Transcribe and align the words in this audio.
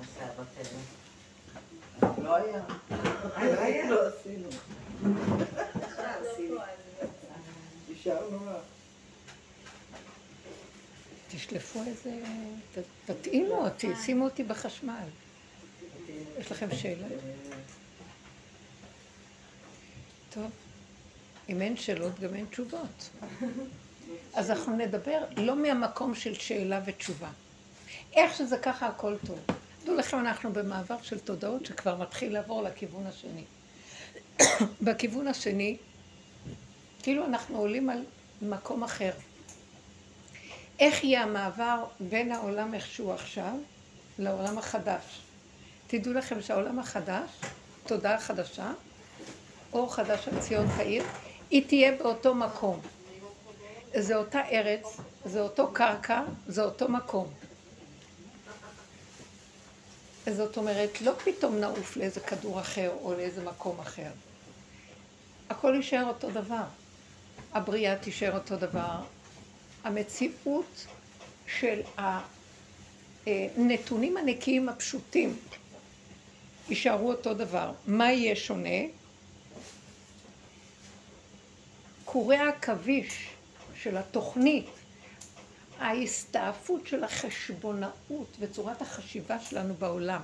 הסערות 0.00 0.46
האלה. 0.56 0.78
לא 2.24 2.36
היה. 2.36 2.62
לא 3.54 3.60
היה? 3.60 3.90
לא 3.90 4.00
עשינו. 4.08 4.48
השארנו. 7.94 8.38
תשלפו 11.30 11.82
איזה... 11.86 12.18
ת- 12.74 13.10
תטעינו 13.10 13.54
אותי, 13.66 13.88
שימו 14.04 14.24
אותי 14.24 14.42
בחשמל. 14.44 15.04
יש 16.38 16.52
לכם 16.52 16.68
שאלה? 16.76 17.06
טוב. 20.30 20.50
אם 21.48 21.62
אין 21.62 21.76
שאלות, 21.76 22.20
גם 22.20 22.34
אין 22.34 22.46
תשובות. 22.50 23.10
אז 24.34 24.50
אנחנו 24.50 24.76
נדבר 24.76 25.24
לא 25.36 25.56
מהמקום 25.56 26.14
של 26.14 26.34
שאלה 26.34 26.80
ותשובה. 26.84 27.28
איך 28.12 28.34
שזה 28.36 28.58
ככה, 28.58 28.86
הכל 28.86 29.14
טוב. 29.26 29.38
דעו 29.84 29.94
לכם, 29.94 30.18
אנחנו 30.18 30.52
במעבר 30.52 30.96
של 31.02 31.18
תודעות 31.18 31.66
שכבר 31.66 31.96
מתחיל 31.96 32.32
לעבור 32.32 32.62
לכיוון 32.62 33.06
השני. 33.06 33.44
בכיוון 34.82 35.28
השני, 35.28 35.76
כאילו 37.02 37.24
אנחנו 37.24 37.58
עולים 37.58 37.90
על 37.90 38.04
מקום 38.42 38.82
אחר. 38.82 39.12
איך 40.78 41.04
יהיה 41.04 41.22
המעבר 41.22 41.84
בין 42.00 42.32
העולם 42.32 42.74
איכשהו 42.74 43.12
עכשיו 43.12 43.54
לעולם 44.18 44.58
החדש? 44.58 45.20
תדעו 45.86 46.12
לכם 46.12 46.42
שהעולם 46.42 46.78
החדש, 46.78 47.30
תודעה 47.86 48.20
חדשה, 48.20 48.72
אור 49.72 49.94
חדש 49.94 50.28
על 50.28 50.40
ציון 50.40 50.66
תאיר, 50.76 51.04
היא 51.50 51.66
תהיה 51.66 51.92
באותו 51.92 52.34
מקום. 52.34 52.80
זה 53.96 54.16
אותה 54.16 54.40
ארץ, 54.40 54.96
זה 55.24 55.40
אותו 55.40 55.70
קרקע, 55.72 56.22
זה 56.46 56.62
אותו 56.62 56.88
מקום. 56.88 57.32
זאת 60.34 60.56
אומרת, 60.56 61.00
לא 61.00 61.12
פתאום 61.24 61.56
נעוף 61.58 61.96
לאיזה 61.96 62.20
כדור 62.20 62.60
אחר 62.60 62.92
או 63.02 63.14
לאיזה 63.14 63.44
מקום 63.44 63.80
אחר. 63.80 64.10
הכל 65.50 65.72
יישאר 65.76 66.04
אותו 66.08 66.30
דבר. 66.30 66.64
הבריאה 67.52 67.96
תישאר 67.96 68.34
אותו 68.34 68.56
דבר. 68.56 69.00
המציאות 69.84 70.86
של 71.58 71.80
הנתונים 73.26 74.16
הנקיים 74.16 74.68
הפשוטים 74.68 75.36
יישארו 76.68 77.12
אותו 77.12 77.34
דבר. 77.34 77.72
מה 77.86 78.12
יהיה 78.12 78.36
שונה? 78.36 78.78
קורי 82.04 82.36
העכביש 82.36 83.28
של 83.82 83.96
התוכנית, 83.96 84.66
ההסתעפות 85.80 86.86
של 86.86 87.04
החשבונאות 87.04 88.36
וצורת 88.40 88.82
החשיבה 88.82 89.40
שלנו 89.40 89.74
בעולם, 89.74 90.20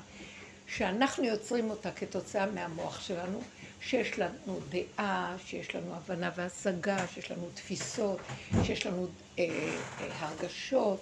שאנחנו 0.67 1.25
יוצרים 1.25 1.71
אותה 1.71 1.91
כתוצאה 1.91 2.47
מהמוח 2.47 3.01
שלנו, 3.01 3.43
שיש 3.81 4.19
לנו 4.19 4.61
דעה, 4.69 5.37
שיש 5.47 5.75
לנו 5.75 5.95
הבנה 5.95 6.31
והשגה, 6.37 7.07
שיש 7.15 7.31
לנו 7.31 7.49
תפיסות, 7.55 8.19
שיש 8.65 8.87
לנו 8.87 9.07
אה, 9.39 9.45
אה, 9.45 10.09
הרגשות, 10.19 11.01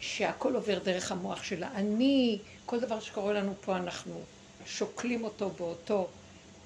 שהכל 0.00 0.54
עובר 0.54 0.78
דרך 0.78 1.12
המוח 1.12 1.42
של 1.42 1.62
האני, 1.62 2.38
כל 2.66 2.80
דבר 2.80 3.00
שקורה 3.00 3.32
לנו 3.32 3.54
פה 3.60 3.76
אנחנו 3.76 4.20
שוקלים 4.66 5.24
אותו 5.24 5.50
באותו, 5.50 6.08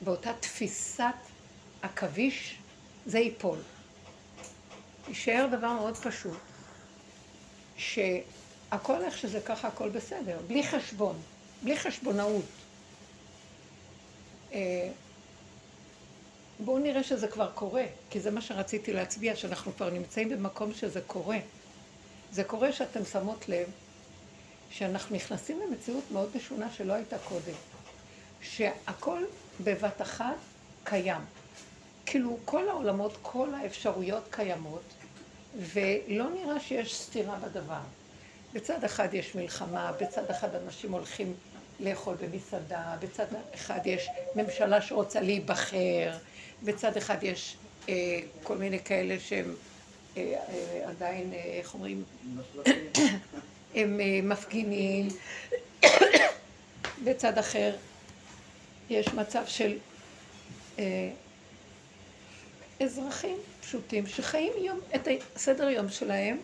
באותה 0.01 0.33
תפיסת 0.41 1.05
עכביש, 1.83 2.59
זה 3.07 3.19
ייפול. 3.19 3.59
יישאר 5.09 5.47
דבר 5.53 5.73
מאוד 5.73 5.97
פשוט, 5.97 6.39
שהכל 7.77 9.05
איך 9.05 9.19
שזה 9.19 9.41
ככה, 9.41 9.69
הכל 9.69 9.89
בסדר, 9.89 10.39
בלי 10.47 10.67
חשבון, 10.67 11.17
בלי 11.63 11.79
חשבונאות. 11.79 12.45
אה, 14.53 14.89
בואו 16.61 16.79
נראה 16.79 17.03
שזה 17.03 17.29
כבר 17.29 17.51
קורה, 17.55 17.85
כי 18.11 18.21
זה 18.21 18.31
מה 18.31 18.41
שרציתי 18.41 18.93
להצביע, 18.93 19.37
שאנחנו 19.37 19.73
כבר 19.77 19.91
נמצאים 19.91 20.29
במקום 20.29 20.75
שזה 20.75 21.01
קורה. 21.07 21.39
זה 22.33 22.45
קורה 22.45 22.73
שאתם 22.73 23.05
שמות 23.05 23.49
לב 23.49 23.69
שאנחנו 24.71 25.17
נכנסים 25.17 25.61
למציאות 25.61 26.05
מאוד 26.13 26.31
משונה 26.37 26.73
שלא 26.73 26.93
הייתה 26.93 27.19
קודם. 27.19 27.55
שהכל 28.43 29.23
בבת 29.61 30.03
אחת 30.03 30.37
קיים. 30.85 31.21
כאילו 32.07 32.39
כל 32.45 32.69
העולמות, 32.69 33.19
כל 33.23 33.55
האפשרויות 33.55 34.25
קיימות, 34.31 34.83
ולא 35.57 36.25
נראה 36.31 36.61
שיש 36.61 36.97
סתירה 36.97 37.37
בדבר. 37.37 37.81
בצד 38.53 38.85
אחד 38.85 39.15
יש 39.15 39.35
מלחמה, 39.35 39.93
בצד 40.01 40.31
אחד 40.31 40.55
אנשים 40.55 40.93
הולכים 40.93 41.35
לאכול 41.81 42.15
במסעדה, 42.21 42.97
בצד 43.01 43.27
אחד 43.55 43.81
יש 43.85 44.09
ממשלה 44.37 44.83
שרוצה 44.83 45.21
להיבחר, 45.21 46.13
בצד 46.63 46.97
אחד 46.97 47.23
יש 47.23 47.57
אה, 47.89 48.21
כל 48.43 48.57
מיני 48.57 48.79
כאלה 48.81 49.21
שהם 49.21 49.55
אה, 50.17 50.23
אה, 50.49 50.89
עדיין, 50.89 51.33
אה, 51.33 51.39
איך 51.39 51.75
אומרים, 51.75 52.05
הם 53.75 54.01
אה, 54.01 54.21
מפגינים, 54.23 55.09
בצד 57.05 57.39
אחר 57.39 57.77
יש 58.91 59.09
מצב 59.09 59.43
של 59.47 59.79
אה, 60.79 61.11
אזרחים 62.81 63.37
פשוטים 63.67 64.07
שחיים 64.07 64.53
יום, 64.59 64.81
את 64.95 65.09
הסדר 65.37 65.69
יום 65.69 65.89
שלהם 65.89 66.39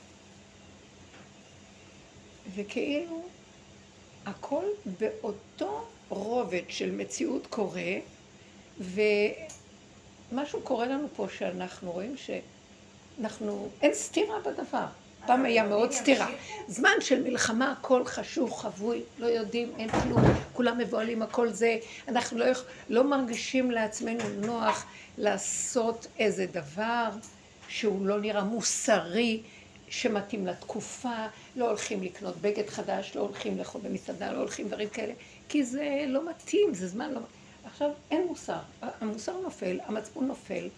וכאילו 2.55 3.23
הכל 4.27 4.65
באותו 5.01 5.87
רובד 6.09 6.63
של 6.69 6.91
מציאות 6.91 7.47
קורה 7.47 7.93
ומשהו 8.81 10.61
קורה 10.63 10.87
לנו 10.87 11.09
פה 11.17 11.27
שאנחנו 11.39 11.93
רואים 11.93 12.15
שאנחנו, 12.17 13.69
אין 13.83 13.95
סתירה 13.95 14.41
בדבר. 14.41 14.87
פעם 15.27 15.45
היה 15.45 15.65
מאוד 15.65 15.93
סתירה. 15.93 16.29
זמן 16.69 16.91
של 17.01 17.23
מלחמה, 17.23 17.73
הכל 17.73 18.05
חשוך, 18.05 18.63
חבוי, 18.63 19.03
לא 19.19 19.27
יודעים, 19.27 19.73
אין 19.79 19.89
כלום, 19.89 20.23
כולם 20.53 20.79
מבוהלים, 20.79 21.23
הכל 21.23 21.49
זה. 21.49 21.77
אנחנו 22.09 22.39
לא, 22.39 22.47
לא 22.89 23.05
מרגישים 23.05 23.71
לעצמנו 23.71 24.25
נוח 24.41 24.87
לעשות 25.19 26.07
איזה 26.19 26.47
דבר 26.47 27.09
שהוא 27.69 28.07
לא 28.07 28.21
נראה 28.21 28.45
מוסרי, 28.45 29.41
שמתאים 29.89 30.47
לתקופה, 30.47 31.27
לא 31.57 31.69
הולכים 31.69 32.03
לקנות 32.03 32.37
בגד 32.41 32.69
חדש, 32.69 33.13
לא 33.15 33.21
הולכים 33.21 33.59
לאכול 33.59 33.81
במסעדה, 33.85 34.33
לא 34.33 34.39
הולכים 34.39 34.69
דברים 34.69 34.89
כאלה, 34.89 35.13
כי 35.49 35.65
זה 35.65 36.05
לא 36.09 36.31
מתאים, 36.31 36.75
זה 36.75 36.89
זמן 36.89 37.13
לא... 37.13 37.21
עכשיו, 37.65 37.91
אין 38.11 38.27
מוסר. 38.27 38.59
המוסר 39.01 39.33
נופל, 39.41 39.79
המצפון 39.87 40.27
נופל. 40.27 40.69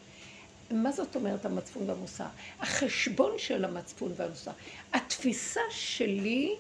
מה 0.72 0.93
זאת 0.93 1.16
אומרת 1.16 1.44
המצפון 1.44 1.91
והמוסר? 1.91 2.25
החשבון 2.60 3.33
של 3.38 3.65
המצפון 3.65 4.12
והמוסר. 4.16 4.50
התפיסה 4.93 5.60
שלי, 5.71 6.56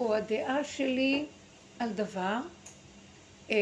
או 0.00 0.14
הדעה 0.14 0.64
שלי 0.64 1.24
על 1.78 1.92
דבר, 1.92 2.38
אה, 3.50 3.56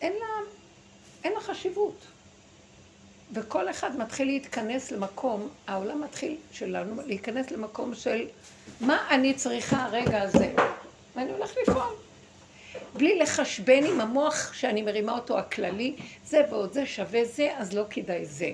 אין 0.00 0.12
לה, 0.12 0.26
אין 1.24 1.32
לה 1.32 1.40
חשיבות. 1.40 2.06
וכל 3.32 3.70
אחד 3.70 3.96
מתחיל 3.96 4.26
להתכנס 4.26 4.90
למקום, 4.90 5.48
העולם 5.66 6.00
מתחיל 6.00 6.36
שלנו 6.52 7.02
להיכנס 7.06 7.50
למקום 7.50 7.94
של 7.94 8.26
מה 8.80 9.08
אני 9.10 9.34
צריכה 9.34 9.84
הרגע 9.84 10.22
הזה, 10.22 10.54
ואני 11.16 11.32
הולך 11.32 11.52
לפעול. 11.62 11.94
בלי 12.94 13.18
לחשבן 13.18 13.84
עם 13.86 14.00
המוח 14.00 14.52
שאני 14.52 14.82
מרימה 14.82 15.12
אותו 15.12 15.38
הכללי, 15.38 15.96
זה 16.26 16.42
ועוד 16.50 16.72
זה 16.72 16.86
שווה 16.86 17.24
זה, 17.24 17.54
אז 17.56 17.72
לא 17.72 17.84
כדאי 17.90 18.26
זה. 18.26 18.50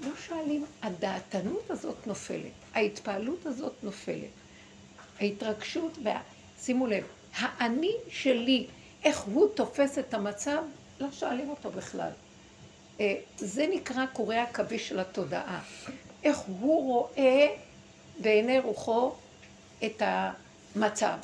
לא 0.00 0.10
שואלים, 0.26 0.64
הדעתנות 0.82 1.70
הזאת 1.70 2.06
נופלת, 2.06 2.52
ההתפעלות 2.74 3.46
הזאת 3.46 3.72
נופלת, 3.82 4.30
ההתרגשות, 5.20 5.98
וה... 6.04 6.20
שימו 6.60 6.86
לב, 6.86 7.04
האני 7.34 7.92
שלי, 8.08 8.66
איך 9.04 9.20
הוא 9.20 9.48
תופס 9.54 9.98
את 9.98 10.14
המצב, 10.14 10.62
לא 11.00 11.06
שואלים 11.12 11.50
אותו 11.50 11.70
בכלל. 11.70 12.10
אה, 13.00 13.14
זה 13.36 13.66
נקרא 13.70 14.06
קורי 14.06 14.38
עכביש 14.38 14.88
של 14.88 15.00
התודעה. 15.00 15.60
איך 16.24 16.38
הוא 16.38 16.84
רואה 16.84 17.46
בעיני 18.18 18.58
רוחו 18.58 19.12
את 19.84 20.02
המצב. 20.06 21.16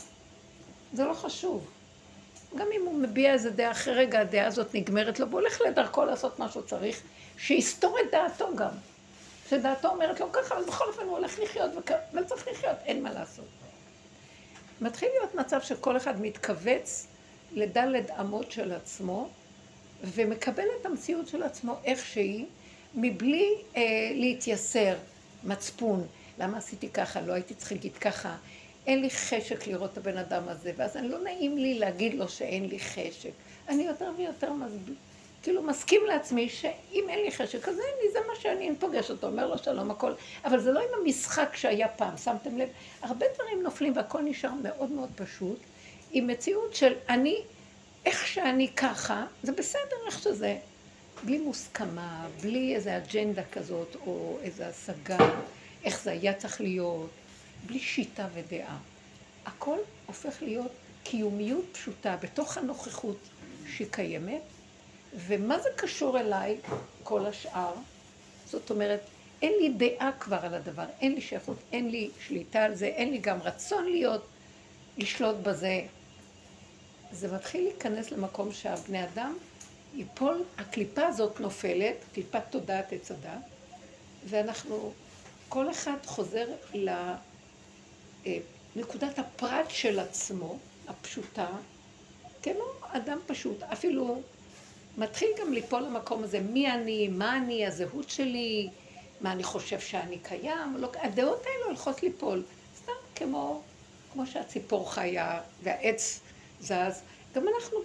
זה 0.92 1.04
לא 1.04 1.14
חשוב. 1.14 1.66
גם 2.56 2.66
אם 2.72 2.86
הוא 2.86 2.98
מביע 2.98 3.32
איזה 3.32 3.50
דעה 3.50 3.70
אחרי 3.70 3.94
רגע 3.94 4.20
הדעה 4.20 4.46
הזאת 4.46 4.74
נגמרת 4.74 5.20
לו, 5.20 5.28
והוא 5.28 5.40
הולך 5.40 5.60
לדרכו 5.60 6.04
לעשות 6.04 6.38
מה 6.38 6.50
שהוא 6.50 6.62
צריך, 6.62 7.00
שיסתור 7.38 7.96
את 8.00 8.10
דעתו 8.12 8.56
גם. 8.56 8.72
שדעתו 9.50 9.88
אומרת 9.88 10.20
לו 10.20 10.32
ככה, 10.32 10.54
אבל 10.54 10.64
בכל 10.64 10.84
אופן 10.88 11.02
הוא 11.02 11.16
הולך 11.16 11.38
לחיות, 11.38 11.70
אבל 12.14 12.24
צריך 12.24 12.48
לחיות, 12.48 12.76
אין 12.84 13.02
מה 13.02 13.12
לעשות. 13.12 13.44
מתחיל 14.80 15.08
להיות 15.18 15.34
מצב 15.34 15.60
שכל 15.62 15.96
אחד 15.96 16.20
מתכווץ 16.20 17.06
לדלת 17.52 18.10
אמות 18.20 18.52
של 18.52 18.72
עצמו, 18.72 19.28
ומקבל 20.04 20.64
את 20.80 20.86
המציאות 20.86 21.28
של 21.28 21.42
עצמו 21.42 21.76
איך 21.84 22.04
שהיא, 22.06 22.46
מבלי 22.94 23.54
אה, 23.76 23.82
להתייסר, 24.14 24.96
מצפון, 25.44 26.06
למה 26.38 26.58
עשיתי 26.58 26.88
ככה, 26.88 27.20
לא 27.20 27.32
הייתי 27.32 27.54
צריך 27.54 27.72
להגיד 27.72 27.96
ככה, 27.96 28.36
אין 28.90 29.00
לי 29.00 29.10
חשק 29.10 29.66
לראות 29.66 29.92
את 29.92 29.98
הבן 29.98 30.18
אדם 30.18 30.48
הזה, 30.48 30.72
ואז 30.76 30.96
אני 30.96 31.08
לא 31.08 31.18
נעים 31.18 31.58
לי 31.58 31.78
להגיד 31.78 32.14
לו 32.14 32.28
שאין 32.28 32.68
לי 32.68 32.80
חשק. 32.80 33.30
אני 33.68 33.82
יותר 33.82 34.10
ויותר 34.16 34.52
מסביר, 34.52 34.94
כאילו 35.42 35.62
מסכים 35.62 36.00
לעצמי 36.06 36.48
שאם 36.48 37.04
אין 37.08 37.18
לי 37.24 37.32
חשק, 37.32 37.68
אז 37.68 37.74
אין 37.78 37.94
לי, 38.02 38.12
זה 38.12 38.18
מה 38.28 38.32
שאני, 38.40 38.68
אני 38.68 38.76
פוגש 38.76 39.10
אותו, 39.10 39.26
אומר 39.26 39.46
לו 39.46 39.58
שלום, 39.58 39.90
הכל. 39.90 40.12
אבל 40.44 40.60
זה 40.60 40.72
לא 40.72 40.80
עם 40.80 40.88
המשחק 41.02 41.56
שהיה 41.56 41.88
פעם, 41.88 42.16
שמתם 42.16 42.58
לב? 42.58 42.68
הרבה 43.02 43.26
דברים 43.34 43.62
נופלים 43.62 43.96
והכל 43.96 44.22
נשאר 44.22 44.52
מאוד 44.62 44.90
מאוד 44.90 45.10
פשוט, 45.14 45.58
עם 46.12 46.26
מציאות 46.26 46.74
של 46.74 46.92
אני, 47.08 47.42
איך 48.06 48.26
שאני 48.26 48.68
ככה, 48.68 49.26
זה 49.42 49.52
בסדר 49.52 49.96
איך 50.06 50.18
שזה. 50.18 50.56
בלי 51.24 51.38
מוסכמה, 51.38 52.26
בלי 52.42 52.74
איזה 52.74 52.96
אג'נדה 52.96 53.42
כזאת, 53.52 53.96
או 54.06 54.38
איזו 54.42 54.64
השגה, 54.64 55.18
איך 55.84 56.02
זה 56.02 56.10
היה 56.10 56.34
צריך 56.34 56.60
להיות, 56.60 57.10
בלי 57.66 57.78
שיטה 57.78 58.26
ודעה. 58.34 58.78
הכל 59.46 59.78
הופך 60.06 60.42
להיות 60.42 60.72
קיומיות 61.04 61.64
פשוטה 61.72 62.16
בתוך 62.16 62.58
הנוכחות 62.58 63.18
שהיא 63.76 63.86
קיימת, 63.90 64.42
ומה 65.26 65.58
זה 65.58 65.68
קשור 65.76 66.20
אליי, 66.20 66.56
כל 67.02 67.26
השאר? 67.26 67.74
זאת 68.46 68.70
אומרת, 68.70 69.00
אין 69.42 69.52
לי 69.60 69.68
דעה 69.68 70.10
כבר 70.20 70.38
על 70.42 70.54
הדבר, 70.54 70.84
אין 71.00 71.14
לי 71.14 71.20
שייכות, 71.20 71.56
אין 71.72 71.90
לי 71.90 72.10
שליטה 72.26 72.64
על 72.64 72.74
זה, 72.74 72.86
אין 72.86 73.10
לי 73.10 73.18
גם 73.18 73.42
רצון 73.42 73.84
להיות, 73.84 74.26
לשלוט 74.98 75.36
בזה. 75.36 75.80
זה 77.12 77.34
מתחיל 77.34 77.64
להיכנס 77.64 78.10
למקום 78.10 78.52
שהבני 78.52 79.04
אדם 79.04 79.36
ייפול, 79.94 80.44
הקליפה 80.58 81.06
הזאת 81.06 81.40
נופלת, 81.40 81.96
קליפת 82.14 82.42
תודעת 82.50 82.92
עץ 82.92 83.10
הדת, 83.10 83.42
ואנחנו, 84.26 84.92
כל 85.48 85.70
אחד 85.70 85.96
חוזר 86.06 86.46
לנקודת 88.76 89.18
הפרט 89.18 89.70
של 89.70 89.98
עצמו, 89.98 90.58
הפשוטה, 90.88 91.48
כמו 92.42 92.64
אדם 92.82 93.18
פשוט, 93.26 93.62
אפילו 93.62 94.22
מתחיל 94.98 95.28
גם 95.40 95.52
ליפול 95.52 95.82
למקום 95.82 96.24
הזה, 96.24 96.40
מי 96.40 96.72
אני, 96.72 97.08
מה 97.08 97.36
אני, 97.36 97.66
הזהות 97.66 98.10
שלי, 98.10 98.68
מה 99.20 99.32
אני 99.32 99.42
חושב 99.42 99.80
שאני 99.80 100.18
קיים, 100.18 100.76
לא, 100.76 100.90
הדעות 101.02 101.42
האלה 101.46 101.64
הולכות 101.66 102.02
ליפול, 102.02 102.42
סתם 102.76 102.92
כמו, 103.14 103.62
כמו 104.12 104.26
שהציפור 104.26 104.92
חיה 104.92 105.40
והעץ 105.62 106.20
זז, 106.60 107.02
גם 107.34 107.46
אנחנו, 107.54 107.78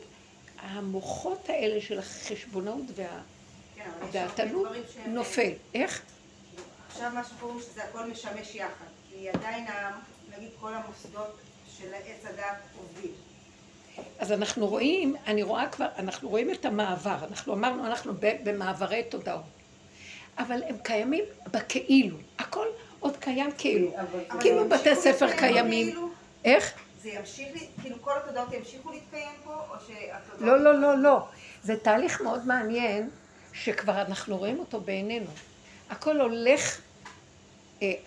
המוחות 0.58 1.50
האלה 1.50 1.82
של 1.82 2.00
החשבונאות 2.00 2.86
והדעתנות 2.96 4.68
נופל. 5.08 5.52
איך? 5.74 6.02
עכשיו 6.88 7.12
מה 7.14 7.24
שקוראים 7.24 7.60
שזה 7.60 7.84
הכל 7.84 8.06
משמש 8.06 8.56
יחד, 8.56 8.86
כי 9.10 9.30
עדיין, 9.30 9.66
נגיד, 10.38 10.50
כל 10.60 10.74
המוסדות 10.74 11.38
של 11.78 11.94
עץ 11.94 12.26
הדת 12.26 12.58
עובדים. 12.78 13.12
אז 14.20 14.32
אנחנו 14.32 14.68
רואים, 14.68 15.16
אני 15.28 15.44
רואה 15.44 15.70
כבר, 15.70 15.88
אנחנו 15.98 16.30
רואים 16.30 16.52
את 16.52 16.66
המעבר, 16.66 17.18
אנחנו 17.30 17.54
אמרנו, 17.54 17.86
אנחנו 17.86 18.14
במעברי 18.44 19.04
תודעות. 19.04 19.44
אבל 20.38 20.64
הם 20.68 20.78
קיימים 20.84 21.24
בכאילו, 21.52 22.18
הכל 22.40 22.66
עוד 23.00 23.18
קיים 23.18 23.52
כאילו. 23.58 23.92
כאילו 24.40 24.70
בתי 24.70 24.96
ספר 24.96 25.38
קיימים. 25.38 26.12
איך? 26.46 26.74
זה 27.02 27.10
ימשיך, 27.10 27.64
כאילו 27.82 28.02
כל 28.02 28.12
התודעות 28.18 28.54
ימשיכו 28.54 28.92
להתקיים 28.92 29.36
פה, 29.44 29.54
או 29.54 29.76
שהתודעות... 29.88 30.42
לא, 30.42 30.64
לא, 30.64 30.82
לא, 30.82 30.98
לא. 30.98 31.28
זה 31.64 31.78
תהליך 31.78 32.22
מאוד 32.22 32.48
מעניין, 32.48 33.10
שכבר 33.54 34.02
אנחנו 34.02 34.38
רואים 34.38 34.60
אותו 34.60 34.82
בעינינו. 34.82 35.30
הכל 35.90 36.22
הולך, 36.22 36.82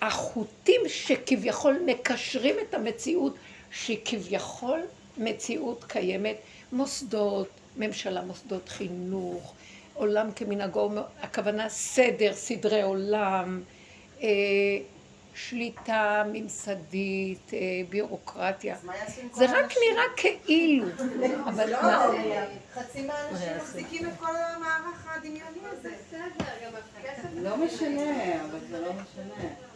החוטים 0.00 0.80
שכביכול 0.88 1.80
מקשרים 1.86 2.56
את 2.69 2.75
המציאות, 2.75 3.34
שהיא 3.70 3.98
כביכול 4.04 4.80
מציאות 5.19 5.84
קיימת, 5.84 6.36
מוסדות, 6.72 7.48
ממשלה, 7.76 8.22
מוסדות 8.22 8.69
חינוך, 8.69 9.54
עולם 9.94 10.32
כמנהגו, 10.32 10.90
הכוונה 11.22 11.69
סדר, 11.69 12.32
סדרי 12.32 12.82
עולם, 12.82 13.62
אה, 14.22 14.28
שליטה 15.34 16.25
ממסדית, 16.32 17.54
אה, 17.54 17.58
ביורוקרטיה. 17.88 18.76
זה 19.32 19.44
רק 19.44 19.72
נראה 19.90 20.04
כאילו. 20.16 20.86
אבל 21.44 21.72
מה? 21.72 22.06
חצי 22.75 23.02
מהאנשים 23.02 23.56
מחזיקים 23.56 24.08
את 24.08 24.12
כל 24.19 24.36
המערך 24.36 25.06
הדמיוני 25.06 25.58
הזה. 25.72 25.90
לא 27.34 27.56
משנה, 27.56 28.44
אבל 28.44 28.58
זה 28.70 28.80
לא 28.80 28.92
משנה. 28.92 29.68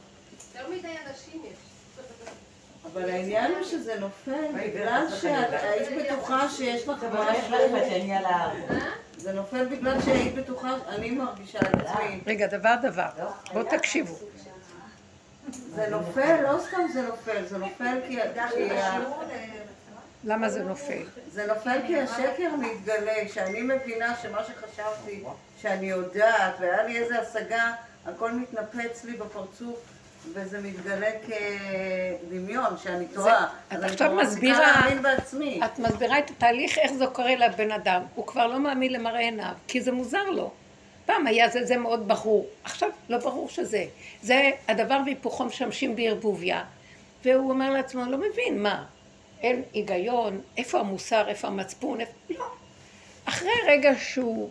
אבל 2.92 3.10
העניין 3.10 3.54
הוא 3.54 3.64
שזה 3.64 4.00
נופל 4.00 4.46
בגלל 4.64 5.06
שהיית 5.20 5.88
בטוחה 5.98 6.48
שיש 6.48 6.88
לך 6.88 7.04
משהו. 7.04 7.56
זה 9.16 9.32
נופל 9.32 9.64
בגלל 9.64 10.02
שהיית 10.02 10.34
בטוחה, 10.34 10.76
אני 10.88 11.10
מרגישה 11.10 11.58
את 11.58 11.74
עצמי. 11.74 12.20
רגע, 12.26 12.46
דבר 12.46 12.74
דבר. 12.82 13.08
בואו 13.52 13.64
תקשיבו. 13.64 14.14
זה 15.74 15.88
נופל, 15.90 16.42
לא 16.42 16.60
סתם 16.68 16.86
זה 16.92 17.02
נופל, 17.02 17.46
זה 17.46 17.58
נופל 17.58 18.00
כי... 18.08 18.18
למה 20.24 20.48
זה 20.48 20.62
נופל? 20.62 21.02
זה 21.32 21.46
נופל 21.46 21.78
כי 21.86 22.00
השקר 22.00 22.50
מתגלה, 22.58 23.28
שאני 23.34 23.62
מבינה 23.62 24.16
שמה 24.22 24.44
שחשבתי 24.44 25.24
שאני 25.62 25.90
יודעת, 25.90 26.54
והיה 26.60 26.82
לי 26.82 26.98
איזו 26.98 27.14
השגה, 27.14 27.72
הכל 28.06 28.32
מתנפץ 28.32 29.04
לי 29.04 29.16
בפרצוף. 29.16 29.91
וזה 30.34 30.60
מתגלה 30.60 31.10
כדמיון, 31.26 32.76
שאני 32.82 33.06
טועה. 33.14 33.46
את 33.72 33.82
עכשיו 33.82 34.14
מסבירה, 34.14 34.88
את 35.64 35.78
מסבירה 35.78 36.18
את 36.18 36.30
התהליך, 36.30 36.78
איך 36.78 36.92
זה 36.92 37.06
קורה 37.06 37.36
לבן 37.36 37.70
אדם. 37.70 38.02
הוא 38.14 38.26
כבר 38.26 38.46
לא 38.46 38.60
מאמין 38.60 38.92
למראה 38.92 39.20
עיניו, 39.20 39.52
כי 39.68 39.80
זה 39.80 39.92
מוזר 39.92 40.30
לו. 40.30 40.50
פעם 41.06 41.26
היה 41.26 41.48
זה, 41.48 41.64
זה 41.64 41.76
מאוד 41.76 42.08
ברור, 42.08 42.46
עכשיו 42.64 42.88
לא 43.08 43.18
ברור 43.18 43.48
שזה. 43.48 43.84
זה 44.22 44.50
הדבר 44.68 45.00
והיפוכו 45.04 45.44
משמשים 45.44 45.96
בערבוביה, 45.96 46.64
והוא 47.24 47.50
אומר 47.50 47.70
לעצמו, 47.70 48.04
לא 48.04 48.18
מבין, 48.18 48.62
מה? 48.62 48.84
אין 49.40 49.62
היגיון, 49.72 50.40
איפה 50.56 50.80
המוסר, 50.80 51.28
איפה 51.28 51.48
המצפון, 51.48 52.00
איפה... 52.00 52.12
לא. 52.30 52.44
אחרי 53.24 53.50
רגע 53.66 53.92
שהוא 53.98 54.50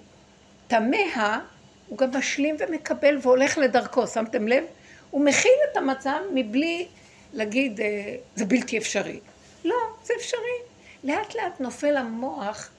תמה, 0.67 1.39
הוא 1.87 1.97
גם 1.97 2.09
משלים 2.17 2.55
ומקבל 2.59 3.17
והולך 3.21 3.57
לדרכו, 3.57 4.07
שמתם 4.07 4.47
לב? 4.47 4.63
הוא 5.11 5.25
מכיל 5.25 5.57
את 5.71 5.77
המצב 5.77 6.19
מבלי 6.33 6.87
להגיד, 7.33 7.81
אה, 7.81 8.15
זה 8.35 8.45
בלתי 8.45 8.77
אפשרי. 8.77 9.19
לא, 9.65 9.75
זה 10.03 10.13
אפשרי. 10.17 10.57
לאט 11.03 11.35
לאט 11.35 11.59
נופל 11.59 11.97
המוח 11.97 12.69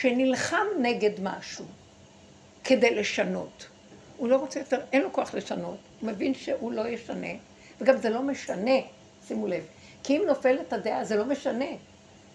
שנלחם 0.00 0.66
נגד 0.80 1.20
משהו 1.22 1.64
כדי 2.64 2.94
לשנות. 2.94 3.66
הוא 4.16 4.28
לא 4.28 4.36
רוצה 4.36 4.58
יותר, 4.58 4.80
אין 4.92 5.02
לו 5.02 5.12
כוח 5.12 5.34
לשנות, 5.34 5.78
הוא 6.00 6.10
מבין 6.10 6.34
שהוא 6.34 6.72
לא 6.72 6.88
ישנה, 6.88 7.32
וגם 7.80 7.96
זה 7.96 8.10
לא 8.10 8.22
משנה, 8.22 8.76
שימו 9.26 9.46
לב, 9.46 9.64
כי 10.02 10.16
אם 10.16 10.22
נופלת 10.26 10.72
הדעה 10.72 11.04
זה 11.04 11.16
לא 11.16 11.24
משנה, 11.24 11.66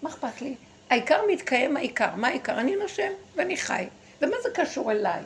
מה 0.02 0.10
אכפת 0.10 0.42
לי? 0.42 0.56
העיקר 0.90 1.22
מתקיים 1.32 1.78
העיקר, 1.78 2.16
מה 2.16 2.28
העיקר? 2.28 2.60
אני 2.60 2.76
נושם 2.76 3.12
ואני 3.36 3.58
חי, 3.58 3.86
ומה 4.22 4.36
זה 4.44 4.50
קשור 4.54 4.92
אליי? 4.92 5.22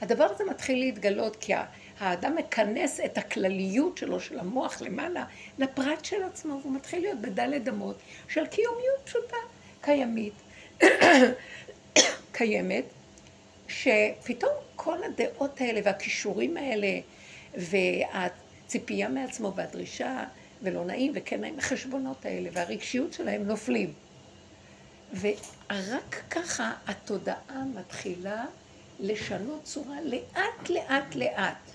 הדבר 0.00 0.24
הזה 0.24 0.44
מתחיל 0.44 0.78
להתגלות 0.78 1.36
כי 1.36 1.52
האדם 1.98 2.36
מכנס 2.36 3.00
את 3.00 3.18
הכלליות 3.18 3.98
שלו, 3.98 4.20
של 4.20 4.38
המוח 4.38 4.82
למעלה, 4.82 5.24
לפרט 5.58 6.04
של 6.04 6.22
עצמו, 6.22 6.58
והוא 6.62 6.72
מתחיל 6.74 7.00
להיות 7.00 7.20
בדלת 7.20 7.68
אמות 7.68 7.96
של 8.28 8.46
קיומיות 8.46 9.00
פשוטה, 9.04 9.36
קיימית, 9.80 10.34
קיימת, 12.32 12.84
שפתאום 13.68 14.52
כל 14.76 14.98
הדעות 15.04 15.60
האלה 15.60 15.80
והכישורים 15.84 16.56
האלה 16.56 17.00
והציפייה 17.54 19.08
מעצמו 19.08 19.52
והדרישה 19.54 20.24
ולא 20.62 20.84
נעים 20.84 21.12
וכן 21.14 21.40
נעים, 21.40 21.58
החשבונות 21.58 22.26
האלה 22.26 22.50
והרגשיות 22.52 23.12
שלהם 23.12 23.46
נופלים. 23.46 23.92
ורק 25.20 26.22
ככה 26.30 26.72
התודעה 26.86 27.64
מתחילה 27.74 28.44
לשנות 29.00 29.64
צורה 29.64 29.96
לאט 30.02 30.70
לאט 30.70 31.14
לאט. 31.14 31.65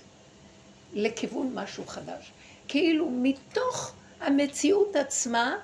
לכיוון 0.92 1.50
משהו 1.54 1.86
חדש. 1.86 2.32
כאילו 2.68 3.10
מתוך 3.10 3.94
המציאות 4.20 4.96
עצמה 4.96 5.56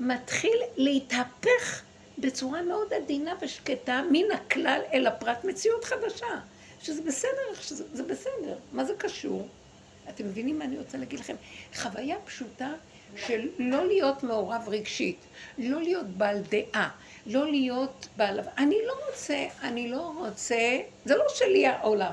מתחיל 0.00 0.56
להתהפך 0.76 1.82
בצורה 2.18 2.62
מאוד 2.62 2.92
עדינה 2.92 3.34
ושקטה 3.42 4.02
מן 4.12 4.30
הכלל 4.34 4.80
אל 4.92 5.06
הפרט 5.06 5.44
מציאות 5.44 5.84
חדשה. 5.84 6.40
שזה 6.82 7.02
בסדר, 7.02 7.54
שזה, 7.60 7.84
זה 7.92 8.02
בסדר, 8.02 8.56
מה 8.72 8.84
זה 8.84 8.92
קשור? 8.98 9.48
אתם 10.08 10.24
מבינים 10.24 10.58
מה 10.58 10.64
אני 10.64 10.78
רוצה 10.78 10.98
להגיד 10.98 11.20
לכם? 11.20 11.34
חוויה 11.74 12.16
פשוטה 12.24 12.72
של 13.16 13.48
לא 13.58 13.86
להיות 13.86 14.22
מעורב 14.22 14.62
רגשית, 14.68 15.18
לא 15.58 15.82
להיות 15.82 16.06
בעל 16.06 16.38
דעה, 16.50 16.90
לא 17.26 17.50
להיות 17.50 18.08
בעל... 18.16 18.40
אני 18.58 18.76
לא 18.86 18.92
רוצה, 19.10 19.46
אני 19.62 19.88
לא 19.88 20.12
רוצה, 20.16 20.78
זה 21.04 21.16
לא 21.16 21.24
שלי 21.34 21.66
העולם. 21.66 22.12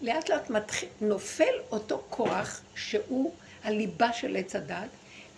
לאט 0.00 0.28
לאט 0.28 0.50
מתחיל, 0.50 0.88
נופל 1.00 1.54
אותו 1.72 2.02
כוח 2.10 2.60
שהוא 2.74 3.32
הליבה 3.64 4.12
של 4.12 4.36
עץ 4.36 4.56
הדת, 4.56 4.88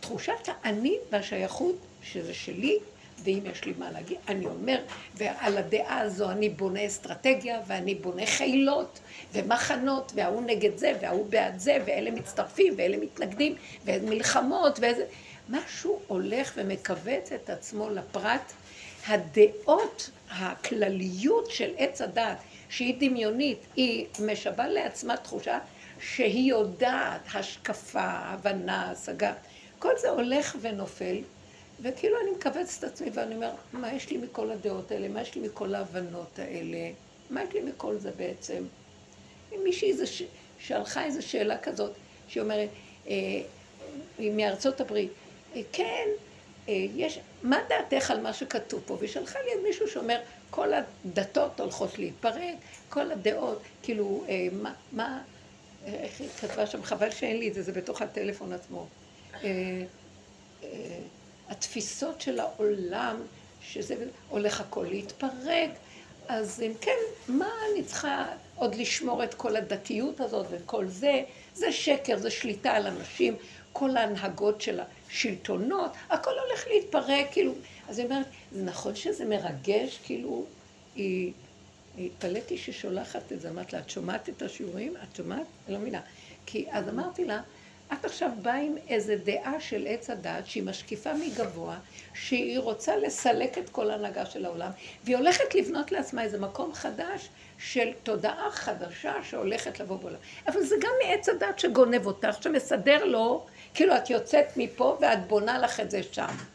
תחושת 0.00 0.48
האני 0.48 0.96
והשייכות, 1.10 1.76
שזה 2.02 2.34
שלי, 2.34 2.78
ואם 3.24 3.40
יש 3.52 3.64
לי 3.64 3.72
מה 3.78 3.90
להגיד, 3.90 4.18
אני 4.28 4.46
אומר, 4.46 4.80
ועל 5.14 5.58
הדעה 5.58 5.98
הזו 5.98 6.30
אני 6.30 6.48
בונה 6.48 6.86
אסטרטגיה, 6.86 7.60
ואני 7.66 7.94
בונה 7.94 8.26
חילות, 8.26 9.00
ומחנות, 9.32 10.12
וההוא 10.14 10.42
נגד 10.42 10.76
זה, 10.76 10.92
וההוא 11.00 11.26
בעד 11.30 11.58
זה, 11.58 11.78
ואלה 11.86 12.10
מצטרפים, 12.10 12.74
ואלה 12.76 12.96
מתנגדים, 12.96 13.54
ומלחמות, 13.84 14.78
ואיזה... 14.80 15.04
משהו 15.48 16.00
הולך 16.06 16.52
ומכווץ 16.56 17.32
את 17.32 17.50
עצמו 17.50 17.90
לפרט. 17.90 18.52
הדעות, 19.06 20.10
הכלליות 20.30 21.50
של 21.50 21.70
עץ 21.76 22.00
הדעת, 22.00 22.38
שהיא 22.72 22.94
דמיונית, 22.98 23.58
היא 23.76 24.06
משבה 24.26 24.68
לעצמה 24.68 25.16
תחושה 25.16 25.58
שהיא 26.00 26.50
יודעת 26.50 27.20
השקפה, 27.34 28.04
הבנה, 28.04 28.90
השגה. 28.90 29.32
כל 29.78 29.92
זה 29.98 30.10
הולך 30.10 30.56
ונופל, 30.60 31.16
וכאילו 31.80 32.16
אני 32.20 32.30
מכווצת 32.30 32.78
את 32.78 32.84
עצמי 32.84 33.10
ואני 33.14 33.34
אומר, 33.34 33.50
מה 33.72 33.94
יש 33.94 34.10
לי 34.10 34.16
מכל 34.16 34.50
הדעות 34.50 34.90
האלה? 34.90 35.08
מה 35.08 35.22
יש 35.22 35.34
לי 35.34 35.40
מכל 35.40 35.74
ההבנות 35.74 36.38
האלה? 36.38 36.90
מה 37.30 37.44
יש 37.44 37.54
לי 37.54 37.60
מכל 37.60 37.98
זה 37.98 38.10
בעצם? 38.16 38.64
מישהי 39.64 40.06
ש... 40.06 40.22
שלחה 40.58 41.04
איזו 41.04 41.28
שאלה 41.28 41.58
כזאת, 41.58 41.92
שהיא 42.28 42.42
אומרת, 42.42 42.68
אה, 43.08 43.14
היא 44.18 44.32
מארצות 44.32 44.80
הברית, 44.80 45.10
אה, 45.56 45.60
כן, 45.72 46.08
אה, 46.68 46.74
יש, 46.96 47.18
מה 47.42 47.58
דעתך 47.68 48.10
על 48.10 48.20
מה 48.20 48.32
שכתוב 48.32 48.82
פה? 48.86 48.96
ושלחה 49.00 49.38
לי 49.38 49.62
מישהו 49.68 49.88
שאומר, 49.88 50.20
כל 50.52 50.68
הדתות 50.74 51.60
הולכות 51.60 51.98
להתפרק, 51.98 52.54
כל 52.88 53.12
הדעות, 53.12 53.62
כאילו, 53.82 54.24
אה, 54.28 54.48
מה, 54.52 54.72
מה, 54.92 55.22
איך 55.86 56.20
היא 56.20 56.28
כתבה 56.28 56.66
שם, 56.66 56.82
חבל 56.82 57.10
שאין 57.10 57.38
לי 57.38 57.48
את 57.48 57.54
זה, 57.54 57.62
זה 57.62 57.72
בתוך 57.72 58.02
הטלפון 58.02 58.52
עצמו. 58.52 58.86
אה, 59.34 59.48
אה, 60.62 60.68
התפיסות 61.48 62.20
של 62.20 62.40
העולם, 62.40 63.16
שזה 63.62 63.94
הולך 64.28 64.60
הכל 64.60 64.86
להתפרק, 64.90 65.70
אז 66.28 66.62
אם 66.66 66.72
כן, 66.80 66.98
מה 67.28 67.48
אני 67.72 67.84
צריכה 67.84 68.26
עוד 68.56 68.74
לשמור 68.74 69.24
את 69.24 69.34
כל 69.34 69.56
הדתיות 69.56 70.20
הזאת 70.20 70.46
וכל 70.50 70.86
זה? 70.88 71.22
זה 71.54 71.72
שקר, 71.72 72.18
זה 72.18 72.30
שליטה 72.30 72.70
על 72.70 72.86
אנשים, 72.86 73.36
כל 73.72 73.96
ההנהגות 73.96 74.60
של 74.60 74.80
השלטונות, 75.10 75.92
הכל 76.10 76.30
הולך 76.30 76.66
להתפרק, 76.66 77.26
כאילו. 77.30 77.52
אז 77.92 77.98
היא 77.98 78.06
אומרת, 78.06 78.26
זה 78.52 78.62
נכון 78.62 78.94
שזה 78.94 79.24
מרגש, 79.24 79.98
כאילו, 80.04 80.44
היא... 80.94 81.32
התפלאתי 81.98 82.58
ששולחת 82.58 83.32
את 83.32 83.40
זה, 83.40 83.50
אמרתי 83.50 83.76
לה, 83.76 83.82
את 83.82 83.90
שומעת 83.90 84.28
את 84.28 84.42
השיעורים? 84.42 84.94
את 84.96 85.16
שומעת? 85.16 85.46
לא 85.68 85.78
מבינה. 85.78 86.00
כי 86.46 86.66
אז 86.70 86.88
אמרתי 86.88 87.24
לה, 87.24 87.40
את 87.92 88.04
עכשיו 88.04 88.30
באה 88.42 88.56
עם 88.56 88.74
איזה 88.88 89.16
דעה 89.16 89.60
של 89.60 89.86
עץ 89.88 90.10
הדת, 90.10 90.46
שהיא 90.46 90.62
משקיפה 90.62 91.10
מגבוה, 91.14 91.78
שהיא 92.14 92.58
רוצה 92.58 92.96
לסלק 92.96 93.58
את 93.58 93.70
כל 93.70 93.90
ההנהגה 93.90 94.26
של 94.26 94.44
העולם, 94.44 94.70
והיא 95.04 95.16
הולכת 95.16 95.54
לבנות 95.54 95.92
לעצמה 95.92 96.22
איזה 96.22 96.38
מקום 96.38 96.74
חדש 96.74 97.28
של 97.58 97.88
תודעה 98.02 98.50
חדשה 98.50 99.14
שהולכת 99.22 99.80
לבוא 99.80 99.96
בעולם. 99.96 100.18
אבל 100.48 100.62
זה 100.62 100.76
גם 100.80 100.92
מעץ 101.06 101.28
הדת 101.28 101.58
שגונב 101.58 102.06
אותך, 102.06 102.42
שמסדר 102.42 103.04
לו, 103.04 103.46
כאילו 103.74 103.96
את 103.96 104.10
יוצאת 104.10 104.46
מפה 104.56 104.98
ואת 105.00 105.26
בונה 105.26 105.58
לך 105.58 105.80
את 105.80 105.90
זה 105.90 106.02
שם. 106.02 106.51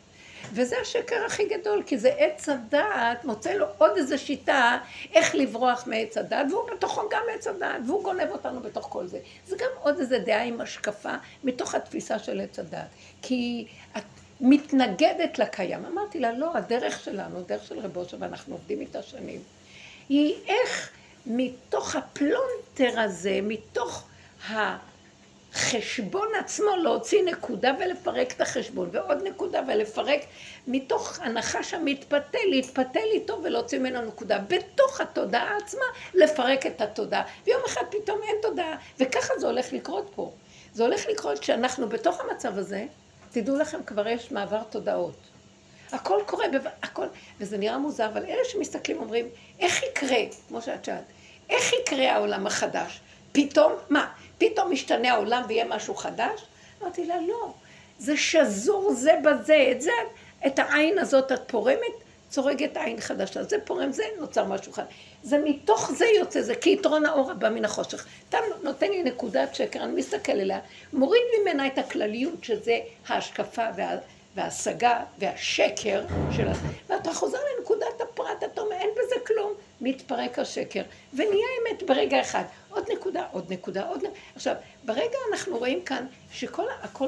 וזה 0.53 0.75
השקר 0.81 1.25
הכי 1.25 1.45
גדול, 1.45 1.83
כי 1.85 1.97
זה 1.97 2.09
עץ 2.17 2.49
הדעת, 2.49 3.25
מוצא 3.25 3.53
לו 3.53 3.65
עוד 3.77 3.91
איזו 3.97 4.17
שיטה 4.17 4.77
איך 5.13 5.35
לברוח 5.35 5.87
מעץ 5.87 6.17
הדעת, 6.17 6.45
והוא 6.51 6.69
בתוכו 6.75 7.01
גם 7.11 7.21
עץ 7.35 7.47
הדעת, 7.47 7.81
והוא 7.87 8.03
גונב 8.03 8.31
אותנו 8.31 8.59
בתוך 8.59 8.87
כל 8.89 9.07
זה. 9.07 9.19
זה 9.47 9.55
גם 9.59 9.69
עוד 9.81 9.99
איזו 9.99 10.15
דעה 10.25 10.43
עם 10.43 10.61
השקפה 10.61 11.13
מתוך 11.43 11.75
התפיסה 11.75 12.19
של 12.19 12.41
עץ 12.41 12.59
הדעת. 12.59 12.87
כי 13.21 13.67
את 13.97 14.03
מתנגדת 14.41 15.39
לקיים. 15.39 15.85
אמרתי 15.85 16.19
לה, 16.19 16.31
לא, 16.31 16.57
הדרך 16.57 16.99
שלנו, 16.99 17.39
הדרך 17.39 17.63
של 17.63 17.79
רב 17.79 17.97
אושר, 17.97 18.17
ואנחנו 18.19 18.55
עובדים 18.55 18.81
איתה 18.81 19.01
שנים, 19.01 19.41
היא 20.09 20.35
איך 20.47 20.89
מתוך 21.25 21.95
הפלונטר 21.95 22.99
הזה, 22.99 23.39
מתוך 23.43 24.07
ה... 24.49 24.77
חשבון 25.53 26.27
עצמו 26.39 26.75
להוציא 26.83 27.23
נקודה 27.23 27.71
ולפרק 27.79 28.31
את 28.31 28.41
החשבון, 28.41 28.89
ועוד 28.91 29.23
נקודה 29.23 29.61
ולפרק, 29.67 30.19
מתוך 30.67 31.19
הנחש 31.19 31.73
המתפתה, 31.73 32.37
להתפתל 32.49 33.07
איתו 33.13 33.39
ולהוציא 33.43 33.79
ממנו 33.79 34.01
נקודה. 34.01 34.37
בתוך 34.47 35.01
התודעה 35.01 35.57
עצמה, 35.57 35.85
לפרק 36.13 36.65
את 36.65 36.81
התודעה. 36.81 37.23
ויום 37.45 37.61
אחד 37.65 37.81
פתאום 37.89 38.19
אין 38.23 38.35
תודעה, 38.41 38.75
וככה 38.99 39.33
זה 39.39 39.47
הולך 39.47 39.73
לקרות 39.73 40.11
פה. 40.15 40.31
זה 40.73 40.83
הולך 40.83 41.05
לקרות 41.09 41.39
כשאנחנו 41.39 41.89
בתוך 41.89 42.21
המצב 42.21 42.57
הזה, 42.57 42.85
תדעו 43.31 43.55
לכם, 43.55 43.83
כבר 43.83 44.07
יש 44.07 44.31
מעבר 44.31 44.63
תודעות. 44.63 45.15
הכל 45.91 46.19
קורה, 46.25 46.45
הכל, 46.83 47.05
וזה 47.39 47.57
נראה 47.57 47.77
מוזר, 47.77 48.05
אבל 48.05 48.25
אלה 48.25 48.45
שמסתכלים 48.45 48.99
אומרים, 48.99 49.29
איך 49.59 49.83
יקרה, 49.83 50.17
כמו 50.47 50.61
שאת 50.61 50.85
שאלת, 50.85 51.03
איך 51.49 51.73
יקרה 51.73 52.15
העולם 52.15 52.47
החדש? 52.47 52.99
פתאום, 53.31 53.73
מה? 53.89 54.13
פתאום 54.37 54.71
משתנה 54.71 55.13
העולם 55.13 55.43
ויהיה 55.47 55.65
משהו 55.65 55.95
חדש? 55.95 56.41
אמרתי 56.81 57.05
לה, 57.05 57.15
לא. 57.27 57.53
זה 57.99 58.17
שזור 58.17 58.93
זה 58.93 59.11
בזה. 59.23 59.67
את 59.71 59.81
זה, 59.81 59.91
את 60.47 60.59
העין 60.59 60.99
הזאת 60.99 61.31
את 61.31 61.41
פורמת, 61.47 61.93
צורגת 62.29 62.77
עין 62.77 63.01
חדשה. 63.01 63.43
זה 63.43 63.57
פורם 63.65 63.91
זה, 63.91 64.03
נוצר 64.19 64.45
משהו 64.45 64.71
חדש. 64.73 64.87
זה 65.23 65.37
מתוך 65.43 65.91
זה 65.91 66.05
יוצא, 66.05 66.41
זה 66.41 66.55
כיתרון 66.55 67.05
האור 67.05 67.31
הבא 67.31 67.49
מן 67.49 67.65
החושך. 67.65 68.05
אתה 68.29 68.37
נותן 68.63 68.89
לי 68.89 69.03
נקודת 69.03 69.55
שקר, 69.55 69.83
אני 69.83 69.91
מסתכל 69.91 70.31
אליה, 70.31 70.59
מוריד 70.93 71.21
ממנה 71.41 71.67
את 71.67 71.77
הכלליות, 71.77 72.43
שזה 72.43 72.79
ההשקפה 73.07 73.65
וה... 73.75 73.97
וההשגה 74.37 75.03
והשקר 75.17 76.03
של. 76.35 76.47
ואתה 76.89 77.13
חוזר 77.13 77.37
לנקודת 77.57 78.01
הפרט, 78.01 78.43
אתה 78.43 78.61
אומר, 78.61 78.75
אין 78.75 78.89
בזה 78.91 79.15
כלום. 79.27 79.53
מתפרק 79.81 80.39
השקר, 80.39 80.81
ונהיה 81.13 81.47
אמת 81.61 81.83
ברגע 81.83 82.21
אחד. 82.21 82.43
עוד 82.69 82.91
נקודה, 82.91 83.25
עוד 83.31 83.53
נקודה, 83.53 83.87
עוד 83.87 83.97
נקודה. 83.97 84.19
עכשיו, 84.35 84.55
ברגע 84.85 85.17
אנחנו 85.31 85.57
רואים 85.57 85.81
כאן 85.81 86.05
שכל 86.31 86.63
כל 86.93 87.07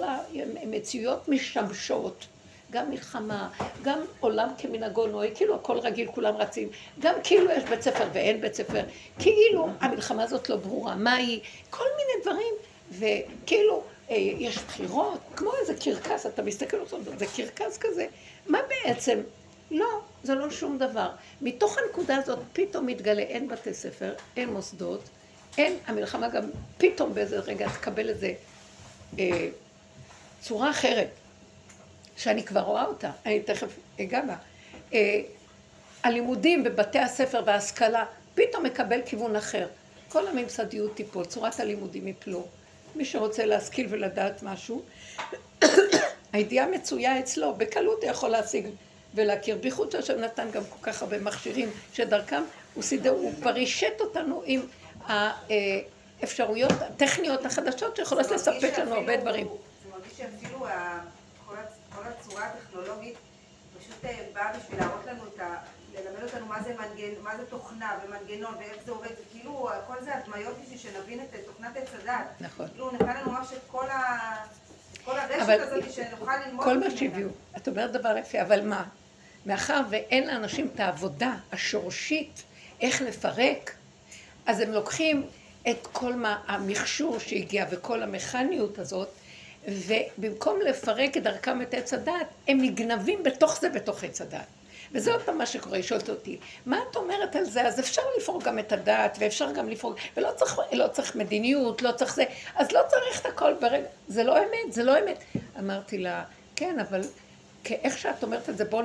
המציאויות 0.64 1.28
משמשות. 1.28 2.28
גם 2.72 2.90
מלחמה, 2.90 3.50
גם 3.82 4.00
עולם 4.20 4.50
כמנהגו 4.58 5.08
נוהג, 5.08 5.36
כאילו 5.36 5.56
הכל 5.56 5.80
רגיל, 5.80 6.08
כולם 6.12 6.38
רצים, 6.38 6.70
גם 7.00 7.14
כאילו 7.24 7.52
יש 7.52 7.64
בית 7.64 7.82
ספר 7.82 8.08
ואין 8.14 8.42
בית 8.42 8.54
ספר, 8.54 8.84
כאילו 9.20 9.70
המלחמה 9.80 10.24
הזאת 10.24 10.50
לא 10.50 10.56
ברורה, 10.56 10.96
מה 10.96 11.14
היא, 11.14 11.40
כל 11.70 11.86
מיני 11.98 12.24
דברים, 12.24 12.54
וכאילו 12.92 13.84
יש 14.10 14.58
בחירות, 14.58 15.20
כמו 15.36 15.52
איזה 15.62 15.74
קרקס, 15.76 16.26
אתה 16.26 16.42
מסתכל 16.42 16.78
על 16.78 17.18
זה 17.18 17.26
קרקס 17.36 17.78
כזה, 17.78 18.06
מה 18.48 18.60
בעצם? 18.70 19.20
לא, 19.72 20.02
זה 20.24 20.36
לא 20.36 20.52
שום 20.52 20.78
דבר. 20.78 21.10
מתוך 21.42 21.78
הנקודה 21.78 22.16
הזאת 22.16 22.40
פתאום 22.54 22.86
מתגלה, 22.86 23.22
אין 23.22 23.48
בתי 23.48 23.74
ספר, 23.74 24.14
אין 24.38 24.54
מוסדות, 24.54 25.02
אין, 25.58 25.78
המלחמה 25.86 26.30
גם 26.30 26.44
פתאום 26.78 27.14
באיזה 27.14 27.40
רגע 27.40 27.70
תקבל 27.70 28.10
איזה 28.10 28.34
אה, 29.20 29.50
צורה 30.42 30.72
אחרת, 30.72 31.10
שאני 32.18 32.44
כבר 32.44 32.62
רואה 32.62 32.86
אותה, 32.86 33.12
אני 33.26 33.40
תכף 33.40 33.76
אגע 34.02 34.22
בה. 34.22 34.36
אה, 34.94 35.22
הלימודים 36.04 36.64
בבתי 36.64 37.00
הספר 37.00 37.42
וההשכלה 37.46 38.06
פתאום 38.36 38.64
מקבל 38.64 39.00
כיוון 39.06 39.36
אחר. 39.36 39.68
כל 40.10 40.28
הממסדיות 40.28 40.96
תיפול, 40.96 41.26
צורת 41.26 41.60
הלימודים 41.60 42.08
יפלו. 42.08 42.48
מי 42.96 43.06
שרוצה 43.06 43.46
להשכיל 43.46 43.88
ולדעת 43.90 44.44
משהו, 44.44 44.82
הידיעה 46.34 46.68
מצויה 46.68 47.20
אצלו, 47.20 47.54
בקלות 47.54 48.04
הוא 48.04 48.12
יכול 48.12 48.30
להשיג 48.30 48.68
ולהכיר. 49.16 49.58
בייחוד 49.58 49.92
שהשם 49.92 50.20
נתן 50.20 50.52
גם 50.52 50.64
כל 50.70 50.92
כך 50.92 51.02
הרבה 51.02 51.20
מכשירים 51.20 51.70
שדרכם 51.94 52.44
הוא 52.74 52.84
סידר, 52.84 53.10
הוא 53.10 53.34
כבר 53.42 53.52
רישת 53.52 53.94
אותנו 54.00 54.42
עם 54.46 54.62
האפשרויות 55.08 56.72
הטכניות 56.72 57.46
החדשות 57.46 57.96
שיכולות 57.96 58.32
לספק 58.32 58.80
לנו 58.80 58.94
הרבה 58.94 59.18
דברים. 59.18 59.48
זה 59.48 59.90
מרגיש 59.92 60.18
שאפילו 60.18 60.66
כל 61.96 62.04
הצורה 62.06 62.46
הטכנולוגית 62.46 63.16
פשוט 63.80 64.06
אה, 64.06 64.26
באה 64.34 64.52
בשביל 64.58 64.80
להראות 64.80 65.06
לנו 65.06 65.24
את 65.36 65.40
ה... 65.40 65.56
ללמד 66.06 66.24
אותנו 66.24 66.46
מה 66.46 66.64
זה, 66.64 66.74
מנגן, 66.74 67.22
מה 67.22 67.38
זה 67.38 67.46
תוכנה 67.46 68.00
ומנגנון 68.06 68.56
ואיך 68.60 68.84
זה 68.86 68.92
עובד, 68.92 69.10
כאילו 69.32 69.70
כל 69.88 70.04
זה 70.04 70.16
הדמיות 70.16 70.58
בשביל 70.64 70.78
שנבין 70.78 71.20
את 71.20 71.36
תוכנת 71.46 71.78
עץ 71.78 71.90
הדת. 72.04 72.26
נכון. 72.40 72.68
כאילו 72.68 72.92
נתן 72.92 73.18
לנו 73.18 73.32
ממש 73.32 73.48
את 73.54 73.62
כל 73.68 73.90
ה... 73.90 74.18
כל 75.06 75.20
הרשת 75.20 75.60
הזאת 75.62 75.92
שנוכל 75.94 76.32
ללמוד 76.46 76.66
כל 76.66 76.78
מה 76.78 76.92
שהביאו. 76.92 77.30
את 77.58 77.68
אומרת 77.68 77.92
דבר 77.92 78.18
יפה, 78.18 78.42
אבל 78.42 78.62
מה? 78.62 78.84
מאחר 79.46 79.82
ואין 79.90 80.28
לאנשים 80.28 80.70
את 80.76 80.80
העבודה 80.80 81.36
השורשית 81.52 82.44
איך 82.82 83.02
לפרק, 83.02 83.76
אז 84.46 84.60
הם 84.60 84.72
לוקחים 84.72 85.28
את 85.70 85.88
כל 85.92 86.14
מה, 86.14 86.42
המכשור 86.48 87.20
שהגיע 87.20 87.66
וכל 87.70 88.04
המכניות 88.04 88.80
הזאת, 88.80 89.10
ובמקום 89.68 90.60
לפרק 90.62 91.18
את 91.18 91.24
דרכם 91.24 91.62
את 91.62 91.74
עץ 91.74 91.94
הדת, 91.94 92.28
הם 92.48 92.62
נגנבים 92.62 93.24
בתוך 93.24 93.60
זה, 93.62 93.70
בתוך 93.70 94.04
עץ 94.04 94.22
הדת. 94.22 94.59
וזה 94.92 95.12
עוד 95.12 95.22
פעם 95.22 95.38
מה 95.38 95.46
שקורה, 95.46 95.76
היא 95.76 95.84
שואלת 95.84 96.10
אותי, 96.10 96.38
מה 96.66 96.80
את 96.92 96.96
אומרת 96.96 97.36
על 97.36 97.46
זה? 97.46 97.68
אז 97.68 97.80
אפשר 97.80 98.02
לפרוק 98.18 98.44
גם 98.44 98.60
את 98.60 98.72
הדעת, 98.72 99.18
ואפשר 99.20 99.52
גם 99.52 99.70
לפרוק, 99.70 99.98
ולא 100.18 100.32
צריך, 100.36 100.60
לא 100.72 100.88
צריך 100.88 101.16
מדיניות, 101.16 101.82
לא 101.82 101.92
צריך 101.92 102.16
זה, 102.16 102.24
אז 102.56 102.72
לא 102.72 102.82
צריך 102.88 103.22
את 103.22 103.26
הכל 103.26 103.54
ברגע, 103.54 103.88
זה 104.08 104.24
לא 104.24 104.38
אמת, 104.38 104.74
זה 104.74 104.84
לא 104.84 105.00
אמת. 105.00 105.24
אמרתי 105.60 105.98
לה, 105.98 106.24
כן, 106.56 106.80
אבל 106.80 107.02
כאיך 107.64 107.98
שאת 107.98 108.24
אומרת 108.24 108.50
את 108.50 108.58
זה, 108.58 108.66
בואו 108.66 108.84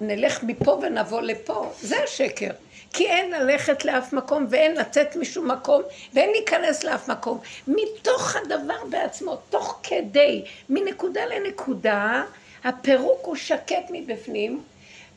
נלך 0.00 0.42
מפה 0.42 0.70
ונבוא 0.82 1.20
לפה, 1.20 1.72
זה 1.80 2.02
השקר. 2.02 2.50
כי 2.92 3.06
אין 3.06 3.30
ללכת 3.30 3.84
לאף 3.84 4.12
מקום 4.12 4.46
ואין 4.50 4.76
לצאת 4.76 5.16
משום 5.16 5.50
מקום 5.50 5.82
ואין 6.14 6.30
להיכנס 6.30 6.84
לאף 6.84 7.08
מקום. 7.08 7.38
מתוך 7.68 8.36
הדבר 8.36 8.84
בעצמו, 8.90 9.36
תוך 9.50 9.80
כדי, 9.82 10.44
מנקודה 10.68 11.20
לנקודה, 11.26 12.22
הפירוק 12.64 13.20
הוא 13.26 13.36
שקט 13.36 13.84
מבפנים, 13.90 14.62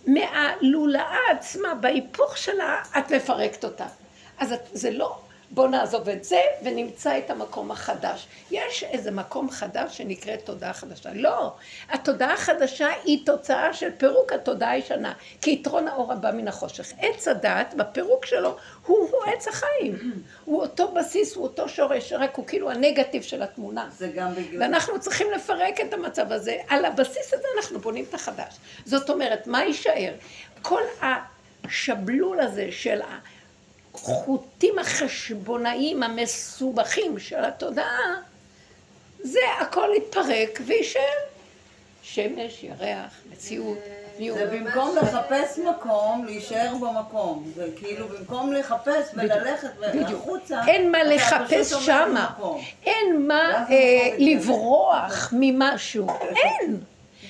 מהלולאה 0.07 1.17
עצמה, 1.31 1.75
בהיפוך 1.75 2.37
שלה, 2.37 2.81
את 2.97 3.11
מפרקת 3.11 3.63
אותה. 3.63 3.85
אז 4.37 4.53
זה 4.73 4.91
לא 4.91 5.17
בוא 5.53 5.67
נעזוב 5.67 6.09
את 6.09 6.23
זה 6.23 6.41
ונמצא 6.63 7.17
את 7.17 7.29
המקום 7.29 7.71
החדש. 7.71 8.27
יש 8.51 8.83
איזה 8.83 9.11
מקום 9.11 9.49
חדש 9.49 9.97
שנקראת 9.97 10.45
תודעה 10.45 10.73
חדשה. 10.73 11.09
לא, 11.13 11.53
התודעה 11.89 12.33
החדשה 12.33 12.87
היא 13.03 13.25
תוצאה 13.25 13.73
של 13.73 13.89
פירוק 13.97 14.33
התודעה 14.33 14.71
הישנה, 14.71 15.13
כי 15.41 15.51
יתרון 15.51 15.87
האור 15.87 16.13
הבא 16.13 16.31
מן 16.31 16.47
החושך. 16.47 16.93
עץ 16.99 17.27
הדת, 17.27 17.73
בפירוק 17.77 18.25
שלו, 18.25 18.55
הוא, 18.85 19.09
הוא 19.11 19.33
עץ 19.33 19.47
החיים. 19.47 20.23
הוא 20.45 20.61
אותו 20.61 20.91
בסיס, 20.91 21.35
הוא 21.35 21.43
אותו 21.43 21.69
שורש, 21.69 22.13
רק 22.13 22.35
הוא 22.35 22.47
כאילו 22.47 22.71
הנגטיב 22.71 23.21
של 23.21 23.43
התמונה. 23.43 23.89
זה 23.97 24.07
גם 24.15 24.35
בגלל... 24.35 24.61
ואנחנו 24.61 24.99
צריכים 24.99 25.27
לפרק 25.31 25.81
את 25.81 25.93
המצב 25.93 26.31
הזה. 26.31 26.55
על 26.67 26.85
הבסיס 26.85 27.33
הזה 27.33 27.47
אנחנו 27.57 27.79
בונים 27.79 28.05
את 28.09 28.13
החדש. 28.13 28.57
זאת 28.85 29.09
אומרת, 29.09 29.47
מה 29.47 29.63
יישאר? 29.63 30.13
כל 30.61 30.81
השבלול 31.01 32.39
הזה 32.39 32.67
של 32.71 33.01
ה... 33.01 33.17
החוטים 33.93 34.79
החשבונאיים 34.79 36.03
המסובכים 36.03 37.19
של 37.19 37.45
התודעה, 37.45 38.15
זה 39.19 39.39
הכל 39.59 39.89
יתפרק 39.97 40.59
ויישאר. 40.65 41.01
שמש, 42.03 42.63
ירח, 42.63 43.21
מציאות. 43.31 43.77
זה 44.17 44.49
במקום 44.51 44.95
לחפש 45.01 45.59
מקום, 45.59 46.25
להישאר 46.25 46.73
במקום. 46.81 47.51
זה 47.55 47.67
כאילו 47.75 48.07
במקום 48.07 48.53
לחפש 48.53 49.11
וללכת 49.13 49.69
החוצה, 50.13 50.61
אין 50.67 50.91
מה 50.91 51.03
לחפש 51.03 51.73
שמה. 51.73 52.33
אין 52.85 53.27
מה 53.27 53.65
אה, 53.69 54.09
לברוח 54.17 55.33
ממשהו. 55.37 56.07
אין. 56.35 56.79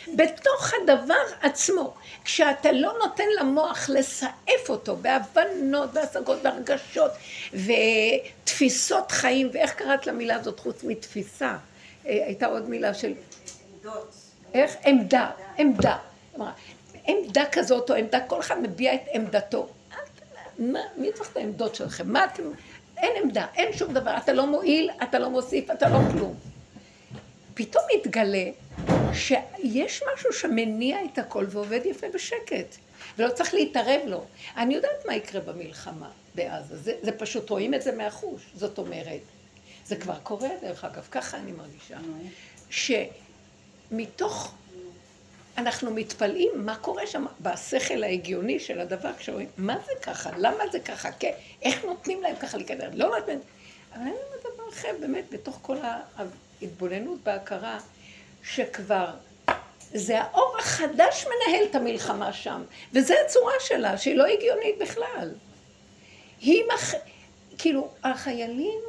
בתוך 0.08 0.74
הדבר 0.74 1.24
עצמו. 1.42 1.94
כשאתה 2.24 2.72
לא 2.72 2.94
נותן 3.04 3.24
למוח 3.40 3.90
לסעף 3.90 4.70
אותו 4.70 4.96
בהבנות, 4.96 5.94
בהשגות, 5.94 6.42
בהרגשות 6.42 7.12
ותפיסות 7.54 9.12
חיים, 9.12 9.50
ואיך 9.54 9.74
קראת 9.74 10.08
למילה 10.08 10.36
הזאת 10.36 10.60
חוץ 10.60 10.84
מתפיסה? 10.84 11.48
אה, 11.48 11.58
הייתה 12.26 12.46
עוד 12.46 12.70
מילה 12.70 12.94
של... 12.94 13.14
עמדות. 13.74 14.14
איך? 14.54 14.76
עמדה, 14.86 15.30
עמדה. 15.58 15.98
עמדה 17.08 17.44
כזאת 17.52 17.90
או 17.90 17.96
עמדה, 17.96 18.20
כל 18.20 18.40
אחד 18.40 18.62
מביע 18.62 18.94
את 18.94 19.02
עמדתו. 19.14 19.68
מה, 20.60 20.80
מי 20.98 21.12
צריך 21.14 21.32
את 21.32 21.38
העמדות 21.38 21.76
שלכם? 21.76 22.14
מה 22.14 22.26
אתם... 22.26 22.44
אין 22.98 23.12
עמדה, 23.24 23.46
אין 23.56 23.74
שום 23.74 23.94
דבר. 23.94 24.18
אתה 24.18 24.34
לא 24.34 24.48
מועיל, 24.48 24.90
אתה 25.04 25.20
לא 25.20 25.30
מוסיף, 25.30 25.72
אתה 25.72 25.90
לא 25.90 26.00
כלום. 26.12 26.53
פתאום 27.54 27.84
מתגלה 27.96 28.46
שיש 29.14 30.04
משהו 30.14 30.34
שמניע 30.34 30.98
את 31.06 31.18
הכל 31.18 31.46
ועובד 31.50 31.80
יפה 31.86 32.08
בשקט, 32.14 32.76
ולא 33.18 33.30
צריך 33.30 33.54
להתערב 33.54 34.02
לו. 34.06 34.26
אני 34.58 34.76
יודעת 34.76 35.06
מה 35.06 35.16
יקרה 35.16 35.42
במלחמה 35.42 36.10
בעזה, 36.36 36.78
זה, 36.78 36.94
זה 37.02 37.12
פשוט 37.12 37.50
רואים 37.50 37.74
את 37.74 37.82
זה 37.82 37.92
מהחוש, 37.92 38.42
זאת 38.56 38.78
אומרת, 38.78 39.20
זה 39.86 39.96
כבר 39.96 40.20
קורה 40.24 40.50
דרך 40.62 40.84
אגב, 40.84 41.08
ככה 41.12 41.38
אני 41.38 41.52
מרגישה, 41.52 41.98
שמתוך, 43.92 44.54
אנחנו 45.58 45.92
מתפלאים 45.92 46.52
מה 46.56 46.76
קורה 46.76 47.08
שם 47.08 47.26
בשכל 47.42 48.04
ההגיוני 48.04 48.60
של 48.60 48.80
הדבר, 48.80 49.12
כשרואים, 49.18 49.48
מה 49.58 49.78
זה 49.86 49.92
ככה, 50.02 50.30
למה 50.38 50.64
זה 50.72 50.80
ככה, 50.80 51.12
כן, 51.12 51.32
איך 51.62 51.86
נותנים 51.86 52.22
להם 52.22 52.36
ככה 52.36 52.58
להיכנס, 52.58 52.94
לא 52.94 53.18
נותנים, 53.20 53.40
אבל 53.94 54.02
אין 54.02 54.14
לנו 54.14 54.54
דבר 54.54 54.70
אחר, 54.70 54.90
באמת, 55.00 55.24
בתוך 55.32 55.60
כל 55.62 55.78
ההתבוננות 56.62 57.24
בהכרה. 57.24 57.80
שכבר 58.44 59.08
זה 59.94 60.22
האור 60.22 60.58
החדש 60.60 61.26
מנהל 61.26 61.66
את 61.70 61.76
המלחמה 61.76 62.34
שם, 62.34 62.64
וזו 62.94 63.14
הצורה 63.26 63.54
שלה, 63.60 63.98
שהיא 63.98 64.16
לא 64.16 64.26
הגיונית 64.26 64.76
בכלל. 64.82 65.32
היא 66.42 66.64
מח... 66.74 66.94
כאילו, 67.58 67.90
החיילים 68.04 68.80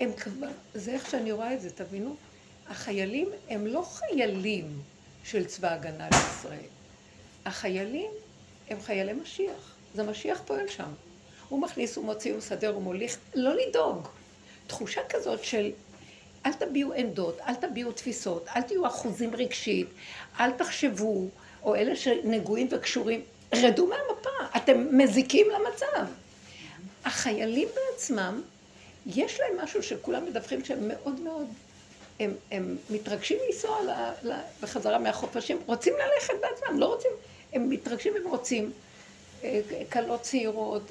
הם 0.00 0.12
כבר, 0.12 0.46
זה 0.74 0.90
איך 0.90 1.10
שאני 1.10 1.32
רואה 1.32 1.54
את 1.54 1.60
זה, 1.60 1.70
תבינו? 1.70 2.16
החיילים 2.68 3.28
הם 3.48 3.66
לא 3.66 3.82
חיילים 3.82 4.80
של 5.24 5.44
צבא 5.44 5.72
הגנה 5.72 6.08
לישראל. 6.12 6.68
החיילים 7.44 8.10
הם 8.70 8.80
חיילי 8.80 9.12
משיח. 9.12 9.76
זה 9.94 10.02
משיח 10.02 10.42
פועל 10.44 10.68
שם. 10.68 10.92
הוא 11.48 11.62
מכניס, 11.62 11.96
הוא 11.96 12.04
מוציא, 12.04 12.30
הוא 12.30 12.38
מסדר, 12.38 12.74
הוא 12.74 12.82
מוליך, 12.82 13.18
לא 13.34 13.54
לדאוג. 13.54 14.08
תחושה 14.66 15.00
כזאת 15.08 15.44
של 15.44 15.70
אל 16.46 16.52
תביעו 16.52 16.92
עמדות, 16.92 17.38
אל 17.48 17.54
תביעו 17.54 17.92
תפיסות, 17.92 18.48
אל 18.56 18.62
תהיו 18.62 18.86
אחוזים 18.86 19.34
רגשית, 19.34 19.86
אל 20.40 20.50
תחשבו, 20.50 21.28
או 21.62 21.74
אלה 21.74 21.96
שנגועים 21.96 22.68
וקשורים, 22.70 23.20
רדו 23.54 23.86
מהמפה, 23.86 24.56
אתם 24.56 24.98
מזיקים 24.98 25.46
למצב. 25.50 26.06
החיילים 27.04 27.68
בעצמם, 27.74 28.42
יש 29.06 29.40
להם 29.40 29.64
משהו 29.64 29.82
שכולם 29.82 30.24
מדווחים 30.24 30.64
שהם 30.64 30.88
מאוד 30.88 31.20
מאוד, 31.20 31.46
הם, 32.20 32.34
הם 32.50 32.76
מתרגשים 32.90 33.38
לנסוע 33.46 33.78
בחזרה 34.60 34.98
מהחופשים, 34.98 35.58
רוצים 35.66 35.94
ללכת 35.94 36.34
בעצמם, 36.40 36.78
לא 36.78 36.86
רוצים, 36.86 37.10
הם 37.52 37.70
מתרגשים 37.70 38.12
והם 38.14 38.28
רוצים. 38.28 38.72
אה, 39.44 39.60
כלות 39.92 40.22
צעירות, 40.22 40.82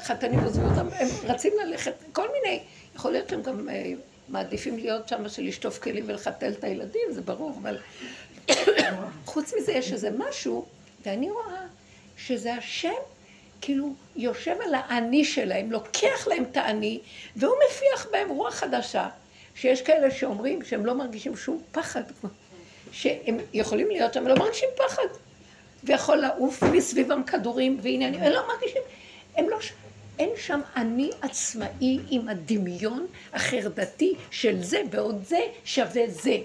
חתנים 0.00 0.40
עוזבים 0.40 0.66
אותם, 0.66 0.88
הם 0.92 1.08
רצים 1.24 1.52
ללכת, 1.64 1.94
כל 2.12 2.28
מיני, 2.32 2.60
יכול 2.96 3.12
להיות 3.12 3.28
שהם 3.28 3.42
גם 3.42 3.68
אה, 3.68 3.92
מעדיפים 4.28 4.76
להיות 4.78 5.08
שם 5.08 5.28
של 5.28 5.42
לשטוף 5.42 5.78
כלים 5.78 6.04
ולחתל 6.06 6.52
את 6.52 6.64
הילדים, 6.64 7.12
זה 7.12 7.20
ברור, 7.20 7.58
אבל 7.62 7.78
חוץ 9.24 9.54
מזה 9.58 9.72
יש 9.72 9.92
איזה 9.92 10.10
משהו, 10.18 10.66
ואני 11.06 11.30
רואה 11.30 11.60
שזה 12.16 12.54
השם 12.54 12.92
כאילו 13.60 13.94
יושב 14.16 14.56
על 14.60 14.74
האני 14.74 15.24
שלהם, 15.24 15.72
לוקח 15.72 16.28
להם 16.28 16.44
את 16.50 16.56
האני, 16.56 17.00
והוא 17.36 17.54
מפיח 17.66 18.06
בהם 18.12 18.28
רוח 18.28 18.54
חדשה, 18.54 19.08
שיש 19.54 19.82
כאלה 19.82 20.10
שאומרים 20.10 20.64
שהם 20.64 20.86
לא 20.86 20.94
מרגישים 20.94 21.36
שום 21.36 21.62
פחד, 21.72 22.02
שהם 22.92 23.38
יכולים 23.52 23.88
להיות 23.88 24.14
שם, 24.14 24.26
לא 24.26 24.34
מרגישים 24.34 24.68
פחד, 24.76 25.06
ויכול 25.84 26.16
לעוף 26.16 26.62
מסביבם 26.62 27.22
כדורים 27.22 27.78
ועניינים, 27.82 28.22
הם 28.22 28.32
לא 28.32 28.48
מרגישים, 28.48 28.82
הם 29.36 29.48
לא... 29.48 29.58
אין 30.18 30.30
שם 30.36 30.60
אני 30.76 31.10
עצמאי 31.22 31.98
עם 32.10 32.28
הדמיון 32.28 33.06
החרדתי 33.32 34.14
של 34.30 34.62
זה 34.62 34.82
בעוד 34.90 35.24
זה 35.24 35.40
שווה 35.64 36.02
זה. 36.08 36.36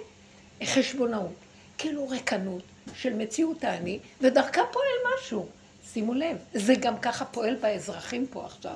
חשבונאות. 0.63 1.31
כאילו 1.77 2.09
ריקנות 2.09 2.63
של 2.95 3.13
מציאות 3.13 3.63
האני, 3.63 3.99
ודרכה 4.21 4.61
פועל 4.71 5.15
משהו. 5.15 5.47
שימו 5.93 6.13
לב, 6.13 6.37
זה 6.53 6.75
גם 6.75 6.99
ככה 6.99 7.25
פועל 7.25 7.55
באזרחים 7.55 8.27
פה 8.27 8.45
עכשיו. 8.45 8.75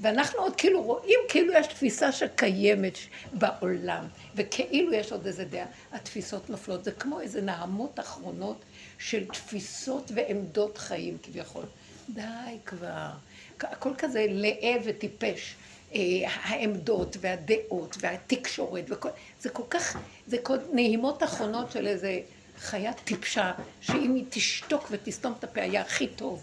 ואנחנו 0.00 0.38
עוד 0.38 0.56
כאילו 0.56 0.82
רואים 0.82 1.18
כאילו 1.28 1.52
יש 1.52 1.66
תפיסה 1.66 2.12
שקיימת 2.12 2.98
בעולם, 3.32 4.04
וכאילו 4.34 4.92
יש 4.92 5.12
עוד 5.12 5.26
איזה 5.26 5.44
דעה. 5.44 5.66
התפיסות 5.92 6.50
נופלות, 6.50 6.84
זה 6.84 6.92
כמו 6.92 7.20
איזה 7.20 7.42
נעמות 7.42 8.00
אחרונות 8.00 8.56
של 8.98 9.26
תפיסות 9.26 10.10
ועמדות 10.14 10.78
חיים 10.78 11.18
כביכול. 11.22 11.64
די 12.08 12.22
כבר. 12.66 13.10
הכל 13.60 13.90
כזה 13.98 14.26
לאה 14.28 14.76
וטיפש. 14.84 15.54
אה, 15.94 16.00
העמדות 16.42 17.16
והדעות 17.20 17.96
והתקשורת 18.00 18.84
וכל... 18.88 19.08
זה 19.40 19.50
כל 19.50 19.62
כך, 19.70 19.98
זה 20.26 20.38
כל 20.42 20.56
נעימות 20.72 21.22
אחרונות 21.22 21.72
של 21.72 21.86
איזה 21.86 22.20
חיה 22.58 22.92
טיפשה, 22.92 23.52
שאם 23.80 24.14
היא 24.14 24.24
תשתוק 24.30 24.88
ותסתום 24.90 25.34
את 25.38 25.44
הפה 25.44 25.60
היה 25.60 25.80
הכי 25.80 26.06
טוב. 26.06 26.42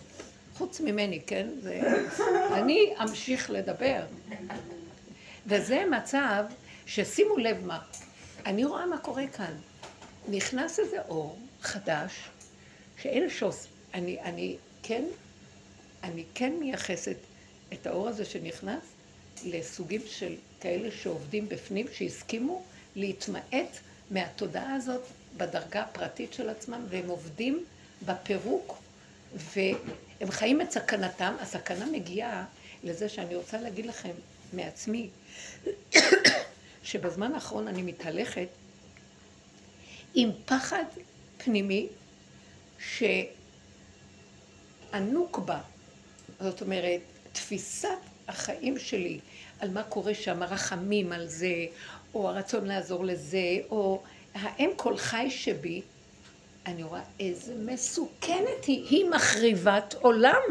חוץ 0.58 0.82
ממני, 0.82 1.22
כן? 1.28 1.48
זה... 1.62 1.82
אני 2.54 2.94
אמשיך 3.02 3.50
לדבר. 3.50 4.02
וזה 5.48 5.84
מצב 5.92 6.44
ששימו 6.86 7.38
לב 7.38 7.66
מה, 7.66 7.80
אני 8.46 8.66
רואה 8.66 8.86
מה 8.86 8.98
קורה 8.98 9.28
כאן. 9.28 9.54
נכנס 10.28 10.80
איזה 10.80 10.98
אור 11.10 11.40
חדש, 11.62 12.12
שאלה 13.02 13.30
שעושים, 13.30 13.72
אני, 13.94 14.18
אני 14.22 14.56
כן 14.84 15.04
אני 16.04 16.24
כן 16.34 16.54
מייחסת 16.60 17.18
את 17.74 17.88
האור 17.88 18.08
הזה 18.08 18.26
שנכנס 18.26 18.84
לסוגים 19.46 20.02
של 20.08 20.36
כאלה 20.60 20.90
שעובדים 20.92 21.50
בפנים, 21.50 21.88
שהסכימו 21.94 22.64
להתמעט 22.96 23.80
מהתודעה 24.12 24.74
הזאת 24.74 25.02
בדרגה 25.38 25.82
הפרטית 25.82 26.34
של 26.34 26.50
עצמם, 26.50 26.86
והם 26.90 27.08
עובדים 27.08 27.66
בפירוק, 28.06 28.78
והם 29.36 30.32
חיים 30.32 30.62
את 30.62 30.72
סכנתם, 30.72 31.36
הסכנה 31.40 31.86
מגיעה 31.86 32.46
לזה 32.84 33.10
שאני 33.10 33.36
רוצה 33.36 33.62
להגיד 33.62 33.86
לכם 33.86 34.12
מעצמי, 34.54 35.10
שבזמן 36.84 37.34
האחרון 37.34 37.68
אני 37.68 37.82
מתהלכת 37.82 38.48
עם 40.14 40.30
פחד 40.46 40.84
פנימי 41.38 41.88
שהנוקבה, 44.92 45.62
זאת 46.44 46.62
אומרת, 46.62 47.00
תפיסת 47.32 47.90
החיים 48.28 48.80
שלי 48.80 49.20
על 49.60 49.70
מה 49.70 49.84
קורה 49.84 50.14
שם, 50.14 50.44
הרחמים 50.44 51.12
על 51.12 51.28
זה, 51.28 51.54
או 52.14 52.30
הרצון 52.30 52.66
לעזור 52.66 53.06
לזה, 53.06 53.58
או 53.70 54.02
האם 54.36 54.70
כל 54.76 54.98
חי 54.98 55.28
שבי, 55.30 55.82
אני 56.66 56.84
רואה 56.84 57.02
איזה 57.20 57.54
מסוכנת 57.56 58.66
היא, 58.68 58.86
היא 58.90 59.06
מחריבת 59.10 59.96
עולם. 60.02 60.42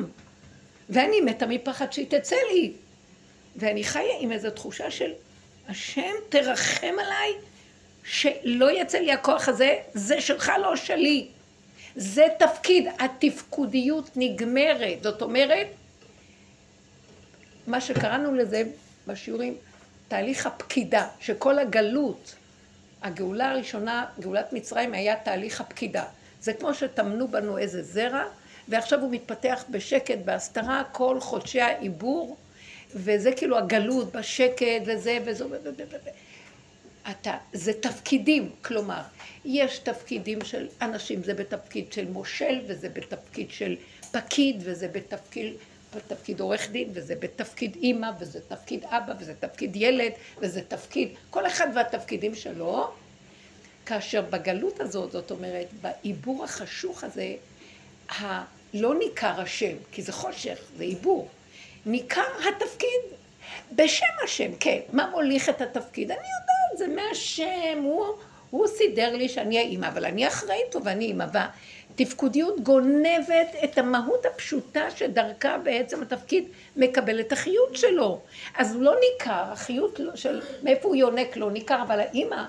ואני 0.90 1.20
מתה 1.20 1.46
מפחד 1.46 1.92
שהיא 1.92 2.06
תצא 2.08 2.36
לי. 2.52 2.72
ואני 3.56 3.84
חיה 3.84 4.18
עם 4.20 4.32
איזו 4.32 4.50
תחושה 4.50 4.90
של 4.90 5.12
השם 5.68 6.12
תרחם 6.28 6.94
עליי, 7.00 7.32
שלא 8.04 8.80
יצא 8.80 8.98
לי 8.98 9.12
הכוח 9.12 9.48
הזה, 9.48 9.76
זה 9.94 10.20
שלך 10.20 10.52
לא 10.62 10.76
שלי. 10.76 11.26
זה 11.96 12.26
תפקיד, 12.38 12.86
התפקודיות 12.98 14.10
נגמרת. 14.16 15.02
זאת 15.02 15.22
אומרת, 15.22 15.66
מה 17.66 17.80
שקראנו 17.80 18.34
לזה 18.34 18.62
בשיעורים, 19.06 19.56
תהליך 20.08 20.46
הפקידה, 20.46 21.08
שכל 21.20 21.58
הגלות, 21.58 22.34
הגאולה 23.02 23.50
הראשונה, 23.50 24.06
גאולת 24.20 24.52
מצרים, 24.52 24.94
היה 24.94 25.16
תהליך 25.16 25.60
הפקידה. 25.60 26.04
זה 26.40 26.52
כמו 26.52 26.74
שטמנו 26.74 27.28
בנו 27.28 27.58
איזה 27.58 27.82
זרע, 27.82 28.24
ועכשיו 28.68 29.00
הוא 29.00 29.10
מתפתח 29.10 29.64
בשקט, 29.70 30.18
בהסתרה, 30.24 30.82
כל 30.92 31.20
חודשי 31.20 31.60
העיבור, 31.60 32.36
וזה 32.94 33.32
כאילו 33.36 33.58
הגלות 33.58 34.12
בשקט, 34.12 34.82
וזה 34.86 35.18
וזה 35.24 35.46
וזה. 35.46 36.10
אתה, 37.10 37.36
זה 37.52 37.72
תפקידים, 37.72 38.50
כלומר, 38.64 39.00
יש 39.44 39.78
תפקידים 39.78 40.44
של 40.44 40.68
אנשים, 40.82 41.22
זה 41.22 41.34
בתפקיד 41.34 41.92
של 41.92 42.08
מושל, 42.08 42.60
וזה 42.66 42.88
בתפקיד 42.88 43.50
של 43.50 43.76
פקיד, 44.10 44.56
וזה 44.60 44.88
בתפקיד, 44.88 45.52
בתפקיד 45.96 46.40
עורך 46.40 46.70
דין, 46.70 46.90
וזה 46.92 47.14
בתפקיד 47.14 47.76
אימא, 47.76 48.10
וזה 48.18 48.40
תפקיד 48.48 48.84
אבא, 48.84 49.12
וזה 49.18 49.34
תפקיד 49.40 49.76
ילד, 49.76 50.12
וזה 50.38 50.62
תפקיד, 50.68 51.08
כל 51.30 51.46
אחד 51.46 51.66
והתפקידים 51.74 52.34
שלו, 52.34 52.90
כאשר 53.86 54.22
בגלות 54.22 54.80
הזאת, 54.80 55.12
זאת 55.12 55.30
אומרת, 55.30 55.66
בעיבור 55.80 56.44
החשוך 56.44 57.04
הזה, 57.04 57.34
לא 58.74 58.94
ניכר 58.98 59.40
השם, 59.40 59.76
כי 59.92 60.02
זה 60.02 60.12
חושך, 60.12 60.58
זה 60.76 60.84
עיבור. 60.84 61.28
ניכר 61.86 62.22
התפקיד 62.48 63.00
בשם 63.72 64.06
השם, 64.24 64.50
כן. 64.60 64.78
מה 64.92 65.10
מוליך 65.10 65.48
את 65.48 65.60
התפקיד? 65.60 66.10
אני 66.10 66.18
יודעת, 66.18 66.78
זה 66.78 67.02
מהשם, 67.02 67.82
הוא, 67.82 68.06
הוא 68.50 68.66
סידר 68.66 69.16
לי 69.16 69.28
שאני 69.28 69.58
האימא, 69.58 69.86
אבל 69.88 70.04
אני 70.04 70.28
אחראית 70.28 70.74
לו 70.74 70.84
ואני 70.84 71.04
אימא. 71.04 71.26
והתפקודיות 71.98 72.60
גונבת 72.60 73.54
את 73.64 73.78
המהות 73.78 74.26
הפשוטה 74.26 74.90
שדרכה 74.90 75.58
בעצם 75.58 76.02
התפקיד 76.02 76.44
מקבל 76.76 77.20
את 77.20 77.32
החיות 77.32 77.76
שלו. 77.76 78.20
אז 78.54 78.74
הוא 78.74 78.82
לא 78.82 78.94
ניכר, 79.00 79.44
החיות 79.52 80.00
של 80.14 80.40
מאיפה 80.62 80.88
הוא 80.88 80.96
יונק 80.96 81.36
לא 81.36 81.50
ניכר, 81.50 81.82
אבל 81.82 82.00
האימא 82.00 82.44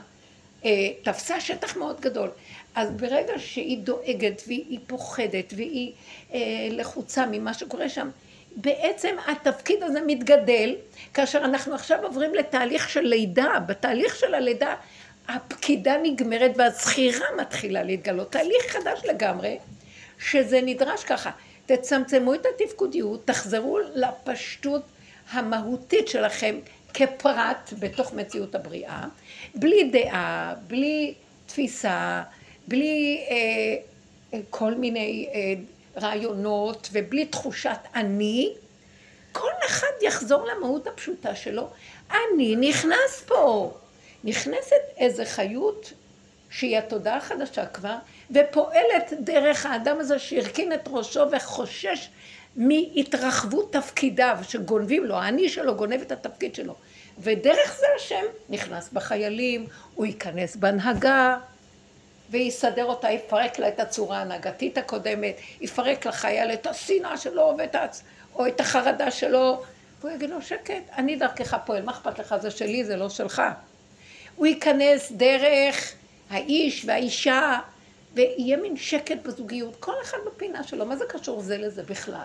אה, 0.66 0.72
תפסה 1.04 1.40
שטח 1.40 1.78
מאוד 1.78 2.02
גדול. 2.02 2.30
אז 2.76 2.92
ברגע 2.92 3.34
שהיא 3.38 3.78
דואגת 3.78 4.42
והיא 4.48 4.80
פוחדת 4.88 5.54
והיא 5.56 5.92
אה, 6.34 6.40
לחוצה 6.72 7.26
ממה 7.32 7.54
שקורה 7.54 7.90
שם, 7.90 8.10
בעצם 8.56 9.16
התפקיד 9.28 9.84
הזה 9.84 10.00
מתגדל, 10.08 10.76
כאשר 11.14 11.38
אנחנו 11.38 11.76
עכשיו 11.76 12.04
עוברים 12.04 12.36
לתהליך 12.36 12.90
של 12.90 13.02
לידה, 13.02 13.60
בתהליך 13.68 14.16
של 14.16 14.34
הלידה 14.34 14.76
הפקידה 15.28 15.96
נגמרת 16.04 16.52
והזכירה 16.58 17.26
מתחילה 17.42 17.84
להתגלות, 17.84 18.32
תהליך 18.32 18.66
חדש 18.70 19.00
לגמרי, 19.06 19.58
שזה 20.20 20.62
נדרש 20.62 21.04
ככה, 21.04 21.32
תצמצמו 21.66 22.34
את 22.34 22.46
התפקודיות, 22.46 23.28
תחזרו 23.28 23.80
לפשטות 23.96 24.82
המהותית 25.32 26.08
שלכם 26.08 26.56
כפרט 26.94 27.74
בתוך 27.80 28.14
מציאות 28.14 28.56
הבריאה, 28.56 29.04
בלי 29.56 29.84
דעה, 29.84 30.54
בלי 30.68 31.14
תפיסה, 31.46 32.24
בלי 32.68 33.26
אה, 33.30 34.40
כל 34.50 34.76
מיני 34.76 35.28
אה, 35.34 35.54
רעיונות 36.02 36.90
ובלי 36.92 37.26
תחושת 37.26 37.78
אני, 37.96 38.54
כל 39.32 39.52
אחד 39.66 39.88
יחזור 40.02 40.46
למהות 40.46 40.88
הפשוטה 40.88 41.36
שלו. 41.36 41.70
אני 42.12 42.56
נכנס 42.56 43.24
פה. 43.28 43.74
נכנסת 44.24 44.82
איזה 44.98 45.26
חיות 45.26 45.94
שהיא 46.50 46.78
התודעה 46.78 47.18
החדשה 47.18 47.66
כבר, 47.66 47.96
ופועלת 48.32 49.14
דרך 49.20 49.66
האדם 49.66 50.00
הזה 50.00 50.20
שהרכין 50.20 50.74
את 50.74 50.88
ראשו 50.88 51.32
וחושש 51.32 52.10
מהתרחבות 52.56 53.74
תפקידיו 53.74 54.38
שגונבים 54.44 55.06
לו, 55.06 55.16
האני 55.16 55.50
שלו 55.50 55.76
גונב 55.76 56.02
את 56.02 56.12
התפקיד 56.12 56.56
שלו. 56.56 56.76
ודרך 57.20 57.78
זה 57.80 57.86
השם 57.96 58.26
נכנס 58.50 58.90
בחיילים, 58.94 59.68
הוא 59.96 60.06
ייכנס 60.06 60.56
בהנהגה, 60.56 61.38
ויסדר 62.30 62.86
אותה, 62.86 63.12
יפרק 63.12 63.60
לה 63.60 63.68
את 63.68 63.80
הצורה 63.80 64.18
ההנהגתית 64.18 64.78
הקודמת, 64.78 65.36
יפרק 65.62 66.08
לחייל 66.08 66.54
את 66.54 66.68
השנאה 66.68 67.18
שלו 67.18 67.56
ואת 67.58 67.76
הצ... 67.76 68.04
או 68.36 68.48
את 68.48 68.60
החרדה 68.60 69.12
שלו, 69.12 69.64
והוא 70.02 70.12
יגיד 70.12 70.30
לו, 70.30 70.42
שקט, 70.42 70.84
אני 70.98 71.16
דרכך 71.16 71.58
פועל, 71.66 71.84
מה 71.84 71.92
אכפת 71.92 72.20
לך? 72.20 72.36
זה 72.42 72.52
שלי, 72.52 72.86
זה 72.86 72.96
לא 72.96 73.10
שלך. 73.10 73.42
הוא 74.36 74.48
ייכנס 74.48 75.12
דרך 75.12 75.94
האיש 76.30 76.86
והאישה, 76.86 77.60
ויהיה 78.14 78.58
מין 78.58 78.78
שקט 78.78 79.18
בזוגיות, 79.24 79.76
כל 79.80 79.94
אחד 80.02 80.18
בפינה 80.26 80.64
שלו, 80.64 80.86
מה 80.86 80.96
זה 80.96 81.06
קשור 81.10 81.42
זה 81.42 81.58
לזה 81.58 81.84
בכלל? 81.84 82.22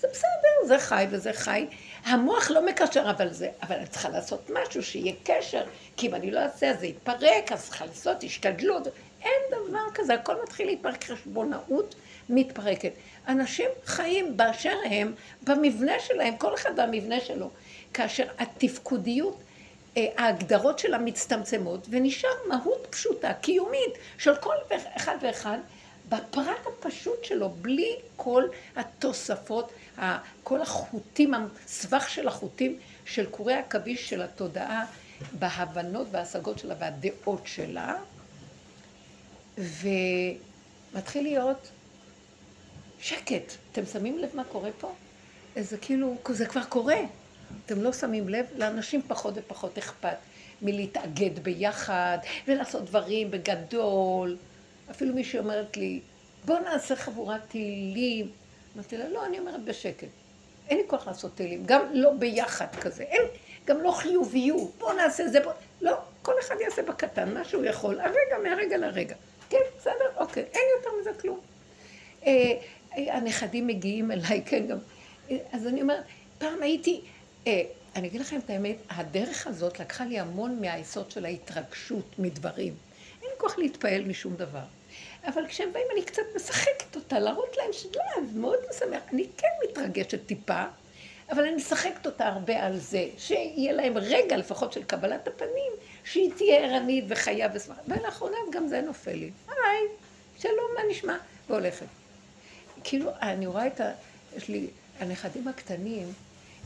זה 0.00 0.08
בסדר, 0.12 0.66
זה 0.66 0.78
חי 0.78 1.06
וזה 1.10 1.32
חי. 1.32 1.66
המוח 2.04 2.50
לא 2.50 2.66
מקשר 2.66 3.10
אבל 3.10 3.32
זה, 3.32 3.48
אבל 3.62 3.76
אני 3.76 3.86
צריכה 3.86 4.08
לעשות 4.08 4.50
משהו 4.50 4.82
שיהיה 4.82 5.12
קשר, 5.24 5.64
כי 5.96 6.06
אם 6.06 6.14
אני 6.14 6.30
לא 6.30 6.40
אעשה 6.40 6.70
אז 6.70 6.80
זה 6.80 6.86
יתפרק, 6.86 7.52
אז 7.52 7.64
צריכה 7.64 7.86
לעשות 7.86 8.24
השתדלות. 8.24 8.88
אין 9.22 9.42
דבר 9.50 9.78
כזה, 9.94 10.14
הכל 10.14 10.42
מתחיל 10.42 10.66
להתפרק, 10.66 11.04
חשבונאות 11.04 11.94
מתפרקת. 12.28 12.92
אנשים 13.28 13.68
חיים 13.84 14.36
באשר 14.36 14.74
הם, 14.84 15.14
במבנה 15.42 16.00
שלהם, 16.00 16.36
כל 16.36 16.54
אחד 16.54 16.80
במבנה 16.80 17.20
שלו. 17.20 17.50
כאשר 17.94 18.26
התפקודיות, 18.38 19.38
ההגדרות 19.96 20.78
שלה 20.78 20.98
מצטמצמות, 20.98 21.86
ונשאר 21.90 22.30
מהות 22.48 22.86
פשוטה, 22.90 23.34
קיומית, 23.34 23.98
של 24.18 24.36
כל 24.36 24.54
אחד 24.96 25.16
ואחד, 25.22 25.58
בפרט 26.08 26.66
הפשוט 26.66 27.24
שלו, 27.24 27.50
בלי 27.50 27.96
כל 28.16 28.44
התוספות, 28.76 29.72
כל 30.42 30.62
החוטים, 30.62 31.34
הסבך 31.34 32.08
של 32.08 32.28
החוטים 32.28 32.78
של 33.04 33.26
קורי 33.26 33.54
עכביש 33.54 34.10
של 34.10 34.22
התודעה, 34.22 34.84
בהבנות 35.32 36.06
וההשגות 36.10 36.58
שלה 36.58 36.74
והדעות 36.78 37.42
שלה. 37.44 37.94
ומתחיל 39.58 41.22
להיות 41.22 41.68
שקט. 43.00 43.52
אתם 43.72 43.86
שמים 43.86 44.18
לב 44.18 44.30
מה 44.34 44.44
קורה 44.44 44.70
פה? 44.80 44.94
זה 45.60 45.78
כאילו, 45.78 46.16
זה 46.28 46.46
כבר 46.46 46.64
קורה. 46.64 46.98
אתם 47.66 47.82
לא 47.82 47.92
שמים 47.92 48.28
לב? 48.28 48.46
לאנשים 48.56 49.02
פחות 49.08 49.34
ופחות 49.36 49.78
אכפת 49.78 50.16
מלהתאגד 50.62 51.38
ביחד 51.38 52.18
ולעשות 52.48 52.84
דברים 52.84 53.30
בגדול. 53.30 54.36
אפילו 54.90 55.14
מישהי 55.14 55.38
אומרת 55.38 55.76
לי, 55.76 56.00
בוא 56.44 56.58
נעשה 56.58 56.96
חבורת 56.96 57.40
תהילים. 57.48 58.30
אמרתי 58.76 58.96
לה, 58.96 59.08
לא, 59.08 59.26
אני 59.26 59.38
אומרת 59.38 59.64
בשקט. 59.64 60.08
אין 60.68 60.78
לי 60.78 60.84
כוח 60.86 61.06
לעשות 61.06 61.36
תהילים, 61.36 61.62
גם 61.66 61.82
לא 61.92 62.12
ביחד 62.12 62.76
כזה. 62.80 63.02
אין, 63.02 63.22
גם 63.64 63.82
לא 63.82 63.90
חיוביות. 63.90 64.72
בוא 64.78 64.92
נעשה 64.92 65.28
זה, 65.28 65.40
בוא... 65.40 65.52
לא, 65.80 65.96
כל 66.22 66.32
אחד 66.40 66.54
יעשה 66.60 66.82
בקטן 66.82 67.34
מה 67.34 67.44
שהוא 67.44 67.64
יכול, 67.64 68.00
הרגע, 68.00 68.38
מהרגע 68.42 68.76
לרגע. 68.76 69.14
כן, 69.50 69.58
בסדר, 69.78 70.10
אוקיי, 70.16 70.44
אין 70.52 70.62
יותר 70.78 70.90
מזה 71.00 71.20
כלום. 71.20 71.40
אה, 72.26 72.32
אה, 72.96 73.16
הנכדים 73.16 73.66
מגיעים 73.66 74.10
אליי, 74.10 74.42
כן, 74.46 74.66
גם. 74.66 74.78
אה, 75.30 75.36
אז 75.52 75.66
אני 75.66 75.82
אומרת, 75.82 76.04
פעם 76.38 76.62
הייתי, 76.62 77.00
אני 77.96 78.08
אגיד 78.08 78.20
לכם 78.20 78.38
את 78.44 78.50
האמת, 78.50 78.76
הדרך 78.90 79.46
הזאת 79.46 79.80
לקחה 79.80 80.04
לי 80.04 80.18
המון 80.18 80.60
מהיסוד 80.60 81.10
של 81.10 81.24
ההתרגשות 81.24 82.18
מדברים. 82.18 82.74
אין 83.22 83.30
כוח 83.38 83.58
להתפעל 83.58 84.04
משום 84.04 84.36
דבר. 84.36 84.64
אבל 85.24 85.46
כשהם 85.48 85.72
באים 85.72 85.86
אני 85.92 86.02
קצת 86.02 86.22
משחקת 86.36 86.96
אותה, 86.96 87.18
להראות 87.18 87.56
להם 87.56 87.72
שלא, 87.72 88.02
מאוד 88.34 88.58
משמח. 88.70 89.02
אני 89.12 89.26
כן 89.36 89.48
מתרגשת 89.68 90.26
טיפה, 90.26 90.64
אבל 91.30 91.42
אני 91.42 91.54
משחקת 91.54 92.06
אותה 92.06 92.26
הרבה 92.26 92.66
על 92.66 92.78
זה, 92.78 93.08
שיהיה 93.18 93.72
להם 93.72 93.98
רגע 93.98 94.36
לפחות 94.36 94.72
של 94.72 94.84
קבלת 94.84 95.28
הפנים, 95.28 95.72
שהיא 96.04 96.32
תהיה 96.36 96.58
ערנית 96.58 97.04
וחיה 97.08 97.48
ושמחה. 97.54 97.80
ולאחרונה 97.88 98.36
גם 98.52 98.68
זה 98.68 98.80
נופל 98.80 99.14
לי. 99.14 99.30
היי, 99.48 99.88
שלום, 100.38 100.70
מה 100.76 100.80
נשמע? 100.90 101.16
והולכת. 101.48 101.86
כאילו, 102.84 103.10
אני 103.22 103.46
רואה 103.46 103.66
את 103.66 103.80
ה... 103.80 103.92
יש 104.36 104.48
לי, 104.48 104.66
הנכדים 105.00 105.48
הקטנים, 105.48 106.12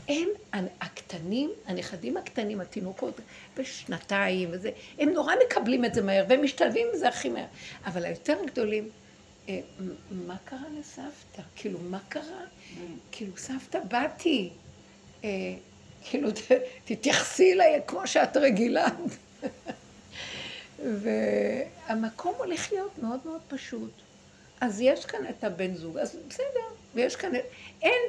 הם, 0.07 0.27
הקטנים, 0.81 1.51
הנכדים 1.65 2.17
הקטנים, 2.17 2.61
התינוקות, 2.61 3.21
בשנתיים 3.57 4.49
וזה, 4.51 4.71
הם 4.99 5.09
נורא 5.09 5.33
מקבלים 5.45 5.85
את 5.85 5.93
זה 5.93 6.01
מהר, 6.01 6.25
והם 6.29 6.43
משתלבים 6.43 6.87
בזה 6.93 7.07
הכי 7.07 7.29
מהר. 7.29 7.45
אבל 7.85 8.05
היותר 8.05 8.37
גדולים, 8.45 8.89
אה, 9.49 9.59
מה 10.11 10.37
קרה 10.45 10.67
לסבתא? 10.79 11.41
כאילו, 11.55 11.79
מה 11.79 11.99
קרה? 12.09 12.41
כאילו, 13.11 13.37
סבתא, 13.37 13.79
באתי. 13.79 14.49
אה, 15.23 15.29
כאילו, 16.03 16.29
תתייחסי 16.85 17.53
אליי 17.53 17.81
כמו 17.87 18.07
שאת 18.07 18.37
רגילה. 18.37 18.87
והמקום 21.01 22.33
הולך 22.37 22.71
להיות 22.71 22.97
מאוד 22.97 23.19
מאוד 23.25 23.41
פשוט. 23.47 23.91
אז 24.61 24.81
יש 24.81 25.05
כאן 25.05 25.19
את 25.29 25.43
הבן 25.43 25.75
זוג, 25.75 25.97
אז 25.97 26.17
בסדר, 26.27 26.67
ויש 26.95 27.15
כאן, 27.15 27.31
אין 27.81 28.01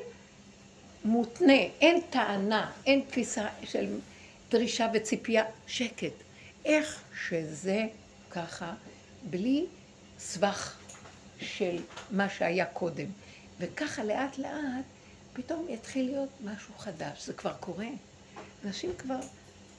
מותנה, 1.05 1.63
אין 1.81 2.01
טענה, 2.11 2.73
אין 2.87 3.03
תפיסה 3.09 3.49
של 3.65 3.99
דרישה 4.51 4.89
וציפייה, 4.95 5.45
שקט. 5.67 6.13
איך 6.65 7.03
שזה 7.29 7.83
ככה, 8.31 8.75
בלי 9.31 9.67
סבך 10.19 10.77
של 11.41 11.77
מה 12.11 12.29
שהיה 12.29 12.67
קודם. 12.67 13.07
וככה 13.61 14.05
לאט 14.05 14.39
לאט 14.39 14.85
פתאום 15.33 15.67
יתחיל 15.69 16.07
להיות 16.07 16.29
משהו 16.45 16.75
חדש. 16.79 17.27
זה 17.27 17.33
כבר 17.33 17.53
קורה. 17.61 17.89
אנשים 18.65 18.91
כבר 18.99 19.21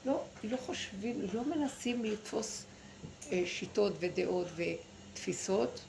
לא, 0.05 0.23
לא 0.43 0.57
חושבים, 0.57 1.21
לא 1.33 1.43
מנסים 1.43 2.05
לתפוס 2.05 2.65
אה, 3.31 3.43
שיטות 3.45 3.93
ודעות 3.99 4.47
ותפיסות, 4.55 5.79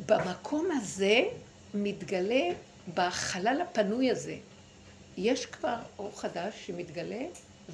ובמקום 0.00 0.68
הזה 0.70 1.22
מתגלה, 1.74 2.48
בחלל 2.94 3.60
הפנוי 3.60 4.10
הזה, 4.10 4.36
יש 5.16 5.46
כבר 5.46 5.76
אור 5.98 6.20
חדש 6.20 6.54
שמתגלה 6.66 7.24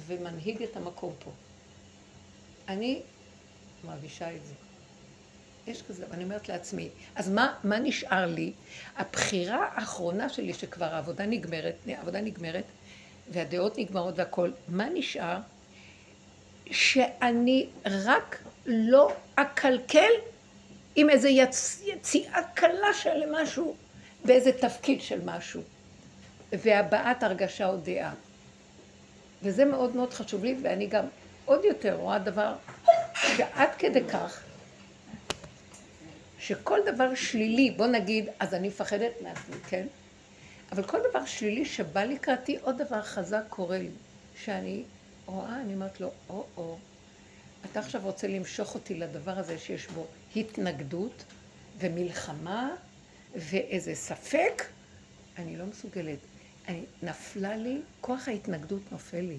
ומנהיג 0.07 0.63
את 0.63 0.75
המקום 0.75 1.13
פה. 1.23 1.31
אני 2.67 3.01
מרגישה 3.83 4.35
את 4.35 4.45
זה. 4.45 4.53
יש 5.67 5.81
כזה, 5.81 6.05
ואני 6.09 6.23
אומרת 6.23 6.49
לעצמי, 6.49 6.89
אז 7.15 7.29
מה, 7.29 7.53
מה 7.63 7.79
נשאר 7.79 8.25
לי? 8.25 8.51
הבחירה 8.97 9.67
האחרונה 9.71 10.29
שלי, 10.29 10.53
שכבר 10.53 10.85
העבודה 10.85 11.25
נגמרת, 11.25 11.75
העבודה 11.87 12.21
נגמרת, 12.21 12.63
והדעות 13.31 13.77
נגמרות 13.77 14.13
והכול, 14.17 14.53
מה 14.67 14.89
נשאר? 14.89 15.37
שאני 16.71 17.67
רק 17.85 18.43
לא 18.65 19.13
אקלקל 19.35 20.11
עם 20.95 21.09
איזו 21.09 21.27
יצ... 21.27 21.81
יציאה 21.85 22.41
קלה 22.53 22.93
של 22.93 23.23
משהו, 23.31 23.75
באיזה 24.25 24.51
תפקיד 24.51 25.01
של 25.01 25.19
משהו, 25.25 25.61
והבעת 26.53 27.23
הרגשה 27.23 27.67
או 27.67 27.77
דעה. 27.77 28.13
וזה 29.43 29.65
מאוד 29.65 29.95
מאוד 29.95 30.13
חשוב 30.13 30.43
לי, 30.43 30.55
ואני 30.61 30.87
גם 30.87 31.05
עוד 31.45 31.65
יותר 31.65 31.95
רואה 31.95 32.19
דבר 32.19 32.53
שעד 33.15 33.69
כדי 33.77 34.03
כך 34.03 34.43
שכל 36.39 36.79
דבר 36.85 37.15
שלילי, 37.15 37.71
בוא 37.71 37.87
נגיד, 37.87 38.29
אז 38.39 38.53
אני 38.53 38.67
מפחדת 38.67 39.11
מעצמי, 39.21 39.55
כן? 39.67 39.87
אבל 40.71 40.83
כל 40.83 40.97
דבר 41.09 41.25
שלילי 41.25 41.65
שבא 41.65 42.03
לקראתי, 42.03 42.57
עוד 42.61 42.81
דבר 42.81 43.01
חזק 43.01 43.43
קורה 43.49 43.77
לי, 43.77 43.89
שאני 44.43 44.83
רואה, 45.25 45.61
אני 45.61 45.73
אומרת 45.73 46.01
לו, 46.01 46.11
או-או, 46.29 46.77
אתה 47.65 47.79
עכשיו 47.79 48.01
רוצה 48.03 48.27
למשוך 48.27 48.75
אותי 48.75 48.95
לדבר 48.95 49.39
הזה 49.39 49.59
שיש 49.59 49.87
בו 49.87 50.07
התנגדות 50.35 51.23
ומלחמה 51.79 52.69
ואיזה 53.35 53.95
ספק, 53.95 54.63
אני 55.37 55.57
לא 55.57 55.65
מסוגלת. 55.65 56.19
אני, 56.67 56.83
נפלה 57.03 57.57
לי, 57.57 57.81
כוח 58.01 58.27
ההתנגדות 58.27 58.91
נופל 58.91 59.21
לי. 59.21 59.37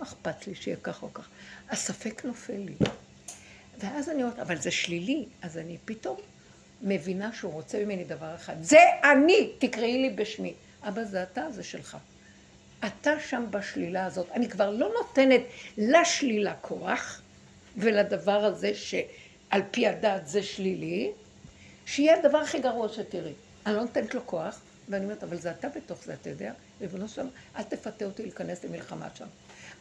לא 0.00 0.04
אכפת 0.04 0.46
לי 0.46 0.54
שיהיה 0.54 0.76
כך 0.82 1.02
או 1.02 1.14
כך. 1.14 1.28
הספק 1.70 2.24
נופל 2.24 2.56
לי. 2.56 2.74
ואז 3.78 4.08
אני 4.08 4.22
אומרת, 4.22 4.38
אבל 4.38 4.56
זה 4.56 4.70
שלילי, 4.70 5.24
אז 5.42 5.58
אני 5.58 5.76
פתאום 5.84 6.16
מבינה 6.82 7.32
שהוא 7.32 7.52
רוצה 7.52 7.84
ממני 7.84 8.04
דבר 8.04 8.34
אחד. 8.34 8.62
זה 8.62 8.78
אני, 9.04 9.52
תקראי 9.58 10.02
לי 10.02 10.10
בשמי. 10.10 10.54
אבא, 10.82 11.04
זה 11.04 11.22
אתה, 11.22 11.50
זה 11.50 11.62
שלך. 11.62 11.96
אתה 12.86 13.20
שם 13.20 13.44
בשלילה 13.50 14.06
הזאת. 14.06 14.30
אני 14.32 14.48
כבר 14.48 14.70
לא 14.70 14.92
נותנת 14.98 15.40
לשלילה 15.78 16.54
כוח, 16.60 17.22
ולדבר 17.76 18.44
הזה 18.44 18.74
שעל 18.74 19.62
פי 19.70 19.86
הדת 19.86 20.26
זה 20.26 20.42
שלילי, 20.42 21.10
שיהיה 21.86 22.18
הדבר 22.18 22.38
הכי 22.38 22.58
גרוע 22.58 22.88
שתראי. 22.88 23.32
אני 23.66 23.74
לא 23.74 23.80
נותנת 23.80 24.14
לו 24.14 24.26
כוח, 24.26 24.60
ואני 24.88 25.04
אומרת, 25.04 25.22
אבל 25.22 25.36
זה 25.36 25.50
אתה 25.50 25.68
בתוך 25.68 26.04
זה, 26.04 26.14
אתה 26.14 26.30
יודע? 26.30 26.52
ריבונו 26.80 27.08
שלום, 27.08 27.30
אל 27.56 27.62
תפתה 27.62 28.04
אותי 28.04 28.22
להיכנס 28.22 28.64
למלחמה 28.64 29.08
שם. 29.14 29.26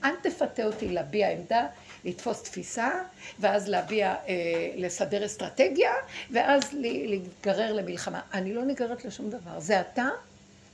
אל 0.04 0.16
תפתה 0.22 0.64
אותי 0.64 0.90
להביע 0.90 1.30
עמדה, 1.30 1.68
לתפוס 2.06 2.44
תפיסה, 2.44 2.92
ואז 3.40 3.68
להביע, 3.70 4.16
אה, 4.28 4.36
לסדר 4.76 5.26
אסטרטגיה, 5.26 5.92
ואז 6.32 6.74
להיגרר 6.74 7.74
למלחמה. 7.74 8.22
אני 8.34 8.54
לא 8.54 8.66
נגררת 8.66 9.06
לשום 9.06 9.30
דבר. 9.30 9.60
זה 9.60 9.82
אתה, 9.82 10.08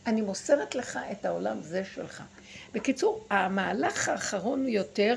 אני 0.07 0.21
מוסרת 0.21 0.75
לך 0.75 0.99
את 1.11 1.25
העולם, 1.25 1.61
זה 1.61 1.83
שלך. 1.95 2.23
בקיצור, 2.73 3.25
המהלך 3.29 4.09
האחרון 4.09 4.67
יותר 4.67 5.15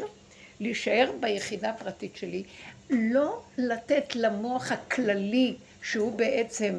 להישאר 0.61 1.11
ביחידה 1.20 1.70
הפרטית 1.70 2.16
שלי, 2.16 2.42
לא 2.90 3.40
לתת 3.59 4.16
למוח 4.16 4.73
הכללי, 4.73 5.55
שהוא 5.83 6.12
בעצם 6.12 6.75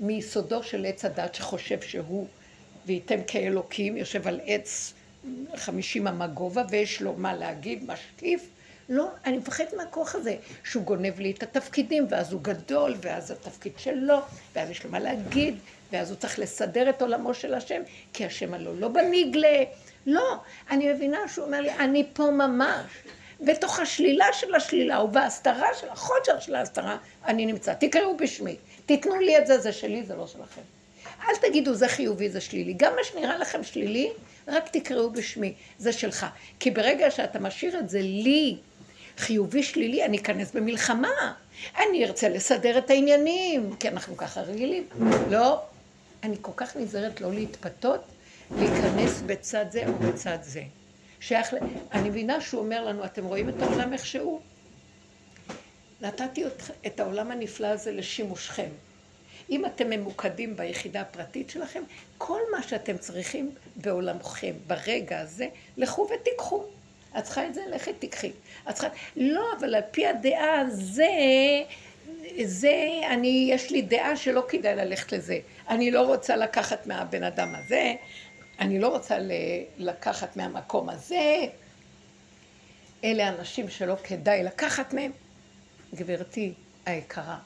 מיסודו 0.00 0.62
של 0.62 0.86
עץ 0.86 1.04
הדת, 1.04 1.34
שחושב 1.34 1.80
שהוא 1.80 2.26
וייתם 2.86 3.18
כאלוקים, 3.26 3.96
יושב 3.96 4.28
על 4.28 4.40
עץ 4.46 4.92
חמישים 5.56 6.06
אמה 6.06 6.26
גובה, 6.26 6.62
ויש 6.70 7.02
לו 7.02 7.14
מה 7.16 7.34
להגיד, 7.34 7.84
משקיף. 7.86 8.48
לא, 8.88 9.08
אני 9.24 9.38
מפחדת 9.38 9.74
מהכוח 9.74 10.14
הזה, 10.14 10.36
שהוא 10.64 10.82
גונב 10.82 11.20
לי 11.20 11.30
את 11.30 11.42
התפקידים, 11.42 12.06
ואז 12.10 12.32
הוא 12.32 12.40
גדול, 12.42 12.94
ואז 13.00 13.30
התפקיד 13.30 13.72
שלו, 13.76 14.18
ואז 14.54 14.70
יש 14.70 14.84
לו 14.84 14.90
מה 14.90 14.98
להגיד, 14.98 15.54
ואז 15.92 16.10
הוא 16.10 16.18
צריך 16.18 16.38
לסדר 16.38 16.90
את 16.90 17.02
עולמו 17.02 17.34
של 17.34 17.54
השם, 17.54 17.82
כי 18.12 18.24
השם 18.24 18.54
הלא 18.54 18.76
לא 18.76 18.88
בניגלה. 18.88 19.64
לא, 20.06 20.36
אני 20.70 20.92
מבינה 20.92 21.18
שהוא 21.28 21.46
אומר 21.46 21.60
לי, 21.60 21.72
אני 21.72 22.04
פה 22.12 22.30
ממש. 22.30 22.86
בתוך 23.46 23.80
השלילה 23.80 24.26
של 24.32 24.54
השלילה, 24.54 25.02
ובהסתרה 25.02 25.68
של 25.80 25.88
החודר 25.88 26.40
של 26.40 26.54
ההסתרה, 26.54 26.96
אני 27.26 27.46
נמצא. 27.46 27.74
תקראו 27.74 28.16
בשמי. 28.16 28.56
תיתנו 28.86 29.20
לי 29.20 29.38
את 29.38 29.46
זה, 29.46 29.58
זה 29.58 29.72
שלי, 29.72 30.02
זה 30.02 30.14
לא 30.14 30.26
שלכם. 30.26 30.60
אל 31.28 31.36
תגידו 31.36 31.74
זה 31.74 31.88
חיובי, 31.88 32.28
זה 32.28 32.40
שלילי. 32.40 32.74
גם 32.76 32.92
מה 32.96 33.04
שנראה 33.04 33.38
לכם 33.38 33.64
שלילי, 33.64 34.10
רק 34.48 34.68
תקראו 34.68 35.10
בשמי, 35.10 35.54
זה 35.78 35.92
שלך. 35.92 36.26
כי 36.60 36.70
ברגע 36.70 37.10
שאתה 37.10 37.38
משאיר 37.38 37.78
את 37.78 37.90
זה 37.90 38.00
לי, 38.02 38.56
חיובי 39.18 39.62
שלילי, 39.62 40.04
אני 40.04 40.18
אכנס 40.18 40.52
במלחמה. 40.52 41.32
אני 41.76 42.04
ארצה 42.04 42.28
לסדר 42.28 42.78
את 42.78 42.90
העניינים, 42.90 43.76
כי 43.76 43.88
אנחנו 43.88 44.16
ככה 44.16 44.40
רגילים. 44.40 44.86
לא, 45.30 45.60
אני 46.22 46.36
כל 46.40 46.52
כך 46.56 46.76
נזהרת 46.76 47.20
לא 47.20 47.32
להתפתות, 47.32 48.00
להיכנס 48.58 49.22
בצד 49.26 49.66
זה 49.70 49.82
או 49.86 49.92
בצד 49.92 50.38
זה. 50.42 50.62
שייך 51.22 51.54
ל... 51.54 51.56
אני 51.92 52.08
מבינה 52.08 52.40
שהוא 52.40 52.60
אומר 52.60 52.84
לנו, 52.84 53.04
אתם 53.04 53.24
רואים 53.24 53.48
את 53.48 53.54
העולם 53.62 53.92
איך 53.92 54.06
שהוא? 54.06 54.40
נתתי 56.00 56.44
את 56.86 57.00
העולם 57.00 57.30
הנפלא 57.30 57.66
הזה 57.66 57.92
לשימושכם. 57.92 58.68
אם 59.50 59.66
אתם 59.66 59.90
ממוקדים 59.90 60.56
ביחידה 60.56 61.00
הפרטית 61.00 61.50
שלכם, 61.50 61.82
כל 62.18 62.40
מה 62.52 62.62
שאתם 62.62 62.98
צריכים 62.98 63.50
בעולמכם 63.76 64.52
ברגע 64.66 65.20
הזה, 65.20 65.46
לכו 65.76 66.08
ותיקחו. 66.14 66.64
את 67.18 67.24
צריכה 67.24 67.46
את 67.46 67.54
זה, 67.54 67.60
לכי 67.70 67.92
תיקחי. 67.92 68.32
את 68.70 68.74
צריכה... 68.74 68.88
לא, 69.16 69.44
אבל 69.58 69.74
על 69.74 69.82
פי 69.90 70.06
הדעה 70.06 70.70
זה, 70.70 71.08
זה, 72.44 73.00
אני, 73.10 73.48
יש 73.50 73.70
לי 73.70 73.82
דעה 73.82 74.16
שלא 74.16 74.44
כדאי 74.48 74.76
ללכת 74.76 75.12
לזה. 75.12 75.38
אני 75.68 75.90
לא 75.90 76.02
רוצה 76.06 76.36
לקחת 76.36 76.86
מהבן 76.86 77.22
אדם 77.22 77.54
הזה, 77.54 77.94
אני 78.62 78.78
לא 78.78 78.88
רוצה 78.88 79.18
לקחת 79.78 80.36
מהמקום 80.36 80.88
הזה. 80.88 81.46
אלה 83.04 83.28
אנשים 83.28 83.68
שלא 83.68 83.94
כדאי 84.04 84.42
לקחת 84.42 84.94
מהם. 84.94 85.12
גברתי 85.94 86.52
היקרה, 86.86 87.38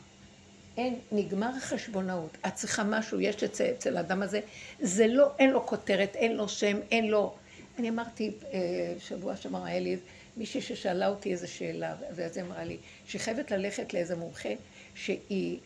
אין, 0.76 0.98
נגמר 1.12 1.50
החשבונאות. 1.56 2.36
את 2.46 2.54
צריכה 2.54 2.84
משהו, 2.84 3.20
יש 3.20 3.42
אצל, 3.42 3.70
אצל 3.70 3.96
האדם 3.96 4.22
הזה, 4.22 4.40
זה 4.80 5.06
לא, 5.06 5.30
אין 5.38 5.50
לו 5.50 5.66
כותרת, 5.66 6.16
אין 6.16 6.36
לו 6.36 6.48
שם, 6.48 6.78
אין 6.90 7.08
לו... 7.08 7.34
אני 7.78 7.88
אמרתי, 7.88 8.30
אה, 8.52 8.94
שבוע 8.98 9.36
שעבר 9.36 9.64
היה 9.64 9.80
לי 9.80 9.96
מישהי 10.36 10.60
ששאלה 10.60 11.08
אותי 11.08 11.32
איזו 11.32 11.52
שאלה, 11.52 11.94
ואז 12.14 12.36
היא 12.36 12.44
אמרה 12.46 12.64
לי, 12.64 12.76
שהיא 13.06 13.20
חייבת 13.20 13.50
ללכת 13.50 13.94
לאיזה 13.94 14.16
מומחה, 14.16 14.48
שהיא, 14.94 15.58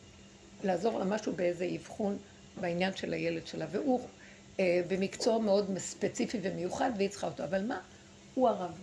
לעזור 0.64 0.98
לה 0.98 1.04
משהו 1.04 1.32
באיזה 1.32 1.68
אבחון 1.76 2.18
בעניין 2.60 2.96
של 2.96 3.12
הילד 3.12 3.46
שלה, 3.46 3.66
והוא 3.70 4.00
במקצוע 4.88 5.38
מאוד 5.38 5.78
ספציפי 5.78 6.38
ומיוחד, 6.42 6.90
והיא 6.96 7.08
צריכה 7.08 7.26
אותו, 7.26 7.44
אבל 7.44 7.62
מה? 7.66 7.80
הוא 8.34 8.48
ערבי. 8.48 8.82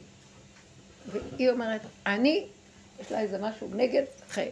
והיא 1.11 1.49
אומרת, 1.49 1.81
אני, 2.05 2.45
יש 2.99 3.11
לה 3.11 3.19
איזה 3.19 3.37
משהו 3.37 3.69
נגד, 3.75 4.03
חי. 4.29 4.49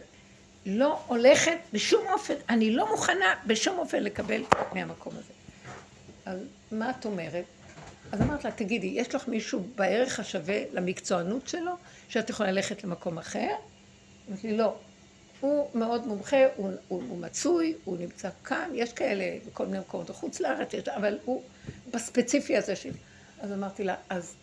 לא 0.66 1.00
הולכת 1.06 1.58
בשום 1.72 2.06
אופן, 2.12 2.34
אני 2.48 2.70
לא 2.70 2.90
מוכנה 2.90 3.34
בשום 3.46 3.78
אופן 3.78 4.02
לקבל 4.02 4.42
מהמקום 4.72 5.12
הזה. 5.16 5.32
אז 6.26 6.38
מה 6.72 6.90
את 6.90 7.04
אומרת? 7.04 7.44
אז 8.12 8.20
אמרת 8.20 8.44
לה, 8.44 8.50
תגידי, 8.50 8.86
יש 8.86 9.14
לך 9.14 9.28
מישהו 9.28 9.66
בערך 9.74 10.20
השווה 10.20 10.58
למקצוענות 10.72 11.48
שלו, 11.48 11.72
שאת 12.08 12.30
יכולה 12.30 12.50
ללכת 12.50 12.84
למקום 12.84 13.18
אחר? 13.18 13.48
אמרת 14.28 14.44
לי, 14.44 14.56
לא. 14.56 14.74
הוא 15.40 15.70
מאוד 15.74 16.06
מומחה, 16.06 16.36
הוא, 16.56 16.70
הוא, 16.88 17.02
הוא 17.08 17.18
מצוי, 17.18 17.74
הוא 17.84 17.98
נמצא 17.98 18.28
כאן, 18.44 18.70
יש 18.74 18.92
כאלה 18.92 19.24
בכל 19.46 19.66
מיני 19.66 19.78
מקומות 19.78 20.10
בחוץ 20.10 20.40
לארץ, 20.40 20.74
יש, 20.74 20.88
אבל 20.88 21.18
הוא 21.24 21.42
בספציפי 21.90 22.56
הזה 22.56 22.76
שלי. 22.76 22.92
אז 23.40 23.52
אמרתי 23.52 23.84
לה, 23.84 23.94
אז 24.08 24.34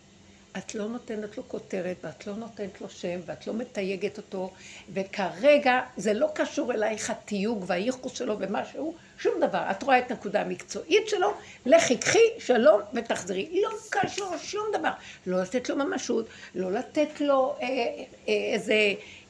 את 0.58 0.74
לא 0.74 0.88
נותנת 0.88 1.36
לו 1.36 1.48
כותרת, 1.48 1.96
ואת 2.04 2.26
לא 2.26 2.36
נותנת 2.36 2.80
לו 2.80 2.88
שם, 2.88 3.20
ואת 3.26 3.46
לא 3.46 3.54
מתייגת 3.54 4.16
אותו, 4.16 4.52
וכרגע 4.92 5.80
זה 5.96 6.14
לא 6.14 6.28
קשור 6.34 6.72
אלייך 6.72 7.10
התיוג 7.10 7.64
והייחוס 7.66 8.12
שלו 8.12 8.36
ומשהו, 8.38 8.94
שום 9.18 9.40
דבר. 9.40 9.70
את 9.70 9.82
רואה 9.82 9.98
את 9.98 10.10
הנקודה 10.10 10.40
המקצועית 10.40 11.08
שלו, 11.08 11.34
לכי, 11.66 11.96
קחי, 11.96 12.28
שלום 12.38 12.80
ותחזרי. 12.94 13.60
לא 13.62 13.68
קשור 13.90 14.36
שום 14.38 14.64
דבר. 14.78 14.90
לא 15.26 15.42
לתת 15.42 15.68
לו 15.68 15.76
ממשות, 15.76 16.26
לא 16.54 16.72
לתת 16.72 17.20
לו 17.20 17.56
אה, 17.60 17.66
אה, 18.28 18.52
איזה 18.52 18.74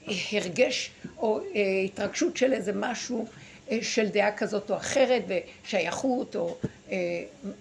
הרגש 0.06 0.90
או 1.18 1.40
אה, 1.40 1.44
התרגשות 1.84 2.36
של 2.36 2.52
איזה 2.52 2.72
משהו 2.74 3.26
אה, 3.70 3.78
של 3.82 4.08
דעה 4.08 4.32
כזאת 4.32 4.70
או 4.70 4.76
אחרת, 4.76 5.22
ושייכות 5.28 6.36
או 6.36 6.56
אה, 6.90 6.96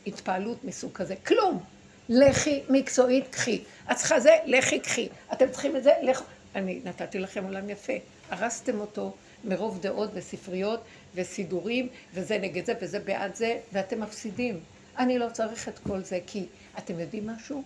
התפעלות 0.08 0.64
מסוג 0.64 0.92
כזה. 0.94 1.16
כלום. 1.16 1.64
לכי 2.10 2.62
מקצועית, 2.70 3.28
קחי. 3.30 3.62
את 3.92 3.96
צריכה 3.96 4.20
זה, 4.20 4.32
לכי, 4.46 4.80
קחי. 4.80 5.10
אתם 5.34 5.50
צריכים 5.52 5.76
את 5.76 5.84
זה, 5.84 5.92
לכו. 6.02 6.24
אני 6.56 6.80
נתתי 6.84 7.20
לכם 7.20 7.44
עולם 7.44 7.70
יפה. 7.70 7.94
הרסתם 8.30 8.80
אותו 8.80 9.14
מרוב 9.44 9.82
דעות 9.82 10.10
וספריות 10.14 10.84
וסידורים, 11.16 11.90
וזה 12.14 12.38
נגד 12.38 12.66
זה 12.66 12.74
וזה 12.82 13.00
בעד 13.00 13.36
זה, 13.36 13.58
ואתם 13.74 14.02
מפסידים. 14.02 14.60
אני 14.98 15.20
לא 15.20 15.28
צריך 15.34 15.70
את 15.70 15.80
כל 15.80 16.02
זה, 16.02 16.20
כי 16.28 16.46
אתם 16.78 17.00
יודעים 17.00 17.28
משהו? 17.28 17.64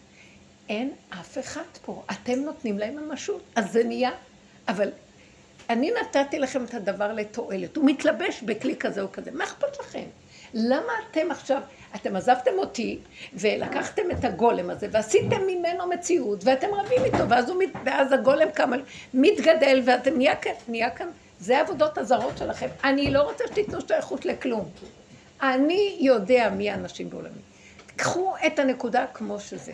אין 0.70 0.92
אף 1.10 1.38
אחד 1.38 1.62
פה. 1.86 2.04
אתם 2.12 2.40
נותנים 2.40 2.78
להם 2.78 2.96
ממשות, 2.96 3.44
אז 3.56 3.72
זה 3.72 3.84
נהיה. 3.84 4.12
אבל 4.68 4.90
אני 5.70 5.92
נתתי 6.02 6.40
לכם 6.40 6.64
את 6.64 6.74
הדבר 6.74 7.14
לתועלת. 7.14 7.76
הוא 7.76 7.86
מתלבש 7.86 8.42
בכלי 8.42 8.76
כזה 8.76 9.02
או 9.02 9.12
כזה. 9.12 9.32
מה 9.32 9.44
אכפת 9.44 9.80
לכם? 9.80 10.04
למה 10.54 10.94
אתם 11.12 11.32
עכשיו, 11.32 11.62
אתם 11.96 12.16
עזבתם 12.16 12.52
אותי 12.58 13.00
ולקחתם 13.34 14.12
את 14.12 14.26
הגולם 14.26 14.70
הזה 14.70 14.88
ועשיתם 14.92 15.42
ממנו 15.48 15.88
מציאות 15.88 16.44
ואתם 16.44 16.68
רבים 16.74 17.06
איתו 17.06 17.30
ואז, 17.30 17.50
הוא, 17.50 17.64
ואז 17.86 18.12
הגולם 18.12 18.52
קם, 18.52 18.72
מתגדל 19.14 19.82
ואתם 19.86 20.18
נהיה 20.18 20.36
כאן, 20.36 20.52
נהיה 20.68 20.90
כאן, 20.90 21.08
זה 21.40 21.60
עבודות 21.60 21.98
הזרות 21.98 22.38
שלכם. 22.38 22.68
אני 22.84 23.12
לא 23.12 23.22
רוצה 23.22 23.44
שתיתנו 23.48 23.80
שייכות 23.88 24.26
לכלום. 24.26 24.70
אני 25.42 25.98
יודע 26.00 26.50
מי 26.50 26.70
האנשים 26.70 27.10
בעולמי. 27.10 27.42
קחו 27.96 28.34
את 28.48 28.60
הנקודה 28.60 29.06
כמו 29.14 29.40
שזה. 29.40 29.72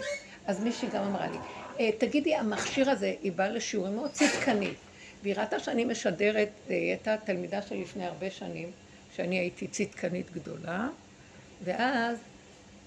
אז 0.48 0.64
מישהי 0.64 0.90
גם 0.90 1.04
אמרה 1.04 1.28
לי, 1.28 1.38
תגידי, 1.98 2.36
המכשיר 2.36 2.90
הזה, 2.90 3.14
היא 3.22 3.32
באה 3.32 3.50
לשיעורים 3.50 3.96
מאוד 3.96 4.12
צדקנית, 4.12 4.78
והיא 5.24 5.36
ראתה 5.36 5.60
שאני 5.60 5.86
משדרת, 5.86 6.50
אה, 6.70 6.76
היא 6.76 6.90
הייתה 6.90 7.16
תלמידה 7.18 7.62
שלי 7.62 7.82
לפני 7.82 8.06
הרבה 8.06 8.32
שנים, 8.32 8.72
שאני 9.16 9.40
הייתי 9.40 9.68
צדקנית 9.68 10.32
גדולה, 10.32 10.90
ואז 11.64 12.18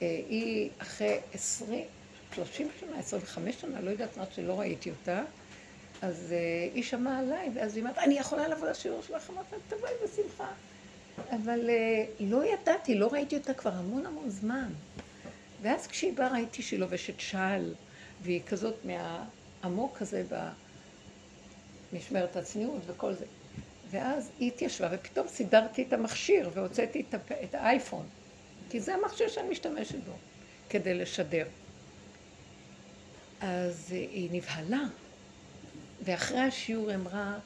אה, 0.02 0.20
היא 0.28 0.70
אחרי 0.78 1.18
עשרים, 1.34 1.84
שלושים 2.34 2.68
שנה, 2.80 2.98
עשרים 2.98 3.22
וחמש 3.22 3.54
שנה, 3.60 3.80
לא 3.80 3.90
יודעת 3.90 4.16
מה 4.16 4.24
שלא 4.34 4.60
ראיתי 4.60 4.90
אותה, 4.90 5.22
אז 6.02 6.32
אה, 6.32 6.68
היא 6.74 6.82
שמעה 6.82 7.18
עליי, 7.18 7.50
ואז 7.54 7.76
היא 7.76 7.84
אמרת, 7.84 7.98
אני 7.98 8.18
יכולה 8.18 8.48
לבוא 8.48 8.68
לשיעור 8.68 9.02
שלך? 9.02 9.30
אמרת 9.30 9.46
תבואי 9.68 9.92
בשמחה. 10.04 10.48
אבל 11.30 11.70
אה, 11.70 12.04
לא 12.20 12.44
ידעתי, 12.44 12.94
לא 12.94 13.08
ראיתי 13.12 13.36
אותה 13.36 13.54
כבר 13.54 13.72
המון 13.72 14.06
המון 14.06 14.30
זמן. 14.30 14.68
ואז 15.62 15.86
כשהיא 15.86 16.12
באה 16.12 16.32
ראיתי 16.32 16.62
שהיא 16.62 16.80
לובשת 16.80 17.20
שעל, 17.20 17.74
והיא 18.22 18.42
כזאת 18.46 18.74
מהעמוק 18.84 20.02
הזה 20.02 20.24
במשמרת 21.92 22.36
הצניעות 22.36 22.82
וכל 22.86 23.14
זה. 23.14 23.24
ואז 23.90 24.30
היא 24.38 24.48
התיישבה, 24.48 24.88
ופתאום 24.92 25.28
סידרתי 25.28 25.82
את 25.82 25.92
המכשיר 25.92 26.50
והוצאתי 26.54 27.04
את, 27.08 27.14
הפ... 27.14 27.32
את 27.32 27.54
האייפון, 27.54 28.06
כי 28.70 28.80
זה 28.80 28.94
המכשיר 28.94 29.28
שאני 29.28 29.48
משתמשת 29.48 30.04
בו, 30.04 30.12
כדי 30.68 30.94
לשדר. 30.94 31.46
אז 33.40 33.90
היא 33.90 34.28
נבהלה, 34.32 34.82
ואחרי 36.04 36.40
השיעור 36.40 36.94
אמרה, 36.94 37.38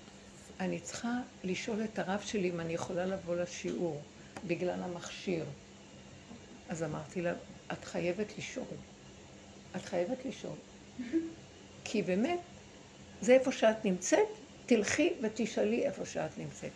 אני 0.60 0.80
צריכה 0.80 1.14
לשאול 1.44 1.84
את 1.84 1.98
הרב 1.98 2.20
שלי 2.20 2.50
אם 2.50 2.60
אני 2.60 2.72
יכולה 2.72 3.06
לבוא 3.06 3.36
לשיעור, 3.36 4.00
בגלל 4.46 4.82
המכשיר. 4.82 5.44
אז 6.68 6.82
אמרתי 6.82 7.22
לה, 7.22 7.32
את 7.72 7.84
חייבת 7.84 8.38
לשאול. 8.38 8.66
את 9.76 9.84
חייבת 9.84 10.24
לשאול. 10.24 10.56
כי 11.84 12.02
באמת, 12.02 12.40
זה 13.20 13.32
איפה 13.32 13.52
שאת 13.52 13.84
נמצאת, 13.84 14.28
תלכי 14.66 15.12
ותשאלי 15.22 15.86
איפה 15.86 16.04
שאת 16.04 16.38
נמצאת. 16.38 16.70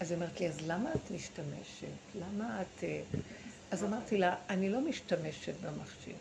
אז 0.00 0.10
היא 0.10 0.16
אומרת 0.16 0.40
לי, 0.40 0.48
אז 0.48 0.60
למה 0.66 0.92
את 0.92 1.10
משתמשת? 1.10 1.86
למה 2.14 2.62
את... 2.62 2.84
אה, 2.84 3.00
אז 3.70 3.84
אמרתי 3.84 4.18
לה, 4.18 4.34
אני 4.50 4.68
לא 4.68 4.80
משתמשת 4.80 5.54
במכשיר. 5.62 6.14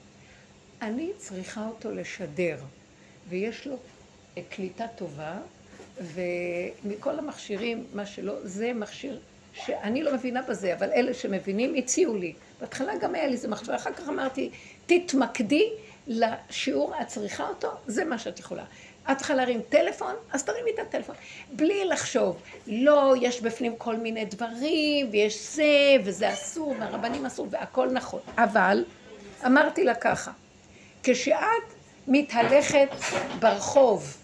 אני 0.81 1.11
צריכה 1.17 1.67
אותו 1.67 1.91
לשדר, 1.91 2.57
ויש 3.29 3.67
לו 3.67 3.77
אה, 4.37 4.41
קליטה 4.49 4.87
טובה, 4.95 5.39
ומכל 6.01 7.19
המכשירים, 7.19 7.85
מה 7.93 8.05
שלא, 8.05 8.35
זה 8.43 8.73
מכשיר 8.73 9.19
שאני 9.53 10.03
לא 10.03 10.13
מבינה 10.13 10.41
בזה, 10.41 10.75
אבל 10.75 10.91
אלה 10.91 11.13
שמבינים 11.13 11.75
הציעו 11.75 12.17
לי. 12.17 12.33
בהתחלה 12.59 12.97
גם 12.97 13.15
היה 13.15 13.27
לי 13.27 13.33
איזה 13.33 13.47
מכשיר, 13.47 13.75
אחר 13.75 13.93
כך 13.93 14.09
אמרתי, 14.09 14.49
תתמקדי 14.85 15.69
לשיעור, 16.07 16.93
את 17.01 17.07
צריכה 17.07 17.47
אותו, 17.47 17.71
זה 17.87 18.05
מה 18.05 18.17
שאת 18.17 18.39
יכולה. 18.39 18.63
את 19.11 19.17
צריכה 19.17 19.35
להרים 19.35 19.61
טלפון, 19.69 20.15
אז 20.31 20.43
תרימי 20.43 20.71
את 20.71 20.79
הטלפון. 20.79 21.15
בלי 21.51 21.85
לחשוב, 21.85 22.41
לא, 22.67 23.13
יש 23.21 23.41
בפנים 23.41 23.75
כל 23.77 23.95
מיני 23.95 24.25
דברים, 24.25 25.09
ויש 25.11 25.55
זה, 25.55 25.95
וזה 26.03 26.33
אסור, 26.33 26.75
והרבנים 26.79 27.25
אסור, 27.25 27.47
והכל 27.49 27.89
נכון. 27.91 28.19
אבל, 28.37 28.85
אמרתי 29.45 29.83
לה 29.83 29.95
ככה, 29.95 30.31
כשאת 31.03 31.35
מתהלכת 32.07 32.89
ברחוב, 33.39 34.17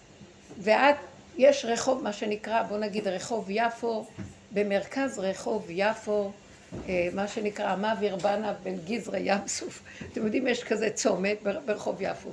ואת, 0.58 0.96
יש 1.38 1.66
רחוב, 1.66 2.04
מה 2.04 2.14
שנקרא, 2.14 2.64
בוא 2.64 2.78
נגיד 2.78 3.08
רחוב 3.08 3.46
יפו, 3.50 4.06
במרכז 4.52 5.20
רחוב 5.20 5.66
יפו, 5.70 6.32
מה 7.14 7.28
שנקרא 7.28 7.66
המעביר 7.66 8.16
בנה 8.16 8.54
בין 8.64 8.80
גזרי 8.88 9.20
ים 9.24 9.48
סוף. 9.48 9.84
אתם 10.12 10.26
יודעים, 10.26 10.48
יש 10.48 10.64
כזה 10.64 10.90
צומת 10.90 11.38
ברחוב 11.66 12.02
יפו, 12.02 12.30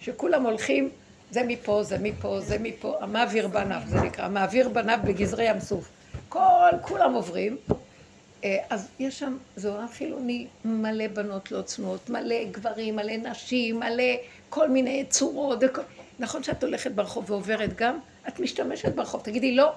שכולם 0.00 0.46
הולכים 0.46 0.90
זה 1.30 1.42
מפה, 1.46 1.82
זה 1.82 1.98
מפה, 1.98 2.40
זה 2.40 2.58
מפה, 2.58 2.96
המעביר 3.00 3.48
בניו, 3.48 3.80
זה 3.86 4.00
נקרא, 4.00 4.24
המעביר 4.24 4.68
בניו 4.68 4.98
בגזרי 5.04 5.44
ים 5.44 5.60
סוף. 5.60 5.88
כל, 6.28 6.70
כולם 6.82 7.14
עוברים. 7.14 7.56
אה, 8.44 8.56
אז 8.70 8.88
יש 8.98 9.18
שם, 9.18 9.36
זה 9.56 9.68
עולם 9.68 9.88
חילוני, 9.88 10.46
מלא 10.64 11.06
בנות 11.08 11.52
לא 11.52 11.62
צנועות, 11.62 12.10
מלא 12.10 12.44
גברים, 12.50 12.96
מלא 12.96 13.16
נשים, 13.16 13.80
מלא 13.80 14.12
כל 14.48 14.68
מיני 14.68 15.04
צורות. 15.08 15.58
וכל... 15.62 15.82
נכון 16.18 16.42
שאת 16.42 16.64
הולכת 16.64 16.90
ברחוב 16.90 17.30
ועוברת 17.30 17.76
גם? 17.76 17.98
את 18.28 18.40
משתמשת 18.40 18.94
ברחוב. 18.94 19.20
תגידי, 19.20 19.56
לא, 19.56 19.72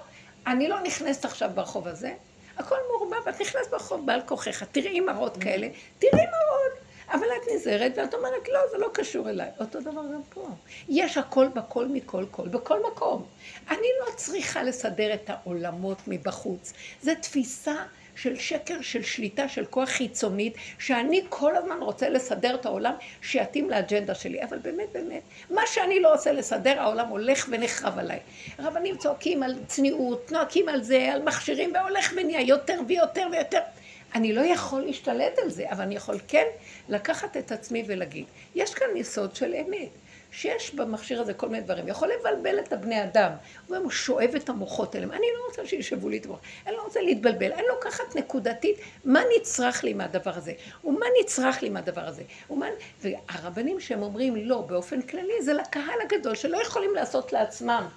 אני 0.47 0.67
לא 0.67 0.83
נכנסת 0.83 1.25
עכשיו 1.25 1.51
ברחוב 1.53 1.87
הזה, 1.87 2.13
הכל 2.57 2.75
מעורבב, 2.89 3.27
את 3.27 3.41
נכנסת 3.41 3.71
ברחוב 3.71 4.05
בעל 4.05 4.21
כוחך, 4.25 4.63
תראי 4.63 4.99
מראות 4.99 5.37
כאלה, 5.37 5.67
תראי 5.99 6.25
מראות. 6.25 6.87
אבל 7.11 7.27
את 7.41 7.47
נזהרת 7.55 7.91
ואת 7.97 8.13
אומרת, 8.13 8.49
לא, 8.49 8.59
זה 8.71 8.77
לא 8.77 8.89
קשור 8.93 9.29
אליי. 9.29 9.49
אותו 9.59 9.81
דבר 9.81 10.01
גם 10.13 10.21
פה. 10.29 10.47
יש 10.89 11.17
הכל 11.17 11.47
בכל 11.47 11.87
מכל 11.87 12.25
כל, 12.31 12.47
בכל 12.47 12.79
מקום. 12.91 13.25
אני 13.69 13.87
לא 13.99 14.11
צריכה 14.15 14.63
לסדר 14.63 15.13
את 15.13 15.29
העולמות 15.29 15.97
מבחוץ. 16.07 16.73
זו 17.01 17.11
תפיסה 17.21 17.75
של 18.17 18.35
שקר, 18.35 18.81
של 18.81 19.03
שליטה, 19.03 19.49
של 19.49 19.65
כוח 19.65 19.89
חיצונית, 19.89 20.53
שאני 20.79 21.21
כל 21.29 21.55
הזמן 21.55 21.77
רוצה 21.81 22.09
לסדר 22.09 22.55
את 22.55 22.65
העולם 22.65 22.93
שיתאים 23.21 23.69
לאג'נדה 23.69 24.15
שלי. 24.15 24.43
אבל 24.43 24.57
באמת, 24.57 24.87
באמת, 24.93 25.21
מה 25.49 25.61
שאני 25.65 25.99
לא 25.99 26.13
עושה 26.13 26.31
לסדר, 26.31 26.79
העולם 26.79 27.07
הולך 27.07 27.47
ונחרב 27.51 27.97
עליי. 27.97 28.19
רבנים 28.59 28.97
צועקים 28.97 29.43
על 29.43 29.55
צניעות, 29.67 30.31
נועקים 30.31 30.69
על 30.69 30.83
זה, 30.83 31.13
על 31.13 31.21
מכשירים, 31.23 31.73
והולך 31.73 32.13
ונהיה 32.15 32.41
יותר 32.41 32.79
ויותר 32.87 33.27
ויותר. 33.31 33.59
אני 34.15 34.33
לא 34.33 34.41
יכול 34.41 34.81
להשתלט 34.81 35.39
על 35.43 35.49
זה, 35.49 35.71
אבל 35.71 35.83
אני 35.83 35.95
יכול 35.95 36.19
כן 36.27 36.45
לקחת 36.89 37.37
את 37.37 37.51
עצמי 37.51 37.83
ולהגיד, 37.87 38.25
יש 38.55 38.73
כאן 38.73 38.87
יסוד 38.95 39.35
של 39.35 39.55
אמת. 39.55 39.89
שיש 40.31 40.75
במכשיר 40.75 41.21
הזה 41.21 41.33
כל 41.33 41.49
מיני 41.49 41.63
דברים. 41.63 41.87
יכול 41.87 42.09
לבלבל 42.19 42.59
את 42.59 42.73
הבני 42.73 43.03
אדם. 43.03 43.31
הוא 43.31 43.75
אומר, 43.75 43.83
הוא 43.83 43.91
שואב 43.91 44.29
את 44.35 44.49
המוחות 44.49 44.95
האלה. 44.95 45.05
אני 45.05 45.27
לא 45.37 45.47
רוצה 45.47 45.65
שישבו 45.65 46.09
לי 46.09 46.17
את 46.17 46.25
המוח. 46.25 46.39
אני 46.67 46.75
לא 46.75 46.81
רוצה 46.81 47.01
להתבלבל. 47.01 47.51
אני 47.53 47.63
לוקחת 47.67 48.15
נקודתית 48.15 48.77
מה 49.05 49.21
נצרך 49.37 49.83
לי 49.83 49.93
מהדבר 49.93 50.31
הזה, 50.35 50.53
ומה 50.83 51.05
נצרך 51.21 51.63
לי 51.63 51.69
מהדבר 51.69 52.07
הזה. 52.07 52.23
ומה... 52.49 52.65
והרבנים 53.01 53.79
שהם 53.79 54.01
אומרים 54.01 54.35
לא, 54.35 54.61
באופן 54.61 55.01
כללי, 55.01 55.41
זה 55.41 55.53
לקהל 55.53 56.01
הגדול, 56.05 56.35
שלא 56.35 56.57
יכולים 56.61 56.95
לעשות 56.95 57.33
לעצמם 57.33 57.87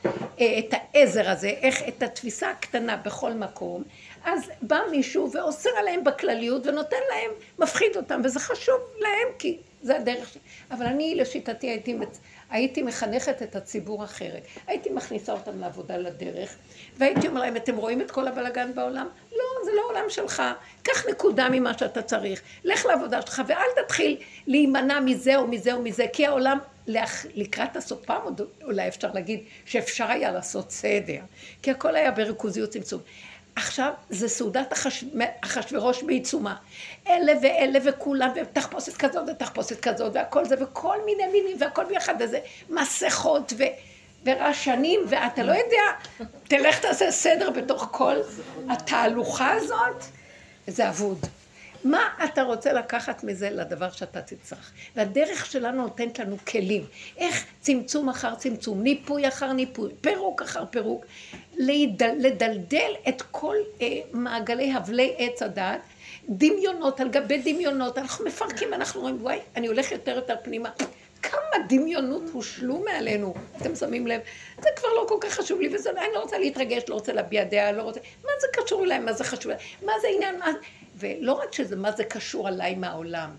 אה, 0.40 0.58
את 0.58 0.72
העזר 0.72 1.30
הזה, 1.30 1.48
איך 1.48 1.82
את 1.88 2.02
התפיסה 2.02 2.50
הקטנה 2.50 2.96
בכל 2.96 3.32
מקום. 3.32 3.82
אז 4.24 4.50
בא 4.62 4.80
מישהו 4.90 5.32
ואוסר 5.32 5.70
עליהם 5.78 6.04
בכלליות 6.04 6.66
ונותן 6.66 6.96
להם, 7.10 7.30
מפחיד 7.58 7.96
אותם, 7.96 8.20
וזה 8.24 8.40
חשוב 8.40 8.80
להם 8.98 9.28
כי 9.38 9.58
זה 9.82 9.96
הדרך 9.96 10.28
שלי. 10.28 10.40
אבל 10.70 10.86
אני 10.86 11.14
לשיטתי 11.14 11.70
הייתי, 11.70 11.96
הייתי 12.50 12.82
מחנכת 12.82 13.42
את 13.42 13.56
הציבור 13.56 14.04
אחרת. 14.04 14.42
הייתי 14.66 14.90
מכניסה 14.90 15.32
אותם 15.32 15.60
לעבודה 15.60 15.96
לדרך, 15.96 16.56
והייתי 16.98 17.28
אומר 17.28 17.40
להם, 17.40 17.56
אתם 17.56 17.76
רואים 17.76 18.00
את 18.00 18.10
כל 18.10 18.28
הבלגן 18.28 18.74
בעולם? 18.74 19.08
לא, 19.32 19.64
זה 19.64 19.70
לא 19.76 19.82
עולם 19.88 20.04
שלך. 20.08 20.42
קח 20.82 21.06
נקודה 21.08 21.48
ממה 21.50 21.78
שאתה 21.78 22.02
צריך. 22.02 22.42
לך 22.64 22.86
לעבודה 22.86 23.22
שלך, 23.22 23.42
ואל 23.46 23.84
תתחיל 23.84 24.16
להימנע 24.46 25.00
מזה 25.00 25.36
או 25.36 25.46
מזה 25.46 25.72
או 25.72 25.82
מזה, 25.82 26.06
כי 26.12 26.26
העולם 26.26 26.58
לקראת 27.34 27.76
הסוף, 27.76 28.04
פעם 28.04 28.22
אולי 28.62 28.88
אפשר 28.88 29.10
להגיד 29.14 29.40
שאפשר 29.64 30.10
היה 30.10 30.32
לעשות 30.32 30.70
סדר, 30.70 31.20
כי 31.62 31.70
הכל 31.70 31.96
היה 31.96 32.10
בריכוזיות 32.10 32.70
צמצום. 32.70 33.00
עכשיו 33.56 33.92
זה 34.10 34.28
סעודת 34.28 34.72
אחשורוש 35.40 36.02
בעיצומה. 36.02 36.56
אלה 37.08 37.32
ואלה 37.42 37.78
וכולם, 37.84 38.30
ותחפושת 38.36 38.96
כזאת 38.96 39.28
ותחפושת 39.28 39.80
כזאת, 39.80 40.12
והכל 40.14 40.44
זה, 40.44 40.62
וכל 40.62 40.96
מיני 41.06 41.26
מינים, 41.26 41.56
והכל 41.60 41.84
ביחד, 41.84 42.14
וזה 42.20 42.38
מסכות 42.70 43.52
ו... 43.58 43.64
ורעשנים, 44.26 45.00
ואתה 45.08 45.42
לא 45.42 45.52
יודע, 45.52 45.82
תלך 46.44 46.78
תעשה 46.78 47.10
סדר 47.10 47.50
בתוך 47.50 47.88
כל 47.90 48.16
התהלוכה 48.70 49.52
הזאת, 49.52 50.04
זה 50.66 50.88
אבוד. 50.88 51.26
מה 51.84 52.08
אתה 52.24 52.42
רוצה 52.42 52.72
לקחת 52.72 53.24
מזה 53.24 53.50
לדבר 53.50 53.90
שאתה 53.90 54.22
תצטרך? 54.22 54.72
והדרך 54.96 55.46
שלנו 55.46 55.82
נותנת 55.82 56.18
לנו 56.18 56.36
כלים. 56.48 56.86
איך 57.16 57.44
צמצום 57.60 58.08
אחר 58.08 58.34
צמצום, 58.34 58.82
ניפוי 58.82 59.28
אחר 59.28 59.52
ניפוי, 59.52 59.90
פירוק 60.00 60.42
אחר 60.42 60.64
פירוק, 60.70 61.06
לדל, 61.58 62.14
לדלדל 62.18 62.92
את 63.08 63.22
כל 63.22 63.56
אה, 63.80 63.86
מעגלי 64.12 64.72
הבלי 64.72 65.14
עץ 65.18 65.42
הדעת, 65.42 65.80
דמיונות 66.28 67.00
על 67.00 67.08
גבי 67.08 67.38
דמיונות, 67.38 67.98
אנחנו 67.98 68.24
מפרקים, 68.24 68.74
אנחנו 68.74 69.00
רואים, 69.00 69.18
וואי, 69.20 69.38
אני 69.56 69.66
הולך 69.66 69.92
יותר 69.92 70.16
יותר 70.16 70.34
פנימה. 70.42 70.70
כמה 71.22 71.66
דמיונות 71.68 72.22
הושלו 72.32 72.78
מעלינו, 72.78 73.34
אתם 73.56 73.74
שמים 73.74 74.06
לב? 74.06 74.20
זה 74.60 74.68
כבר 74.76 74.88
לא 74.88 75.06
כל 75.08 75.16
כך 75.20 75.32
חשוב 75.32 75.60
לי, 75.60 75.74
וזה, 75.74 75.90
אני 75.90 76.14
לא 76.14 76.20
רוצה 76.20 76.38
להתרגש, 76.38 76.82
לא 76.88 76.94
רוצה 76.94 77.12
להביע 77.12 77.44
דעה, 77.44 77.72
לא 77.72 77.82
רוצה... 77.82 78.00
מה 78.24 78.30
זה 78.40 78.46
קשור 78.52 78.84
אליי? 78.84 78.98
מה 78.98 79.12
זה 79.12 79.24
חשוב? 79.24 79.52
מה 79.82 79.92
זה 80.00 80.08
עניין? 80.14 80.38
מה... 80.38 80.46
ולא 81.00 81.32
רק 81.32 81.52
שזה, 81.52 81.76
מה 81.76 81.92
זה 81.92 82.04
קשור 82.04 82.48
עליי 82.48 82.74
מהעולם. 82.74 83.30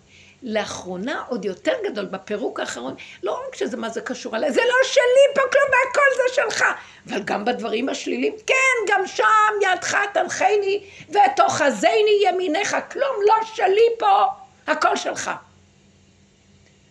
לאחרונה 0.44 1.24
עוד 1.30 1.46
יותר 1.46 1.74
גדול, 1.84 2.06
בפירוק 2.06 2.60
האחרון, 2.60 2.96
לא 3.24 3.44
רק 3.48 3.56
שזה 3.56 3.78
מה 3.78 3.90
זה 3.90 4.02
קשור 4.02 4.36
עליי, 4.36 4.52
זה 4.52 4.62
לא 4.62 4.76
שלי 4.84 5.36
פה 5.36 5.42
כלום 5.52 5.64
והכל 5.72 6.08
זה 6.16 6.36
שלך. 6.36 6.66
אבל 7.10 7.24
גם 7.24 7.46
בדברים 7.46 7.90
השלילים, 7.90 8.34
כן, 8.48 8.94
גם 8.94 9.08
שם 9.08 9.54
ידך 9.62 9.98
תנחני 10.14 10.84
ותאחזני 11.10 12.22
ימיניך, 12.28 12.78
כלום 12.92 13.16
לא 13.28 13.36
שלי 13.56 13.90
פה, 14.00 14.26
הכל 14.68 14.96
שלך. 14.96 15.32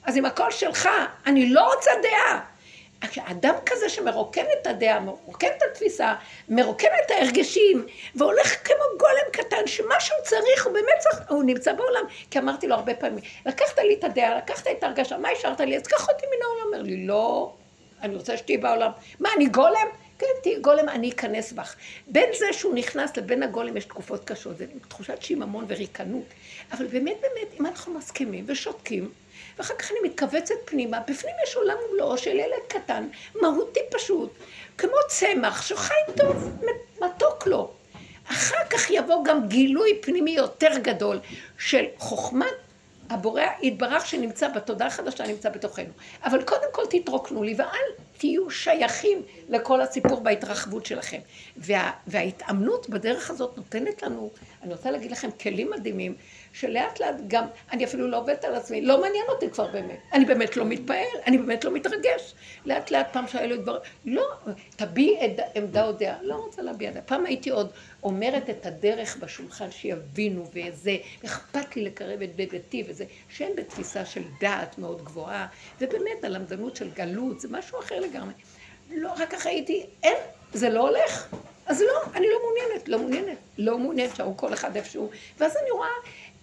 אז 0.05 0.17
אם 0.17 0.25
הכל 0.25 0.51
שלך, 0.51 0.89
אני 1.27 1.51
לא 1.51 1.75
רוצה 1.75 1.91
דעה. 2.03 2.50
אדם 3.19 3.55
כזה 3.67 3.89
שמרוקן 3.89 4.45
את 4.61 4.67
הדעה, 4.67 5.01
מרוקן 5.01 5.49
את 5.57 5.63
התפיסה, 5.71 6.15
מרוקן 6.49 6.89
את 7.05 7.11
ההרגשים, 7.11 7.87
והולך 8.15 8.67
כמו 8.67 8.85
גולם 8.99 9.31
קטן, 9.33 9.67
שמה 9.67 10.01
שהוא 10.01 10.19
צריך, 10.25 10.67
הוא 10.67 10.73
באמת 10.73 10.99
צריך, 10.99 11.31
הוא 11.31 11.45
נמצא 11.45 11.73
בעולם. 11.73 12.03
כי 12.31 12.39
אמרתי 12.39 12.67
לו 12.67 12.75
הרבה 12.75 12.95
פעמים, 12.95 13.25
לקחת 13.47 13.79
לי 13.79 13.95
את 13.95 14.05
הדעה, 14.05 14.39
לקחת 14.39 14.67
את 14.79 14.83
ההרגשה, 14.83 15.19
מה 15.19 15.29
השארת 15.29 15.61
לי? 15.61 15.77
אז 15.77 15.87
קח 15.87 16.09
אותי 16.09 16.27
מן 16.27 16.43
העולם. 16.43 16.67
אומר 16.67 16.83
לי, 16.83 17.07
לא, 17.07 17.53
אני 18.03 18.17
רוצה 18.17 18.37
שתהיי 18.37 18.59
בעולם. 18.59 18.91
מה, 19.21 19.29
אני 19.37 19.47
גולם? 19.47 19.87
כן, 20.19 20.27
תהיי 20.43 20.61
גולם, 20.61 20.89
אני 20.89 21.11
אכנס 21.11 21.53
בך. 21.53 21.77
בין 22.07 22.31
זה 22.39 22.53
שהוא 22.53 22.75
נכנס 22.75 23.17
לבין 23.17 23.43
הגולם 23.43 23.77
יש 23.77 23.85
תקופות 23.85 24.25
קשות, 24.25 24.59
זה 24.59 24.67
תחושת 24.89 25.23
שיממון 25.23 25.65
וריקנות. 25.69 26.25
אבל 26.73 26.87
באמת, 26.87 27.17
באמת, 27.21 27.61
אם 27.61 27.67
אנחנו 27.67 27.95
מסכימים 27.95 28.45
ושותקים, 28.49 29.11
ואחר 29.61 29.75
כך 29.75 29.91
אני 29.91 30.09
מתכווצת 30.09 30.55
פנימה, 30.65 31.01
בפנים 31.01 31.35
יש 31.45 31.57
עולם 31.57 31.77
מולו 31.91 32.19
של 32.19 32.37
ילד 32.37 32.63
קטן, 32.69 33.09
מהותי 33.41 33.81
פשוט, 33.91 34.33
כמו 34.79 34.97
צמח 35.09 35.63
שחי 35.63 35.95
טוב, 36.17 36.59
מתוק 37.01 37.47
לו. 37.47 37.71
אחר 38.31 38.65
כך 38.71 38.91
יבוא 38.91 39.25
גם 39.25 39.49
גילוי 39.49 39.99
פנימי 40.03 40.31
יותר 40.31 40.79
גדול 40.83 41.21
של 41.59 41.85
חוכמת 41.99 42.55
הבורא 43.11 43.43
יתברך 43.63 44.07
שנמצא 44.07 44.49
בתודעה 44.49 44.89
החדשה, 44.89 45.27
נמצא 45.27 45.49
בתוכנו. 45.51 45.93
אבל 46.25 46.43
קודם 46.43 46.69
כל 46.73 46.83
תתרוקנו 46.91 47.43
לי 47.43 47.55
ואל 47.59 48.05
תהיו 48.19 48.51
שייכים 48.51 49.23
לכל 49.49 49.81
הסיפור 49.81 50.21
בהתרחבות 50.21 50.87
שלכם. 50.87 51.19
וה, 51.57 51.91
וההתאמנות 52.07 52.89
בדרך 52.89 53.31
הזאת 53.31 53.57
נותנת 53.57 54.03
לנו, 54.03 54.31
אני 54.63 54.73
רוצה 54.73 54.91
להגיד 54.91 55.11
לכם, 55.11 55.31
כלים 55.41 55.71
מדהימים 55.71 56.15
שלאט 56.53 57.01
לאט 57.01 57.15
גם, 57.29 57.45
אני 57.73 57.85
אפילו 57.85 58.09
לא 58.09 58.17
עובדת 58.17 58.45
על 58.45 58.55
עצמי, 58.55 58.81
לא 58.81 59.01
מעניין 59.01 59.25
אותי 59.29 59.51
כבר 59.51 59.67
באמת. 59.67 59.99
אני 60.13 60.25
באמת 60.25 60.57
לא 60.57 60.65
מתפעל, 60.65 61.07
אני 61.27 61.39
באמת 61.39 61.65
לא 61.65 61.71
מתרגש. 61.71 62.35
לאט 62.67 62.91
לאט 62.91 63.13
פעם 63.13 63.29
שהיה 63.29 63.47
לי 63.47 63.57
דבר, 63.57 63.79
לא, 64.05 64.25
תביעי 64.77 65.35
עמדה 65.55 65.87
או 65.87 65.93
דעה, 65.93 66.17
לא 66.23 66.35
רוצה 66.35 66.63
להביע 66.63 66.91
דעה. 66.91 67.03
פעם 67.03 67.27
הייתי 67.27 67.51
עוד 67.51 67.71
אומרת 68.03 68.51
את 68.51 68.67
הדרך 68.67 69.17
בשולחן 69.17 69.71
שיבינו 69.71 70.45
וזה, 70.55 70.97
אכפת 71.25 71.77
לי 71.77 71.83
לקרב 71.85 72.23
את 72.23 72.37
ביתי 72.37 72.85
וזה, 72.89 73.05
שהם 73.29 73.53
בתפיסה 73.57 74.05
של 74.05 74.23
דעת 74.41 74.79
מאוד 74.79 75.05
גבוהה, 75.05 75.47
ובאמת 75.81 76.25
הלמדנות 76.25 76.77
של 76.77 76.91
גלות, 76.91 77.41
זה 77.41 77.49
משהו 77.51 77.79
אחר 77.79 78.01
לגמרי. 78.01 78.33
לא, 78.91 79.13
רק 79.19 79.31
ככה 79.31 79.49
הייתי, 79.49 79.87
אין, 80.03 80.17
זה 80.53 80.69
לא 80.69 80.89
הולך. 80.89 81.35
אז 81.67 81.81
לא, 81.81 82.01
אני 82.15 82.27
לא 82.27 82.39
מעוניינת, 82.43 82.89
לא 82.89 82.99
מעוניינת, 82.99 83.39
לא 83.59 83.79
מעוניינת, 83.79 84.17
שהוא 84.17 84.37
כל 84.37 84.53
אחד 84.53 84.77
איפשהו. 84.77 85.11
ואז 85.39 85.57
אני 85.63 85.71
רואה 85.71 85.89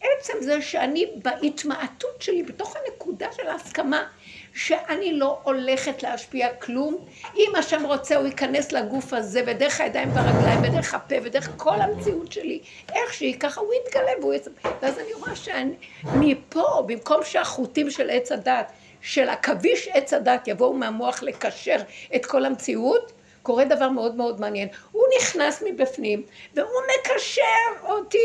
עצם 0.01 0.33
זה 0.41 0.61
שאני 0.61 1.05
בהתמעטות 1.23 2.21
שלי, 2.21 2.43
בתוך 2.43 2.75
הנקודה 2.75 3.27
של 3.31 3.47
ההסכמה, 3.47 4.07
שאני 4.53 5.13
לא 5.13 5.39
הולכת 5.43 6.03
להשפיע 6.03 6.53
כלום. 6.53 7.05
אם 7.35 7.55
השם 7.59 7.85
רוצה, 7.85 8.15
הוא 8.15 8.25
ייכנס 8.25 8.71
לגוף 8.71 9.13
הזה, 9.13 9.41
ודרך 9.47 9.81
הידיים 9.81 10.09
והרגליים, 10.15 10.59
ודרך 10.63 10.93
הפה, 10.93 11.15
ודרך 11.23 11.49
כל 11.57 11.81
המציאות 11.81 12.31
שלי, 12.31 12.59
איך 12.95 13.13
שהיא, 13.13 13.39
ככה 13.39 13.61
הוא 13.61 13.73
יתגלה 13.73 14.11
והוא 14.21 14.33
יצא. 14.33 14.49
ואז 14.81 14.99
אני 14.99 15.13
רואה 15.13 15.35
שאני, 15.35 15.73
מפה, 16.03 16.83
במקום 16.87 17.23
שהחוטים 17.23 17.89
של 17.89 18.09
עץ 18.09 18.31
הדת, 18.31 18.71
של 19.01 19.29
עכביש 19.29 19.87
עץ 19.93 20.13
הדת 20.13 20.47
יבואו 20.47 20.73
מהמוח 20.73 21.23
לקשר 21.23 21.77
את 22.15 22.25
כל 22.25 22.45
המציאות, 22.45 23.11
קורה 23.47 23.65
דבר 23.65 23.89
מאוד 23.89 24.15
מאוד 24.15 24.39
מעניין. 24.39 24.67
הוא 24.91 25.03
נכנס 25.19 25.63
מבפנים, 25.65 26.23
והוא 26.53 26.69
מקשר 26.99 27.87
אותי, 27.89 28.17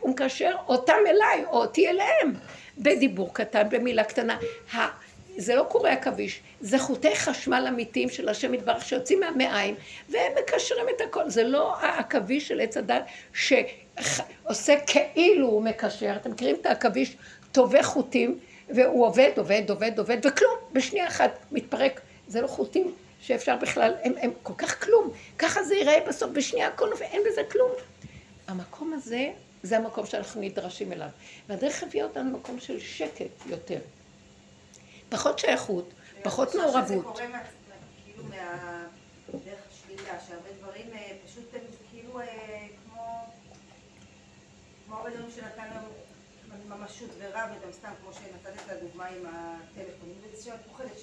הוא 0.00 0.10
מקשר 0.10 0.52
אותם 0.68 0.96
אליי, 1.06 1.44
או 1.44 1.60
אותי 1.60 1.88
אליהם, 1.88 2.34
בדיבור 2.78 3.34
קטן, 3.34 3.68
במילה 3.70 4.04
קטנה. 4.04 4.38
זה 5.36 5.54
לא 5.54 5.66
קורה 5.68 5.92
עכביש, 5.92 6.40
זה 6.60 6.78
חוטי 6.78 7.16
חשמל 7.16 7.66
אמיתיים 7.68 8.08
של 8.08 8.28
השם 8.28 8.54
יתברך 8.54 8.84
שיוצאים 8.84 9.20
מהמעיים, 9.20 9.74
והם 10.08 10.32
מקשרים 10.42 10.86
את 10.96 11.00
הכל. 11.00 11.30
זה 11.30 11.42
לא 11.42 11.76
העכביש 11.80 12.48
של 12.48 12.60
עץ 12.60 12.76
הדת 12.76 13.04
שעושה 13.32 14.74
כאילו 14.86 15.46
הוא 15.48 15.62
מקשר. 15.62 16.16
אתם 16.16 16.30
מכירים 16.30 16.56
את 16.60 16.66
העכביש 16.66 17.16
טובי 17.52 17.82
חוטים, 17.82 18.38
והוא 18.68 19.06
עובד, 19.06 19.30
עובד, 19.36 19.62
עובד, 19.70 19.98
עובד, 19.98 20.18
וכלום, 20.24 20.54
בשנייה 20.72 21.08
אחת 21.08 21.38
מתפרק. 21.52 22.00
זה 22.28 22.40
לא 22.40 22.46
חוטים 22.46 22.94
שאפשר 23.26 23.56
בכלל, 23.56 23.94
הם, 24.02 24.12
הם 24.20 24.30
כל 24.42 24.52
כך 24.58 24.84
כלום. 24.84 25.10
ככה 25.38 25.62
זה 25.62 25.74
ייראה 25.74 26.08
בסוף, 26.08 26.30
בשנייה 26.30 26.68
הכל 26.68 26.88
נופל, 26.90 27.04
אין 27.04 27.22
בזה 27.30 27.42
כלום. 27.52 27.70
המקום 28.46 28.92
הזה, 28.92 29.32
זה 29.62 29.76
המקום 29.76 30.06
שאנחנו 30.06 30.40
נדרשים 30.40 30.92
אליו. 30.92 31.08
והדרך 31.48 31.82
הביאה 31.82 32.04
אותנו 32.06 32.30
למקום 32.30 32.60
של 32.60 32.80
שקט 32.80 33.46
יותר. 33.46 33.78
פחות 35.08 35.38
שייכות, 35.38 35.94
פחות 36.22 36.54
מעורבות. 36.54 36.76
אני 36.76 37.02
חושבת 37.02 37.18
שזה 37.18 37.26
קורה 37.26 37.40
כאילו 38.04 38.24
מהדרך 38.24 39.60
השלילה, 39.70 40.20
שהרבה 40.28 40.48
דברים 40.60 40.86
אה, 40.94 41.12
פשוט 41.26 41.54
הם 41.54 41.60
כאילו 41.90 42.20
אה, 42.20 42.26
כמו, 42.84 43.02
כמו 44.86 44.96
הרבה 44.96 45.10
דברים 45.10 45.30
שנתן 45.30 45.68
ממשות 46.68 47.10
ורב, 47.18 47.48
וגם 47.56 47.72
סתם 47.72 47.90
כמו 48.02 48.12
שנתת 48.12 48.60
את 48.64 48.70
הדוגמה 48.70 49.06
עם 49.06 49.26
הטלפון, 49.26 50.08
שאת 50.40 50.66
פוחדת, 50.66 50.98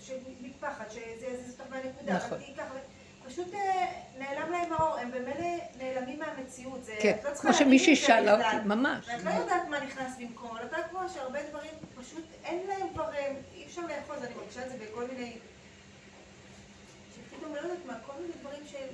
שמפחד, 0.00 0.84
שזה 0.90 1.50
אותך 1.50 1.70
מהנקודה, 1.70 2.16
נכון. 2.16 2.38
פשוט 3.26 3.54
אה, 3.54 3.86
נעלם 4.18 4.52
להם 4.52 4.72
האור, 4.72 4.96
הם 4.96 5.10
במילא 5.10 5.46
נעלמים 5.78 6.18
מהמציאות, 6.18 6.84
זה, 6.84 6.96
כן, 7.00 7.16
לא 7.24 7.34
כמו 7.34 7.54
שמישהי 7.54 7.96
שאלה 7.96 8.32
אותי, 8.32 8.66
ממש. 8.66 9.06
ואת 9.08 9.24
לא 9.24 9.30
יודעת 9.30 9.68
מה 9.68 9.80
נכנס 9.80 10.16
במקום, 10.18 10.50
אבל 10.50 10.66
את 10.66 10.72
יודעת 10.72 10.90
כמו 10.90 11.00
שהרבה 11.14 11.38
דברים 11.50 11.70
פשוט 12.00 12.24
אין 12.44 12.66
להם 12.66 12.86
כבר, 12.94 13.10
אי 13.54 13.66
אפשר 13.66 13.82
לאחוז, 13.82 14.24
אני 14.24 14.34
מרגישה 14.34 14.66
את 14.66 14.70
זה 14.70 14.76
בכל 14.78 15.06
מיני... 15.06 15.38
שפתאום, 17.14 17.54
לא 17.54 17.60
יודעת 17.60 17.86
מה, 17.86 17.94
כל 18.06 18.12
מיני 18.20 18.32
דברים 18.40 18.62
של 18.66 18.86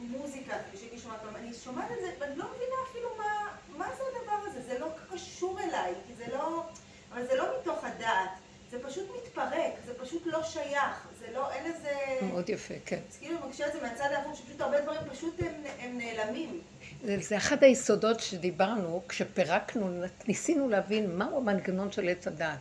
מוזיקה, 0.00 0.56
שהייתי 0.74 0.98
שומעת 0.98 1.20
אני 1.36 1.54
שומעת 1.54 1.90
את 1.90 1.96
זה, 2.00 2.12
ואני 2.20 2.36
לא 2.36 2.44
מבינה 2.44 2.74
אפילו 2.90 3.08
מה, 3.18 3.56
מה 3.80 3.86
זה 3.96 4.02
הדבר 4.10 4.50
הזה, 4.50 4.62
זה 4.62 4.78
לא 4.78 4.86
קשור 5.12 5.60
אליי, 5.60 5.92
כי 6.06 6.14
זה 6.14 6.32
לא, 6.32 6.64
אבל 7.12 7.26
זה 7.26 7.36
לא 7.36 7.44
מתוך 7.60 7.84
הדעת, 7.84 8.30
זה 8.70 8.78
פשוט 8.82 9.04
מתפרק, 9.16 9.72
זה 9.86 9.92
פשוט 9.94 10.22
לא 10.26 10.42
שייך, 10.42 11.08
זה 11.20 11.26
לא, 11.34 11.50
אין 11.52 11.66
איזה... 11.66 11.90
מאוד 12.22 12.50
יפה, 12.50 12.74
כן. 12.84 12.98
אז 13.10 13.16
כאילו 13.16 13.40
מרגישה 13.40 13.66
את 13.66 13.72
זה 13.72 13.82
מהצד 13.82 14.12
ההפוך, 14.12 14.36
שפשוט 14.36 14.60
הרבה 14.60 14.80
דברים 14.80 15.00
פשוט 15.10 15.40
הם, 15.40 15.54
הם 15.78 15.98
נעלמים. 15.98 16.60
זה, 17.04 17.16
זה 17.20 17.36
אחד 17.36 17.64
היסודות 17.64 18.20
שדיברנו, 18.20 19.02
כשפירקנו, 19.08 20.04
ניסינו 20.28 20.68
להבין 20.68 21.16
מהו 21.18 21.36
המנגנון 21.36 21.92
של 21.92 22.08
עץ 22.08 22.26
הדעת. 22.26 22.58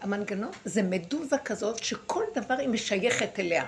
המנגנון 0.00 0.50
זה 0.64 0.82
מדוזה 0.82 1.38
כזאת 1.38 1.84
שכל 1.84 2.24
דבר 2.34 2.54
היא 2.54 2.68
משייכת 2.68 3.40
אליה. 3.40 3.64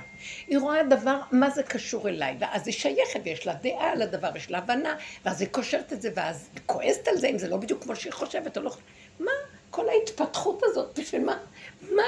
היא 0.47 0.59
רואה 0.59 0.83
דבר, 0.83 1.19
מה 1.33 1.51
זה 1.51 1.63
קשור 1.63 2.09
אליי, 2.09 2.37
ואז 2.41 2.67
היא 2.67 2.75
שייכת, 2.75 3.21
ויש 3.25 3.47
לה 3.47 3.55
דעה 3.55 3.93
על 3.93 4.03
הדבר, 4.03 4.31
ויש 4.35 4.51
לה 4.51 4.59
הבנה, 4.59 4.97
ואז 5.25 5.41
היא 5.41 5.49
קושרת 5.49 5.93
את 5.93 6.03
זה, 6.03 6.11
ואז 6.15 6.49
היא 6.55 6.63
כועסת 6.67 7.09
על 7.09 7.17
זה, 7.17 7.27
אם 7.27 7.39
זה 7.39 7.49
לא 7.49 7.57
בדיוק 7.57 7.83
כמו 7.83 7.97
שהיא 7.97 8.13
חושבת 8.13 8.57
או 8.57 8.63
לא. 8.63 8.73
מה 9.21 9.31
כל 9.71 9.89
ההתפתחות 9.89 10.61
הזאת, 10.65 10.99
בשביל 10.99 11.25
מה? 11.25 11.39
מה, 11.91 12.03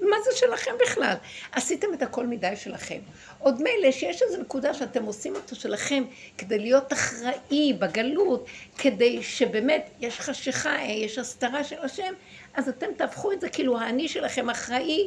מה 0.00 0.16
זה 0.24 0.36
שלכם 0.36 0.70
בכלל? 0.80 1.14
עשיתם 1.52 1.86
את 1.94 2.02
הכל 2.02 2.26
מדי 2.26 2.56
שלכם. 2.56 2.98
עוד 3.38 3.62
מילא 3.62 3.90
שיש 3.90 4.22
איזו 4.22 4.40
נקודה 4.40 4.74
שאתם 4.74 5.04
עושים 5.04 5.34
אותו 5.34 5.56
שלכם 5.56 6.04
כדי 6.38 6.58
להיות 6.58 6.92
אחראי 6.92 7.72
בגלות, 7.78 8.46
כדי 8.78 9.22
שבאמת 9.22 9.90
יש 10.00 10.20
חשיכה, 10.20 10.76
יש 10.82 11.18
הסתרה 11.18 11.64
של 11.64 11.78
השם, 11.82 12.14
אז 12.56 12.68
אתם 12.68 12.86
תהפכו 12.96 13.32
את 13.32 13.40
זה 13.40 13.48
כאילו 13.48 13.78
האני 13.78 14.08
שלכם 14.08 14.50
אחראי 14.50 15.06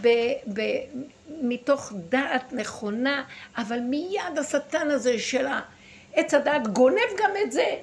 ב, 0.00 0.08
ב, 0.52 0.60
מתוך 1.42 1.92
דעת 2.08 2.52
נכונה, 2.52 3.24
אבל 3.56 3.80
מיד 3.80 4.38
השטן 4.38 4.90
הזה 4.90 5.18
של 5.18 5.46
עץ 6.12 6.34
הדעת 6.34 6.68
גונב 6.68 7.18
גם 7.18 7.30
את 7.44 7.52
זה. 7.52 7.76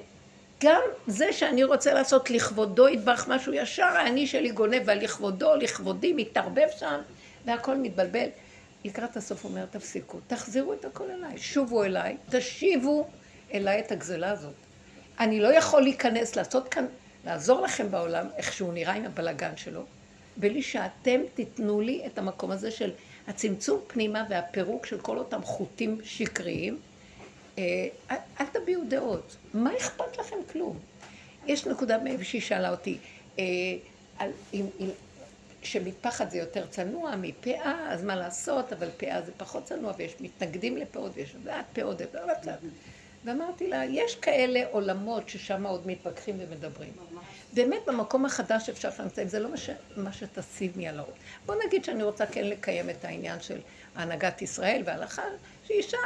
גם 0.60 0.80
זה 1.06 1.32
שאני 1.32 1.64
רוצה 1.64 1.94
לעשות 1.94 2.30
לכבודו 2.30 2.88
ידבח 2.88 3.28
משהו 3.28 3.52
ישר, 3.52 3.84
האני 3.84 4.26
שלי 4.26 4.50
גונב 4.50 4.82
ועל 4.84 5.04
לכבודו, 5.04 5.54
לכבודי, 5.56 6.12
מתערבב 6.12 6.68
שם, 6.78 7.00
והכל 7.44 7.76
מתבלבל. 7.76 8.28
לקראת 8.84 9.16
הסוף 9.16 9.44
אומר, 9.44 9.64
תפסיקו, 9.70 10.18
תחזירו 10.26 10.72
את 10.72 10.84
הכל 10.84 11.10
אליי, 11.10 11.38
שובו 11.38 11.84
אליי, 11.84 12.16
תשיבו 12.30 13.06
אליי 13.54 13.80
את 13.80 13.92
הגזלה 13.92 14.30
הזאת. 14.30 14.54
אני 15.20 15.40
לא 15.40 15.48
יכול 15.48 15.82
להיכנס, 15.82 16.36
לעשות 16.36 16.68
כאן, 16.68 16.86
לעזור 17.26 17.60
לכם 17.60 17.90
בעולם, 17.90 18.26
איך 18.36 18.52
שהוא 18.52 18.72
נראה 18.72 18.94
עם 18.94 19.04
הבלגן 19.04 19.56
שלו, 19.56 19.82
בלי 20.36 20.62
שאתם 20.62 21.20
תיתנו 21.34 21.80
לי 21.80 22.02
את 22.06 22.18
המקום 22.18 22.50
הזה 22.50 22.70
של 22.70 22.90
הצמצום 23.28 23.80
פנימה 23.86 24.24
והפירוק 24.30 24.86
של 24.86 25.00
כל 25.00 25.18
אותם 25.18 25.42
חוטים 25.42 25.98
שקריים. 26.04 26.78
אה, 27.58 27.64
אל 28.40 28.46
תביעו 28.52 28.82
דעות, 28.88 29.36
מה 29.54 29.76
אכפת 29.76 30.18
לכם 30.18 30.36
כלום? 30.52 30.78
יש 31.46 31.66
נקודה 31.66 31.98
שהיא 32.22 32.40
שאלה 32.40 32.70
אותי, 32.70 32.98
אה, 33.38 33.44
שמפחד 35.62 36.30
זה 36.30 36.38
יותר 36.38 36.66
צנוע 36.66 37.16
מפאה, 37.16 37.92
אז 37.92 38.04
מה 38.04 38.16
לעשות, 38.16 38.72
אבל 38.72 38.88
פאה 38.96 39.22
זה 39.22 39.32
פחות 39.36 39.64
צנוע, 39.64 39.92
ויש 39.98 40.14
מתנגדים 40.20 40.76
לפאות, 40.76 41.12
ויש 41.14 41.36
ואת 41.44 41.64
פאות, 41.72 42.00
ואמרתי 43.24 43.68
לה, 43.68 43.84
יש 43.84 44.14
כאלה 44.14 44.60
עולמות 44.70 45.28
ששם 45.28 45.66
עוד 45.66 45.86
מתווכחים 45.86 46.36
ומדברים. 46.38 46.92
באמת 47.56 47.82
במקום 47.86 48.24
החדש 48.24 48.68
אפשר 48.68 48.90
שנמצאים, 48.90 49.28
זה 49.28 49.38
לא 49.38 49.50
מה, 49.50 49.56
ש, 49.56 49.70
מה 49.96 50.10
על 50.88 50.98
הראש. 50.98 51.18
בוא 51.46 51.54
נגיד 51.66 51.84
שאני 51.84 52.02
רוצה 52.02 52.26
כן 52.26 52.44
לקיים 52.44 52.90
את 52.90 53.04
העניין 53.04 53.40
של 53.40 53.58
הנהגת 53.94 54.42
ישראל 54.42 54.82
וההלכה, 54.84 55.22
שאישה 55.64 55.98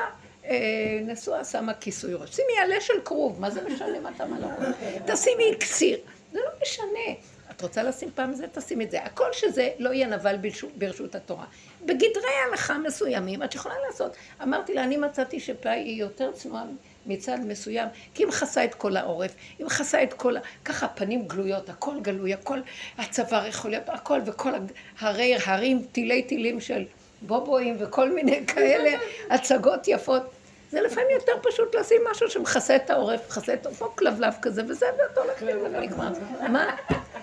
אה, 0.45 1.01
נשואה 1.07 1.45
שמה 1.45 1.75
כיסוי 1.75 2.15
ראש. 2.15 2.37
שימי 2.37 2.59
עלה 2.63 2.81
של 2.81 3.01
כרוב, 3.05 3.41
מה 3.41 3.51
זה 3.51 3.61
משנה 3.69 4.01
מה 4.01 4.11
אתה 4.17 4.25
הראש? 4.25 4.75
תשימי 5.07 5.55
קסיר, 5.61 5.99
זה 6.33 6.39
לא 6.39 6.51
משנה. 6.63 7.21
את 7.51 7.63
רוצה 7.63 7.83
לשים 7.83 8.11
פעם 8.15 8.33
זה, 8.33 8.47
תשימי 8.53 8.85
את 8.85 8.91
זה. 8.91 9.03
הכל 9.03 9.33
שזה 9.33 9.69
לא 9.79 9.91
יהיה 9.91 10.07
נבל 10.07 10.37
ברשות, 10.77 11.15
התורה. 11.15 11.45
בגדרי 11.83 12.35
הלכה 12.49 12.79
מסוימים 12.79 13.43
את 13.43 13.55
יכולה 13.55 13.75
לעשות. 13.87 14.17
אמרתי 14.43 14.75
לה, 14.75 14.85
אני 14.85 14.97
מצאתי 14.97 15.41
שפאה 15.41 15.73
היא 15.73 16.01
יותר 16.01 16.33
צנועה 16.33 16.65
מצד 17.07 17.39
מסוים, 17.47 17.89
כי 18.15 18.23
היא 18.23 18.29
מכסה 18.29 18.65
את 18.65 18.75
כל 18.75 18.97
העורף, 18.97 19.35
היא 19.59 19.67
מכסה 19.67 20.03
את 20.03 20.13
כל, 20.13 20.35
ככה 20.65 20.89
פנים 20.89 21.25
גלויות, 21.27 21.69
הכל 21.69 21.95
גלוי, 22.03 22.35
הכל, 22.35 22.61
הצוואר 22.99 23.47
יכול 23.47 23.71
להיות, 23.71 23.89
הכל, 23.89 24.21
וכל 24.27 24.53
הרי 24.99 25.37
הרים, 25.45 25.83
תילי 25.93 26.23
תילים 26.23 26.61
של 26.61 26.85
בובואים 27.23 27.77
וכל 27.79 28.13
מיני 28.15 28.47
כאלה 28.47 28.99
הצגות 29.31 29.89
יפות. 29.89 30.40
זה 30.71 30.81
לפעמים 30.81 31.11
יותר 31.11 31.33
פשוט 31.43 31.75
לשים 31.75 32.01
משהו 32.11 32.31
שמכסה 32.31 32.77
את 32.77 32.91
העורף, 32.91 33.21
מכסה 33.29 33.55
את 33.55 33.67
כמו 33.79 33.97
כלבלב 33.97 34.35
כזה, 34.43 34.63
וזה, 34.69 34.87
ואתה 34.99 35.21
הולך 35.21 35.65
ונגמר. 35.65 36.13
מה? 36.49 36.77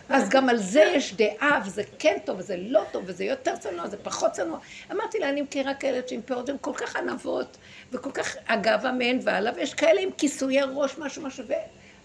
אז 0.09 0.29
גם 0.29 0.49
על 0.49 0.57
זה 0.57 0.81
יש 0.95 1.13
דעה, 1.13 1.61
וזה 1.65 1.83
כן 1.99 2.17
טוב, 2.25 2.39
וזה 2.39 2.55
לא 2.57 2.83
טוב, 2.91 3.03
וזה 3.05 3.23
יותר 3.23 3.55
צנוע, 3.55 3.87
זה 3.87 3.97
פחות 3.97 4.31
צנוע. 4.31 4.59
אמרתי 4.91 5.19
לה, 5.19 5.29
אני 5.29 5.41
מכירה 5.41 5.73
כאלה 5.73 5.99
שעם 6.07 6.21
פאות 6.21 6.49
הן 6.49 6.55
כל 6.61 6.73
כך 6.75 6.95
ענבות, 6.95 7.57
וכל 7.91 8.11
כך 8.11 8.35
הגאווה 8.47 8.91
מהן 8.91 9.19
והלאה, 9.23 9.51
ויש 9.55 9.73
כאלה 9.73 10.01
עם 10.01 10.09
כיסויי 10.17 10.61
ראש, 10.75 10.97
משהו 10.97 11.21
משהו, 11.23 11.43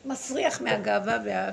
ומסריח 0.04 0.60
מהגאווה, 0.60 1.18
וה... 1.24 1.50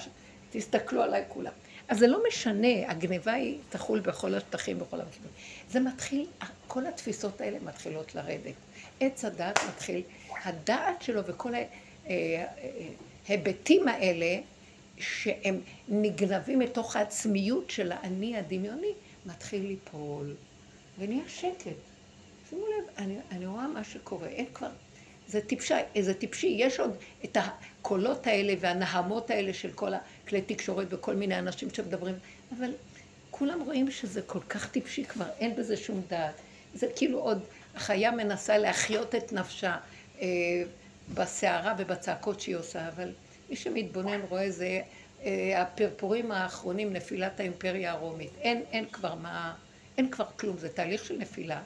תסתכלו 0.52 1.04
עליי 1.04 1.24
כולם. 1.28 1.52
אז 1.88 2.00
זה 2.00 2.08
לא 2.08 2.24
משנה, 2.28 2.68
הגניבה 2.88 3.34
היא 3.34 3.58
תחול 3.70 4.00
בכל 4.00 4.36
השטחים, 4.36 4.80
בכל 4.80 5.02
הכיוונים. 5.02 5.34
זה 5.70 5.80
מתחיל, 5.80 6.26
כל 6.68 6.88
התפיסות 6.88 7.42
האלה 7.42 7.58
מתחילות 7.60 8.16
לרדת. 8.16 8.54
עץ 9.00 9.26
הדעת 9.26 9.60
מתחיל, 9.70 10.02
הדעת 10.44 11.02
שלו 11.02 11.22
וכל 11.26 11.54
ההיבטים 13.28 13.88
האלה, 13.88 14.40
שהם 14.98 15.60
נגנבים 15.88 16.60
מתוך 16.60 16.96
העצמיות 16.96 17.70
של 17.70 17.92
האני 17.92 18.38
הדמיוני, 18.38 18.92
מתחיל 19.26 19.68
ליפול, 19.68 20.36
ונהיה 21.00 21.24
שקט. 21.28 21.72
שימו 22.50 22.66
לב, 22.68 22.90
אני, 22.98 23.16
אני 23.32 23.46
רואה 23.46 23.68
מה 23.68 23.84
שקורה, 23.84 24.28
אין 24.28 24.46
כבר, 24.54 24.70
זה 25.28 25.42
טיפשי, 25.42 25.74
זה 26.00 26.14
טיפשי, 26.14 26.56
יש 26.60 26.80
עוד 26.80 26.96
את 27.26 27.38
הקולות 27.38 28.28
האלה 28.28 28.54
והנהמות 28.60 29.30
האלה 29.30 29.54
של 29.54 29.72
כל 29.72 29.92
הכלי 29.94 30.42
תקשורת 30.42 30.88
וכל 30.90 31.16
מיני 31.16 31.40
אנשים 31.40 31.70
שמדברים, 31.74 32.16
אבל 32.58 32.72
כולם 33.32 33.62
רואים 33.62 33.92
שזה 33.92 34.22
כל 34.22 34.40
כך 34.40 34.72
טיפשי 34.72 35.06
כבר, 35.06 35.26
אין 35.40 35.56
בזה 35.56 35.78
שום 35.78 36.02
דעת. 36.08 36.36
זה 36.74 36.88
כאילו 36.96 37.20
עוד, 37.20 37.40
החיה 37.76 38.12
מנסה 38.12 38.58
להחיות 38.58 39.16
את 39.16 39.34
נפשה 39.34 39.78
אה, 40.22 40.28
בסערה 41.14 41.74
ובצעקות 41.78 42.40
שהיא 42.40 42.56
עושה, 42.56 42.88
אבל 42.88 43.12
מי 43.50 43.56
שמתבונן 43.56 44.22
רואה 44.30 44.52
זה 44.52 44.82
אה, 45.24 45.62
הפרפורים 45.62 46.32
האחרונים, 46.32 46.94
נפילת 46.94 47.40
האימפריה 47.40 47.92
הרומית. 47.92 48.32
אין, 48.42 48.64
אין 48.72 48.86
כבר 48.86 49.16
מה, 49.16 49.56
אין 49.98 50.12
כבר 50.12 50.26
כלום, 50.40 50.58
זה 50.58 50.70
תהליך 50.70 51.06
של 51.06 51.18
נפילה. 51.18 51.62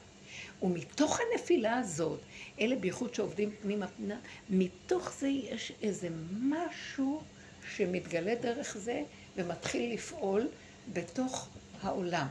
ומתוך 0.62 1.20
הנפילה 1.20 1.78
הזאת, 1.78 2.20
אלה 2.62 2.76
בייחוד 2.76 3.14
שעובדים 3.14 3.52
פנימה 3.62 3.88
פנימה, 3.88 4.16
מתוך 4.50 5.14
זה 5.20 5.28
יש 5.28 5.72
איזה 5.82 6.08
משהו 6.42 7.22
שמתגלה 7.76 8.36
דרך 8.36 8.78
זה 8.78 9.02
ומתחיל 9.38 9.94
לפעול 9.94 10.48
בתוך 10.94 11.50
העולם. 11.82 12.28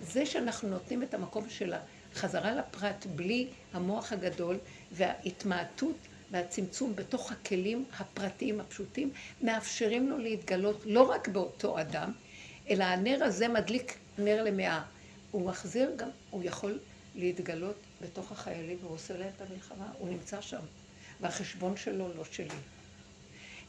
זה 0.00 0.26
שאנחנו 0.26 0.68
נותנים 0.68 1.02
את 1.02 1.14
המקום 1.14 1.48
של 1.48 1.74
החזרה 2.14 2.54
לפרט 2.54 3.06
בלי 3.06 3.48
המוח 3.72 4.12
הגדול 4.12 4.58
וההתמעטות 4.92 5.96
והצמצום 6.30 6.96
בתוך 6.96 7.32
הכלים 7.32 7.84
הפרטיים 7.98 8.60
הפשוטים, 8.60 9.10
מאפשרים 9.42 10.08
לו 10.08 10.18
להתגלות 10.18 10.82
לא 10.84 11.02
רק 11.02 11.28
באותו 11.28 11.80
אדם, 11.80 12.12
אלא 12.70 12.84
הנר 12.84 13.24
הזה 13.24 13.48
מדליק 13.48 13.98
נר 14.18 14.42
למאה. 14.42 14.82
הוא 15.30 15.46
מחזיר 15.46 15.92
גם, 15.96 16.08
הוא 16.30 16.42
יכול 16.44 16.78
להתגלות 17.14 17.76
בתוך 18.02 18.32
החיילים, 18.32 18.78
והוא 18.80 18.94
עושה 18.94 19.18
להם 19.18 19.30
את 19.36 19.50
המלחמה, 19.50 19.88
הוא 19.98 20.08
נמצא 20.08 20.40
שם. 20.40 20.60
והחשבון 21.20 21.76
שלו 21.76 22.08
לא 22.16 22.24
שלי. 22.32 22.48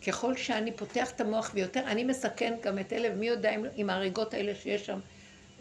ככל 0.07 0.37
שאני 0.37 0.71
פותח 0.71 1.11
את 1.11 1.21
המוח 1.21 1.51
ויותר, 1.53 1.79
אני 1.87 2.03
מסכן 2.03 2.53
גם 2.63 2.79
את 2.79 2.93
אלה, 2.93 3.09
ומי 3.13 3.27
יודע 3.27 3.51
אם 3.77 3.89
ההריגות 3.89 4.33
האלה 4.33 4.55
שיש 4.55 4.85
שם, 4.85 4.99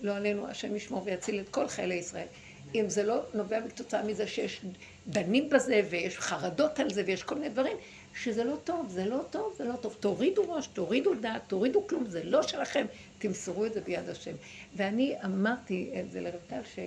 לא 0.03 0.17
עלינו, 0.17 0.49
השם 0.49 0.77
ישמור 0.77 1.03
ויציל 1.05 1.41
את 1.41 1.49
כל 1.49 1.69
חיילי 1.69 1.95
ישראל. 1.95 2.27
אם 2.75 2.89
זה 2.89 3.03
לא 3.03 3.21
נובע 3.35 3.69
כתוצאה 3.69 4.03
מזה 4.03 4.27
שיש 4.27 4.61
דנים 5.09 5.49
בזה, 5.51 5.83
ויש 5.91 6.19
חרדות 6.19 6.81
על 6.81 6.91
זה, 6.91 7.03
ויש 7.07 7.23
כל 7.23 7.35
מיני 7.35 7.49
דברים, 7.49 7.77
שזה 8.15 8.45
לא 8.45 8.57
טוב, 8.65 8.89
זה 8.89 9.05
לא 9.05 9.21
טוב, 9.31 9.55
זה 9.59 9.65
לא 9.65 9.77
טוב. 9.77 9.97
תורידו 10.01 10.43
ראש, 10.49 10.67
תורידו 10.67 11.15
דעת, 11.15 11.43
תורידו 11.47 11.87
כלום, 11.87 12.07
זה 12.07 12.25
לא 12.25 12.43
שלכם, 12.43 12.87
תמסרו 13.19 13.67
את 13.67 13.75
זה 13.75 13.81
ביד 13.81 14.09
השם. 14.09 14.35
ואני 14.77 15.15
אמרתי 15.25 15.91
את 16.01 16.11
זה 16.11 16.21
לרבטל, 16.21 16.61
ש... 16.75 16.79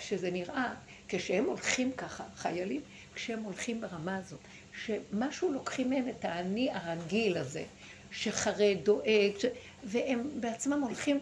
שזה 0.00 0.30
נראה, 0.30 0.74
כשהם 1.08 1.44
הולכים 1.44 1.92
ככה, 1.92 2.24
חיילים, 2.36 2.80
כשהם 3.14 3.42
הולכים 3.42 3.80
ברמה 3.80 4.16
הזאת, 4.16 4.40
שמשהו 4.84 5.52
לוקחים 5.52 5.90
מהם 5.90 6.08
את 6.08 6.24
האני 6.24 6.70
הרגיל 6.72 7.36
הזה, 7.36 7.64
שחרד, 8.10 8.76
דואג, 8.82 9.38
ש... 9.38 9.44
והם 9.84 10.30
בעצמם 10.40 10.82
הולכים 10.82 11.18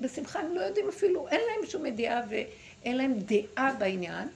בשמחה, 0.00 0.40
הם 0.40 0.54
לא 0.54 0.60
יודעים 0.60 0.88
אפילו, 0.88 1.28
אין 1.28 1.40
להם 1.40 1.70
שום 1.70 1.86
ידיעה 1.86 2.20
ואין 2.82 2.96
להם 2.96 3.14
דעה 3.18 3.74
בעניין. 3.78 4.28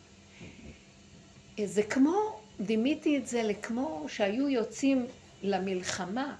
זה 1.64 1.82
כמו, 1.82 2.40
דימיתי 2.60 3.18
את 3.18 3.26
זה 3.26 3.42
לכמו 3.42 4.06
שהיו 4.08 4.48
יוצאים 4.48 5.06
למלחמה 5.42 6.34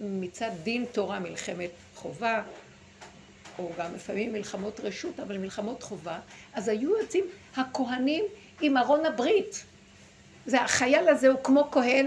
מצד 0.00 0.50
דין 0.62 0.84
תורה, 0.92 1.18
מלחמת 1.18 1.70
חובה, 1.94 2.42
או 3.58 3.70
גם 3.78 3.94
לפעמים 3.94 4.32
מלחמות 4.32 4.80
רשות, 4.80 5.20
אבל 5.20 5.38
מלחמות 5.38 5.82
חובה, 5.82 6.18
אז 6.54 6.68
היו 6.68 6.98
יוצאים 6.98 7.24
הכהנים 7.56 8.24
עם 8.60 8.76
ארון 8.76 9.06
הברית. 9.06 9.64
זה 10.46 10.62
החייל 10.62 11.08
הזה 11.08 11.28
הוא 11.28 11.38
כמו 11.42 11.68
כהן 11.72 12.06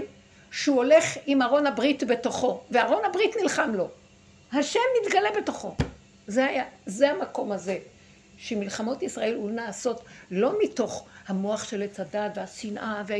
שהוא 0.50 0.76
הולך 0.76 1.04
עם 1.26 1.42
ארון 1.42 1.66
הברית 1.66 2.04
בתוכו, 2.04 2.60
וארון 2.70 3.04
הברית 3.04 3.36
נלחם 3.42 3.72
לו. 3.74 3.88
השם 4.52 4.80
מתגלה 5.02 5.28
בתוכו. 5.40 5.74
זה 6.26 6.46
היה, 6.46 6.64
זה 6.86 7.10
המקום 7.10 7.52
הזה, 7.52 7.78
שמלחמות 8.40 9.02
ישראל 9.02 9.34
הוא 9.34 9.50
נעשות 9.50 10.04
לא 10.30 10.54
מתוך 10.62 11.06
המוח 11.26 11.64
של 11.64 11.82
עץ 11.82 12.00
הדת 12.00 12.32
והשנאה, 12.34 13.02
וה... 13.06 13.16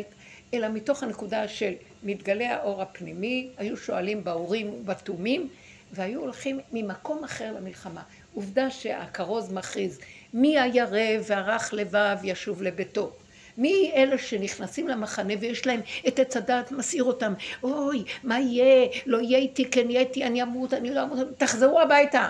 אלא 0.55 0.69
מתוך 0.69 1.03
הנקודה 1.03 1.49
של 1.49 1.73
מתגלה 2.03 2.55
האור 2.55 2.83
הפנימי, 2.83 3.49
היו 3.59 3.77
שואלים 3.77 4.25
באורים 4.25 4.69
ובתומים, 4.69 5.49
והיו 5.93 6.21
הולכים 6.21 6.61
ממקום 6.73 7.25
אחר 7.25 7.53
למלחמה. 7.57 8.03
עובדה 8.35 8.71
שהכרוז 8.71 9.53
מכריז, 9.53 9.99
מי 10.35 10.61
הירא 10.61 11.23
והרך 11.27 11.75
לבב 11.75 12.17
ישוב 12.23 12.63
לביתו. 12.63 13.13
מי 13.59 13.93
אלה 13.95 14.19
שנכנסים 14.19 14.89
למחנה 14.89 15.35
ויש 15.41 15.67
להם 15.67 15.81
את 16.09 16.19
עץ 16.19 16.37
הדת, 16.37 16.73
מסעיר 16.73 17.05
אותם, 17.05 17.33
אוי, 17.63 18.05
מה 18.25 18.41
יהיה, 18.41 18.89
לא 19.07 19.21
יהיה 19.21 19.39
איתי, 19.39 19.71
כן 19.71 19.91
יהיה 19.91 20.01
איתי, 20.01 20.25
אני 20.25 20.43
אמות, 20.43 20.75
אני 20.75 20.95
לא 20.95 21.03
אמות, 21.03 21.19
תחזרו 21.39 21.81
הביתה. 21.81 22.29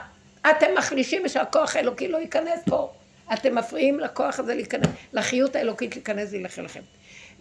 אתם 0.51 0.67
מחלישים 0.79 1.23
ושהכוח 1.25 1.77
האלוקי 1.77 2.09
לא 2.09 2.19
ייכנס 2.19 2.61
פה. 2.65 2.93
אתם 3.33 3.55
מפריעים 3.55 4.01
לכוח 4.01 4.39
הזה 4.39 4.55
להיכנס, 4.55 4.87
לחיות 5.13 5.57
האלוקית 5.57 5.95
להיכנס 5.95 6.29
ולהילחם 6.31 6.65
לכם. 6.65 6.81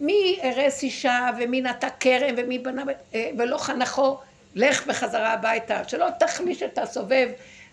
מי 0.00 0.38
הרס 0.42 0.82
אישה 0.82 1.30
ומי 1.38 1.60
נטע 1.60 1.88
כרם 2.00 2.34
ומי 2.36 2.58
בנה 2.58 2.82
אה, 3.14 3.30
ולא 3.38 3.58
חנכו, 3.58 4.18
לך 4.54 4.86
בחזרה 4.86 5.32
הביתה, 5.32 5.88
שלא 5.88 6.06
תחליש 6.18 6.62
את 6.62 6.78
הסובב 6.78 7.28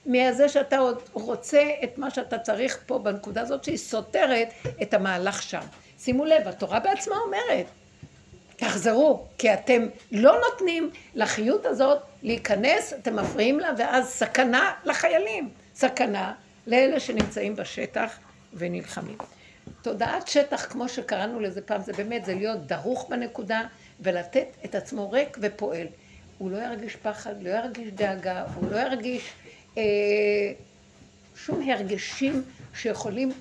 מזה 0.06 0.50
שאתה 0.50 0.78
עוד 0.78 1.02
רוצה 1.14 1.62
את 1.84 1.98
מה 1.98 2.10
שאתה 2.12 2.40
צריך 2.40 2.80
פה 2.86 3.00
בנקודה 3.00 3.42
הזאת 3.42 3.64
שהיא 3.64 3.78
סותרת 3.78 4.50
את 4.82 4.94
המהלך 4.94 5.44
שם. 5.44 5.62
שימו 6.00 6.26
לב, 6.26 6.48
התורה 6.48 6.80
בעצמה 6.80 7.16
אומרת, 7.26 7.66
תחזרו, 8.58 9.26
כי 9.38 9.54
אתם 9.54 9.88
לא 10.12 10.40
נותנים 10.50 10.90
לחיות 11.16 11.66
הזאת 11.66 12.00
להיכנס, 12.24 12.94
אתם 12.94 13.16
מפריעים 13.16 13.60
לה, 13.60 13.70
ואז 13.78 14.08
סכנה 14.08 14.74
לחיילים, 14.86 15.50
סכנה 15.76 16.34
לאלה 16.68 17.00
שנמצאים 17.00 17.56
בשטח 17.56 18.20
ונלחמים. 18.54 19.18
תודעת 19.82 20.28
שטח, 20.28 20.66
כמו 20.66 20.90
שקראנו 20.90 21.40
לזה 21.40 21.62
פעם, 21.62 21.82
זה 21.82 21.94
באמת, 21.94 22.26
זה 22.26 22.36
להיות 22.36 22.68
דרוך 22.68 23.10
בנקודה 23.10 23.62
ולתת 24.00 24.48
את 24.66 24.76
עצמו 24.76 25.12
ריק 25.12 25.38
ופועל. 25.42 25.88
הוא 26.38 26.52
לא 26.52 26.58
ירגיש 26.58 26.96
פחד, 26.96 27.44
לא 27.44 27.50
ירגיש 27.50 27.92
דאגה, 27.92 28.46
הוא 28.56 28.72
לא 28.72 28.78
ירגיש 28.78 29.34
אה, 29.78 29.84
שום 31.36 31.70
הרגשים 31.70 32.44
שיכולים 32.76 33.32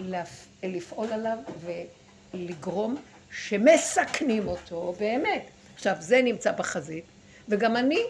לפ... 0.00 0.46
לפעול 0.62 1.12
עליו 1.12 1.38
ולגרום 2.34 2.96
שמסכנים 3.42 4.48
אותו 4.48 4.94
באמת. 4.98 5.42
עכשיו, 5.74 5.94
זה 6.00 6.22
נמצא 6.22 6.52
בחזית, 6.52 7.04
וגם 7.48 7.76
אני 7.76 8.00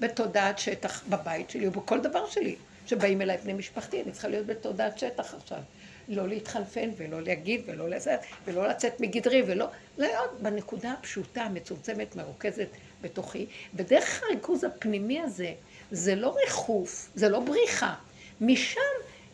בתודעת 0.00 0.58
שטח 0.58 1.04
בבית 1.08 1.50
שלי 1.50 1.68
ובכל 1.68 2.00
דבר 2.00 2.28
שלי, 2.28 2.56
שבאים 2.86 3.22
אליי 3.22 3.36
בני 3.36 3.52
משפחתי, 3.52 4.02
אני 4.02 4.12
צריכה 4.12 4.28
להיות 4.28 4.46
בתודעת 4.46 4.98
שטח 4.98 5.34
עכשיו. 5.34 5.58
לא 6.08 6.28
להתחנפן 6.28 6.90
ולא 6.96 7.22
להגיד 7.22 7.62
ולא 7.66 7.88
לצאת 7.88 8.20
ולא 8.44 8.68
לצאת 8.68 9.00
מגדרי 9.00 9.42
ולא 9.46 9.66
להיות 9.98 10.40
בנקודה 10.42 10.92
הפשוטה, 10.92 11.42
המצומצמת, 11.42 12.16
מרוכזת 12.16 12.68
בתוכי. 13.02 13.46
ודרך 13.74 14.22
הריכוז 14.22 14.64
הפנימי 14.64 15.20
הזה, 15.20 15.52
זה 15.90 16.14
לא 16.14 16.36
ריחוף, 16.44 17.10
זה 17.14 17.28
לא 17.28 17.40
בריחה. 17.40 17.94
משם 18.40 18.80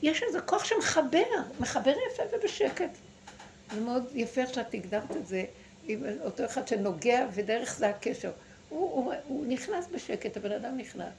יש 0.03 0.23
איזה 0.23 0.41
כוח 0.41 0.65
שמחבר, 0.65 1.25
מחבר 1.61 1.95
יפה 2.13 2.23
ובשקט. 2.33 2.91
זה 3.75 3.81
מאוד 3.81 4.05
יפה 4.15 4.41
איך 4.41 4.55
שאת 4.55 4.75
הגדרת 4.75 5.17
את 5.17 5.27
זה, 5.27 5.45
עם 5.85 6.03
אותו 6.25 6.45
אחד 6.45 6.69
שנוגע 6.69 7.27
ודרך 7.35 7.77
זה 7.79 7.89
הקשר. 7.89 8.31
הוא, 8.69 8.91
הוא, 8.91 9.13
הוא 9.29 9.47
נכנס 9.47 9.87
בשקט, 9.93 10.37
הבן 10.37 10.53
אדם 10.53 10.77
נכנס. 10.77 11.13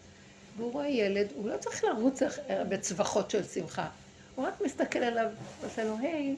והוא 0.57 0.71
רואה 0.71 0.87
ילד, 0.87 1.27
הוא 1.35 1.49
לא 1.49 1.57
צריך 1.57 1.83
לרוץ 1.83 2.21
בצווחות 2.69 3.31
של 3.31 3.43
שמחה. 3.43 3.87
הוא 4.35 4.45
רק 4.45 4.61
מסתכל 4.61 4.99
עליו, 4.99 5.27
עושה 5.63 5.83
לו 5.83 5.97
היי, 5.99 6.35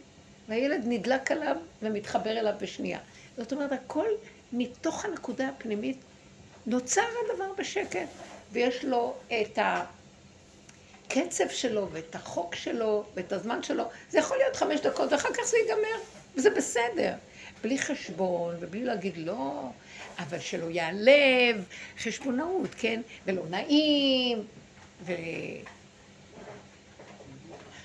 והילד 0.49 0.81
נדלק 0.85 1.31
עליו 1.31 1.55
ומתחבר 1.81 2.39
אליו 2.39 2.53
בשנייה. 2.61 2.99
זאת 3.37 3.53
אומרת, 3.53 3.71
הכל 3.71 4.07
מתוך 4.53 5.05
הנקודה 5.05 5.49
הפנימית 5.49 5.97
נוצר 6.65 7.01
הדבר 7.01 7.53
בשקט, 7.57 8.07
ויש 8.51 8.85
לו 8.85 9.13
את 9.27 9.59
הקצב 11.13 11.49
שלו, 11.49 11.87
ואת 11.91 12.15
החוק 12.15 12.55
שלו, 12.55 13.05
ואת 13.15 13.31
הזמן 13.31 13.63
שלו. 13.63 13.83
זה 14.09 14.19
יכול 14.19 14.37
להיות 14.37 14.55
חמש 14.55 14.79
דקות, 14.79 15.11
ואחר 15.11 15.33
כך 15.33 15.43
זה 15.43 15.57
ייגמר, 15.57 16.03
וזה 16.35 16.49
בסדר. 16.49 17.13
בלי 17.61 17.77
חשבון, 17.77 18.55
ובלי 18.59 18.83
להגיד 18.85 19.17
לא, 19.17 19.69
אבל 20.19 20.39
שלא 20.39 20.65
ייעלב, 20.65 21.65
חשבונאות, 21.99 22.69
כן? 22.77 23.01
ולא 23.25 23.43
נעים, 23.49 24.43
ו... 25.01 25.13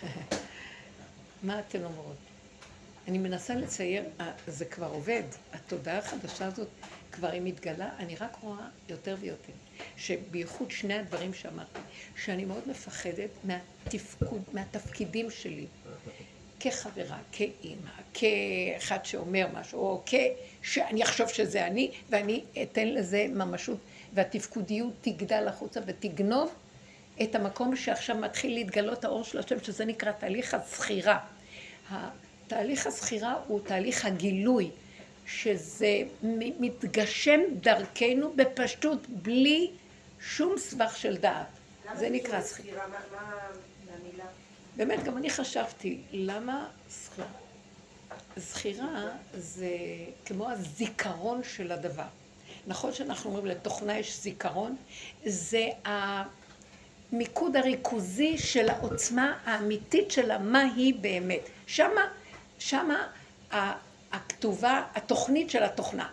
מה 1.42 1.60
אתן 1.60 1.84
אומרות? 1.84 2.16
אני 3.08 3.18
מנסה 3.18 3.54
לצייר, 3.54 4.04
אה, 4.20 4.32
זה 4.46 4.64
כבר 4.64 4.86
עובד, 4.86 5.22
התודעה 5.52 5.98
החדשה 5.98 6.46
הזאת 6.46 6.68
כבר 7.12 7.28
היא 7.28 7.42
מתגלה, 7.44 7.88
אני 7.98 8.16
רק 8.16 8.36
רואה 8.40 8.68
יותר 8.88 9.16
ויותר, 9.20 9.52
שבייחוד 9.96 10.70
שני 10.70 10.94
הדברים 10.94 11.34
שאמרתי, 11.34 11.80
שאני 12.24 12.44
מאוד 12.44 12.62
מפחדת 12.66 13.30
מהתפקוד, 13.44 14.42
מהתפקידים 14.52 15.30
שלי, 15.30 15.66
כחברה, 16.60 17.18
כאימא, 17.32 17.90
כאחד 18.14 19.04
שאומר 19.04 19.46
משהו, 19.54 19.80
או 19.80 20.02
כשאני 20.62 21.02
אחשוב 21.02 21.28
שזה 21.28 21.66
אני, 21.66 21.90
ואני 22.10 22.42
אתן 22.62 22.88
לזה 22.88 23.26
ממשות, 23.30 23.78
והתפקודיות 24.14 24.92
תגדל 25.00 25.48
החוצה 25.48 25.80
ותגנוב 25.86 26.54
את 27.22 27.34
המקום 27.34 27.76
שעכשיו 27.76 28.16
מתחיל 28.16 28.54
להתגלות 28.54 29.04
האור 29.04 29.24
של 29.24 29.38
השם, 29.38 29.60
שזה 29.62 29.84
נקרא 29.84 30.12
תהליך 30.12 30.54
הזכירה. 30.54 31.18
תהליך 32.46 32.86
הזכירה 32.86 33.34
הוא 33.46 33.60
תהליך 33.64 34.04
הגילוי, 34.04 34.70
שזה 35.28 36.02
מתגשם 36.60 37.40
דרכנו 37.60 38.32
בפשטות, 38.36 39.06
בלי 39.08 39.70
שום 40.20 40.58
סבך 40.58 40.96
של 40.96 41.16
דעת. 41.16 41.46
זה 41.94 42.10
נקרא 42.10 42.40
מהמילה? 43.90 44.24
באמת, 44.76 45.04
גם 45.04 45.16
אני 45.16 45.30
חשבתי, 45.30 46.00
למה 46.12 46.68
זכירה? 46.90 47.28
זכירה 48.36 49.10
זה 49.34 49.76
כמו 50.24 50.50
הזיכרון 50.50 51.40
של 51.44 51.72
הדבר. 51.72 52.06
נכון 52.66 52.92
שאנחנו 52.92 53.30
אומרים 53.30 53.46
לתוכנה 53.46 53.98
יש 53.98 54.20
זיכרון, 54.20 54.76
זה 55.24 55.68
המיקוד 57.12 57.56
הריכוזי 57.56 58.38
של 58.38 58.68
העוצמה 58.68 59.38
האמיתית 59.44 60.10
שלה, 60.10 60.38
מה 60.38 60.60
היא 60.76 60.94
באמת. 61.00 61.40
שמה, 61.66 62.08
שמה 62.58 63.06
הכתובה, 64.12 64.82
התוכנית 64.94 65.50
של 65.50 65.62
התוכנה. 65.62 66.08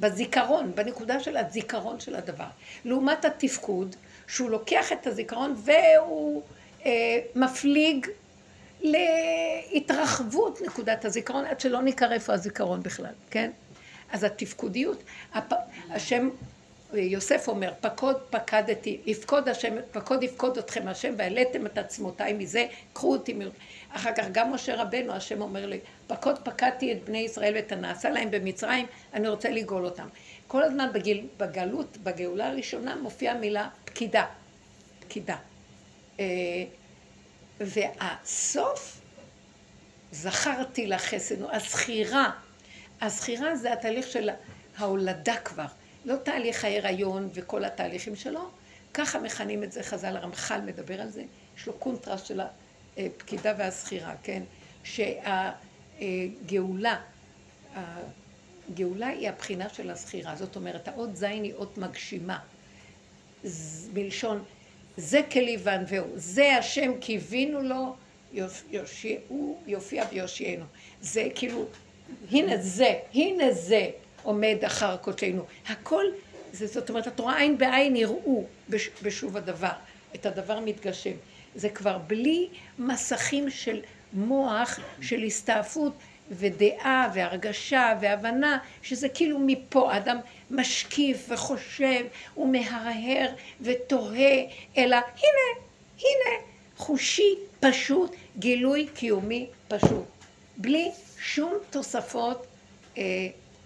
בזיכרון, 0.00 0.72
בנקודה 0.74 1.20
של 1.20 1.36
הזיכרון 1.36 2.00
של 2.00 2.14
הדבר. 2.14 2.46
לעומת 2.84 3.24
התפקוד, 3.24 3.96
שהוא 4.26 4.50
לוקח 4.50 4.92
את 4.92 5.06
הזיכרון 5.06 5.54
והוא 5.56 6.42
אה, 6.86 7.18
מפליג 7.34 8.06
להתרחבות 8.80 10.60
נקודת 10.66 11.04
הזיכרון, 11.04 11.44
עד 11.44 11.60
שלא 11.60 11.82
ניכר 11.82 12.12
איפה 12.12 12.32
הזיכרון 12.32 12.82
בכלל, 12.82 13.12
כן? 13.30 13.50
אז 14.12 14.24
התפקודיות, 14.24 15.02
הפ... 15.34 15.52
השם, 15.90 16.28
יוסף 16.92 17.48
אומר, 17.48 17.72
פקוד 17.80 18.16
פקדתי, 18.30 19.00
יפקוד 19.06 19.48
השם, 19.48 19.74
פקוד 19.92 20.22
יפקוד 20.22 20.58
אתכם 20.58 20.88
השם, 20.88 21.14
והעליתם 21.16 21.66
את 21.66 21.78
עצמותיי 21.78 22.32
מזה, 22.32 22.66
קחו 22.92 23.12
אותי 23.12 23.32
מ... 23.32 23.40
אחר 23.92 24.10
כך 24.16 24.24
גם 24.32 24.52
משה 24.52 24.82
רבנו, 24.82 25.12
השם 25.12 25.40
אומר 25.40 25.66
לי, 25.66 25.80
פקוד 26.06 26.38
פקדתי 26.44 26.92
את 26.92 27.04
בני 27.04 27.18
ישראל 27.18 27.54
ואת 27.54 27.72
הנעשה 27.72 28.10
להם 28.10 28.30
במצרים, 28.30 28.86
אני 29.14 29.28
רוצה 29.28 29.50
לגאול 29.50 29.84
אותם. 29.84 30.08
כל 30.46 30.62
הזמן 30.62 30.90
בגיל, 30.92 31.26
בגלות, 31.36 31.96
בגאולה 31.96 32.48
הראשונה, 32.48 32.96
מופיעה 32.96 33.34
מילה 33.34 33.68
פקידה. 33.84 34.26
פקידה. 35.00 35.36
אה, 36.20 36.24
והסוף, 37.60 39.00
זכרתי 40.12 40.86
לחסד, 40.86 41.36
הזכירה. 41.52 42.30
הזכירה 43.00 43.56
זה 43.56 43.72
התהליך 43.72 44.06
של 44.06 44.30
ההולדה 44.78 45.36
כבר. 45.36 45.66
לא 46.04 46.16
תהליך 46.16 46.64
ההיריון 46.64 47.28
וכל 47.34 47.64
התהליכים 47.64 48.16
שלו, 48.16 48.50
ככה 48.94 49.18
מכנים 49.18 49.64
את 49.64 49.72
זה 49.72 49.82
חז"ל, 49.82 50.16
הרמח"ל 50.16 50.60
מדבר 50.60 51.00
על 51.00 51.08
זה, 51.08 51.22
יש 51.56 51.66
לו 51.66 51.72
קונטרסט 51.72 52.26
של 52.26 52.40
הפקידה 52.96 53.54
והשכירה, 53.58 54.14
כן? 54.22 54.42
שהגאולה, 56.00 56.96
הגאולה 57.74 59.06
היא 59.06 59.28
הבחינה 59.28 59.68
של 59.68 59.90
השכירה, 59.90 60.36
זאת 60.36 60.56
אומרת, 60.56 60.88
האות 60.88 61.16
זין 61.16 61.42
היא 61.44 61.54
אות 61.54 61.78
מגשימה, 61.78 62.38
מלשון 63.92 64.44
זה 64.96 65.20
כלי 65.32 65.56
וענווהו, 65.62 66.06
זה 66.14 66.56
השם 66.56 66.92
קיווינו 67.00 67.62
לו, 67.62 67.94
יושיע, 68.70 69.18
הוא 69.28 69.58
יופיע 69.66 70.04
ויושיענו. 70.12 70.64
זה 71.00 71.28
כאילו, 71.34 71.66
הנה 72.30 72.56
זה, 72.56 72.94
הנה 73.14 73.52
זה 73.52 73.90
עומד 74.22 74.56
אחר 74.66 74.96
קודשנו. 74.96 75.44
הכל, 75.68 76.04
זה, 76.52 76.66
זאת 76.66 76.88
אומרת, 76.88 77.08
את 77.08 77.20
רואה 77.20 77.38
עין 77.38 77.58
בעין 77.58 77.96
יראו 77.96 78.44
בשוב 79.02 79.36
הדבר, 79.36 79.72
את 80.14 80.26
הדבר 80.26 80.60
מתגשם. 80.60 81.14
זה 81.54 81.68
כבר 81.68 81.98
בלי 81.98 82.48
מסכים 82.78 83.50
של 83.50 83.80
מוח, 84.12 84.78
של 85.00 85.22
הסתעפות 85.22 85.92
ודעה 86.30 87.10
והרגשה 87.14 87.94
והבנה, 88.00 88.58
שזה 88.82 89.08
כאילו 89.08 89.38
מפה, 89.38 89.96
אדם 89.96 90.18
משקיף 90.50 91.26
וחושב 91.28 92.04
ומהרהר 92.36 93.28
ותוהה, 93.60 94.36
אלא 94.76 94.96
הנה, 94.96 95.64
הנה, 95.98 96.44
חושי 96.76 97.34
פשוט, 97.60 98.16
גילוי 98.38 98.88
קיומי 98.94 99.46
פשוט. 99.68 100.04
בלי 100.56 100.90
שום 101.18 101.54
תוספות 101.70 102.46
אה, 102.98 103.02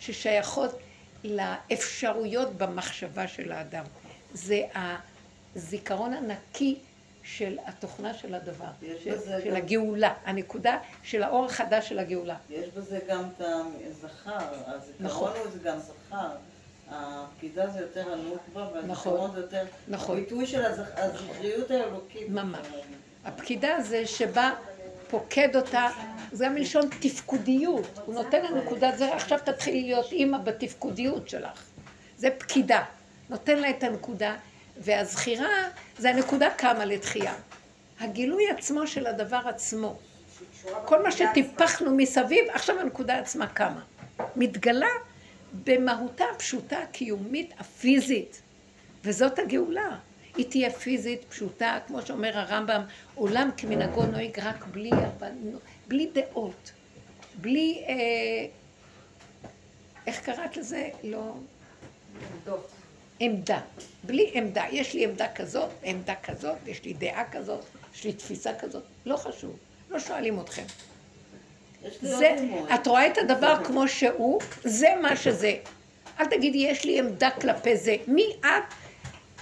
ששייכות 0.01 0.78
לאפשרויות 1.24 2.55
במחשבה 2.59 3.28
של 3.28 3.53
האדם. 3.53 3.85
זה 4.32 4.62
הזיכרון 5.55 6.12
הנקי 6.12 6.76
של 7.25 7.59
התוכנה 7.66 8.14
של 8.14 8.35
הדבר, 8.35 8.64
של, 9.05 9.20
של 9.25 9.51
גם... 9.51 9.57
הגאולה, 9.57 10.14
הנקודה 10.25 10.79
של 11.03 11.22
האור 11.22 11.45
החדש 11.45 11.89
של 11.89 11.99
הגאולה. 11.99 12.37
יש 12.51 12.68
בזה 12.68 12.99
גם 13.09 13.22
את 13.37 13.43
הזכר, 13.87 14.39
הזיכרון 14.66 15.07
נכון. 15.07 15.33
זה 15.53 15.59
גם 15.59 15.79
זכר. 15.79 16.31
הפקידה 16.89 17.66
זה 17.66 17.81
יותר 17.81 18.12
הנוקבה, 18.12 18.68
והזיכרון 18.75 18.91
נכון, 18.91 19.33
זה 19.35 19.41
יותר 19.41 19.64
נכון. 19.89 20.16
הביטוי 20.16 20.47
של 20.47 20.64
הזכריות 20.64 21.70
האלוקית. 21.70 22.29
ממש. 22.29 22.66
הפקידה 23.25 23.81
זה 23.81 24.07
שבא, 24.07 24.51
פוקד 25.11 25.57
אותה, 25.57 25.89
זה 26.33 26.49
מלשון 26.49 26.89
תפקודיות. 27.01 27.99
הוא 28.07 28.14
נותן 28.14 28.43
לה 28.43 28.51
נקודת 28.51 28.99
זה, 28.99 29.14
עכשיו 29.14 29.39
תתחילי 29.45 29.83
להיות 29.83 30.12
אימא 30.12 30.39
בתפקודיות 30.39 31.29
שלך. 31.29 31.64
זה 32.16 32.29
פקידה. 32.39 32.85
נותן 33.31 33.59
לה 33.59 33.70
את 33.70 33.83
הנקודה, 33.83 34.37
והזכירה 34.77 35.68
זה 35.99 36.11
הנקודה 36.11 36.51
קמה 36.51 36.85
לתחייה. 36.85 37.35
הגילוי 38.01 38.51
עצמו 38.51 38.87
של 38.87 39.07
הדבר 39.07 39.41
עצמו. 39.45 39.99
כל 40.85 41.03
מה 41.03 41.12
שטיפחנו 41.12 41.97
מסביב, 41.97 42.45
עכשיו 42.53 42.81
הנקודה 42.81 43.18
עצמה 43.18 43.47
קמה. 43.47 43.81
מתגלה 44.37 44.89
במהותה 45.64 46.25
הפשוטה, 46.35 46.79
הקיומית, 46.79 47.55
הפיזית. 47.59 48.43
וזאת 49.05 49.39
הגאולה. 49.39 49.97
היא 50.37 50.51
תהיה 50.51 50.70
פיזית, 50.70 51.25
פשוטה, 51.29 51.79
כמו 51.87 52.03
שאומר 52.03 52.39
הרמב"ם, 52.39 52.83
עולם 53.14 53.51
כמנהגו 53.57 54.03
נוהג 54.07 54.41
רק 54.41 54.66
בלי, 54.66 54.91
בלי 55.89 56.11
דעות, 56.12 56.72
בלי, 57.41 57.85
אה, 57.89 57.95
איך 60.07 60.20
קראת 60.20 60.57
לזה? 60.57 60.89
לא... 61.05 61.35
עמדות. 62.33 62.74
עמדה. 63.21 63.61
בלי 64.05 64.31
עמדה. 64.35 64.65
יש 64.71 64.95
לי 64.95 65.05
עמדה 65.05 65.27
כזאת, 65.35 65.71
עמדה 65.83 66.15
כזאת, 66.23 66.57
יש 66.67 66.85
לי 66.85 66.93
דעה 66.93 67.25
כזאת, 67.31 67.65
יש 67.95 68.05
לי 68.05 68.12
תפיסה 68.12 68.55
כזאת. 68.55 68.83
לא 69.07 69.17
חשוב. 69.17 69.57
לא 69.91 69.99
שואלים 69.99 70.41
אתכם. 70.41 70.65
זה, 72.03 72.37
את 72.75 72.87
רואה 72.87 73.07
את 73.07 73.19
הדבר 73.19 73.65
כמו 73.65 73.89
שהוא, 73.89 74.41
זה 74.65 74.89
מה 75.03 75.17
שזה. 75.17 75.57
אל 76.21 76.27
תגידי, 76.27 76.59
יש 76.59 76.85
לי 76.85 76.99
עמדה 76.99 77.31
כלפי 77.31 77.77
זה. 77.77 77.97
מי 78.07 78.27
את? 78.41 78.75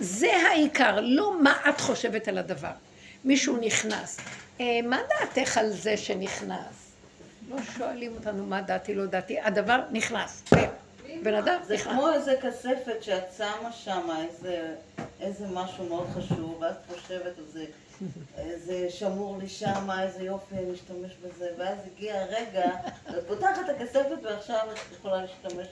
זה 0.01 0.33
העיקר, 0.37 1.01
לא 1.01 1.43
מה 1.43 1.61
את 1.69 1.81
חושבת 1.81 2.29
על 2.29 2.39
הדבר. 2.39 2.73
מישהו 3.25 3.57
נכנס. 3.57 4.19
אה, 4.61 4.81
מה 4.85 4.99
דעתך 5.09 5.59
על 5.59 5.71
זה 5.71 5.97
שנכנס? 5.97 6.93
לא 7.49 7.57
שואלים 7.77 8.15
אותנו 8.15 8.47
מה 8.47 8.63
דעתי, 8.63 8.95
לא 8.95 9.07
דעתי. 9.07 9.41
הדבר 9.41 9.81
נכנס. 9.93 10.43
בן 11.23 11.35
אדם 11.35 11.61
זה. 11.67 11.79
כמו 11.79 12.13
איזה 12.13 12.35
כספת 12.43 13.03
שאת 13.03 13.25
שמה 13.37 13.73
שם 13.73 14.09
איזה, 14.23 14.75
איזה 15.21 15.47
משהו 15.53 15.85
מאוד 15.85 16.07
חשוב, 16.15 16.59
ואת 16.61 16.77
חושבת 16.89 17.39
על 17.39 17.45
זה. 17.53 17.65
איזה 18.39 18.91
שמור 18.91 19.39
לי 19.39 19.49
שם, 19.49 19.89
איזה 20.03 20.23
יופי, 20.23 20.55
אני 20.55 20.75
אשתמש 20.75 21.13
בזה, 21.23 21.49
ואז 21.59 21.79
הגיע 21.95 22.21
הרגע, 22.21 22.71
את 23.11 23.27
פותחת 23.29 23.71
את 23.71 23.81
הכספת 23.81 24.19
ועכשיו 24.23 24.69
את 24.73 24.79
יכולה 24.99 25.23
להשתמש 25.23 25.67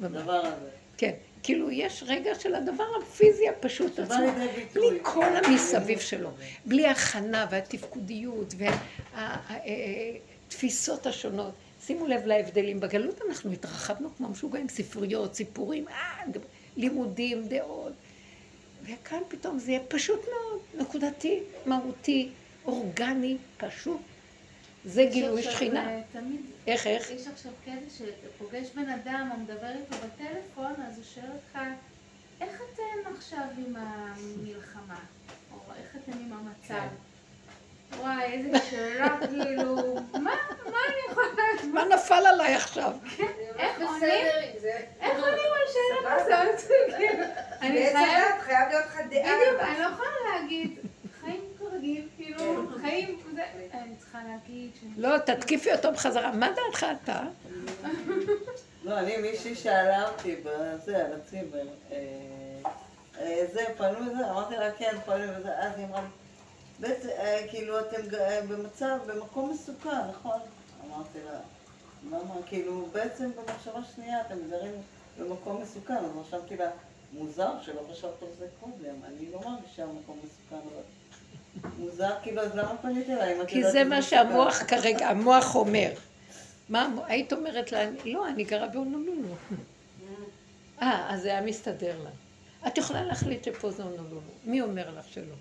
בדבר 0.00 0.40
הזה. 0.46 0.70
כן, 0.96 1.12
כאילו 1.42 1.70
יש 1.70 2.04
רגע 2.06 2.34
של 2.34 2.54
הדבר 2.54 2.84
הפיזי 3.02 3.48
הפשוט 3.48 3.98
עצמו, 3.98 4.26
בלי 4.74 4.98
כל 5.02 5.36
המסביב 5.44 6.00
שלו, 6.00 6.30
בלי 6.64 6.86
הכנה 6.86 7.46
והתפקודיות 7.50 8.54
והתפיסות 10.48 11.06
השונות. 11.06 11.54
שימו 11.86 12.06
לב 12.06 12.26
להבדלים. 12.26 12.80
בגלות 12.80 13.20
אנחנו 13.28 13.52
התרחבנו 13.52 14.08
כמו 14.16 14.28
משוגעים, 14.28 14.68
ספריות, 14.68 15.34
סיפורים, 15.34 15.88
אה, 15.88 16.22
לימודים, 16.76 17.48
דעות. 17.48 17.92
וכאן 18.82 19.18
פתאום 19.28 19.58
זה 19.58 19.70
יהיה 19.70 19.80
פשוט 19.88 20.20
מאוד, 20.20 20.86
נקודתי, 20.86 21.40
מהותי, 21.66 22.30
אורגני, 22.64 23.36
פשוט. 23.56 24.00
זה 24.84 25.08
גילוי 25.12 25.42
שכינה. 25.42 25.88
אה, 25.88 26.02
איך, 26.66 26.86
איך? 26.86 27.10
יש 27.10 27.26
עכשיו 27.26 27.52
קטע 27.64 27.90
שאתה 27.98 28.28
פוגש 28.38 28.68
בן 28.74 28.88
אדם 28.88 29.28
או 29.32 29.40
מדבר 29.40 29.70
איתו 29.70 30.06
בטלפון, 30.06 30.72
אז 30.88 30.96
הוא 30.96 31.04
שואל 31.14 31.30
אותך, 31.34 31.58
איך 32.40 32.62
אתם 32.74 33.14
עכשיו 33.16 33.46
עם 33.58 33.76
המלחמה? 33.76 35.00
או 35.52 35.58
איך 35.78 35.96
אתם 35.96 36.12
עם 36.12 36.32
המצב? 36.32 36.68
כן. 36.68 37.15
וואי, 37.98 38.32
איזה 38.32 38.58
שאלה, 38.70 39.16
כאילו, 39.26 39.94
מה, 40.12 40.30
מה 40.70 40.78
אני 40.88 41.12
יכולה... 41.12 41.26
מה 41.72 41.84
נפל 41.84 42.26
עליי 42.26 42.54
עכשיו? 42.54 42.92
כן, 43.16 43.24
איך 43.58 43.80
עונים? 43.80 44.26
איך 45.00 45.18
עונים 45.18 45.50
על 45.54 45.72
שאלה 45.72 46.24
כזאת? 46.24 46.70
אני 47.62 47.86
חייב 48.46 48.68
להיות 48.70 48.84
לך 48.86 48.96
דעה. 49.10 49.32
בדיוק, 49.36 49.60
אני 49.60 49.78
לא 49.78 49.84
יכולה 49.84 50.10
להגיד, 50.32 50.78
חיים 51.20 51.40
כרגיל, 51.58 52.08
כאילו, 52.16 52.66
חיים, 52.80 53.18
אני 53.74 53.96
צריכה 53.98 54.18
להגיד 54.28 54.70
ש... 54.74 54.84
לא, 54.96 55.18
תתקיפי 55.18 55.72
אותו 55.72 55.92
בחזרה. 55.92 56.32
מה 56.32 56.48
דעתך 56.48 56.86
אתה? 57.02 57.22
לא, 58.84 58.98
אני, 58.98 59.16
מישהי 59.16 59.54
שאלה 59.54 60.08
אותי 60.08 60.36
בזה, 60.44 61.04
על 61.04 61.12
הציבר, 61.12 61.66
אה, 61.92 61.96
אה, 63.20 63.44
זה, 63.52 63.64
פנו 63.76 64.00
לזה, 64.00 64.30
אמרתי 64.30 64.56
לה, 64.56 64.72
כן, 64.72 64.96
פנו 65.04 65.38
לזה, 65.38 65.58
אז 65.58 65.72
היא 65.76 65.86
אמרה 65.86 66.00
לי, 66.00 66.06
בעצם, 66.80 67.08
אה, 67.08 67.46
כאילו, 67.50 67.80
אתם 67.80 68.02
במצב, 68.48 68.98
במקום 69.06 69.50
מסוכן, 69.50 70.08
נכון? 70.10 70.38
אמרתי 70.86 71.18
לה, 71.24 71.38
למה, 72.10 72.34
כאילו, 72.46 72.86
בעצם 72.92 73.30
במחשבה 73.36 73.80
שנייה 73.94 74.20
אתם 74.20 74.36
גרים 74.50 74.72
במקום 75.18 75.62
מסוכן, 75.62 75.96
אז 75.96 76.10
רשמתי 76.20 76.56
לה, 76.56 76.70
מוזר 77.12 77.50
שלא 77.62 77.80
חשבת 77.92 78.22
על 78.22 78.28
זה 78.38 78.46
קודם, 78.60 78.94
אני 79.04 79.32
לא 79.32 79.40
מרגישה 79.40 79.86
מקום 79.86 80.18
מסוכן, 80.24 80.68
אבל... 80.72 80.82
מוזר, 81.78 82.10
כאילו, 82.22 82.42
אז 82.42 82.54
למה 82.54 82.76
פנית 82.82 83.10
אליי? 83.10 83.38
כי 83.48 83.70
זה 83.70 83.84
מה 83.84 84.02
שהמוח 84.02 84.62
כרגע, 84.68 85.08
המוח 85.08 85.54
אומר. 85.54 85.90
מה, 86.68 86.88
היית 87.06 87.32
אומרת 87.32 87.72
לה, 87.72 87.90
לא, 88.04 88.28
אני 88.28 88.44
גרה 88.44 88.68
באונולולו. 88.68 89.34
אה, 90.82 91.06
אז 91.14 91.22
זה 91.22 91.28
היה 91.28 91.40
מסתדר 91.40 92.02
לה. 92.04 92.10
את 92.66 92.78
יכולה 92.78 93.04
להחליט 93.04 93.44
שפה 93.44 93.70
זה 93.70 93.82
אונולולו. 93.82 94.20
מי 94.44 94.60
אומר 94.60 94.90
לך 94.98 95.04
שלא? 95.08 95.34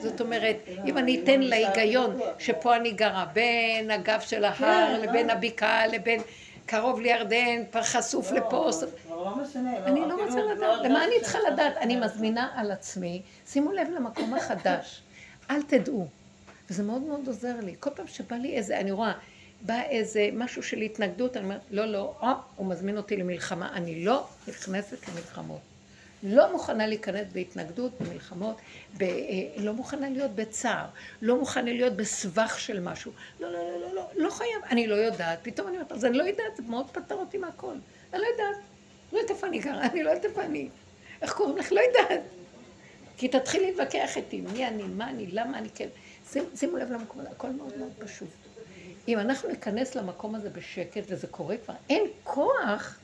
זאת 0.00 0.20
אומרת, 0.20 0.56
אם 0.86 0.98
אני 0.98 1.20
אתן 1.22 1.40
להיגיון 1.40 2.20
שפה 2.38 2.76
אני 2.76 2.92
גרה, 2.92 3.26
בין 3.32 3.90
הגב 3.90 4.20
של 4.20 4.44
ההר, 4.44 4.56
כן, 4.58 5.00
לבין 5.00 5.30
הבקעה, 5.30 5.86
לבין 5.86 6.20
קרוב 6.66 7.00
לירדן, 7.00 7.62
חשוף 7.82 8.30
לא, 8.30 8.38
לפה. 8.38 8.70
לא 9.08 9.36
משנה. 9.36 9.76
אני 9.84 10.00
לא 10.00 10.14
רוצה 10.24 10.42
לדעת. 10.42 10.84
למה 10.84 11.04
אני 11.04 11.14
צריכה 11.22 11.38
לדעת? 11.52 11.76
אני 11.76 11.96
מזמינה 11.96 12.48
על 12.54 12.70
עצמי, 12.70 13.22
שימו 13.46 13.72
לב 13.72 13.88
למקום 13.96 14.34
החדש. 14.34 15.02
אל 15.50 15.62
תדעו. 15.62 16.06
וזה 16.70 16.82
מאוד 16.82 17.02
מאוד 17.02 17.26
עוזר 17.26 17.54
לי. 17.62 17.74
כל 17.80 17.90
פעם 17.90 18.06
שבא 18.06 18.36
לי 18.36 18.56
איזה, 18.56 18.80
אני 18.80 18.90
רואה, 18.90 19.12
בא 19.62 19.80
איזה 19.90 20.28
משהו 20.32 20.62
של 20.62 20.78
התנגדות, 20.78 21.36
אני 21.36 21.44
אומרת, 21.44 21.60
לא, 21.70 21.86
לא, 21.86 22.14
או, 22.22 22.28
הוא 22.56 22.66
מזמין 22.66 22.96
אותי 22.96 23.16
למלחמה, 23.16 23.72
אני 23.72 24.04
לא 24.04 24.26
נכנסת 24.48 25.08
למלחמות. 25.08 25.60
לא 26.24 26.52
מוכנה 26.52 26.86
להיכנס 26.86 27.26
בהתנגדות, 27.32 27.92
במלחמות, 28.00 28.56
ב, 28.96 29.02
אה, 29.02 29.08
לא 29.58 29.72
מוכנה 29.72 30.08
להיות 30.10 30.30
בצער, 30.30 30.86
לא 31.22 31.38
מוכנה 31.38 31.72
להיות 31.72 31.96
בסבך 31.96 32.60
של 32.60 32.80
משהו. 32.80 33.12
לא, 33.40 33.52
לא, 33.52 33.58
לא, 33.70 33.80
לא, 33.80 33.94
לא, 33.94 34.08
לא 34.14 34.30
חייב, 34.30 34.64
אני 34.70 34.86
לא 34.86 34.94
יודעת. 34.94 35.38
פתאום 35.42 35.68
אני 35.68 35.76
אומרת, 35.76 35.92
אז 35.92 36.04
אני 36.04 36.18
לא 36.18 36.22
יודעת, 36.22 36.56
זה 36.56 36.62
מאוד 36.62 36.90
פתר 36.90 37.14
אותי 37.14 37.38
מהכל. 37.38 37.74
אני 38.12 38.22
לא 38.22 38.26
יודעת. 38.26 38.62
לא 39.12 39.18
יודעת 39.18 39.30
איפה 39.30 39.46
אני 39.46 39.58
גרה, 39.58 39.86
אני 39.86 40.02
לא 40.02 40.10
יודעת 40.10 40.24
איפה 40.24 40.42
אני. 40.42 40.68
איך 41.22 41.32
קוראים 41.32 41.56
לך? 41.56 41.72
לא 41.72 41.80
יודעת. 41.80 42.20
כי 43.16 43.28
תתחיל 43.28 43.62
להתווכח 43.62 44.16
איתי, 44.16 44.40
מי 44.40 44.66
אני, 44.66 44.82
מה 44.82 45.10
אני, 45.10 45.26
למה 45.26 45.58
אני 45.58 45.68
כן. 45.74 45.88
שימו 46.56 46.76
לב 46.76 46.92
למקום 46.92 47.20
הזה, 47.20 47.30
הכל 47.30 47.50
מאוד 47.50 47.78
מאוד 47.78 47.92
פשוט. 47.98 48.28
אם 49.08 49.18
אנחנו 49.18 49.48
ניכנס 49.48 49.94
למקום 49.94 50.34
הזה 50.34 50.50
בשקט, 50.50 51.02
וזה 51.08 51.26
קורה 51.26 51.56
כבר, 51.56 51.74
אין 51.90 52.02
כוח 52.24 52.98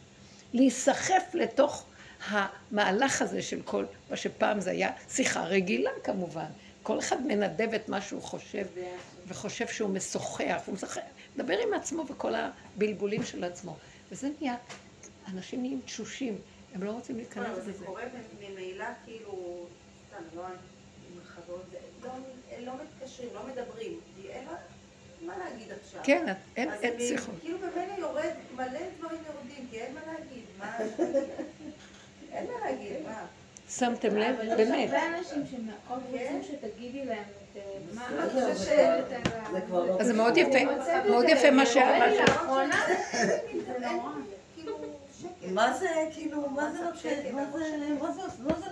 להיסחף 0.52 1.34
לתוך 1.34 1.86
המהלך 2.28 3.22
הזה 3.22 3.42
של 3.42 3.62
כל, 3.64 3.84
מה 4.10 4.16
שפעם 4.16 4.60
זה 4.60 4.70
היה 4.70 4.90
שיחה 5.08 5.44
רגילה 5.44 5.90
כמובן. 6.04 6.46
כל 6.82 6.98
אחד 6.98 7.26
מנדב 7.26 7.74
את 7.74 7.88
מה 7.88 8.00
שהוא 8.00 8.22
חושב, 8.22 8.66
וחושב 9.28 9.66
שהוא 9.68 9.90
משוחח, 9.90 10.62
הוא 10.66 10.74
משוחח, 10.74 11.00
מדבר 11.36 11.58
עם 11.58 11.74
עצמו 11.74 12.04
וכל 12.08 12.32
הבלבולים 12.34 13.22
של 13.24 13.44
עצמו. 13.44 13.76
וזה 14.12 14.28
נהיה, 14.40 14.54
אנשים 15.34 15.60
נהיים 15.62 15.80
תשושים, 15.84 16.38
הם 16.74 16.82
לא 16.82 16.90
רוצים 16.90 17.16
להיכנס 17.16 17.46
זה 17.64 17.70
לזה. 17.70 17.84
קורה 17.84 18.02
ממילא 18.40 18.84
כאילו, 19.04 19.66
סתם, 20.08 20.22
לא 20.36 20.42
עם 20.46 20.52
חברות, 21.24 21.62
זה- 21.70 21.78
לא- 22.06 22.12
לא 22.66 22.72
מתקשרים, 22.84 23.28
לא 23.34 23.40
מדברים, 23.46 24.00
כי 24.16 24.28
אין 24.28 24.44
לה 24.44 24.52
מה 25.26 25.34
להגיד 25.38 25.66
עכשיו. 25.84 26.00
כן, 26.04 26.34
אין 26.56 26.70
שיחות. 26.98 27.34
כאילו 27.40 27.58
ממילא 27.58 27.92
יורד, 27.98 28.30
מלא 28.56 28.66
דברים 28.98 29.18
יורדים, 29.26 29.66
כי 29.70 29.80
אין 29.80 29.94
מה 29.94 30.00
להגיד, 30.12 30.44
מה... 30.58 30.78
אין 32.32 32.46
מה 32.46 32.70
להגיד, 32.70 32.92
מה? 33.06 33.26
שמתם 33.70 34.16
לב? 34.16 34.34
אבל 34.36 34.60
יש 34.60 34.68
באמת. 34.68 34.90
הרבה 34.92 35.18
אנשים 35.18 35.42
שמאוד 35.50 36.02
כן. 36.12 36.34
רוצים 36.34 36.42
שתגידי 36.42 37.04
להם 37.04 37.18
את 37.18 37.56
אה, 37.56 37.62
מה 37.94 38.28
חושבת 38.54 39.04
כבר 39.66 39.84
לא 39.86 40.00
אז 40.00 40.06
זה 40.06 40.12
מאוד 40.12 40.36
יפה, 40.36 40.58
מאוד 41.08 41.24
יפה 41.28 41.50
מה 41.50 41.66
זה 43.66 43.78
נורא. 43.90 44.12
כאילו 44.54 44.78
שקט. 45.20 45.50
מה 45.52 45.72
זה, 45.78 45.86
כאילו, 46.14 46.50
מה 46.50 46.70
זה 46.72 46.78
מצב 46.78 46.84
נותן, 46.84 46.98
שקט, 46.98 47.30
מה 48.00 48.12
זה, 48.12 48.20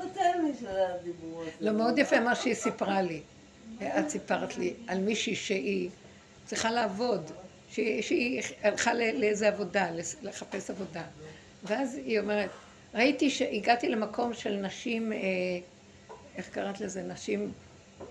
נותן 0.05 0.43
לי 0.45 0.53
של 0.61 0.67
הדיבור 0.69 1.43
הזה? 1.43 1.51
לא, 1.61 1.73
מאוד 1.73 1.99
יפה 1.99 2.21
מה 2.21 2.35
שהיא 2.35 2.55
סיפרה 2.55 3.03
לי. 3.03 3.21
את 3.83 4.09
סיפרת 4.11 4.57
לי 4.57 4.75
על 4.87 4.99
מישהי 4.99 5.35
שהיא 5.37 5.91
צריכה 6.47 6.71
לעבוד, 6.71 7.31
שהיא, 7.71 8.43
הלכה 8.63 8.95
ל- 8.95 9.21
לאיזה 9.21 9.49
עבודה, 9.49 9.87
לחפש 10.23 10.71
עבודה. 10.71 11.03
ואז 11.65 11.95
היא 11.95 12.21
אומרת, 12.21 12.51
ראיתי 12.95 13.31
שהגעתי 13.31 13.89
למקום 13.89 14.35
של 14.35 14.57
נשים, 14.57 15.13
אה, 15.13 15.19
איך 16.37 16.49
קראת 16.49 16.81
לזה, 16.81 17.03
נשים 17.03 17.53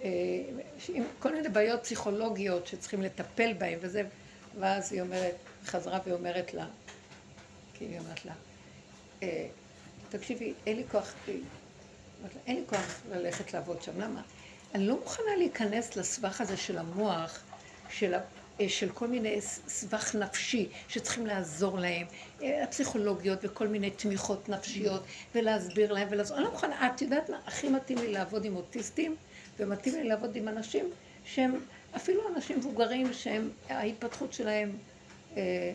אה, 0.03 0.09
עם 0.93 1.03
כל 1.19 1.35
מיני 1.35 1.49
בעיות 1.49 1.83
פסיכולוגיות 1.83 2.67
שצריכים 2.67 3.01
לטפל 3.01 3.53
בהן 3.53 3.77
וזה, 3.81 4.03
ואז 4.59 4.93
היא 4.93 5.01
אומרת, 5.01 5.35
חזרה 5.65 5.99
ואומרת 6.05 6.53
לה, 6.53 6.65
כי 7.73 7.85
היא 7.85 7.99
אומרת 7.99 8.25
לה, 8.25 8.33
אה, 9.23 9.47
תקשיבי, 10.09 10.53
אין 10.65 10.77
לי 10.77 10.83
כוח, 10.91 11.13
אין 12.47 12.55
לי 12.55 12.63
כוח 12.69 13.01
ללכת 13.11 13.53
לעבוד 13.53 13.81
שם, 13.81 14.01
למה? 14.01 14.21
אני 14.75 14.87
לא 14.87 14.99
מוכנה 14.99 15.35
להיכנס 15.37 15.95
לסבך 15.95 16.41
הזה 16.41 16.57
של 16.57 16.77
המוח, 16.77 17.43
של, 17.89 18.13
של 18.67 18.89
כל 18.89 19.07
מיני 19.07 19.41
סבך 19.67 20.15
נפשי 20.15 20.69
שצריכים 20.87 21.25
לעזור 21.25 21.79
להם, 21.79 22.07
אה, 22.41 22.63
הפסיכולוגיות 22.63 23.39
וכל 23.43 23.67
מיני 23.67 23.91
תמיכות 23.91 24.49
נפשיות, 24.49 25.03
ולהסביר 25.35 25.93
להם 25.93 26.07
ולעזור. 26.11 26.37
אני 26.37 26.45
לא 26.45 26.51
מוכנה, 26.51 26.87
את 26.87 27.01
יודעת 27.01 27.29
מה, 27.29 27.39
הכי 27.45 27.69
מתאים 27.69 27.97
לי 27.97 28.11
לעבוד 28.11 28.45
עם 28.45 28.55
אוטיסטים, 28.55 29.15
ומתאים 29.59 29.95
לי 29.95 30.03
לעבוד 30.03 30.35
עם 30.35 30.47
אנשים 30.47 30.89
שהם 31.25 31.55
אפילו 31.95 32.21
אנשים 32.35 32.57
מבוגרים, 32.57 33.13
שהם, 33.13 33.49
ההתפתחות 33.69 34.33
שלהם 34.33 34.71
אה, 35.37 35.71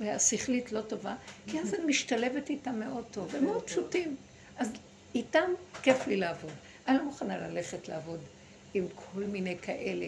השכלית 0.00 0.72
לא 0.72 0.80
טובה, 0.80 1.14
כי 1.46 1.60
אז 1.60 1.74
אני 1.74 1.84
משתלבת 1.84 2.50
איתם 2.50 2.80
מאוד 2.80 3.04
טוב, 3.10 3.34
הם 3.36 3.44
מאוד 3.44 3.62
פשוטים. 3.62 4.16
אז 4.56 4.72
איתם 5.14 5.50
כיף 5.82 6.06
לי 6.06 6.16
לעבוד. 6.16 6.52
אני 6.88 6.98
לא 6.98 7.04
מוכנה 7.04 7.38
ללכת 7.48 7.88
לעבוד 7.88 8.20
עם 8.74 8.86
כל 8.94 9.20
מיני 9.20 9.58
כאלה 9.62 10.06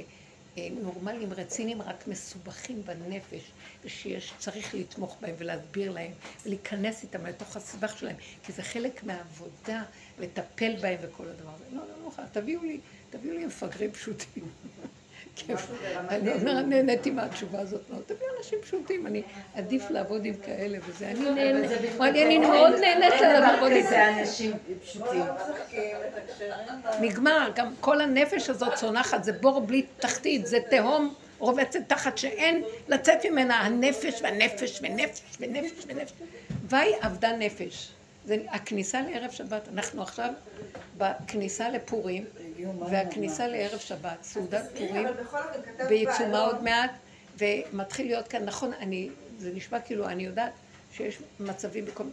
נורמלים, 0.83 1.33
רציניים, 1.33 1.83
רק 1.83 2.09
מסובכים 2.09 2.83
בנפש, 2.85 3.43
ושיש, 3.85 4.33
צריך 4.39 4.75
לתמוך 4.75 5.17
בהם 5.21 5.35
ולהסביר 5.39 5.93
להם, 5.93 6.13
ולהיכנס 6.45 7.03
איתם 7.03 7.27
לתוך 7.27 7.57
הסבך 7.57 7.99
שלהם, 7.99 8.17
כי 8.43 8.53
זה 8.53 8.63
חלק 8.63 9.05
מהעבודה, 9.05 9.83
לטפל 10.19 10.77
בהם 10.81 10.99
וכל 11.03 11.29
הדבר 11.29 11.51
הזה. 11.55 11.65
לא, 11.73 11.83
לא, 11.83 12.11
לא 12.19 12.25
תביאו 12.33 12.63
לי, 12.63 12.81
תביאו 13.11 13.35
לי 13.35 13.47
מפגרים 13.47 13.93
פשוטים. 13.93 14.45
כיף. 15.43 15.71
אני 16.09 16.33
אומרת, 16.33 16.65
נהניתי 16.65 17.11
מהתשובה 17.11 17.61
הזאת. 17.61 17.81
תביאו 18.07 18.31
אנשים 18.39 18.59
פשוטים, 18.63 19.07
אני 19.07 19.23
עדיף 19.55 19.91
לעבוד 19.91 20.25
עם 20.25 20.35
כאלה 20.35 20.79
וזה. 20.87 21.09
אני 21.11 21.31
נהנית, 21.31 21.71
אני 22.01 22.39
מאוד 22.39 22.73
נהנית 22.81 23.21
לעבוד 23.21 23.73
איתם. 23.73 23.89
זה 23.89 24.09
אנשים 24.09 24.53
פשוטים. 24.83 25.23
מתקשרים. 26.17 26.53
נגמר, 27.01 27.51
גם 27.55 27.75
כל 27.81 28.01
הנפש 28.01 28.51
הזאת 28.51 28.75
צונחת, 28.75 29.25
זה 29.25 29.33
בור 29.33 29.61
בלי 29.61 29.87
תחתית, 29.99 30.47
זה 30.47 30.59
תהום 30.71 31.15
רובצת 31.39 31.81
תחת 31.87 32.19
שאין 32.19 32.63
לצאת 32.89 33.27
ממנה 33.27 33.55
הנפש 33.61 34.23
והנפש 34.23 34.81
ונפש 34.83 35.21
ונפש 35.41 35.85
ונפש. 35.87 36.13
ויהי 36.69 36.93
אבדה 37.03 37.37
נפש. 37.37 37.98
זה 38.29 38.37
הכניסה 38.49 39.03
לערב 39.03 39.31
שבת, 39.31 39.69
אנחנו 39.69 40.03
עכשיו 40.03 40.33
בכניסה 40.99 41.69
לפורים, 41.69 42.25
והכניסה 42.91 43.47
לערב 43.47 43.79
שבת, 43.79 44.23
סעודת 44.23 44.65
פורים, 44.79 45.07
בעיצומה 45.89 46.41
עוד 46.41 46.63
מעט, 46.63 46.91
ומתחיל 47.39 48.07
להיות 48.07 48.29
כאן, 48.29 48.45
נכון, 48.45 48.73
אני, 48.73 49.11
זה 49.39 49.53
נשמע 49.55 49.81
כאילו, 49.81 50.09
אני 50.09 50.23
יודעת 50.23 50.53
שיש 50.93 51.19
מצבים 51.41 51.85
בכל... 51.85 52.05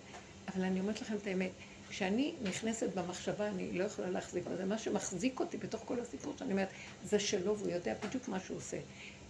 אבל 0.48 0.64
אני 0.64 0.80
אומרת 0.80 1.02
לכם 1.02 1.16
את 1.16 1.28
האמת, 1.28 1.52
כשאני 1.90 2.34
נכנסת 2.44 2.90
במחשבה, 2.94 3.48
אני 3.48 3.72
לא 3.72 3.84
יכולה 3.84 4.10
להחזיק 4.10 4.44
בזה. 4.48 4.66
מה 4.66 4.78
שמחזיק 4.78 5.40
אותי 5.40 5.58
בתוך 5.58 5.82
כל 5.86 6.00
הסיפור 6.00 6.34
שאני 6.40 6.52
אומרת, 6.52 6.70
זה 7.04 7.20
שלו, 7.20 7.58
והוא 7.58 7.72
יודע 7.72 7.94
בדיוק 8.08 8.28
מה 8.28 8.40
שהוא 8.40 8.58
עושה. 8.58 8.78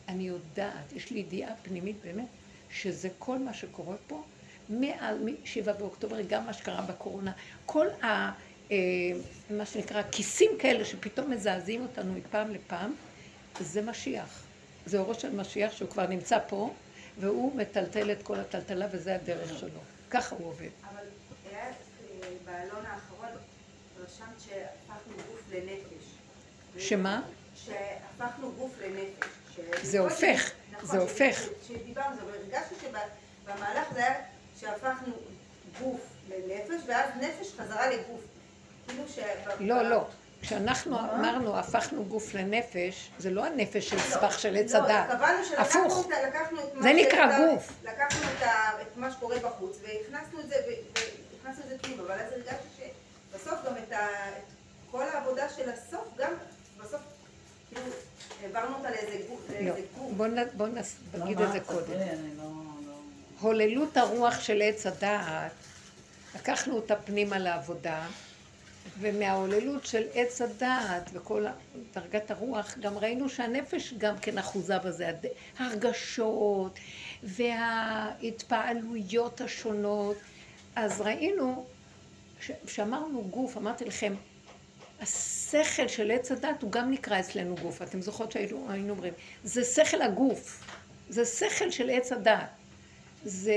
אני 0.08 0.28
יודעת, 0.28 0.94
יש 0.96 1.12
לי 1.12 1.20
ידיעה 1.20 1.56
פנימית 1.64 1.96
באמת, 2.04 2.28
שזה 2.70 3.10
כל 3.20 3.40
מה 3.40 3.54
שקורה 3.54 3.96
פה, 4.08 4.24
מ-7 4.70 5.72
באוקטובר, 5.80 6.22
גם 6.22 6.46
מה 6.46 6.54
שקרה 6.54 6.82
בקורונה, 6.82 7.32
כל 7.66 7.88
ה... 8.04 8.32
אה, 8.72 8.78
מה 9.50 9.66
שנקרא, 9.66 10.02
כיסים 10.12 10.52
כאלה 10.60 10.86
שפתאום 10.86 11.32
מזעזעים 11.32 11.82
אותנו 11.82 12.14
מפעם 12.14 12.52
לפעם, 12.54 12.94
זה 13.60 13.82
משיח. 13.82 14.44
זה 14.86 14.98
אורו 14.98 15.14
של 15.14 15.36
משיח 15.36 15.72
שהוא 15.72 15.90
כבר 15.90 16.08
נמצא 16.08 16.38
פה, 16.48 16.74
והוא 17.20 17.56
מטלטל 17.56 18.12
את 18.12 18.24
כל 18.24 18.40
הטלטלה 18.40 18.88
וזה 18.92 19.16
הדרך 19.16 19.60
שלו. 19.60 19.80
ככה 20.10 20.36
הוא 20.36 20.48
עובד. 20.48 20.70
אבל 20.90 21.04
אה, 21.52 21.72
בעלון 22.46 22.86
האחרון, 22.86 23.30
רשמת 24.04 24.40
שהפכנו 24.40 25.14
גוף 25.32 25.42
לנפש. 25.52 26.06
שמה? 26.78 27.22
שהפכנו 27.56 28.52
גוף 28.52 28.72
לנפש. 28.82 29.30
זה 29.84 30.00
הופך, 30.00 30.52
נכון, 30.72 30.86
זה 30.90 30.98
הופך. 30.98 31.40
ש- 31.42 31.68
שדיברנו, 31.68 32.16
אבל 32.22 32.32
הרגשתי 32.36 32.76
שבמהלך 32.82 33.94
זה 33.94 34.00
היה 34.00 34.22
שהפכנו 34.66 35.14
גוף 35.82 36.02
לנפש, 36.30 36.82
ואז 36.88 37.10
נפש 37.22 37.54
חזרה 37.60 37.90
לגוף. 37.90 38.22
כאילו 38.88 39.04
ש... 39.08 39.20
לא, 39.60 39.82
לא. 39.82 40.08
כשאנחנו 40.42 41.00
אמרנו, 41.00 41.60
הפכנו 41.60 42.06
גוף 42.06 42.34
לנפש, 42.34 43.12
זה 43.18 43.30
לא 43.32 43.46
הנפש 43.46 43.90
של 43.90 44.00
סבך 44.00 44.40
של 44.40 44.56
עץ 44.56 44.74
לא, 44.74 44.78
הדת. 44.80 45.22
הפוך. 45.58 46.08
זה 46.82 46.94
נקרא 46.94 47.38
גוף. 47.40 47.72
לקחנו 47.84 48.20
את 48.82 48.98
מה 48.98 49.12
שקורה 49.12 49.40
בחוץ 49.40 49.78
והכנסנו 49.82 50.40
את 50.40 50.50
זה, 50.50 50.56
ו- 50.56 51.00
והכנסנו 51.44 51.64
את 51.64 51.70
זה 51.70 51.78
פנימה, 51.82 52.04
אבל 52.04 52.12
אז 52.12 52.32
הרגשתי 52.34 52.84
שבסוף 53.32 53.60
גם 53.66 53.74
את 53.78 53.94
כל 54.92 55.04
העבודה 55.04 55.50
של 55.50 55.70
הסוף, 55.70 56.08
גם 56.18 56.32
בסוף, 56.82 57.02
כאילו, 57.70 57.82
העברנו 58.44 58.78
אותה 58.78 58.90
לאיזה 58.90 59.18
גוף, 59.30 59.42
לא. 59.62 59.74
בואו 60.58 60.70
נגיד 61.24 61.42
את 61.42 61.52
זה 61.52 61.60
קודם. 61.60 61.82
תספרי, 61.82 62.10
אני 62.10 62.38
לא... 62.38 62.44
לא- 62.44 62.94
הוללות 63.42 63.98
הרוח 63.98 64.40
של 64.40 64.62
עץ 64.62 64.86
הדעת, 64.86 65.52
לקחנו 66.36 66.76
אותה 66.76 66.96
פנימה 66.96 67.40
לעבודה, 67.40 68.08
ומההוללות 69.00 69.86
של 69.86 70.04
עץ 70.14 70.42
הדעת 70.42 71.10
וכל 71.14 71.46
דרגת 71.94 72.32
הרוח, 72.32 72.76
גם 72.80 72.98
ראינו 72.98 73.30
שהנפש 73.30 73.94
גם 73.98 74.18
כן 74.18 74.38
אחוזה 74.38 74.80
בזה, 74.80 75.12
הרגשות 75.58 76.80
וההתפעלויות 77.24 79.42
השונות. 79.42 80.18
אז 80.76 81.02
ראינו, 81.02 81.66
ש- 82.42 82.52
שאמרנו 82.68 83.24
גוף, 83.24 83.58
אמרתי 83.58 83.86
לכם, 83.86 84.14
השכל 85.02 85.88
של 85.88 86.12
עץ 86.12 86.32
הדת 86.32 86.62
הוא 86.62 86.72
גם 86.72 86.92
נקרא 86.92 87.20
אצלנו 87.20 87.56
גוף. 87.62 87.82
אתם 87.82 88.02
זוכרות 88.02 88.32
שהיינו 88.32 88.72
היינו 88.72 88.94
אומרים, 88.94 89.14
זה 89.44 89.64
שכל 89.64 90.02
הגוף, 90.02 90.64
זה 91.10 91.26
שכל 91.26 91.72
של 91.72 91.90
עץ 91.90 92.12
הדת. 92.12 92.40
זה 93.26 93.56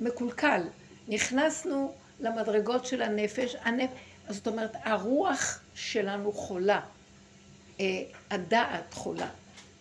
מקולקל. 0.00 0.62
נכנסנו 1.08 1.94
למדרגות 2.20 2.86
של 2.86 3.02
הנפש, 3.02 3.56
הנפ... 3.62 3.90
זאת 4.28 4.46
אומרת, 4.46 4.72
הרוח 4.82 5.60
שלנו 5.74 6.32
חולה, 6.32 6.80
אה, 7.80 8.02
הדעת 8.30 8.94
חולה, 8.94 9.28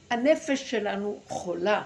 הנפש 0.09 0.71
שלנו 0.71 1.19
חולה. 1.27 1.83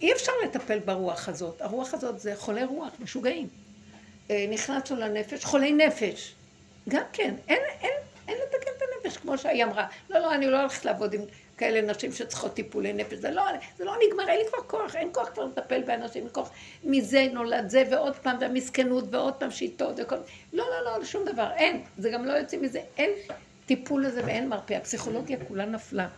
אי 0.00 0.12
אפשר 0.12 0.32
לטפל 0.44 0.78
ברוח 0.78 1.28
הזאת, 1.28 1.62
הרוח 1.62 1.94
הזאת 1.94 2.20
זה 2.20 2.36
חולי 2.36 2.64
רוח, 2.64 2.92
משוגעים. 3.00 3.48
אה, 4.30 4.46
נכנסנו 4.50 4.96
לנפש, 4.96 5.44
חולי 5.44 5.72
נפש. 5.72 6.34
גם 6.88 7.02
כן, 7.12 7.34
אין, 7.48 7.60
אין, 7.80 7.92
הנפש, 9.04 9.16
כמו 9.16 9.38
שהיא 9.38 9.64
אמרה, 9.64 9.86
לא, 10.10 10.18
לא, 10.20 10.34
אני 10.34 10.46
לא 10.46 10.60
הולכת 10.60 10.84
לעבוד 10.84 11.14
עם 11.14 11.20
כאלה 11.60 11.82
נשים 11.82 12.12
שצריכות 12.12 12.54
טיפולי 12.54 12.92
נפש, 12.92 13.18
זה 13.18 13.30
לא, 13.30 13.42
זה 13.78 13.84
לא 13.84 13.94
נגמר, 14.06 14.28
אין 14.28 14.38
לי 14.38 14.44
כבר 14.48 14.62
כוח, 14.66 14.96
אין 14.96 15.08
כוח 15.12 15.28
כבר 15.28 15.44
לטפל 15.44 15.82
באנשים, 15.82 16.22
אין 16.22 16.32
כוח. 16.32 16.50
מזה 16.84 17.26
נולד 17.32 17.68
זה, 17.68 17.82
ועוד 17.90 18.16
פעם, 18.16 18.36
והמסכנות, 18.40 19.04
ועוד 19.10 19.34
פעם 19.34 19.50
שיטות, 19.50 19.94
וכל... 19.98 20.16
לא, 20.52 20.64
לא, 20.70 20.98
לא, 20.98 21.04
שום 21.04 21.24
דבר, 21.24 21.50
אין, 21.56 21.82
זה 21.98 22.10
גם 22.10 22.24
לא 22.24 22.32
יוצא 22.32 22.56
מזה, 22.56 22.80
אין 22.98 23.10
טיפול 23.66 24.06
לזה 24.06 24.20
ואין 24.26 24.48
מרפא, 24.48 24.74
הפסיכולוגיה 24.74 25.38
כולה 25.48 25.66
נפלה. 25.66 26.08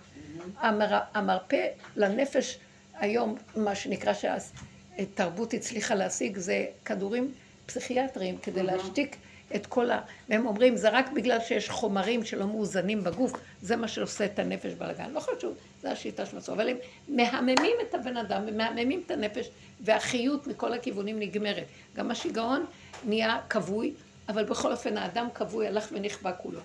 המר... 0.59 0.99
המרפא 1.15 1.67
לנפש 1.97 2.59
היום, 2.99 3.37
מה 3.57 3.75
שנקרא 3.75 4.13
שהתרבות 4.13 5.55
הצליחה 5.55 5.95
להשיג, 5.95 6.39
זה 6.39 6.67
כדורים 6.85 7.33
פסיכיאטריים 7.67 8.39
כדי 8.39 8.63
להשתיק 8.63 9.17
את 9.55 9.67
כל 9.67 9.91
ה... 9.91 10.01
והם 10.29 10.47
אומרים, 10.47 10.77
זה 10.77 10.89
רק 10.89 11.13
בגלל 11.13 11.41
שיש 11.41 11.71
חומרים 11.71 12.25
שלא 12.25 12.47
מאוזנים 12.47 13.05
בגוף, 13.05 13.33
זה 13.63 13.77
מה 13.77 13.89
שעושה 13.89 14.25
את 14.25 14.39
הנפש 14.39 14.73
בלגן. 14.73 15.11
לא 15.11 15.21
חשוב, 15.21 15.55
זו 15.83 15.89
השיטה 15.89 16.27
של 16.27 16.37
מסור. 16.37 16.55
אבל 16.55 16.69
הם 16.69 16.77
מהממים 17.09 17.77
את 17.89 17.95
הבן 17.95 18.17
אדם 18.17 18.43
ומהממים 18.47 19.03
את 19.07 19.11
הנפש, 19.11 19.51
והחיות 19.81 20.47
מכל 20.47 20.73
הכיוונים 20.73 21.19
נגמרת. 21.19 21.65
גם 21.97 22.11
השיגעון 22.11 22.65
נהיה 23.07 23.41
כבוי, 23.49 23.95
אבל 24.29 24.45
בכל 24.45 24.73
אופן 24.73 24.97
האדם 24.97 25.29
כבוי, 25.35 25.67
הלך 25.67 25.89
ונכבה 25.93 26.33
כולו. 26.33 26.61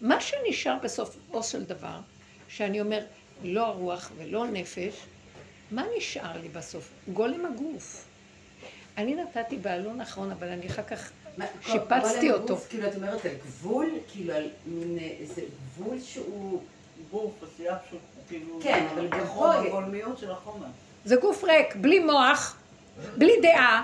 מה 0.00 0.20
שנשאר 0.20 0.76
בסופו 0.82 1.42
של 1.42 1.64
דבר, 1.64 1.98
שאני 2.48 2.80
אומר, 2.80 3.04
לא 3.44 3.66
הרוח 3.66 4.12
ולא 4.16 4.46
נפש, 4.46 4.94
מה 5.70 5.84
נשאר 5.96 6.40
לי 6.42 6.48
בסוף? 6.48 6.90
גולם 7.12 7.46
הגוף. 7.46 8.08
אני 8.96 9.14
נתתי 9.14 9.56
בעלון 9.56 10.00
האחרון, 10.00 10.30
אבל 10.30 10.48
אני 10.48 10.66
אחר 10.66 10.82
כך 10.82 11.10
שיפצתי 11.60 12.30
אותו. 12.32 12.56
כאילו, 12.68 12.88
את 12.88 12.94
אומרת 12.94 13.24
על 13.24 13.32
גבול, 13.46 13.90
כאילו 14.12 14.34
על 14.34 14.48
מין 14.66 14.98
איזה 15.20 15.42
גבול 15.76 16.00
שהוא 16.00 16.62
גוף, 17.10 17.32
עשייה 17.42 17.76
פשוט, 17.76 18.00
כאילו... 18.28 18.58
כן, 18.62 18.86
אבל 18.94 19.08
גם 19.08 19.26
פה... 19.34 19.54
הגולמיות 19.54 20.18
של 20.18 20.30
החומר. 20.30 20.66
זה 21.04 21.16
גוף 21.16 21.44
ריק, 21.44 21.76
בלי 21.76 21.98
מוח, 21.98 22.56
בלי 23.18 23.32
דעה. 23.42 23.82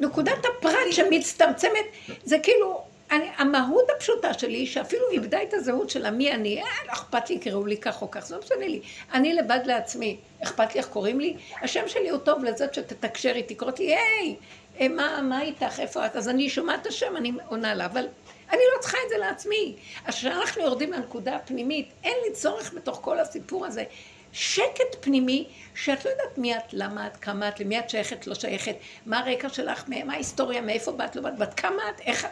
נקודת 0.00 0.38
הפרט 0.44 0.74
שמצטמצמת, 0.90 1.84
זה 2.24 2.38
כאילו, 2.42 2.84
אני, 3.14 3.28
המהות 3.36 3.90
הפשוטה 3.96 4.34
שלי, 4.34 4.66
שאפילו 4.66 5.10
איבדה 5.10 5.42
את 5.42 5.54
הזהות 5.54 5.90
שלה, 5.90 6.10
מי 6.10 6.32
אני, 6.32 6.62
אה, 6.62 6.68
לא 6.86 6.92
אכפת 6.92 7.30
לי, 7.30 7.38
קראו 7.38 7.66
לי 7.66 7.76
כך 7.76 8.02
או 8.02 8.10
כך, 8.10 8.26
זה 8.26 8.34
לא 8.34 8.40
משנה 8.40 8.66
לי. 8.66 8.80
אני 9.12 9.34
לבד 9.34 9.60
לעצמי, 9.64 10.16
אכפת 10.42 10.74
לי 10.74 10.80
איך 10.80 10.88
קוראים 10.88 11.20
לי? 11.20 11.36
השם 11.62 11.88
שלי 11.88 12.08
הוא 12.08 12.18
טוב 12.18 12.44
לזאת 12.44 12.74
שתתקשר 12.74 13.32
איתי, 13.34 13.54
קוראת 13.54 13.78
לי, 13.78 13.96
היי, 13.96 14.36
אה, 14.80 14.88
מה, 14.88 15.20
מה 15.22 15.42
איתך, 15.42 15.80
איפה 15.80 16.06
את? 16.06 16.16
אז 16.16 16.28
אני 16.28 16.48
שומעת 16.48 16.80
את 16.82 16.86
השם, 16.86 17.16
אני 17.16 17.32
עונה 17.48 17.74
לה, 17.74 17.86
אבל 17.86 18.06
אני 18.50 18.60
לא 18.76 18.80
צריכה 18.80 18.98
את 19.04 19.08
זה 19.08 19.18
לעצמי. 19.18 19.76
אז 20.04 20.14
כשאנחנו 20.14 20.62
יורדים 20.62 20.92
לנקודה 20.92 21.36
הפנימית, 21.36 21.88
אין 22.04 22.16
לי 22.24 22.32
צורך 22.32 22.74
בתוך 22.74 22.98
כל 23.02 23.20
הסיפור 23.20 23.66
הזה. 23.66 23.84
שקט 24.32 24.96
פנימי, 25.00 25.48
שאת 25.74 26.04
לא 26.04 26.10
יודעת 26.10 26.38
מי 26.38 26.56
את, 26.56 26.62
למה 26.72 27.06
את, 27.06 27.16
כמה 27.16 27.48
את, 27.48 27.60
למי 27.60 27.78
את 27.78 27.90
שייכת, 27.90 28.26
לא 28.26 28.34
שייכת, 28.34 28.76
מה 29.06 29.18
הרקע 29.18 29.48
שלך, 29.48 29.84
מה 30.04 30.12
ההיסטוריה, 30.12 30.60
מאיפה 30.60 30.92
באת, 30.92 31.16
לא 31.16 31.22
באת, 31.22 31.38
בת 31.38 31.54
כמה 31.54 31.82
את, 31.90 32.00
איך 32.00 32.24
את, 32.24 32.30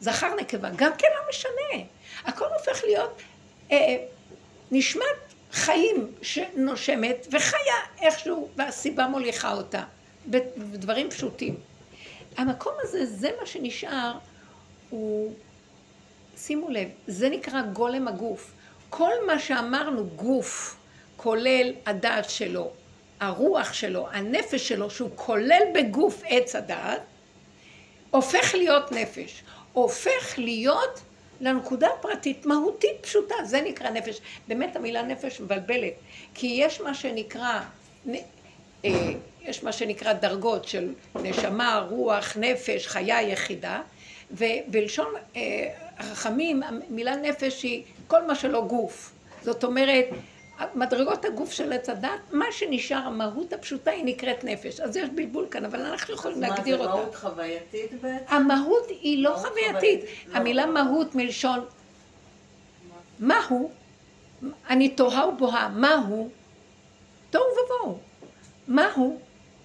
זכר 0.00 0.34
נקבה, 0.34 0.68
גם 0.76 0.92
כן 0.98 1.08
לא 1.16 1.28
משנה. 1.30 1.84
הכל 2.24 2.46
הופך 2.58 2.84
להיות 2.84 3.22
אה, 3.72 3.96
נשמת 4.70 5.02
חיים 5.52 6.12
שנושמת 6.22 7.26
וחיה 7.30 7.74
איכשהו, 8.02 8.48
והסיבה 8.56 9.06
מוליכה 9.06 9.52
אותה, 9.52 9.82
בדברים 10.26 11.10
פשוטים. 11.10 11.56
המקום 12.36 12.72
הזה, 12.82 13.06
זה 13.06 13.30
מה 13.40 13.46
שנשאר, 13.46 14.12
הוא, 14.90 15.34
שימו 16.36 16.70
לב, 16.70 16.88
זה 17.06 17.28
נקרא 17.28 17.62
גולם 17.62 18.08
הגוף. 18.08 18.52
כל 18.90 19.12
מה 19.26 19.38
שאמרנו 19.38 20.06
גוף, 20.06 20.76
כולל 21.16 21.72
הדעת 21.86 22.30
שלו, 22.30 22.70
הרוח 23.20 23.72
שלו, 23.72 24.08
הנפש 24.12 24.68
שלו, 24.68 24.90
שהוא 24.90 25.10
כולל 25.14 25.62
בגוף 25.74 26.22
עץ 26.26 26.56
הדעת, 26.56 27.00
הופך 28.10 28.54
להיות 28.54 28.92
נפש. 28.92 29.42
הופך 29.72 30.34
להיות 30.38 31.00
לנקודה 31.40 31.88
פרטית, 32.00 32.46
מהותית 32.46 32.96
פשוטה, 33.00 33.34
זה 33.44 33.60
נקרא 33.60 33.90
נפש. 33.90 34.20
באמת 34.48 34.76
המילה 34.76 35.02
נפש 35.02 35.40
מבלבלת, 35.40 35.92
כי 36.34 36.46
יש 36.46 36.80
מה 36.80 36.94
שנקרא, 36.94 37.60
אה, 38.84 38.90
יש 39.42 39.62
מה 39.62 39.72
שנקרא 39.72 40.12
דרגות 40.12 40.68
של 40.68 40.94
נשמה, 41.14 41.86
רוח, 41.90 42.36
נפש, 42.36 42.86
חיה 42.86 43.22
יחידה, 43.22 43.80
ובלשון 44.30 45.14
אה, 45.36 45.40
החכמים 45.98 46.62
המילה 46.62 47.16
נפש 47.16 47.62
היא 47.62 47.82
כל 48.06 48.26
מה 48.26 48.34
שלא 48.34 48.60
גוף. 48.60 49.12
זאת 49.42 49.64
אומרת, 49.64 50.04
מדרגות 50.74 51.24
הגוף 51.24 51.52
של 51.52 51.72
עץ 51.72 51.88
הדת, 51.88 52.10
מה 52.32 52.44
שנשאר, 52.50 52.96
המהות 52.96 53.52
הפשוטה 53.52 53.90
היא 53.90 54.04
נקראת 54.04 54.44
נפש. 54.44 54.80
אז 54.80 54.96
יש 54.96 55.08
בלבול 55.08 55.46
כאן, 55.50 55.64
אבל 55.64 55.80
אנחנו 55.80 56.14
יכולים 56.14 56.40
להגדיר 56.40 56.78
אותה. 56.78 56.90
מה 56.90 56.96
זה 56.96 57.02
מהות 57.02 57.14
חווייתית 57.14 58.02
בעצם? 58.02 58.34
המהות 58.34 58.88
היא 58.88 59.24
לא 59.24 59.36
חווייתית. 59.36 60.00
לא. 60.26 60.36
המילה 60.36 60.66
מהות 60.66 61.14
מלשון 61.14 61.64
מהו, 63.20 63.70
אני 64.70 64.88
תוהה 64.88 65.28
ובוהה, 65.28 65.68
מהו? 65.68 66.28
תוהו 67.30 67.44
ובוהו. 67.64 67.98
מהו? 68.68 69.18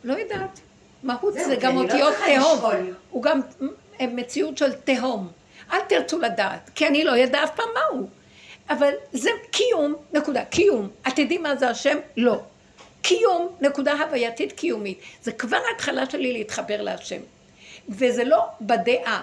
לא 0.04 0.14
יודעת. 0.14 0.60
מהות 1.04 1.34
זה 1.34 1.56
גם 1.60 1.76
לא 1.76 1.82
אותיות 1.82 2.14
תהום. 2.26 2.60
הוא 3.10 3.24
גם 3.24 3.40
מציאות 4.02 4.58
של 4.58 4.72
תהום. 4.72 5.28
אל 5.72 5.80
תרצו 5.90 6.20
לדעת, 6.20 6.70
כי 6.76 6.88
אני 6.88 7.04
לא 7.04 7.12
יודע 7.12 7.44
אף 7.44 7.56
פעם 7.56 7.68
מהו. 7.74 8.08
אבל 8.78 8.94
זה 9.14 9.30
קיום, 9.52 9.96
נקודה, 10.14 10.46
קיום. 10.46 10.90
את 11.08 11.20
יודעים 11.20 11.44
מה 11.44 11.56
זה 11.56 11.70
השם? 11.70 11.98
לא. 12.18 12.42
קיום, 13.02 13.56
נקודה 13.62 13.94
הווייתית 13.94 14.52
קיומית. 14.52 15.00
זה 15.24 15.32
כבר 15.32 15.58
ההתחלה 15.72 16.10
שלי 16.10 16.34
להתחבר 16.34 16.82
להשם. 16.82 17.22
וזה 17.90 18.24
לא 18.24 18.46
בדעה, 18.62 19.22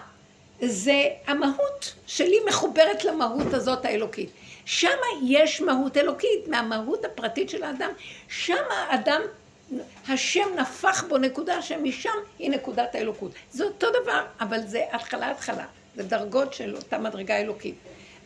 זה 0.63 1.05
המהות 1.27 1.95
שלי 2.07 2.37
מחוברת 2.49 3.05
למהות 3.05 3.55
הזאת 3.55 3.85
האלוקית. 3.85 4.31
שם 4.65 4.99
יש 5.27 5.61
מהות 5.61 5.97
אלוקית, 5.97 6.49
מהמהות 6.49 7.05
הפרטית 7.05 7.51
של 7.51 7.63
האדם. 7.63 7.91
שם 8.29 8.65
האדם, 8.71 9.21
השם 10.09 10.49
נפח 10.57 11.05
בו 11.09 11.19
נקודה 11.19 11.63
שמשם 11.63 12.11
היא 12.39 12.51
נקודת 12.51 12.95
האלוקות. 12.95 13.33
זה 13.51 13.65
אותו 13.65 13.87
דבר, 14.03 14.25
אבל 14.41 14.67
זה 14.67 14.85
התחלה 14.93 15.31
התחלה. 15.31 15.65
זה 15.97 16.03
דרגות 16.03 16.55
של 16.55 16.77
אותה 16.77 16.99
מדרגה 16.99 17.37
אלוקית. 17.37 17.75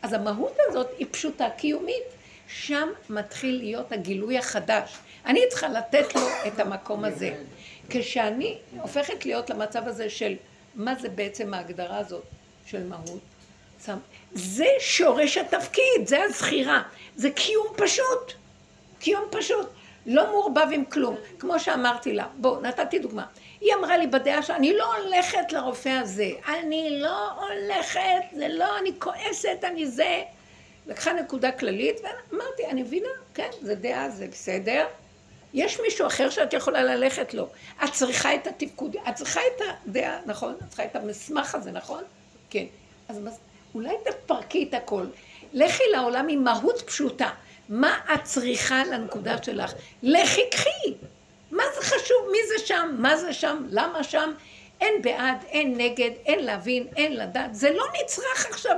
אז 0.04 0.12
המהות 0.12 0.56
הזאת 0.68 0.86
היא 0.98 1.06
פשוטה 1.10 1.50
קיומית. 1.56 2.04
שם 2.48 2.88
מתחיל 3.10 3.58
להיות 3.58 3.92
הגילוי 3.92 4.38
החדש. 4.38 4.96
אני 5.26 5.40
צריכה 5.48 5.68
לתת 5.68 6.14
לו 6.14 6.20
את 6.46 6.60
המקום 6.60 7.04
הזה. 7.04 7.30
כשאני 7.90 8.58
הופכת 8.80 9.26
להיות 9.26 9.50
למצב 9.50 9.88
הזה 9.88 10.10
של 10.10 10.36
מה 10.74 10.94
זה 10.94 11.08
בעצם 11.08 11.54
ההגדרה 11.54 11.98
הזאת 11.98 12.22
של 12.66 12.86
מהות, 12.86 13.20
זה 14.32 14.66
שורש 14.78 15.38
התפקיד, 15.38 16.06
זה 16.06 16.22
הזכירה. 16.22 16.82
זה 17.16 17.30
קיום 17.30 17.66
פשוט. 17.76 18.32
קיום 18.98 19.24
פשוט. 19.30 19.68
לא 20.06 20.26
מעורבב 20.30 20.66
עם 20.72 20.84
כלום. 20.84 21.16
כמו 21.38 21.60
שאמרתי 21.60 22.12
לה, 22.12 22.26
בואו, 22.36 22.60
נתתי 22.60 22.98
דוגמה. 22.98 23.26
היא 23.64 23.74
אמרה 23.74 23.96
לי 23.96 24.06
בדעה 24.06 24.42
שאני 24.42 24.76
לא 24.76 24.96
הולכת 24.96 25.52
לרופא 25.52 25.88
הזה, 25.88 26.30
אני 26.48 27.00
לא 27.00 27.30
הולכת, 27.32 28.00
זה 28.32 28.48
לא, 28.48 28.78
אני 28.78 28.92
כועסת, 28.98 29.58
אני 29.64 29.86
זה. 29.86 30.22
לקחה 30.86 31.12
נקודה 31.12 31.52
כללית, 31.52 32.00
ואמרתי, 32.00 32.66
אני 32.66 32.82
מבינה, 32.82 33.08
כן, 33.34 33.48
זה 33.60 33.74
דעה, 33.74 34.10
זה 34.10 34.26
בסדר. 34.26 34.86
יש 35.54 35.80
מישהו 35.80 36.06
אחר 36.06 36.30
שאת 36.30 36.52
יכולה 36.52 36.82
ללכת 36.82 37.34
לו. 37.34 37.48
את 37.84 37.92
צריכה 37.92 38.34
את 38.34 38.46
התפקוד, 38.46 38.96
את 39.08 39.14
צריכה 39.14 39.40
את 39.40 39.62
הדעה, 39.86 40.18
נכון? 40.26 40.54
את 40.62 40.68
צריכה 40.68 40.84
את 40.84 40.96
המסמך 40.96 41.54
הזה, 41.54 41.70
נכון? 41.70 42.02
כן. 42.50 42.64
אז 43.08 43.20
אולי 43.74 43.94
תפרקי 44.04 44.66
את 44.68 44.74
הכל. 44.74 45.06
לכי 45.52 45.82
לעולם 45.92 46.28
עם 46.28 46.44
מהות 46.44 46.82
פשוטה. 46.86 47.30
מה 47.68 47.98
את 48.14 48.24
צריכה 48.24 48.84
לנקודה 48.84 49.42
שלך? 49.42 49.72
לכי 50.02 50.40
קחי. 50.50 50.94
מה 51.54 51.64
זה 51.74 51.80
חשוב? 51.80 52.28
מי 52.32 52.38
זה 52.48 52.66
שם? 52.66 52.94
מה 52.98 53.16
זה 53.16 53.32
שם? 53.32 53.66
למה 53.70 54.04
שם? 54.04 54.32
אין 54.80 55.02
בעד, 55.02 55.44
אין 55.48 55.74
נגד, 55.76 56.10
אין 56.26 56.44
להבין, 56.44 56.86
אין 56.96 57.16
לדעת. 57.16 57.54
זה 57.54 57.70
לא 57.70 57.84
נצרך 58.02 58.46
עכשיו 58.50 58.76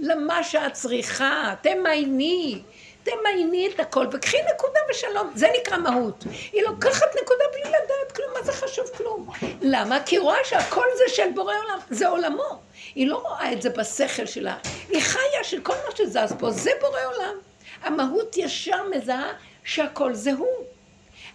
למה 0.00 0.44
שאת 0.44 0.72
צריכה. 0.72 1.54
תמייני. 1.62 2.62
תמייני 3.02 3.68
את 3.74 3.80
הכל 3.80 4.06
וקחי 4.12 4.36
נקודה 4.54 4.80
ושלום. 4.90 5.30
זה 5.34 5.48
נקרא 5.60 5.76
מהות. 5.76 6.24
היא 6.52 6.62
לוקחת 6.62 7.06
נקודה 7.22 7.44
בלי 7.52 7.62
לדעת 7.68 8.12
כלום. 8.16 8.30
מה 8.34 8.42
זה 8.42 8.52
חשוב 8.52 8.86
כלום? 8.96 9.28
למה? 9.62 9.98
כי 10.06 10.16
היא 10.16 10.20
רואה 10.20 10.38
שהכל 10.44 10.86
זה 10.98 11.14
של 11.14 11.30
בורא 11.34 11.54
עולם. 11.64 11.78
זה 11.90 12.08
עולמו. 12.08 12.60
היא 12.94 13.08
לא 13.08 13.16
רואה 13.16 13.52
את 13.52 13.62
זה 13.62 13.70
בשכל 13.70 14.26
שלה. 14.26 14.56
היא 14.88 15.00
חיה 15.00 15.44
של 15.44 15.60
כל 15.60 15.74
מה 15.88 15.96
שזז 15.96 16.32
פה. 16.38 16.50
זה 16.50 16.70
בורא 16.80 17.00
עולם. 17.14 17.34
המהות 17.82 18.36
ישר 18.36 18.88
מזהה 18.90 19.32
שהכל 19.64 20.14
זה 20.14 20.32
הוא. 20.32 20.75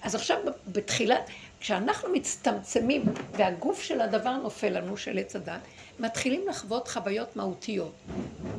אז 0.04 0.16
עכשיו 0.16 0.38
בתחילת, 0.68 1.30
כשאנחנו 1.60 2.10
מצטמצמים 2.10 3.04
והגוף 3.32 3.82
של 3.82 4.02
הדבר 4.02 4.38
נופל 4.38 4.70
לנו, 4.70 4.97
של 4.97 5.18
עץ 5.18 5.36
הדת, 5.36 5.60
מתחילים 5.99 6.41
לחוות 6.49 6.88
חוויות 6.88 7.36
מהותיות. 7.36 7.93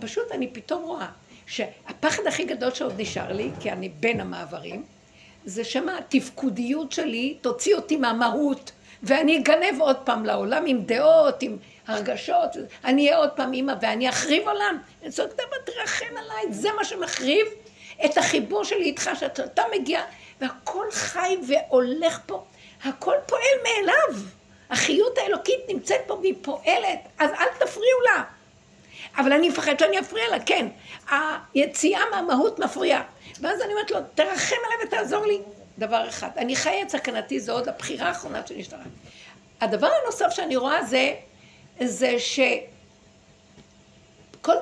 פשוט 0.00 0.32
אני 0.32 0.48
פתאום 0.52 0.82
רואה 0.82 1.08
שהפחד 1.46 2.26
הכי 2.26 2.44
גדול 2.44 2.70
שעוד 2.70 3.00
נשאר 3.00 3.32
לי, 3.32 3.50
כי 3.60 3.72
אני 3.72 3.88
בין 3.88 4.20
המעברים, 4.20 4.84
זה 5.44 5.64
שמה 5.64 5.98
התפקודיות 5.98 6.92
שלי 6.92 7.36
תוציא 7.40 7.74
אותי 7.74 7.96
מהמהות, 7.96 8.72
ואני 9.02 9.38
אגנב 9.38 9.80
עוד 9.80 9.96
פעם 9.96 10.24
לעולם 10.24 10.64
עם 10.66 10.82
דעות, 10.82 11.42
עם 11.42 11.56
הרגשות, 11.86 12.50
אני 12.84 13.06
אהיה 13.06 13.18
עוד 13.18 13.30
פעם 13.30 13.52
אימא 13.52 13.72
ואני 13.80 14.08
אחריב 14.08 14.48
עולם. 14.48 14.78
צועקת, 15.08 15.40
אבל 15.40 15.56
תרחם 15.64 16.16
עליי, 16.16 16.52
זה 16.52 16.68
מה 16.76 16.84
שמחריב 16.84 17.46
את 18.04 18.18
החיבור 18.18 18.64
שלי 18.64 18.84
איתך, 18.84 19.10
שאתה 19.14 19.62
מגיע, 19.78 20.00
והכל 20.42 20.86
חי 20.90 21.36
והולך 21.48 22.20
פה, 22.26 22.44
הכל 22.84 23.14
פועל 23.26 23.42
מאליו. 23.62 24.22
החיות 24.70 25.18
האלוקית 25.18 25.60
נמצאת 25.68 26.00
פה 26.06 26.14
והיא 26.14 26.34
פועלת, 26.42 27.00
אז 27.18 27.30
אל 27.30 27.48
תפריעו 27.58 28.00
לה. 28.04 28.22
אבל 29.16 29.32
אני 29.32 29.48
מפחד 29.48 29.78
שאני 29.78 29.98
אפריע 29.98 30.28
לה, 30.30 30.40
כן. 30.40 30.66
היציאה 31.54 32.00
מהמהות 32.10 32.58
מפריעה. 32.58 33.02
ואז 33.40 33.60
אני 33.60 33.72
אומרת 33.72 33.90
לו, 33.90 33.98
תרחם 34.14 34.56
עליי 34.66 34.86
ותעזור 34.86 35.26
לי. 35.26 35.38
דבר 35.78 36.08
אחד, 36.08 36.28
אני 36.36 36.56
חיה 36.56 36.82
את 36.82 36.88
סכנתי, 36.90 37.40
זו 37.40 37.52
עוד 37.52 37.68
הבחירה 37.68 38.08
האחרונה 38.08 38.46
שנשארה. 38.46 38.82
הדבר 39.60 39.90
הנוסף 40.02 40.30
שאני 40.30 40.56
רואה 40.56 40.84
זה, 40.84 41.14
זה 41.80 42.18
שכל 42.18 42.52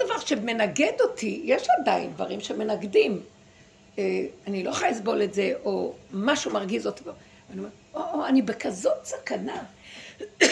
דבר 0.05 0.19
שמנגד 0.19 1.01
אותי, 1.01 1.41
יש 1.45 1.69
עדיין 1.81 2.13
דברים 2.13 2.41
שמנגדים. 2.41 3.23
אה, 3.99 4.05
אני 4.47 4.65
לא 4.65 4.71
יכולה 4.71 4.91
לסבול 4.91 5.23
את 5.23 5.35
זה, 5.35 5.53
או 5.65 5.95
משהו 6.13 6.53
מרגיז 6.53 6.87
אותי. 6.87 7.05
אני 7.51 7.59
אומרת, 7.59 7.73
או, 7.95 8.27
אני 8.27 8.43
בכזאת 8.43 9.05
סכנה, 9.05 9.63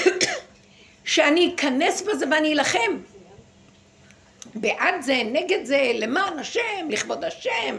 שאני 1.05 1.55
אכנס 1.55 2.03
בזה 2.03 2.27
ואני 2.31 2.53
אלחם. 2.53 2.99
בעד 4.55 4.95
זה, 5.01 5.23
נגד 5.33 5.65
זה, 5.65 5.91
למען 5.95 6.39
השם, 6.39 6.89
לכבוד 6.91 7.25
השם. 7.25 7.77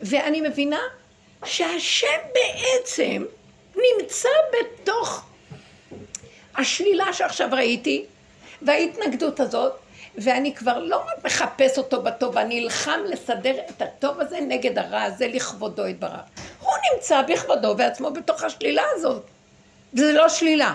ואני 0.00 0.40
מבינה 0.40 0.80
שהשם 1.44 2.18
בעצם 2.34 3.24
נמצא 3.76 4.28
בתוך 4.52 5.26
השלילה 6.54 7.12
שעכשיו 7.12 7.48
ראיתי, 7.52 8.04
וההתנגדות 8.62 9.40
הזאת, 9.40 9.72
ואני 10.18 10.54
כבר 10.54 10.78
לא 10.78 10.96
רק 10.96 11.24
מחפש 11.24 11.78
אותו 11.78 12.02
בטוב, 12.02 12.38
אני 12.38 12.60
נלחם 12.60 13.00
לסדר 13.08 13.54
את 13.70 13.82
הטוב 13.82 14.20
הזה 14.20 14.40
נגד 14.40 14.78
הרע 14.78 15.02
הזה 15.02 15.28
לכבודו 15.28 15.86
יתברך. 15.86 16.20
הוא 16.60 16.72
נמצא 16.92 17.22
בכבודו 17.22 17.74
ועצמו 17.78 18.10
בתוך 18.10 18.42
השלילה 18.42 18.82
הזאת. 18.94 19.22
וזה 19.94 20.12
לא 20.12 20.28
שלילה. 20.28 20.74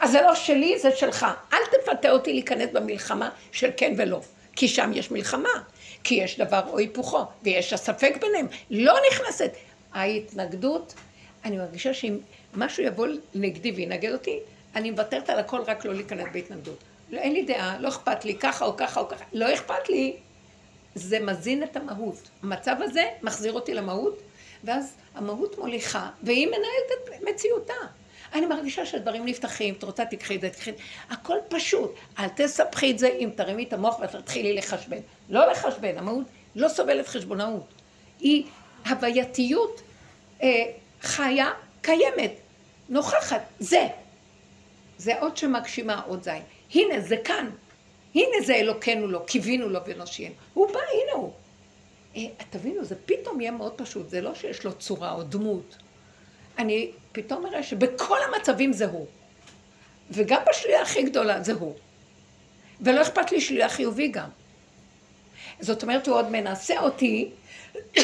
אז 0.00 0.10
זה 0.10 0.22
לא 0.22 0.34
שלי, 0.34 0.78
זה 0.78 0.96
שלך. 0.96 1.26
אל 1.52 1.58
תפתה 1.70 2.10
אותי 2.10 2.32
להיכנס 2.32 2.70
במלחמה 2.72 3.30
של 3.52 3.70
כן 3.76 3.94
ולא, 3.96 4.20
כי 4.56 4.68
שם 4.68 4.90
יש 4.94 5.10
מלחמה, 5.10 5.62
כי 6.04 6.14
יש 6.14 6.40
דבר 6.40 6.60
או 6.68 6.78
היפוכו, 6.78 7.24
ויש 7.42 7.72
הספק 7.72 8.16
ביניהם. 8.20 8.46
לא 8.70 8.94
נכנסת. 9.10 9.52
ההתנגדות, 9.92 10.94
אני 11.44 11.56
מרגישה 11.56 11.94
שאם 11.94 12.18
משהו 12.54 12.82
יבוא 12.82 13.06
נגדי 13.34 13.70
וינגד 13.70 14.12
אותי, 14.12 14.38
אני 14.74 14.90
מוותרת 14.90 15.30
על 15.30 15.38
הכל 15.38 15.60
רק 15.66 15.84
לא 15.84 15.94
להיכנס 15.94 16.26
בהתנגדות. 16.32 16.78
לא, 17.10 17.18
אין 17.18 17.32
לי 17.32 17.42
דעה, 17.42 17.78
לא 17.78 17.88
אכפת 17.88 18.24
לי, 18.24 18.34
ככה 18.34 18.64
או 18.64 18.76
ככה 18.76 19.00
או 19.00 19.08
ככה, 19.08 19.24
לא 19.32 19.54
אכפת 19.54 19.88
לי. 19.88 20.16
זה 20.94 21.20
מזין 21.20 21.62
את 21.62 21.76
המהות. 21.76 22.30
המצב 22.42 22.76
הזה 22.80 23.04
מחזיר 23.22 23.52
אותי 23.52 23.74
למהות, 23.74 24.18
ואז 24.64 24.94
המהות 25.14 25.58
מוליכה, 25.58 26.10
והיא 26.22 26.46
מנהלת 26.46 26.90
את 27.08 27.22
מציאותה. 27.28 27.74
אני 28.34 28.46
מרגישה 28.46 28.86
שהדברים 28.86 29.26
נפתחים, 29.26 29.74
את 29.74 29.84
רוצה 29.84 30.04
תקחי 30.04 30.36
את 30.36 30.40
זה, 30.40 30.50
תקחי 30.50 30.70
את 30.70 30.76
זה, 30.76 30.82
הכל 31.10 31.36
פשוט. 31.48 31.94
אל 32.18 32.28
תספחי 32.28 32.90
את 32.90 32.98
זה 32.98 33.08
אם 33.08 33.30
תרימי 33.34 33.64
את 33.64 33.72
המוח 33.72 33.98
ותתחילי 34.00 34.52
לחשבן. 34.52 34.98
לא 35.28 35.50
לחשבן, 35.50 35.98
המהות 35.98 36.26
לא 36.56 36.68
סובלת 36.68 37.08
חשבונאות. 37.08 37.66
היא 38.20 38.44
הווייתיות 38.86 39.80
אה, 40.42 40.48
חיה, 41.02 41.50
קיימת, 41.82 42.32
נוכחת, 42.88 43.42
זה. 43.58 43.86
זה 44.98 45.20
עוד 45.20 45.36
שמגשימה 45.36 46.00
עוד 46.06 46.22
זין. 46.22 46.42
הנה, 46.74 47.00
זה 47.00 47.16
כאן. 47.24 47.50
הנה 48.14 48.36
זה 48.46 48.54
אלוקינו 48.54 49.06
לו, 49.06 49.26
קיווינו 49.26 49.68
לו 49.68 49.80
ונושיינו. 49.86 50.34
הוא 50.54 50.66
בא, 50.72 50.78
הנה 50.78 51.12
הוא. 51.12 51.32
אה, 52.16 52.22
תבינו, 52.50 52.84
זה 52.84 52.94
פתאום 53.06 53.40
יהיה 53.40 53.50
מאוד 53.50 53.72
פשוט, 53.76 54.08
זה 54.08 54.20
לא 54.20 54.34
שיש 54.34 54.64
לו 54.64 54.72
צורה 54.72 55.12
או 55.12 55.22
דמות. 55.22 55.76
אני 56.58 56.90
פתאום 57.12 57.46
אראה 57.46 57.62
שבכל 57.62 58.18
המצבים 58.22 58.72
זה 58.72 58.86
הוא. 58.86 59.06
וגם 60.10 60.42
בשלילה 60.50 60.82
הכי 60.82 61.02
גדולה 61.02 61.42
זה 61.42 61.52
הוא. 61.52 61.74
ולא 62.80 63.02
אכפת 63.02 63.32
לי 63.32 63.40
שלילה 63.40 63.68
חיובי 63.68 64.08
גם. 64.08 64.28
זאת 65.60 65.82
אומרת, 65.82 66.06
הוא 66.06 66.16
עוד 66.16 66.30
מנסה 66.30 66.80
אותי, 66.80 67.30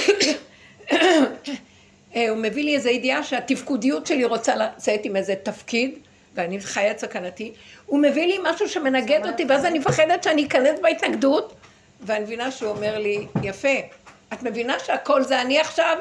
אה, 2.17 2.29
הוא 2.29 2.39
מביא 2.39 2.65
לי 2.65 2.77
איזו 2.77 2.89
ידיעה 2.89 3.25
שהתפקודיות 3.25 4.07
שלי 4.07 4.25
רוצה 4.25 4.57
לצאת 4.57 5.01
עם 5.05 5.17
איזה 5.17 5.35
תפקיד, 5.43 5.99
ואני 6.35 6.61
חיה 6.61 6.99
סכנתי, 6.99 7.53
הוא 7.87 7.99
מביא 8.03 8.27
לי 8.27 8.39
משהו 8.43 8.69
שמנגד 8.69 9.27
אותי, 9.27 9.45
ואז 9.49 9.65
אני 9.65 9.79
מפחדת 9.79 10.23
שאני 10.23 10.47
אכנס 10.47 10.81
בהתנגדות, 10.81 11.55
ואני 12.01 12.25
מבינה 12.25 12.51
שהוא 12.51 12.71
אומר 12.71 12.99
לי, 12.99 13.27
יפה, 13.43 13.79
את 14.33 14.43
מבינה 14.43 14.79
שהכל 14.79 15.23
זה 15.23 15.41
אני 15.41 15.61
עכשיו? 15.61 15.97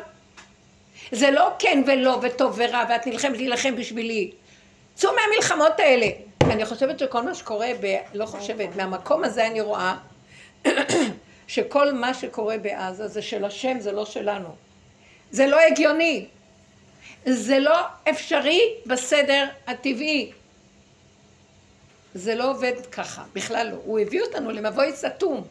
זה 1.12 1.32
לא 1.32 1.50
כן 1.60 1.84
ולא 1.88 2.20
וטוב 2.22 2.54
ורע 2.58 2.84
ואת 2.90 3.08
נלחמת 3.08 3.38
להילחם 3.38 3.76
בשבילי. 3.76 4.32
צאו 4.96 5.10
מהמלחמות 5.16 5.80
האלה. 5.80 6.08
אני 6.44 6.66
חושבת 6.66 7.00
שכל 7.00 7.22
מה 7.22 7.36
שקורה, 7.36 7.68
ב... 7.82 7.98
לא 8.14 8.26
חושבת, 8.26 8.76
מהמקום 8.76 9.24
הזה 9.24 9.48
אני 9.48 9.62
רואה 9.62 9.96
שכל 11.48 11.92
מה 11.92 12.14
שקורה 12.14 12.58
בעזה 12.58 13.08
זה 13.08 13.22
של 13.22 13.46
השם, 13.46 13.80
זה 13.80 13.92
לא 13.92 14.06
שלנו. 14.06 14.50
זה 15.32 15.48
לא 15.48 15.58
הגיוני. 15.72 16.26
זה 17.26 17.60
לא 17.60 17.78
אפשרי 18.10 18.62
בסדר 18.86 19.46
הטבעי. 19.68 20.32
זה 22.14 22.36
לא 22.36 22.52
עובד 22.52 22.86
ככה, 22.92 23.24
בכלל 23.34 23.70
לא. 23.72 23.78
הוא 23.86 24.00
הביא 24.00 24.22
אותנו 24.22 24.52
למבוי 24.52 24.92
סתום, 24.94 25.44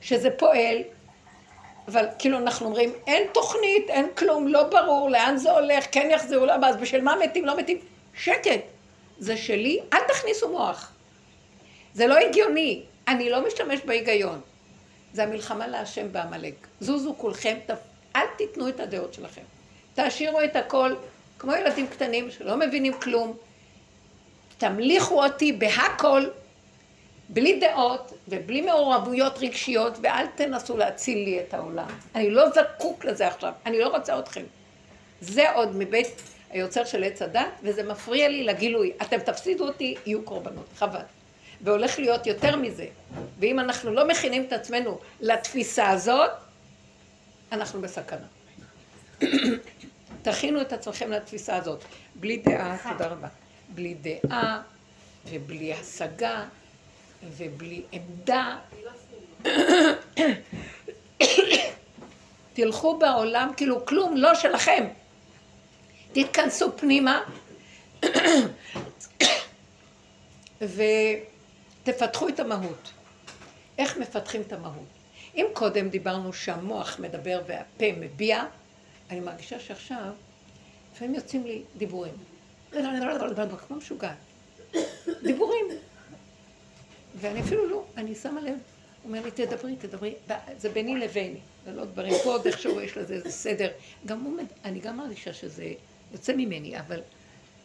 שזה 0.00 0.30
פועל 0.30 0.82
אבל 1.88 2.06
כאילו 2.18 2.38
אנחנו 2.38 2.66
אומרים, 2.66 2.92
אין 3.06 3.28
תוכנית, 3.34 3.88
אין 3.88 4.06
כלום, 4.16 4.48
לא 4.48 4.62
ברור 4.62 5.10
לאן 5.10 5.36
זה 5.36 5.50
הולך, 5.50 5.84
כן 5.92 6.08
יחזרו 6.10 6.46
לבא, 6.46 6.66
אז 6.66 6.76
בשביל 6.76 7.02
מה 7.02 7.16
מתים, 7.24 7.44
לא 7.44 7.56
מתים? 7.56 7.78
שקט. 8.14 8.60
זה 9.18 9.36
שלי, 9.36 9.80
אל 9.92 9.98
תכניסו 10.08 10.48
מוח. 10.48 10.92
זה 11.94 12.06
לא 12.06 12.16
הגיוני, 12.18 12.82
אני 13.08 13.30
לא 13.30 13.46
משתמש 13.46 13.80
בהיגיון. 13.84 14.40
זה 15.12 15.22
המלחמה 15.22 15.66
להשם 15.66 16.12
בעמלק. 16.12 16.54
זוזו 16.80 17.14
כולכם. 17.16 17.56
אל 18.16 18.26
תיתנו 18.38 18.68
את 18.68 18.80
הדעות 18.80 19.14
שלכם. 19.14 19.42
תשאירו 19.96 20.40
את 20.40 20.56
הכל, 20.56 20.94
כמו 21.38 21.52
ילדים 21.52 21.86
קטנים 21.86 22.30
שלא 22.30 22.56
מבינים 22.56 22.92
כלום. 22.92 23.36
תמליכו 24.58 25.24
אותי 25.24 25.52
בהכל, 25.52 26.24
בלי 27.28 27.60
דעות 27.60 28.12
ובלי 28.28 28.60
מעורבויות 28.60 29.38
רגשיות, 29.38 29.98
ואל 30.02 30.26
תנסו 30.26 30.76
להציל 30.76 31.18
לי 31.18 31.40
את 31.40 31.54
העולם. 31.54 31.88
אני 32.14 32.30
לא 32.30 32.44
זקוק 32.50 33.04
לזה 33.04 33.26
עכשיו, 33.26 33.52
אני 33.66 33.78
לא 33.78 33.88
רוצה 33.88 34.18
אתכם. 34.18 34.42
זה 35.20 35.50
עוד 35.50 35.76
מבית 35.76 36.22
היוצר 36.50 36.84
של 36.84 37.04
עץ 37.04 37.22
הדת, 37.22 37.46
וזה 37.62 37.82
מפריע 37.82 38.28
לי 38.28 38.44
לגילוי. 38.44 38.92
אתם 39.02 39.18
תפסידו 39.18 39.66
אותי, 39.66 39.94
יהיו 40.06 40.22
קורבנות, 40.22 40.66
חבל. 40.76 41.00
והולך 41.60 41.98
להיות 41.98 42.26
יותר 42.26 42.56
מזה. 42.56 42.86
ואם 43.38 43.60
אנחנו 43.60 43.94
לא 43.94 44.08
מכינים 44.08 44.44
את 44.44 44.52
עצמנו 44.52 44.98
לתפיסה 45.20 45.88
הזאת, 45.88 46.30
אנחנו 47.52 47.80
בסכנה. 47.80 48.26
תכינו 50.22 50.60
את 50.60 50.72
עצמכם 50.72 51.10
לתפיסה 51.10 51.56
הזאת. 51.56 51.84
בלי 52.14 52.36
דעה, 52.36 52.76
תודה 52.92 53.06
רבה. 53.06 53.28
בלי 53.68 53.94
דעה 53.94 54.62
ובלי 55.30 55.72
השגה 55.72 56.44
ובלי 57.22 57.82
עמדה. 57.92 58.58
תלכו 62.52 62.98
בעולם 62.98 63.50
כאילו 63.56 63.86
כלום 63.86 64.16
לא 64.16 64.34
שלכם. 64.34 64.84
תתכנסו 66.12 66.76
פנימה 66.76 67.22
ותפתחו 70.60 72.28
את 72.28 72.40
המהות. 72.40 72.92
איך 73.78 73.96
מפתחים 73.96 74.40
את 74.40 74.52
המהות? 74.52 74.86
אם 75.34 75.46
קודם 75.52 75.88
דיברנו 75.88 76.32
שהמוח 76.32 76.98
מדבר 76.98 77.40
והפה 77.46 77.86
מביע, 78.00 78.44
אני 79.10 79.20
מרגישה 79.20 79.60
שעכשיו 79.60 80.12
לפעמים 80.92 81.14
יוצאים 81.14 81.44
לי 81.44 81.62
דיבורים. 81.76 82.14
כמו 83.56 83.76
משוגעת. 83.76 84.16
דיבורים. 85.22 85.66
ואני 87.20 87.40
אפילו 87.40 87.68
לא, 87.68 87.84
אני 87.96 88.14
שמה 88.14 88.40
לב, 88.40 88.58
אומר 89.04 89.24
לי, 89.24 89.30
תדברי, 89.30 89.76
תדברי, 89.76 90.14
זה 90.58 90.68
ביני 90.68 90.98
לביני, 90.98 91.38
זה 91.64 91.72
לא 91.72 91.84
דברים, 91.84 92.12
פה 92.24 92.32
עוד 92.32 92.46
איכשהו 92.46 92.80
יש 92.80 92.96
לזה 92.96 93.14
איזה 93.14 93.30
סדר. 93.30 93.70
גם 94.06 94.20
הוא, 94.20 94.36
אני 94.64 94.80
גם 94.80 94.96
מרגישה 94.96 95.32
שזה 95.32 95.72
יוצא 96.12 96.32
ממני, 96.36 96.80
אבל 96.80 97.00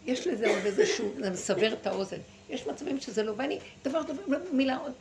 יש 0.06 0.28
לזה 0.28 0.50
עוד 0.50 0.66
איזשהו, 0.66 1.12
זה 1.20 1.30
מסבר 1.30 1.74
את 1.74 1.88
האוזן. 1.88 2.18
יש 2.50 2.68
מצבים 2.68 3.00
שזה 3.00 3.24
לא, 3.24 3.34
ואני, 3.38 3.60
דבר, 3.84 4.02
דבר, 4.02 4.38
מילה 4.52 4.78
עוד, 4.78 4.92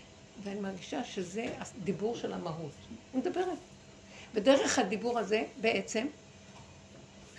ואני 0.42 0.60
מרגישה 0.60 1.04
שזה 1.04 1.46
הדיבור 1.58 2.16
של 2.16 2.32
המהות. 2.32 2.72
אני 3.14 3.20
מדברת. 3.20 3.58
ודרך 4.34 4.78
הדיבור 4.78 5.18
הזה 5.18 5.44
בעצם, 5.60 6.06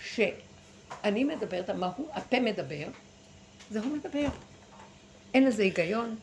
שאני 0.04 1.24
מדברת, 1.24 1.68
המהות, 1.68 2.08
הפה 2.12 2.40
מדבר, 2.40 2.86
זה 3.70 3.80
הוא 3.80 3.96
מדבר. 3.96 4.28
אין 5.34 5.44
לזה 5.44 5.62
היגיון, 5.62 6.16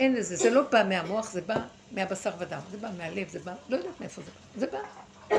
אין 0.00 0.14
לזה, 0.14 0.36
זה 0.36 0.50
לא 0.50 0.62
בא 0.62 0.84
מהמוח, 0.88 1.30
זה 1.30 1.40
בא 1.40 1.56
מהבשר 1.92 2.30
ודם, 2.38 2.60
זה 2.70 2.76
בא 2.76 2.88
מהלב, 2.98 3.28
זה 3.28 3.38
בא, 3.38 3.54
לא 3.68 3.76
יודעת 3.76 4.00
מאיפה 4.00 4.22
זה 4.22 4.30
בא, 4.30 4.60
זה 4.60 4.66
בא. 4.66 5.36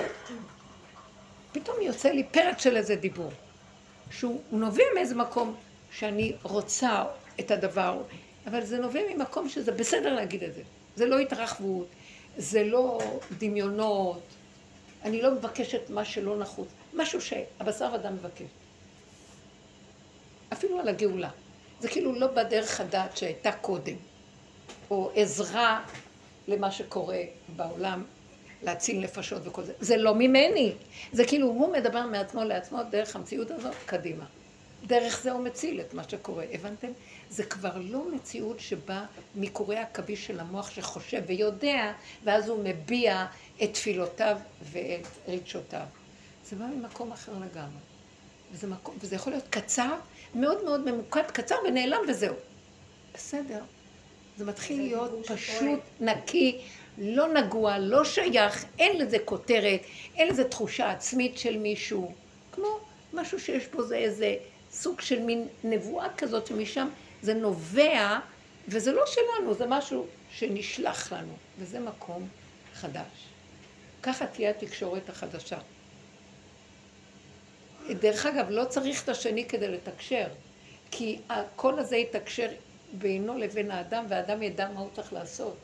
פתאום 1.51 1.81
יוצא 1.81 2.09
לי 2.09 2.23
פרק 2.23 2.59
של 2.59 2.77
איזה 2.77 2.95
דיבור, 2.95 3.31
שהוא 4.11 4.41
נובע 4.51 4.83
מאיזה 4.95 5.15
מקום 5.15 5.55
שאני 5.91 6.33
רוצה 6.43 7.03
את 7.39 7.51
הדבר, 7.51 8.01
אבל 8.47 8.65
זה 8.65 8.79
נובע 8.79 8.99
ממקום 9.15 9.49
שזה 9.49 9.71
בסדר 9.71 10.13
להגיד 10.13 10.43
את 10.43 10.53
זה. 10.53 10.61
זה 10.95 11.05
לא 11.05 11.19
התרחבות, 11.19 11.87
זה 12.37 12.63
לא 12.63 12.99
דמיונות, 13.37 14.21
אני 15.03 15.21
לא 15.21 15.31
מבקשת 15.31 15.89
מה 15.89 16.05
שלא 16.05 16.39
נחוץ, 16.39 16.67
משהו 16.93 17.21
שהבשר 17.21 17.89
ודם 17.93 18.13
מבקש. 18.13 18.47
אפילו 20.53 20.79
על 20.79 20.87
הגאולה. 20.89 21.29
זה 21.79 21.89
כאילו 21.89 22.13
לא 22.13 22.27
בדרך 22.27 22.79
הדעת 22.81 23.17
שהייתה 23.17 23.51
קודם, 23.51 23.95
או 24.91 25.11
עזרה 25.15 25.85
למה 26.47 26.71
שקורה 26.71 27.21
בעולם, 27.55 28.03
להציל 28.63 28.99
נפשות 28.99 29.41
וכל 29.45 29.63
זה. 29.63 29.73
זה 29.79 29.97
לא 29.97 30.15
ממני. 30.15 30.73
זה 31.11 31.25
כאילו 31.25 31.47
הוא 31.47 31.73
מדבר 31.73 32.05
מעצמו 32.05 32.43
לעצמו 32.43 32.79
דרך 32.91 33.15
המציאות 33.15 33.51
הזאת 33.51 33.75
קדימה. 33.85 34.25
דרך 34.85 35.21
זה 35.23 35.31
הוא 35.31 35.43
מציל 35.43 35.81
את 35.81 35.93
מה 35.93 36.03
שקורה. 36.09 36.45
הבנתם? 36.53 36.87
זה 37.29 37.43
כבר 37.43 37.77
לא 37.77 38.11
מציאות 38.11 38.59
שבאה 38.59 39.05
מקורי 39.35 39.77
עכביש 39.77 40.27
של 40.27 40.39
המוח 40.39 40.69
שחושב 40.69 41.21
ויודע, 41.27 41.91
ואז 42.23 42.49
הוא 42.49 42.63
מביע 42.63 43.25
את 43.63 43.73
תפילותיו 43.73 44.37
ואת 44.61 45.07
רגשותיו. 45.27 45.85
זה 46.51 46.57
בא 46.57 46.65
ממקום 46.65 47.11
אחר 47.11 47.31
לגמרי. 47.31 47.79
וזה, 48.51 48.67
מקום, 48.67 48.95
וזה 49.01 49.15
יכול 49.15 49.33
להיות 49.33 49.47
קצר, 49.49 49.95
מאוד 50.35 50.63
מאוד 50.63 50.91
ממוקד, 50.91 51.23
קצר 51.33 51.55
ונעלם 51.67 51.99
וזהו. 52.07 52.35
בסדר. 53.13 53.63
זה 54.37 54.45
מתחיל 54.45 54.77
זה 54.77 54.83
להיות 54.83 55.25
פשוט 55.27 55.79
נקי, 55.99 56.61
לא 56.97 57.33
נגוע, 57.33 57.77
לא 57.77 58.03
שייך, 58.03 58.65
אין 58.79 58.97
לזה 58.97 59.17
כותרת, 59.25 59.81
אין 60.15 60.27
לזה 60.27 60.43
תחושה 60.43 60.91
עצמית 60.91 61.37
של 61.37 61.57
מישהו. 61.57 62.13
כמו 62.51 62.79
משהו 63.13 63.39
שיש 63.39 63.67
בו 63.67 63.83
זה 63.83 63.95
איזה 63.95 64.35
סוג 64.71 65.01
של 65.01 65.19
מין 65.19 65.47
נבואה 65.63 66.07
כזאת 66.17 66.47
שמשם 66.47 66.87
זה 67.21 67.33
נובע, 67.33 68.19
וזה 68.67 68.91
לא 68.91 69.03
שלנו, 69.05 69.53
זה 69.53 69.65
משהו 69.67 70.05
שנשלח 70.31 71.13
לנו, 71.13 71.33
וזה 71.59 71.79
מקום 71.79 72.27
חדש. 72.73 73.27
ככה 74.03 74.25
תהיה 74.25 74.49
התקשורת 74.49 75.09
החדשה. 75.09 75.57
דרך 77.93 78.25
אגב, 78.25 78.45
לא 78.49 78.65
צריך 78.65 79.03
את 79.03 79.09
השני 79.09 79.45
כדי 79.45 79.67
לתקשר, 79.67 80.27
כי 80.91 81.19
הקול 81.29 81.79
הזה 81.79 81.97
יתקשר 81.97 82.47
בינו 82.93 83.37
לבין 83.37 83.71
האדם, 83.71 84.05
והאדם 84.09 84.43
ידע 84.43 84.69
מה 84.73 84.79
הוא 84.79 84.89
צריך 84.93 85.13
לעשות. 85.13 85.57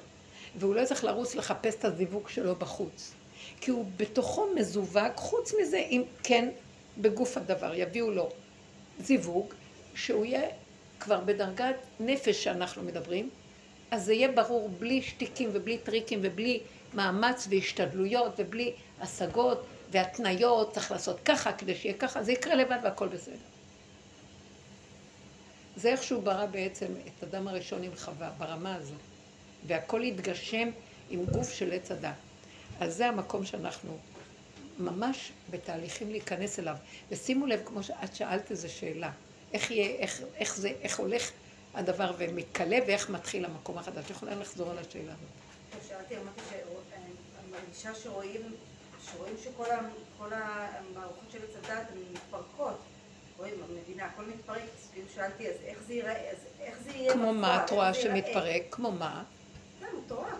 והוא 0.55 0.75
לא 0.75 0.85
צריך 0.85 1.03
לרוץ 1.03 1.35
לחפש 1.35 1.75
את 1.75 1.85
הזיווג 1.85 2.29
שלו 2.29 2.55
בחוץ. 2.55 3.13
כי 3.61 3.71
הוא 3.71 3.85
בתוכו 3.97 4.47
מזווק, 4.55 5.15
חוץ 5.15 5.53
מזה, 5.61 5.77
אם 5.77 6.03
כן, 6.23 6.49
בגוף 6.97 7.37
הדבר, 7.37 7.73
יביאו 7.75 8.11
לו 8.11 8.29
זיווג, 8.99 9.53
שהוא 9.95 10.25
יהיה 10.25 10.49
כבר 10.99 11.19
בדרגת 11.19 11.75
נפש 11.99 12.43
שאנחנו 12.43 12.83
מדברים, 12.83 13.29
אז 13.91 14.05
זה 14.05 14.13
יהיה 14.13 14.31
ברור 14.31 14.69
בלי 14.79 15.01
שטיקים 15.01 15.49
ובלי 15.53 15.77
טריקים 15.77 16.19
ובלי 16.23 16.59
מאמץ 16.93 17.47
והשתדלויות 17.49 18.31
ובלי 18.37 18.73
השגות 19.01 19.65
והתניות, 19.91 20.73
צריך 20.73 20.91
לעשות 20.91 21.19
ככה 21.25 21.53
כדי 21.53 21.75
שיהיה 21.75 21.97
ככה, 21.97 22.23
זה 22.23 22.31
יקרה 22.31 22.55
לבד 22.55 22.77
והכל 22.83 23.07
בסדר. 23.07 23.35
זה 25.75 25.89
איך 25.89 26.03
שהוא 26.03 26.23
ברא 26.23 26.45
בעצם 26.45 26.85
את 26.85 27.23
אדם 27.23 27.47
הראשון 27.47 27.83
עם 27.83 27.91
חווה, 27.95 28.29
ברמה 28.37 28.75
הזו. 28.75 28.93
והכל 29.67 30.03
יתגשם 30.03 30.69
עם 31.09 31.25
גוף 31.25 31.53
של 31.53 31.71
עץ 31.71 31.91
הדת. 31.91 32.13
אז 32.79 32.95
זה 32.95 33.07
המקום 33.07 33.45
שאנחנו 33.45 33.97
ממש 34.79 35.31
בתהליכים 35.49 36.11
להיכנס 36.11 36.59
אליו. 36.59 36.75
ושימו 37.09 37.45
לב, 37.45 37.61
כמו 37.65 37.83
שאת 37.83 38.15
שאלת 38.15 38.51
איזו 38.51 38.73
שאלה, 38.73 39.11
איך, 39.53 39.71
יהיה, 39.71 39.99
איך, 39.99 40.21
איך, 40.35 40.57
זה, 40.57 40.71
איך 40.81 40.99
הולך 40.99 41.31
הדבר 41.73 42.13
ומתכלה 42.17 42.77
ואיך 42.87 43.09
מתחיל 43.09 43.45
המקום 43.45 43.77
החדש. 43.77 44.05
את 44.05 44.09
יכולה 44.09 44.35
לחזור 44.35 44.71
על 44.71 44.77
השאלה 44.77 45.13
הזאת. 45.13 45.87
שאלתי, 45.89 46.15
אמרתי 46.17 46.41
שאני 46.49 47.11
מרגישה 47.51 47.95
שרואים, 47.95 48.41
שרואים 49.11 49.35
שכל 49.43 49.65
המערכות 50.31 51.31
של 51.31 51.37
עץ 51.37 51.55
הדת 51.63 51.85
הן 51.91 51.97
מתפרקות. 52.13 52.77
רואים, 53.37 53.53
המדינה, 53.69 54.05
הכל 54.05 54.25
מתפרק, 54.25 54.61
אז 54.61 54.89
כאילו 54.93 55.07
שאלתי, 55.15 55.49
אז 55.49 55.55
איך 55.65 55.83
זה 55.87 55.93
ייראה, 55.93 56.31
אז 56.31 56.37
איך 56.59 56.77
זה 56.83 56.89
יהיה 56.91 57.13
כמו 57.13 57.33
מה 57.33 57.65
את 57.65 57.69
רואה 57.69 57.93
שמתפרק? 57.93 58.61
כמו 58.71 58.91
מה? 58.91 59.23
סתם, 59.77 59.85
את 60.05 60.11
רואה, 60.11 60.31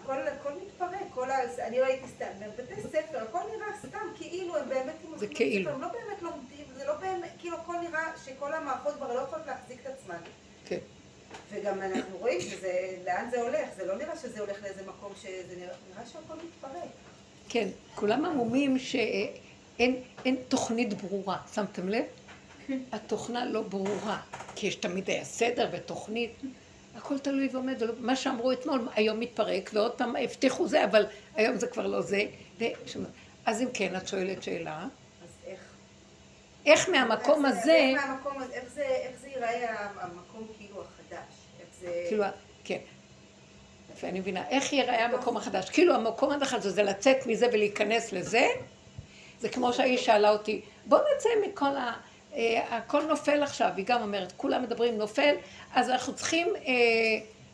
הכל 0.42 0.52
מתפרק, 0.62 1.08
כל 1.14 1.32
ה... 1.32 1.38
אני 1.60 1.80
ראיתי 1.80 2.08
סתם, 2.16 2.26
בבתי 2.40 2.82
ספר, 2.82 3.18
הכל 3.18 3.40
נראה 3.56 3.68
סתם, 3.80 4.08
כאילו 4.16 4.58
הם 4.58 4.70
באמת... 4.70 4.96
זה 5.16 5.28
כאילו. 5.28 5.72
הם 5.72 5.82
לא 5.82 5.88
באמת 5.88 6.22
לומדים, 6.22 6.66
זה 6.74 6.86
לא 6.86 6.96
באמת, 6.96 7.32
כאילו 7.40 7.58
הכל 7.58 7.76
נראה 7.82 8.12
שכל 8.26 8.54
המערכות 8.54 8.96
כבר 8.96 9.14
לא 9.14 9.20
יכולות 9.20 9.46
להחזיק 9.48 9.80
את 9.82 9.88
עצמן. 9.88 10.20
כן. 10.66 10.80
וגם 11.52 11.82
אנחנו 11.82 12.18
רואים 12.18 12.42
שזה, 12.42 12.98
לאן 13.06 13.30
זה 13.32 13.42
הולך, 13.42 13.70
זה 13.76 13.86
לא 13.86 13.96
נראה 13.96 14.18
שזה 14.18 14.40
הולך 14.40 14.64
לאיזה 14.64 14.82
מקום 14.88 15.14
שזה 15.16 15.56
נראה, 15.58 15.76
נראה 15.94 16.06
שהכל 16.06 16.36
מתפרק. 16.48 16.90
כן, 17.50 17.68
כולם 17.96 18.26
עמומים 18.26 18.80
שאין 18.80 20.36
תוכנית 20.48 20.94
ברורה, 20.94 21.38
שמתם 21.54 21.90
לב? 21.90 22.04
התוכנה 22.92 23.46
לא 23.46 23.62
ברורה, 23.62 24.22
כי 24.56 24.68
יש 24.68 24.76
תמיד 24.76 25.10
היה 25.10 25.24
סדר 25.24 25.70
ותוכנית. 25.72 26.32
הכל 26.96 27.20
תלוי 27.20 27.50
ועומד, 27.52 27.82
מה 28.00 28.16
שאמרו 28.16 28.52
אתמול, 28.52 28.88
היום 28.96 29.20
מתפרק, 29.20 29.70
ועוד 29.74 29.92
פעם 29.92 30.16
הבטיחו 30.16 30.68
זה, 30.68 30.84
אבל 30.84 31.06
היום 31.36 31.58
זה 31.58 31.68
כבר 31.68 31.88
לא 31.88 32.02
זה. 32.02 32.22
אז 33.46 33.62
אם 33.62 33.68
כן, 33.74 33.96
את 33.96 34.08
שואלת 34.08 34.44
שאלה. 34.44 34.88
אז 35.24 35.30
איך? 35.46 35.60
איך 36.66 36.90
מהמקום 36.90 37.46
איך 37.46 37.58
הזה... 37.58 37.74
איך 37.74 38.06
מהמקום 38.06 38.42
הזה, 38.42 38.54
איך 38.54 38.70
זה, 38.74 38.84
איך 38.84 39.20
זה 39.22 39.28
ייראה 39.28 39.90
המקום 40.00 40.48
כאילו 40.58 40.82
החדש? 40.82 41.34
איך 41.60 41.68
זה... 41.80 42.06
כאילו, 42.10 42.24
כן. 42.64 42.80
יפה, 43.98 44.08
אני 44.08 44.20
מבינה. 44.20 44.44
איך 44.50 44.74
ייראה 44.74 45.06
המקום 45.06 45.38
החדש? 45.38 45.70
כאילו 45.70 45.96
המקום 45.96 46.32
החדש 46.42 46.66
זה 46.66 46.84
לצאת 46.84 47.28
מזה 47.28 47.48
ולהיכנס 47.54 48.14
לזה. 48.14 48.48
זה 49.40 49.50
כמו 49.50 49.74
שהאיש 49.74 50.06
שאלה 50.06 50.30
אותי, 50.30 50.62
בוא 50.86 51.00
נצא 51.16 51.30
מכל 51.48 51.76
ה... 51.78 51.94
אה, 52.36 52.78
הכל 52.78 53.04
נופל 53.04 53.44
עכשיו, 53.44 53.70
היא 53.78 53.86
גם 53.86 54.02
אומרת, 54.02 54.34
כולם 54.38 54.64
מדברים 54.64 54.98
נופל, 54.98 55.36
אז 55.74 55.90
אנחנו 55.90 56.16
צריכים 56.16 56.48
אה, 56.56 56.74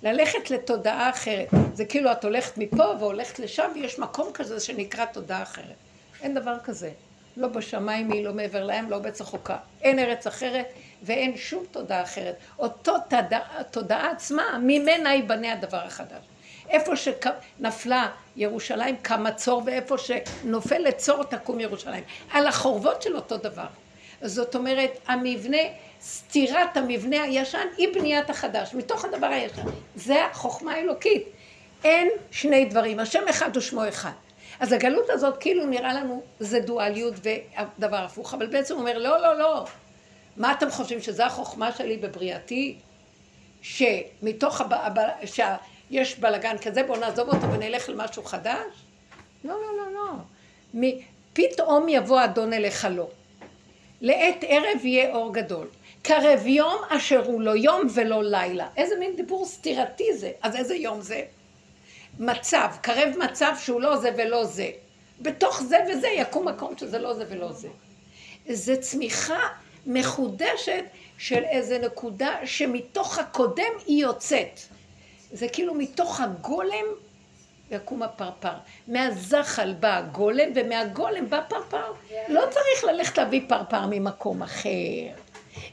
ללכת 0.03 0.51
לתודעה 0.51 1.09
אחרת. 1.09 1.47
זה 1.73 1.85
כאילו 1.85 2.11
את 2.11 2.23
הולכת 2.23 2.57
מפה 2.57 2.85
והולכת 2.99 3.39
לשם, 3.39 3.71
ויש 3.75 3.99
מקום 3.99 4.31
כזה 4.33 4.59
שנקרא 4.59 5.05
תודעה 5.05 5.43
אחרת. 5.43 5.75
אין 6.21 6.33
דבר 6.33 6.55
כזה. 6.63 6.91
לא 7.37 7.47
בשמיים 7.47 8.11
היא, 8.11 8.25
לא 8.25 8.33
מעבר 8.33 8.63
להם, 8.63 8.89
לא 8.89 8.99
בעץ 8.99 9.21
החוקה. 9.21 9.57
אין 9.81 9.99
ארץ 9.99 10.27
אחרת 10.27 10.65
ואין 11.03 11.37
שום 11.37 11.63
תודעה 11.71 12.01
אחרת. 12.01 12.35
אותו 12.59 12.93
תודעה, 13.09 13.63
תודעה 13.71 14.11
עצמה, 14.11 14.59
ממנה 14.63 15.13
ייבנה 15.13 15.53
הדבר 15.53 15.77
החדש. 15.85 16.23
איפה 16.69 16.93
שנפלה 16.95 18.07
ירושלים 18.35 18.95
קם 19.01 19.23
מצור, 19.23 19.61
ואיפה 19.65 19.95
שנופל 19.97 20.77
לצור 20.77 21.23
תקום 21.23 21.59
ירושלים. 21.59 22.03
על 22.31 22.47
החורבות 22.47 23.01
של 23.01 23.15
אותו 23.15 23.37
דבר. 23.37 23.67
זאת 24.21 24.55
אומרת, 24.55 24.91
המבנה, 25.07 25.57
סתירת 26.01 26.77
המבנה 26.77 27.23
הישן 27.23 27.67
היא 27.77 27.87
בניית 27.93 28.29
החדש, 28.29 28.73
מתוך 28.73 29.05
הדבר 29.05 29.27
הישן. 29.27 29.61
זה 29.95 30.25
החוכמה 30.25 30.73
האלוקית. 30.73 31.23
אין 31.83 32.09
שני 32.31 32.65
דברים, 32.65 32.99
השם 32.99 33.27
אחד 33.29 33.57
ושמו 33.57 33.87
אחד. 33.87 34.11
אז 34.59 34.71
הגלות 34.71 35.09
הזאת 35.09 35.37
כאילו 35.37 35.65
נראה 35.65 35.93
לנו 35.93 36.23
זה 36.39 36.59
דואליות 36.59 37.13
ודבר 37.17 37.97
הפוך, 37.97 38.33
אבל 38.33 38.47
בעצם 38.47 38.73
הוא 38.73 38.81
אומר 38.81 38.97
לא, 38.97 39.21
לא, 39.21 39.39
לא. 39.39 39.65
מה 40.37 40.51
אתם 40.51 40.71
חושבים 40.71 41.01
שזו 41.01 41.23
החוכמה 41.23 41.71
שלי 41.71 41.97
בבריאתי? 41.97 42.77
שמתוך, 43.61 44.61
הב... 44.61 44.73
הב... 44.73 44.97
שיש 45.93 46.19
בלאגן 46.19 46.55
כזה, 46.57 46.83
בואו 46.83 46.99
נעזוב 46.99 47.29
אותו 47.29 47.53
ונלך 47.53 47.89
למשהו 47.89 48.23
חדש? 48.23 48.73
לא, 49.43 49.53
לא, 49.53 49.77
לא, 49.77 49.93
לא. 49.93 50.89
פתאום 51.33 51.89
יבוא 51.89 52.23
אדון 52.23 52.53
אליך 52.53 52.87
לא. 52.91 53.07
לעת 54.01 54.43
ערב 54.47 54.85
יהיה 54.85 55.15
אור 55.15 55.33
גדול. 55.33 55.67
קרב 56.01 56.47
יום 56.47 56.81
אשר 56.89 57.25
הוא 57.25 57.41
לא 57.41 57.51
יום 57.51 57.87
ולא 57.93 58.23
לילה. 58.23 58.67
איזה 58.77 58.95
מין 58.99 59.15
דיבור 59.15 59.45
סתירתי 59.45 60.17
זה. 60.17 60.31
אז 60.41 60.55
איזה 60.55 60.75
יום 60.75 61.01
זה? 61.01 61.21
מצב, 62.19 62.67
קרב 62.81 63.09
מצב 63.19 63.53
שהוא 63.59 63.81
לא 63.81 63.97
זה 63.97 64.09
ולא 64.17 64.45
זה. 64.45 64.69
בתוך 65.21 65.61
זה 65.61 65.77
וזה 65.89 66.07
יקום 66.07 66.47
מקום 66.47 66.77
שזה 66.77 66.99
לא 66.99 67.13
זה 67.13 67.25
ולא 67.29 67.51
זה. 67.51 67.69
זה 68.49 68.77
צמיחה 68.77 69.47
מחודשת 69.85 70.83
של 71.17 71.43
איזה 71.43 71.79
נקודה 71.79 72.35
שמתוך 72.45 73.19
הקודם 73.19 73.73
היא 73.85 74.01
יוצאת. 74.01 74.59
זה 75.33 75.47
כאילו 75.47 75.73
מתוך 75.73 76.21
הגולם 76.21 76.85
יקום 77.71 78.03
הפרפר. 78.03 78.53
מהזחל 78.87 79.73
בא 79.73 79.97
הגולם, 79.97 80.49
ומהגולם 80.55 81.29
בא 81.29 81.41
פרפר. 81.47 81.93
לא 82.27 82.41
צריך 82.49 82.83
ללכת 82.83 83.17
להביא 83.17 83.41
פרפר 83.47 83.85
ממקום 83.89 84.43
אחר. 84.43 84.69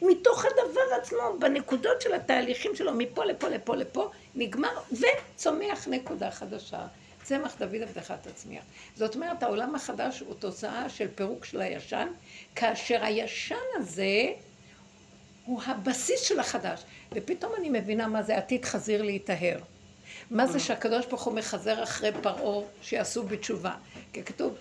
מתוך 0.02 0.44
הדבר 0.44 0.96
עצמו, 1.02 1.38
בנקודות 1.38 2.00
של 2.00 2.14
התהליכים 2.14 2.76
שלו, 2.76 2.92
מפה 2.94 3.24
לפה 3.24 3.48
לפה 3.48 3.76
לפה, 3.76 4.10
נגמר, 4.34 4.78
וצומח 4.92 5.88
נקודה 5.88 6.30
חדשה. 6.30 6.86
צמח 7.22 7.56
דוד 7.58 7.82
עבדך 7.82 8.14
תצמיח. 8.22 8.64
זאת 8.96 9.14
אומרת, 9.14 9.42
העולם 9.42 9.74
החדש 9.74 10.20
הוא 10.20 10.34
תוצאה 10.34 10.88
של 10.88 11.08
פירוק 11.14 11.44
של 11.44 11.60
הישן, 11.60 12.08
כאשר 12.54 13.04
הישן 13.04 13.54
הזה 13.74 14.26
הוא 15.50 15.60
הבסיס 15.66 16.20
של 16.20 16.40
החדש. 16.40 16.82
ופתאום 17.12 17.52
אני 17.58 17.68
מבינה 17.68 18.06
מה 18.06 18.22
זה 18.22 18.36
עתיד 18.36 18.64
חזיר 18.64 19.02
להיטהר. 19.02 19.58
מה 20.30 20.46
זה 20.46 20.60
שהקדוש 20.60 21.06
ברוך 21.06 21.22
הוא 21.22 21.34
מחזר 21.34 21.82
אחרי 21.82 22.10
פרעה 22.22 22.64
שיעשו 22.82 23.22
בתשובה? 23.22 23.72
כי 24.12 24.22
כתוב 24.22 24.54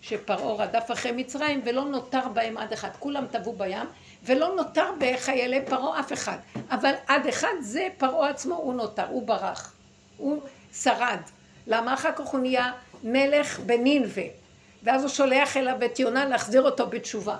שפרעה 0.00 0.54
רדף 0.54 0.90
אחרי 0.92 1.12
מצרים 1.12 1.62
ולא 1.64 1.84
נותר 1.84 2.28
בהם 2.28 2.56
עד 2.56 2.72
אחד. 2.72 2.88
כולם 2.98 3.26
טבעו 3.26 3.52
בים 3.52 3.86
ולא 4.22 4.54
נותר 4.56 4.90
בחיילי 4.98 5.66
פרעה 5.66 6.00
אף 6.00 6.12
אחד. 6.12 6.36
אבל 6.70 6.92
עד 7.06 7.26
אחד 7.26 7.54
זה 7.60 7.88
פרעה 7.98 8.30
עצמו, 8.30 8.54
הוא 8.54 8.74
נותר, 8.74 9.06
הוא 9.08 9.26
ברח. 9.26 9.74
הוא 10.16 10.42
שרד. 10.74 11.20
למה 11.66 11.94
אחר 11.94 12.12
כך 12.12 12.26
הוא 12.26 12.40
נהיה 12.40 12.72
מלך 13.04 13.60
בנינווה, 13.60 14.24
ואז 14.82 15.02
הוא 15.02 15.10
שולח 15.10 15.56
אליו 15.56 15.76
את 15.84 15.98
יונה 15.98 16.24
להחזיר 16.24 16.62
אותו 16.62 16.86
בתשובה. 16.86 17.36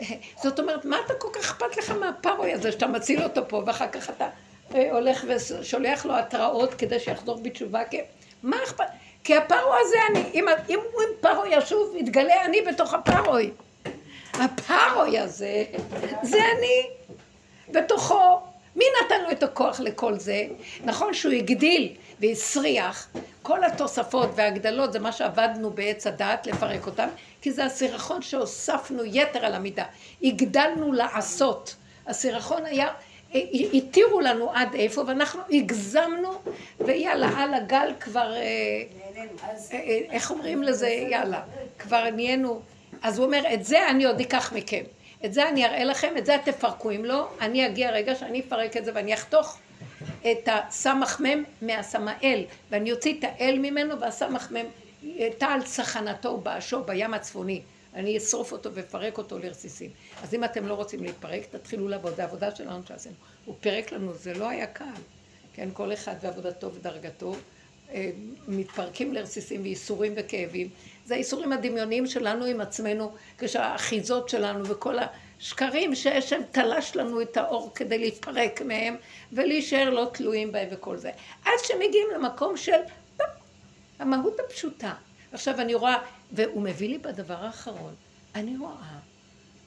זאת 0.42 0.60
אומרת, 0.60 0.84
מה 0.84 0.96
אתה 1.06 1.14
כל 1.14 1.28
כך 1.32 1.40
אכפת 1.40 1.76
לך 1.76 1.90
מהפרוי 1.90 2.52
הזה 2.52 2.72
שאתה 2.72 2.86
מציל 2.86 3.22
אותו 3.22 3.48
פה, 3.48 3.62
ואחר 3.66 3.88
כך 3.88 4.10
אתה 4.10 4.28
אה, 4.74 4.92
הולך 4.92 5.24
ושולח 5.28 6.06
לו 6.06 6.18
התראות 6.18 6.74
כדי 6.74 7.00
שיחזור 7.00 7.40
בתשובה? 7.42 7.84
כי... 7.84 8.00
מה 8.42 8.56
אכפת? 8.64 8.84
כי 9.24 9.36
הפרוי 9.36 9.76
הזה 9.80 9.96
אני, 10.10 10.24
אם, 10.34 10.44
אם 10.68 10.78
עם 10.78 11.14
פרוי 11.20 11.48
ישוב, 11.54 11.96
יתגלה 11.96 12.44
אני 12.44 12.62
בתוך 12.62 12.94
הפרוי. 12.94 13.50
הפרוי 14.34 15.18
הזה, 15.18 15.64
זה 16.30 16.38
אני 16.58 16.86
בתוכו. 17.68 18.40
מי 18.76 18.84
נתן 19.04 19.22
לו 19.22 19.30
את 19.30 19.42
הכוח 19.42 19.80
לכל 19.80 20.18
זה? 20.18 20.46
נכון 20.84 21.14
שהוא 21.14 21.32
הגדיל 21.32 21.94
והסריח, 22.20 23.08
כל 23.42 23.64
התוספות 23.64 24.30
וההגדלות 24.34 24.92
זה 24.92 24.98
מה 24.98 25.12
שעבדנו 25.12 25.70
בעץ 25.70 26.06
הדעת 26.06 26.46
לפרק 26.46 26.86
אותם, 26.86 27.08
כי 27.40 27.52
זה 27.52 27.64
הסירחון 27.64 28.22
שהוספנו 28.22 29.04
יתר 29.04 29.46
על 29.46 29.54
המידה. 29.54 29.84
הגדלנו 30.22 30.92
לעשות. 30.92 31.76
הסירחון 32.06 32.64
היה, 32.64 32.88
התירו 33.72 34.20
לנו 34.20 34.52
עד 34.52 34.74
איפה, 34.74 35.02
ואנחנו 35.06 35.40
הגזמנו, 35.50 36.30
ויאללה, 36.80 37.28
על 37.28 37.54
הגל 37.54 37.92
כבר, 38.00 38.34
אה, 38.34 38.40
אה, 39.72 39.98
איך 40.10 40.30
אומרים 40.30 40.62
לזה, 40.62 40.88
יאללה, 40.88 41.42
כבר 41.78 42.10
נהיינו, 42.10 42.60
אז 43.02 43.18
הוא 43.18 43.26
אומר, 43.26 43.42
את 43.54 43.64
זה 43.64 43.88
אני 43.88 44.04
עוד 44.04 44.20
אקח 44.20 44.52
מכם. 44.52 44.82
את 45.24 45.32
זה 45.32 45.48
אני 45.48 45.66
אראה 45.66 45.84
לכם, 45.84 46.14
את 46.18 46.26
זה 46.26 46.36
תפרקו. 46.44 46.90
אם 46.90 47.04
לא, 47.04 47.28
אני 47.40 47.66
אגיע 47.66 47.90
רגע 47.90 48.14
שאני 48.14 48.40
אפרק 48.40 48.76
את 48.76 48.84
זה 48.84 48.90
ואני 48.94 49.14
אחתוך 49.14 49.58
את 50.32 50.48
הסמ"ך 50.52 51.20
מ' 51.20 51.66
מהסמאל, 51.66 52.44
ואני 52.70 52.92
אוציא 52.92 53.18
את 53.18 53.24
האל 53.24 53.58
ממנו, 53.58 54.00
והסמ"ך 54.00 54.52
מ' 54.52 54.56
טל 55.38 55.58
צחנתו 55.64 56.28
ובאשו 56.28 56.84
בים 56.84 57.14
הצפוני. 57.14 57.62
אני 57.94 58.18
אשרוף 58.18 58.52
אותו 58.52 58.74
ואפרק 58.74 59.18
אותו 59.18 59.38
לרסיסים. 59.38 59.90
אז 60.22 60.34
אם 60.34 60.44
אתם 60.44 60.66
לא 60.66 60.74
רוצים 60.74 61.02
להתפרק, 61.02 61.46
תתחילו 61.50 61.88
לעבוד. 61.88 62.16
זה 62.16 62.24
עבודה 62.24 62.56
שלנו 62.56 62.80
שעשינו. 62.88 63.14
הוא 63.44 63.54
פירק 63.60 63.92
לנו, 63.92 64.14
זה 64.14 64.34
לא 64.34 64.48
היה 64.48 64.66
קל. 64.66 64.84
כן, 65.52 65.68
כל 65.72 65.92
אחד 65.92 66.14
ועבודתו 66.22 66.74
ודרגתו. 66.74 67.34
אה, 67.92 68.10
מתפרקים 68.48 69.14
לרסיסים 69.14 69.62
וייסורים 69.62 70.12
וכאבים. 70.16 70.68
זה 71.04 71.14
הייסורים 71.14 71.52
הדמיוניים 71.52 72.06
שלנו 72.06 72.44
עם 72.44 72.60
עצמנו, 72.60 73.12
כשהאחיזות 73.38 74.28
שלנו 74.28 74.66
וכל 74.66 74.98
השקרים 75.40 75.94
שהשם 75.94 76.40
תלש 76.50 76.96
לנו 76.96 77.22
את 77.22 77.36
האור 77.36 77.72
כדי 77.74 77.98
להתפרק 77.98 78.62
מהם 78.62 78.96
ולהישאר 79.32 79.90
לא 79.90 80.10
תלויים 80.12 80.52
בהם 80.52 80.68
וכל 80.70 80.96
זה. 80.96 81.10
עד 81.44 81.52
שמגיעים 81.64 82.08
למקום 82.14 82.56
של 82.56 82.80
המהות 83.98 84.40
הפשוטה. 84.40 84.94
עכשיו 85.32 85.60
אני 85.60 85.74
רואה, 85.74 85.98
והוא 86.32 86.62
מביא 86.62 86.88
לי 86.88 86.98
בדבר 86.98 87.44
האחרון, 87.44 87.94
אני 88.34 88.56
רואה 88.56 88.98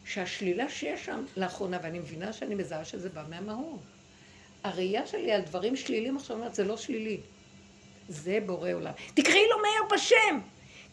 שהשלילה 0.06 0.70
שיש 0.70 1.06
שם 1.06 1.26
לאחרונה, 1.38 1.78
ואני 1.84 2.00
מבינה 2.00 2.34
שאני 2.34 2.56
מזהה 2.56 2.86
שזה 2.86 3.10
בא 3.10 3.24
מהמהות. 3.30 3.80
הראייה 4.64 5.08
שלי 5.08 5.32
על 5.32 5.42
דברים 5.42 5.76
שליליים 5.76 6.18
עכשיו 6.18 6.36
אומרת, 6.38 6.56
זה 6.56 6.64
לא 6.64 6.78
שלילי. 6.78 7.18
זה 8.10 8.40
בורא 8.46 8.74
עולם. 8.74 8.92
תקראי 9.14 9.48
לו 9.50 9.58
מאיר 9.62 9.84
בשם. 9.92 10.40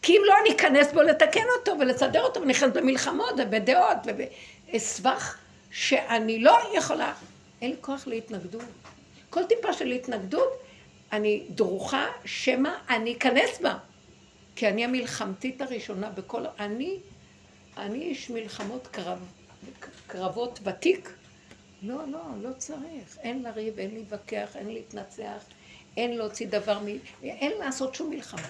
כי 0.01 0.17
אם 0.17 0.21
לא, 0.25 0.33
אני 0.41 0.55
אכנס 0.55 0.93
בו 0.93 1.01
לתקן 1.01 1.45
אותו 1.59 1.79
ולסדר 1.79 2.21
אותו, 2.21 2.39
ואני 2.39 2.51
נכנס 2.51 2.71
במלחמות 2.73 3.33
ובדעות 3.37 3.97
ובסבך 4.69 5.37
שאני 5.71 6.39
לא 6.39 6.57
יכולה. 6.77 7.13
אין 7.61 7.71
לי 7.71 7.77
כוח 7.81 8.07
להתנגדות. 8.07 8.63
כל 9.29 9.43
טיפה 9.43 9.73
של 9.73 9.91
התנגדות, 9.91 10.49
אני 11.11 11.43
דרוכה, 11.49 12.05
שמא 12.25 12.69
אני 12.89 13.17
אכנס 13.17 13.61
בה. 13.61 13.77
כי 14.55 14.67
אני 14.67 14.85
המלחמתית 14.85 15.61
הראשונה 15.61 16.09
בכל... 16.09 16.45
אני, 16.59 16.97
אני 17.77 18.01
איש 18.01 18.29
מלחמות 18.29 18.87
קרב, 18.87 19.19
קרבות 20.07 20.59
ותיק. 20.63 21.13
לא, 21.81 21.95
לא, 22.07 22.19
לא 22.41 22.49
צריך. 22.57 23.17
אין 23.19 23.43
לריב, 23.43 23.79
אין 23.79 23.93
להתווכח, 23.93 24.55
אין 24.55 24.67
להתנצח, 24.67 25.43
אין 25.97 26.17
להוציא 26.17 26.47
דבר 26.47 26.79
מ... 26.79 26.85
אין 27.23 27.51
לעשות 27.59 27.95
שום 27.95 28.09
מלחמה. 28.09 28.47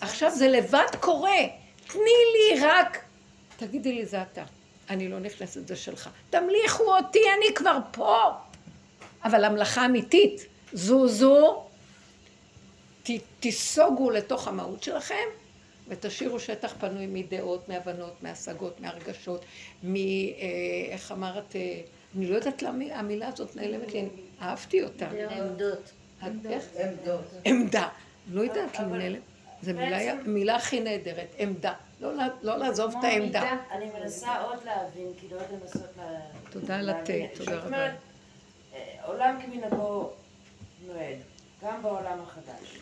עכשיו 0.00 0.30
זה 0.30 0.48
לבד 0.48 0.86
קורה. 1.00 1.40
תני 1.86 2.00
לי 2.32 2.60
רק... 2.60 3.04
תגידי 3.56 3.92
לי, 3.92 4.06
זה 4.06 4.22
אתה. 4.22 4.44
אני 4.90 5.08
לא 5.08 5.20
נכנסת, 5.20 5.66
זה 5.68 5.76
שלך. 5.76 6.10
תמליכו 6.30 6.96
אותי, 6.96 7.18
אני 7.36 7.54
כבר 7.54 7.78
פה. 7.92 8.30
אבל 9.24 9.44
המלאכה 9.44 9.86
אמיתית, 9.86 10.46
זו 10.72 11.08
זו, 11.08 11.64
ת, 13.02 13.10
תיסוגו 13.40 14.10
לתוך 14.10 14.48
המהות 14.48 14.82
שלכם 14.82 15.24
ותשאירו 15.88 16.40
שטח 16.40 16.74
פנוי 16.80 17.06
מדעות, 17.06 17.68
מהבנות, 17.68 18.22
מהשגות, 18.22 18.80
מהרגשות, 18.80 19.44
מ... 19.84 19.96
אה, 19.96 20.02
איך 20.88 21.12
אמרת? 21.12 21.56
אה, 21.56 21.80
אני 22.16 22.26
לא 22.26 22.34
יודעת 22.36 22.62
למה 22.62 22.84
המילה 22.94 23.28
הזאת 23.28 23.56
נעלמת 23.56 23.92
לי, 23.92 24.08
אהבתי 24.42 24.82
אותה. 24.82 25.08
עמדות. 25.10 25.92
עמדות. 26.22 27.24
עמדה. 27.44 27.88
לא 28.30 28.42
יודעת 28.42 28.80
אם 28.80 28.94
נעלמת. 28.94 29.20
זו 29.62 29.72
מילה 30.24 30.56
הכי 30.56 30.80
נהדרת, 30.80 31.34
עמדה. 31.38 31.72
לא, 32.02 32.12
לא 32.42 32.56
לעזוב 32.58 32.94
את 32.98 33.04
העמדה. 33.04 33.56
אני 33.70 33.90
מנסה 34.00 34.40
עוד 34.40 34.58
להבין, 34.64 35.06
כאילו 35.18 35.36
עוד 35.36 35.46
לנסות 35.52 35.90
ל... 35.98 36.02
תודה 36.50 36.76
על 36.76 36.88
התה, 36.88 37.12
תודה 37.36 37.56
רבה. 37.56 37.76
אה, 37.76 37.92
עולם 39.06 39.38
כמנהגו 39.42 40.10
נוהג, 40.86 41.16
גם 41.64 41.82
בעולם 41.82 42.18
החדש. 42.22 42.78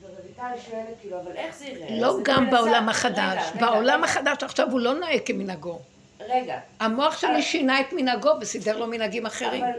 ורויטל 0.00 0.60
שואלת, 0.70 0.86
כאילו, 1.00 1.20
אבל 1.20 1.32
איך 1.36 1.56
זה 1.56 1.66
יראה? 1.66 2.00
לא 2.00 2.16
גם 2.24 2.50
בעולם 2.50 2.88
החדש. 2.88 3.52
בעולם 3.60 4.04
החדש 4.04 4.42
עכשיו 4.42 4.70
הוא 4.70 4.80
לא 4.80 4.94
נוהג 4.94 5.20
כמנהגו. 5.24 5.78
רגע. 6.20 6.60
המוח 6.80 7.18
שלי 7.18 7.42
שינה 7.42 7.80
את 7.80 7.92
מנהגו 7.92 8.30
וסידר 8.40 8.78
לו 8.78 8.86
מנהגים 8.86 9.26
אחרים. 9.26 9.64
אבל 9.64 9.72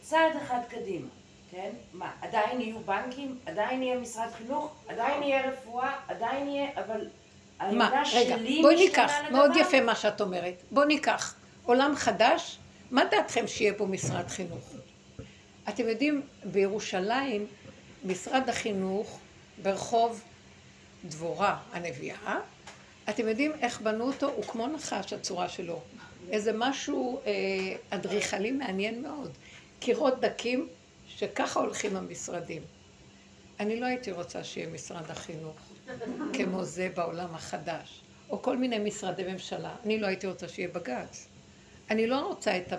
צעד 0.00 0.36
אחד 0.42 0.58
קדימה. 0.68 1.08
כן? 1.50 1.70
מה, 1.92 2.10
עדיין 2.22 2.60
יהיו 2.60 2.80
בנקים? 2.80 3.38
עדיין 3.46 3.82
יהיה 3.82 3.98
משרד 3.98 4.28
חינוך? 4.38 4.74
עדיין 4.88 5.22
יהיה 5.22 5.50
רפואה? 5.50 5.92
עדיין 6.08 6.48
יהיה... 6.48 6.70
אבל 6.76 7.06
מה, 7.60 8.02
רגע, 8.14 8.36
בואי 8.62 8.76
ניקח, 8.76 9.12
מאוד 9.30 9.50
יפה 9.56 9.80
מה 9.80 9.94
שאת 9.94 10.20
אומרת. 10.20 10.62
בואי 10.70 10.86
ניקח 10.86 11.34
עולם 11.64 11.96
חדש, 11.96 12.58
מה 12.90 13.04
דעתכם 13.10 13.46
שיהיה 13.46 13.74
פה 13.74 13.86
משרד 13.86 14.28
חינוך? 14.28 14.72
אתם 15.68 15.88
יודעים, 15.88 16.22
בירושלים, 16.44 17.46
משרד 18.04 18.48
החינוך 18.48 19.18
ברחוב 19.62 20.22
דבורה 21.04 21.58
הנביאה, 21.72 22.38
אתם 23.08 23.28
יודעים 23.28 23.52
איך 23.60 23.80
בנו 23.80 24.04
אותו? 24.06 24.28
הוא 24.28 24.44
כמו 24.44 24.66
נחש, 24.66 25.12
הצורה 25.12 25.48
שלו. 25.48 25.80
איזה 26.30 26.52
משהו 26.54 27.20
אה, 27.26 27.32
אדריכלי 27.90 28.50
מעניין 28.50 29.02
מאוד. 29.02 29.30
קירות 29.80 30.20
דקים, 30.20 30.68
שככה 31.08 31.60
הולכים 31.60 31.96
המשרדים. 31.96 32.62
אני 33.60 33.80
לא 33.80 33.86
הייתי 33.86 34.12
רוצה 34.12 34.44
שיהיה 34.44 34.68
משרד 34.68 35.10
החינוך 35.10 35.56
כמו 36.32 36.64
זה 36.64 36.88
בעולם 36.94 37.34
החדש, 37.34 38.00
או 38.30 38.42
כל 38.42 38.56
מיני 38.56 38.78
משרדי 38.78 39.32
ממשלה. 39.32 39.74
אני 39.84 39.98
לא 39.98 40.06
הייתי 40.06 40.26
רוצה 40.26 40.48
שיהיה 40.48 40.68
בג"ץ. 40.68 41.28
אני 41.90 42.06
לא 42.06 42.20
רוצה 42.26 42.56
את 42.56 42.72
ה... 42.72 42.76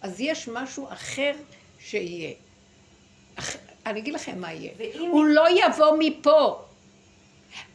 אז 0.00 0.20
יש 0.20 0.48
משהו 0.48 0.88
אחר 0.92 1.32
שיהיה. 1.78 2.32
אח... 3.34 3.56
אני 3.86 4.00
אגיד 4.00 4.14
לכם 4.14 4.40
מה 4.40 4.52
יהיה. 4.52 4.72
ואם... 4.76 5.10
הוא 5.10 5.24
לא 5.24 5.44
יבוא 5.50 5.96
מפה. 5.98 6.64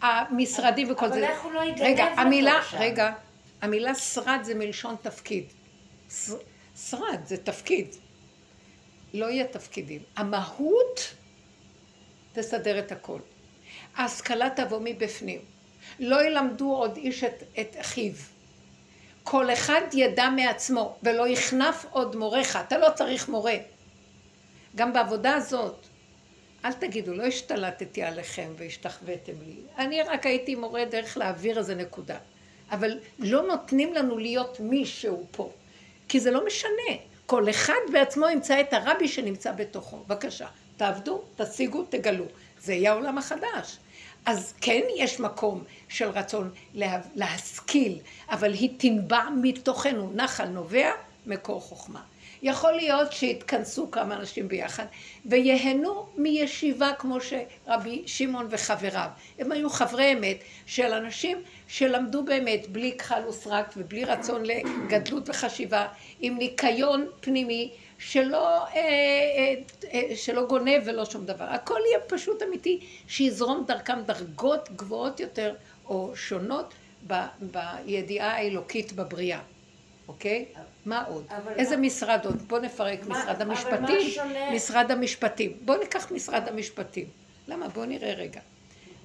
המשרדים 0.01 0.91
וכל 0.91 1.05
אבל 1.05 1.13
זה. 1.13 1.25
אבל 1.25 1.33
איך 1.33 1.43
הוא 1.43 1.51
לא 1.51 1.63
יגנב 1.63 1.81
רגע, 1.81 2.03
המילה, 2.03 2.59
רגע, 2.73 3.13
המילה 3.61 3.95
שרד 3.95 4.39
זה 4.43 4.55
מלשון 4.55 4.95
תפקיד. 5.01 5.43
שרד 6.89 7.19
זה 7.25 7.37
תפקיד. 7.37 7.87
לא 9.13 9.25
יהיה 9.25 9.47
תפקידים. 9.47 10.01
המהות 10.15 11.15
תסדר 12.33 12.79
את 12.79 12.91
הכל. 12.91 13.19
ההשכלה 13.95 14.49
תבוא 14.55 14.79
מבפנים. 14.83 15.39
לא 15.99 16.23
ילמדו 16.23 16.75
עוד 16.75 16.97
איש 16.97 17.23
את, 17.23 17.43
את 17.59 17.75
אחיו. 17.81 18.13
כל 19.23 19.53
אחד 19.53 19.81
ידע 19.93 20.29
מעצמו, 20.29 20.95
ולא 21.03 21.27
יכנף 21.27 21.85
עוד 21.91 22.15
מורך. 22.15 22.55
אתה 22.55 22.77
לא 22.77 22.87
צריך 22.95 23.29
מורה. 23.29 23.55
גם 24.75 24.93
בעבודה 24.93 25.35
הזאת, 25.35 25.75
אל 26.65 26.73
תגידו, 26.73 27.13
לא 27.13 27.23
השתלטתי 27.23 28.03
עליכם 28.03 28.49
והשתחוויתם 28.57 29.33
לי. 29.45 29.55
אני 29.77 30.01
רק 30.01 30.25
הייתי 30.25 30.55
מורה 30.55 30.85
דרך 30.85 31.17
להעביר 31.17 31.57
איזה 31.57 31.75
נקודה. 31.75 32.17
אבל 32.71 32.99
לא 33.19 33.41
נותנים 33.41 33.93
לנו 33.93 34.17
להיות 34.17 34.59
מישהו 34.59 35.25
פה. 35.31 35.51
כי 36.07 36.19
זה 36.19 36.31
לא 36.31 36.45
משנה. 36.45 36.97
כל 37.25 37.49
אחד 37.49 37.79
בעצמו 37.91 38.29
ימצא 38.29 38.61
את 38.61 38.73
הרבי 38.73 39.07
שנמצא 39.07 39.51
בתוכו. 39.51 39.97
בבקשה, 39.97 40.47
תעבדו, 40.77 41.21
תשיגו, 41.35 41.83
תגלו. 41.89 42.25
זה 42.59 42.73
יהיה 42.73 42.91
העולם 42.91 43.17
החדש. 43.17 43.77
אז 44.25 44.53
כן 44.61 44.81
יש 44.97 45.19
מקום 45.19 45.63
של 45.87 46.09
רצון 46.09 46.49
לה, 46.73 46.99
להשכיל, 47.15 47.97
אבל 48.29 48.53
היא 48.53 48.69
תנבע 48.77 49.23
מתוכנו, 49.41 50.11
נחל 50.15 50.45
נובע 50.45 50.91
מקור 51.25 51.61
חוכמה. 51.61 52.01
יכול 52.41 52.71
להיות 52.71 53.13
שיתכנסו 53.13 53.91
כמה 53.91 54.15
אנשים 54.15 54.47
ביחד 54.47 54.85
ויהנו 55.25 56.07
מישיבה 56.17 56.91
כמו 56.99 57.17
שרבי 57.21 58.03
שמעון 58.05 58.47
וחבריו. 58.49 59.09
הם 59.39 59.51
היו 59.51 59.69
חברי 59.69 60.13
אמת 60.13 60.37
של 60.65 60.93
אנשים 60.93 61.37
שלמדו 61.67 62.23
באמת 62.23 62.67
בלי 62.67 62.97
כחל 62.97 63.27
וסרק 63.27 63.73
ובלי 63.77 64.05
רצון 64.05 64.43
לגדלות 64.45 65.29
וחשיבה, 65.29 65.87
עם 66.19 66.37
ניקיון 66.37 67.07
פנימי 67.21 67.71
שלא, 67.99 68.65
אה, 68.65 68.73
אה, 68.75 69.53
אה, 69.93 70.15
שלא 70.15 70.45
גונב 70.45 70.81
ולא 70.85 71.05
שום 71.05 71.25
דבר. 71.25 71.43
הכל 71.43 71.79
יהיה 71.89 71.99
פשוט 72.07 72.43
אמיתי, 72.43 72.79
שיזרום 73.07 73.63
דרכם 73.67 74.01
דרגות 74.05 74.69
גבוהות 74.75 75.19
יותר 75.19 75.55
או 75.85 76.11
שונות 76.15 76.73
ב, 77.07 77.13
בידיעה 77.41 78.31
האלוקית 78.31 78.93
בבריאה. 78.93 79.39
אוקיי? 80.07 80.45
מה 80.85 81.03
עוד? 81.03 81.25
איזה 81.55 81.77
מה... 81.77 81.81
משרד 81.81 82.25
עוד? 82.25 82.41
בואו 82.47 82.61
נפרק 82.61 83.05
מה, 83.05 83.19
משרד 83.19 83.41
המשפטים. 83.41 84.11
משרד 84.53 84.91
המשפטים. 84.91 85.57
בואו 85.65 85.79
ניקח 85.79 86.11
משרד 86.11 86.47
המשפטים. 86.47 87.05
למה? 87.47 87.67
בואו 87.67 87.85
נראה 87.85 88.13
רגע. 88.13 88.41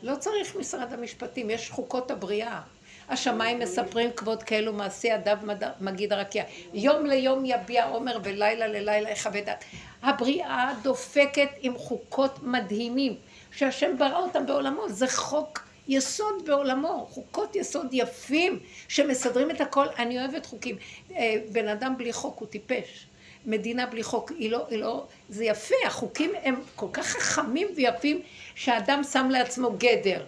לא 0.02 0.16
צריך 0.16 0.56
משרד 0.56 0.92
המשפטים, 0.92 1.50
יש 1.50 1.70
חוקות 1.70 2.10
הבריאה. 2.10 2.60
השמיים 3.09 3.59
מספרים 3.59 4.10
כבוד 4.16 4.43
כאלו 4.43 4.72
מעשי 4.72 5.09
ידיו 5.09 5.39
מגיד 5.81 6.12
הרקיע. 6.12 6.44
יום 6.74 7.06
ליום 7.06 7.44
יביע 7.47 7.86
עומר 7.86 8.18
ולילה 8.22 8.66
ללילה 8.66 9.10
יכבד 9.10 9.44
דעת. 9.44 9.64
הבריאה 10.02 10.72
דופקת 10.82 11.48
עם 11.60 11.78
חוקות 11.78 12.43
מדהימים, 12.43 13.16
שהשם 13.52 13.98
ברא 13.98 14.18
אותם 14.18 14.47
בעולמו. 14.47 14.89
זה 14.89 15.09
חוק 15.09 15.60
יסוד 15.89 16.47
בעולמו, 16.47 17.06
חוקות 17.10 17.56
יסוד 17.56 17.86
יפים 17.93 18.59
שמסדרים 18.89 19.51
את 19.51 19.60
הכל. 19.60 19.86
אני 19.98 20.18
אוהבת 20.18 20.47
חוקים. 20.47 20.76
אה, 21.16 21.35
בן 21.52 21.68
אדם 21.68 21.94
בלי 21.98 22.12
חוק 22.12 22.39
הוא 22.39 22.48
טיפש. 22.48 23.06
מדינה 23.47 23.86
בלי 23.86 24.02
חוק, 24.02 24.31
היא 24.39 24.51
לא, 24.51 24.66
היא 24.70 24.78
לא, 24.78 25.06
זה 25.28 25.44
יפה, 25.44 25.74
החוקים 25.86 26.32
הם 26.43 26.55
כל 26.76 26.86
כך 26.93 27.06
חכמים 27.06 27.68
ויפים 27.76 28.20
שהאדם 28.55 29.02
שם 29.12 29.28
לעצמו 29.31 29.70
גדר. 29.78 30.24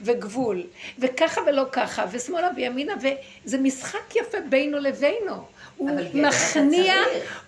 וגבול, 0.00 0.62
וככה 0.98 1.40
ולא 1.46 1.64
ככה, 1.72 2.04
ושמאלה 2.10 2.48
וימינה, 2.56 2.94
וזה 3.44 3.58
משחק 3.58 4.16
יפה 4.16 4.38
בינו 4.48 4.78
לבינו. 4.78 5.44
הוא 5.76 5.90
מכניע, 6.14 6.94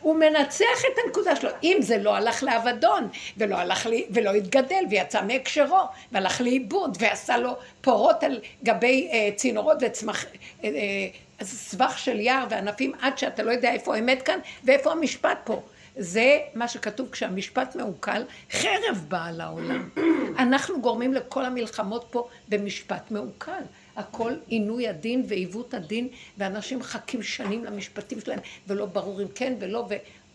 הוא 0.00 0.16
מנצח 0.16 0.84
את 0.92 0.98
הנקודה 1.04 1.36
שלו. 1.36 1.50
אם 1.62 1.76
זה 1.80 1.98
לא 1.98 2.16
הלך 2.16 2.42
לאבדון, 2.42 3.08
ולא 3.36 3.56
הלך 3.56 3.86
לי, 3.86 4.06
ולא 4.10 4.30
התגדל, 4.30 4.84
ויצא 4.90 5.22
מהקשרו, 5.22 5.80
והלך 6.12 6.40
לאיבוד, 6.40 6.96
ועשה 7.00 7.38
לו 7.38 7.56
פורות 7.80 8.22
על 8.22 8.40
גבי 8.64 9.08
אה, 9.12 9.28
צינורות 9.36 9.78
וצמח... 9.80 10.24
אה, 10.24 10.68
אה, 10.68 11.08
סבך 11.42 11.98
של 11.98 12.20
יער 12.20 12.46
וענפים 12.50 12.92
עד 13.00 13.18
שאתה 13.18 13.42
לא 13.42 13.50
יודע 13.50 13.72
איפה 13.72 13.96
האמת 13.96 14.22
כאן 14.22 14.38
ואיפה 14.64 14.92
המשפט 14.92 15.38
פה. 15.44 15.62
זה 15.96 16.38
מה 16.54 16.68
שכתוב 16.68 17.10
כשהמשפט 17.10 17.76
מעוקל, 17.76 18.22
חרב 18.50 19.04
באה 19.08 19.32
לעולם. 19.32 19.88
אנחנו 20.38 20.80
גורמים 20.80 21.14
לכל 21.14 21.44
המלחמות 21.44 22.06
פה 22.10 22.28
במשפט 22.48 23.10
מעוקל. 23.10 23.62
הכל 23.96 24.32
עינוי 24.46 24.88
הדין 24.88 25.24
ועיוות 25.28 25.74
הדין, 25.74 26.08
ואנשים 26.38 26.78
מחכים 26.78 27.22
שנים 27.22 27.64
למשפטים 27.64 28.20
שלהם, 28.20 28.38
ולא 28.66 28.86
ברור 28.86 29.22
אם 29.22 29.28
כן 29.34 29.54
ולא, 29.58 29.88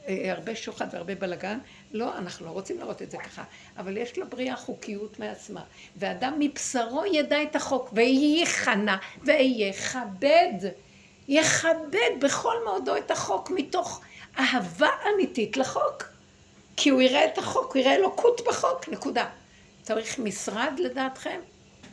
והרבה 0.08 0.56
שוחד 0.56 0.88
והרבה 0.92 1.16
בלאגן. 1.16 1.58
לא, 1.94 2.18
אנחנו 2.18 2.46
לא 2.46 2.52
רוצים 2.52 2.80
לראות 2.80 3.02
את 3.02 3.12
זה 3.12 3.18
ככה. 3.18 3.44
אבל 3.78 3.98
יש 3.98 4.18
לבריאה 4.18 4.56
חוקיות 4.56 5.20
מעצמה. 5.20 5.64
ואדם 5.96 6.34
מבשרו 6.40 7.04
ידע 7.14 7.44
את 7.44 7.56
החוק, 7.56 7.90
וייכנע 7.94 8.96
ויכבד. 9.24 10.72
יכבד 11.28 12.12
בכל 12.22 12.56
מאודו 12.66 12.98
את 12.98 13.12
החוק 13.12 13.52
מתוך 13.52 14.02
אהבה 14.40 14.90
אמיתית 15.14 15.58
לחוק. 15.58 16.04
כי 16.78 16.90
הוא 16.90 17.02
יראה 17.02 17.26
את 17.26 17.38
החוק, 17.38 17.76
הוא 17.76 17.82
יראה 17.82 17.96
אלוקות 17.96 18.42
בחוק, 18.48 18.90
נקודה. 18.90 19.26
צריך 19.82 20.20
משרד 20.20 20.74
לדעתכם? 20.78 21.40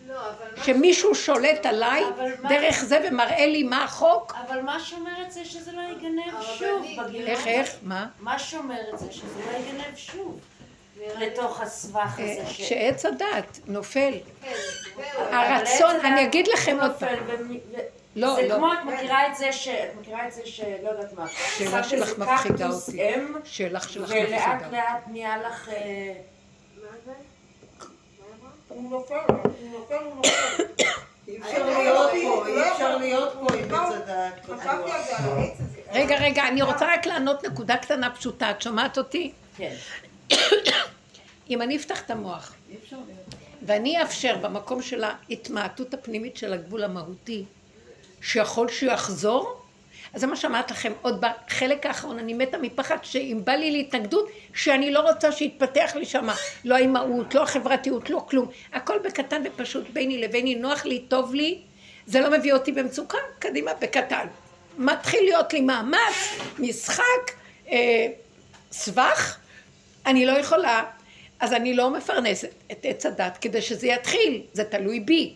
לא, 0.08 0.14
אבל 0.14 0.62
שמישהו 0.64 1.14
שולט 1.14 1.66
עליי 1.66 2.04
דרך 2.48 2.84
זה 2.84 3.00
ומראה 3.08 3.46
לי 3.46 3.62
מה 3.62 3.84
החוק? 3.84 4.34
אבל 4.46 4.60
מה 4.60 4.80
שומר 4.80 5.22
את 5.26 5.32
זה 5.32 5.44
שזה 5.44 5.72
לא 5.72 5.80
יגנב 5.80 6.42
שוב? 6.58 6.86
איך, 7.26 7.46
איך? 7.46 7.74
מה? 7.82 8.06
מה 8.20 8.38
שומר 8.38 8.80
את 8.94 8.98
זה 8.98 9.12
שזה 9.12 9.40
לא 9.52 9.58
יגנב 9.58 9.96
שוב? 9.96 10.40
לתוך 11.18 11.60
הסבך 11.60 12.18
הזה 12.18 12.46
ש... 12.46 12.68
שעץ 12.68 13.06
הדת 13.06 13.58
נופל. 13.66 14.12
כן, 14.42 14.52
הרצון, 15.16 15.96
אני 16.00 16.24
אגיד 16.24 16.48
לכם 16.48 16.78
עוד 16.80 16.92
פעם. 16.98 17.18
לא, 18.18 18.34
זה 18.34 18.48
לא. 18.48 18.54
כמו, 18.54 18.72
את 18.72 18.78
מכירה 18.84 19.26
את 19.26 19.36
זה 19.36 19.52
ש... 19.52 19.68
את 19.68 20.00
מכירה 20.00 20.28
את 20.28 20.32
זה 20.32 20.42
ש... 20.44 20.60
לא 20.82 20.88
יודעת 20.88 21.12
מה. 21.12 21.26
שאלה 21.28 21.84
שלך 21.84 22.18
מפחידה 22.18 22.68
אותי. 22.68 23.02
שאלה 23.44 23.80
שלך 23.80 24.10
מפחידה. 24.10 24.28
ולאט 24.28 24.72
לאט 24.72 25.02
נהיה 25.06 25.36
לך... 25.38 25.68
אה, 25.68 26.12
הוא 28.68 28.90
נופל, 28.90 29.14
הוא 29.14 29.70
נופל, 29.72 29.94
הוא 29.94 30.14
נופל. 30.16 30.64
אי 31.28 31.38
אפשר 31.38 31.66
להיות 31.66 32.10
פה, 32.10 32.46
אי 32.46 32.70
אפשר 32.72 32.96
להיות 32.96 33.32
פה 33.40 33.46
עם 33.54 33.74
עץ 35.38 35.60
רגע, 35.92 36.16
רגע, 36.16 36.48
אני 36.48 36.62
רוצה 36.62 36.94
רק 36.94 37.06
לענות 37.06 37.44
נקודה 37.44 37.76
קטנה 37.76 38.10
פשוטה. 38.10 38.50
את 38.50 38.62
שומעת 38.62 38.98
אותי? 38.98 39.32
כן. 39.56 39.74
אם 41.50 41.62
אני 41.62 41.76
אפתח 41.76 42.00
את 42.00 42.10
המוח, 42.10 42.54
ואני 43.62 44.02
אאפשר 44.02 44.36
במקום 44.36 44.82
של 44.82 45.04
ההתמעטות 45.04 45.94
הפנימית 45.94 46.36
של 46.36 46.52
הגבול 46.52 46.84
המהותי, 46.84 47.44
שיכול 48.20 48.68
שהוא 48.68 48.92
יחזור? 48.92 49.58
אז 50.14 50.20
זה 50.20 50.26
מה 50.26 50.36
שאמרת 50.36 50.70
לכם, 50.70 50.92
עוד 51.02 51.20
בחלק 51.20 51.86
האחרון. 51.86 52.18
אני 52.18 52.34
מתה 52.34 52.58
מפחד 52.58 52.96
שאם 53.02 53.40
בא 53.44 53.52
לי 53.52 53.70
להתנגדות, 53.70 54.28
שאני 54.54 54.90
לא 54.90 55.00
רוצה 55.00 55.32
שיתפתח 55.32 55.92
לי 55.94 56.04
שמה, 56.04 56.34
לא 56.64 56.74
האימהות, 56.74 57.34
לא 57.34 57.42
החברתיות, 57.42 58.10
לא 58.10 58.24
כלום, 58.30 58.48
הכל 58.72 58.98
בקטן 59.04 59.42
ופשוט. 59.44 59.84
ביני 59.92 60.18
לביני, 60.18 60.54
נוח 60.54 60.84
לי, 60.84 61.04
טוב 61.08 61.34
לי, 61.34 61.58
זה 62.06 62.20
לא 62.20 62.30
מביא 62.38 62.52
אותי 62.52 62.72
במצוקה, 62.72 63.18
קדימה, 63.38 63.70
בקטן. 63.80 64.26
מתחיל 64.78 65.24
להיות 65.24 65.52
לי 65.52 65.60
מאמץ, 65.60 66.38
משחק, 66.58 67.32
אה, 67.70 68.06
סבך, 68.72 69.38
אני 70.06 70.26
לא 70.26 70.32
יכולה, 70.32 70.84
אז 71.40 71.52
אני 71.52 71.74
לא 71.74 71.90
מפרנסת 71.90 72.50
את 72.72 72.78
עץ 72.82 73.06
הדת 73.06 73.38
כדי 73.40 73.62
שזה 73.62 73.86
יתחיל, 73.86 74.42
זה 74.52 74.64
תלוי 74.64 75.00
בי. 75.00 75.34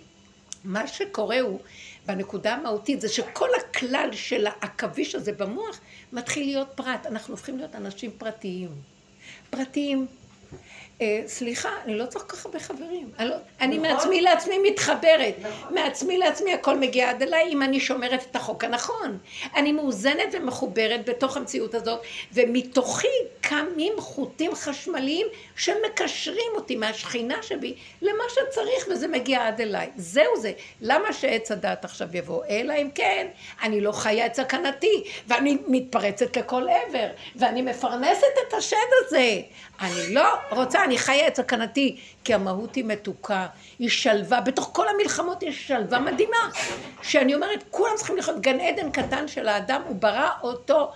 מה 0.65 0.87
שקורה 0.87 1.41
הוא 1.41 1.61
בנקודה 2.07 2.55
המהותית 2.55 3.01
זה 3.01 3.09
שכל 3.09 3.49
הכלל 3.61 4.09
של 4.13 4.47
העכביש 4.47 5.15
הזה 5.15 5.33
במוח 5.33 5.81
מתחיל 6.13 6.47
להיות 6.47 6.69
פרט. 6.75 7.07
אנחנו 7.07 7.35
הופכים 7.35 7.59
להיות 7.59 7.75
אנשים 7.75 8.11
פרטיים. 8.19 8.71
פרטיים. 9.51 10.07
אה, 11.03 11.23
סליחה, 11.27 11.69
אני 11.85 11.99
לא 11.99 12.07
צריך 12.07 12.25
כל 12.29 12.37
כך 12.37 12.47
הרבה 12.47 12.59
חברים. 12.59 13.11
אני, 13.19 13.29
לא, 13.29 13.37
נכון. 13.61 13.79
מעצמי 13.81 14.21
לעצמי 14.21 14.59
מתחברת. 14.59 15.35
נכון. 15.39 15.75
מעצמי 15.75 16.19
לעצמי 16.19 16.55
הכל 16.55 16.77
מגיע 16.77 17.11
עד 17.11 17.23
אליי 17.23 17.49
אם 17.53 17.63
אני 17.63 17.81
שומרת 17.81 18.23
את 18.31 18.37
החוק 18.37 18.65
הנכון. 18.65 19.19
אני 19.57 19.73
מאוזנת 19.73 20.29
ומחוברת 20.33 21.09
בתוך 21.09 21.37
המציאות 21.37 21.75
הזאת, 21.75 22.01
ומתוכי 22.33 23.09
קמים 23.41 23.93
חוטים 23.99 24.55
חשמליים 24.55 25.27
שמקשרים 25.57 26.53
אותי 26.55 26.77
מהשכינה 26.77 27.43
שבי 27.43 27.75
למה 28.03 28.25
שצריך, 28.29 28.89
וזה 28.91 29.09
מגיע 29.09 29.47
עד 29.47 29.61
אליי. 29.61 29.91
זהו 29.97 30.37
זה. 30.37 30.53
למה 30.81 31.13
שעץ 31.13 31.51
הדעת 31.51 31.85
עכשיו 31.85 32.09
יבוא? 32.17 32.45
אלא 32.49 32.75
אם 32.75 32.89
כן, 32.95 33.27
אני 33.63 33.81
לא 33.81 33.93
חיה 33.93 34.27
את 34.27 34.35
סכנתי, 34.35 35.05
ואני 35.27 35.59
מתפרצת 35.67 36.37
לכל 36.37 36.63
עבר, 36.69 37.07
ואני 37.37 37.63
מפרנסת 37.63 38.23
את 38.49 38.55
השד 38.55 38.77
הזה. 39.07 39.41
אני 39.83 40.15
לא 40.15 40.35
רוצה, 40.51 40.85
אני 40.85 40.99
חיה 40.99 41.29
את 41.29 41.37
סכנתי, 41.37 41.97
כי 42.25 42.35
המהות 42.35 42.75
היא 42.75 42.85
מתוקה, 42.85 43.47
היא 43.79 43.89
שלווה, 43.89 44.41
בתוך 44.41 44.71
כל 44.73 44.89
המלחמות 44.89 45.43
יש 45.43 45.69
שלווה 45.69 45.99
מדהימה, 45.99 46.51
שאני 47.03 47.35
אומרת, 47.35 47.65
כולם 47.71 47.93
צריכים 47.97 48.17
לחיות 48.17 48.41
גן 48.41 48.61
עדן 48.61 48.91
קטן 48.91 49.29
של 49.29 49.49
האדם, 49.49 49.83
הוא 49.87 49.97
ברא 49.97 50.29
אותו 50.43 50.93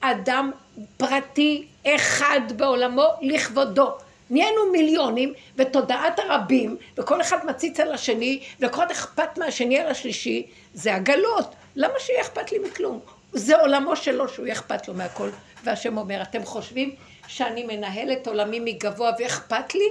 אדם 0.00 0.50
פרטי 0.96 1.66
אחד 1.86 2.40
בעולמו 2.56 3.06
לכבודו. 3.20 3.90
נהיינו 4.30 4.72
מיליונים, 4.72 5.32
ותודעת 5.56 6.18
הרבים, 6.18 6.76
וכל 6.98 7.20
אחד 7.20 7.46
מציץ 7.46 7.80
על 7.80 7.94
השני, 7.94 8.40
וכל 8.60 8.82
אחד 8.82 8.90
אכפת 8.90 9.38
מהשני 9.38 9.78
על 9.78 9.88
השלישי, 9.88 10.46
זה 10.74 10.94
הגלות. 10.94 11.54
למה 11.76 11.94
שיהיה 11.98 12.20
אכפת 12.20 12.52
לי 12.52 12.58
מכלום? 12.58 13.00
זה 13.32 13.60
עולמו 13.60 13.96
שלו 13.96 14.28
שהוא 14.28 14.46
יהיה 14.46 14.54
אכפת 14.54 14.88
לו 14.88 14.94
מהכל. 14.94 15.30
והשם 15.64 15.98
אומר, 15.98 16.22
אתם 16.22 16.44
חושבים 16.44 16.94
שאני 17.28 17.64
מנהל 17.64 18.12
את 18.12 18.26
עולמי 18.26 18.60
מגבוה 18.60 19.10
ואכפת 19.18 19.74
לי? 19.74 19.88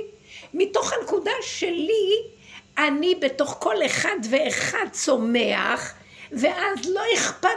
מתוך 0.54 0.94
הנקודה 0.94 1.32
שלי, 1.42 2.14
אני 2.78 3.16
בתוך 3.16 3.58
כל 3.60 3.86
אחד 3.86 4.16
ואחד 4.30 4.86
צומח, 4.92 5.94
ואז 6.32 6.90
לא 6.94 7.02
אכפת, 7.16 7.50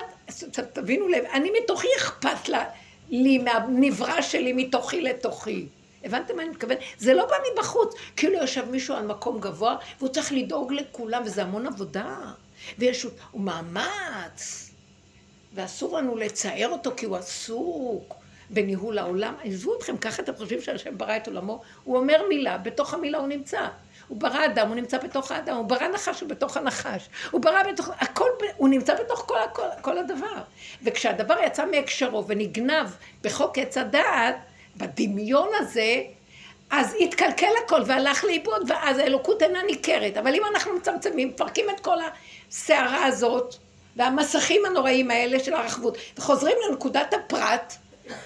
תבינו 0.72 1.08
לב, 1.08 1.24
אני 1.32 1.50
מתוכי 1.62 1.88
אכפת 1.96 2.48
לה, 2.48 2.64
לי 3.10 3.38
מהנברא 3.38 4.20
שלי 4.20 4.52
מתוכי 4.52 5.00
לתוכי. 5.00 5.66
הבנתם 6.04 6.36
מה 6.36 6.42
אני 6.42 6.50
מתכוון? 6.50 6.76
זה 6.98 7.14
לא 7.14 7.26
בא 7.26 7.34
מבחוץ, 7.52 7.94
כאילו 8.16 8.34
יושב 8.34 8.70
מישהו 8.70 8.94
על 8.94 9.06
מקום 9.06 9.40
גבוה, 9.40 9.76
והוא 9.98 10.08
צריך 10.08 10.32
לדאוג 10.32 10.72
לכולם, 10.72 11.22
וזה 11.26 11.42
המון 11.42 11.66
עבודה. 11.66 12.16
ויש, 12.78 13.06
הוא 13.30 13.40
מאמץ. 13.40 14.70
ואסור 15.54 15.98
לנו 15.98 16.16
לצער 16.16 16.68
אותו 16.68 16.90
כי 16.96 17.06
הוא 17.06 17.16
עסוק 17.16 18.19
בניהול 18.50 18.98
העולם. 18.98 19.34
עזבו 19.44 19.76
אתכם, 19.76 19.96
ככה 19.96 20.22
אתם 20.22 20.36
חושבים 20.36 20.60
שהשם 20.60 20.98
ברא 20.98 21.16
את 21.16 21.28
עולמו? 21.28 21.60
הוא 21.84 21.96
אומר 21.96 22.22
מילה, 22.28 22.58
בתוך 22.58 22.94
המילה 22.94 23.18
הוא 23.18 23.28
נמצא. 23.28 23.68
הוא 24.08 24.20
ברא 24.20 24.44
אדם, 24.44 24.68
הוא 24.68 24.76
נמצא 24.76 24.98
בתוך 24.98 25.32
האדם, 25.32 25.56
הוא 25.56 25.64
ברא 25.64 25.88
נחש, 25.88 26.20
הוא 26.20 26.28
בתוך 26.28 26.56
הנחש. 26.56 27.08
הוא 27.30 27.40
ברא 27.40 27.62
בתוך, 27.72 27.90
הכל, 27.98 28.28
הוא 28.56 28.68
נמצא 28.68 28.94
בתוך 28.94 29.24
כל, 29.26 29.34
כל, 29.52 29.62
כל 29.80 29.98
הדבר. 29.98 30.42
וכשהדבר 30.82 31.34
יצא 31.46 31.66
מהקשרו 31.66 32.26
ונגנב 32.26 32.86
בחוק 33.22 33.58
עץ 33.58 33.76
הדעת, 33.76 34.36
בדמיון 34.76 35.48
הזה, 35.58 36.02
אז 36.70 36.96
התקלקל 37.00 37.52
הכל 37.64 37.80
והלך 37.86 38.24
לאיבוד, 38.24 38.62
ואז 38.70 38.98
האלוקות 38.98 39.42
אינה 39.42 39.62
ניכרת. 39.62 40.16
אבל 40.16 40.34
אם 40.34 40.42
אנחנו 40.52 40.76
מצמצמים, 40.76 41.28
מפרקים 41.28 41.70
את 41.70 41.80
כל 41.80 41.96
הסערה 42.48 43.04
הזאת, 43.04 43.54
והמסכים 43.96 44.64
הנוראים 44.66 45.10
האלה 45.10 45.40
של 45.40 45.54
הרחבות, 45.54 45.98
וחוזרים 46.18 46.56
לנקודת 46.68 47.14
הפרט, 47.14 47.76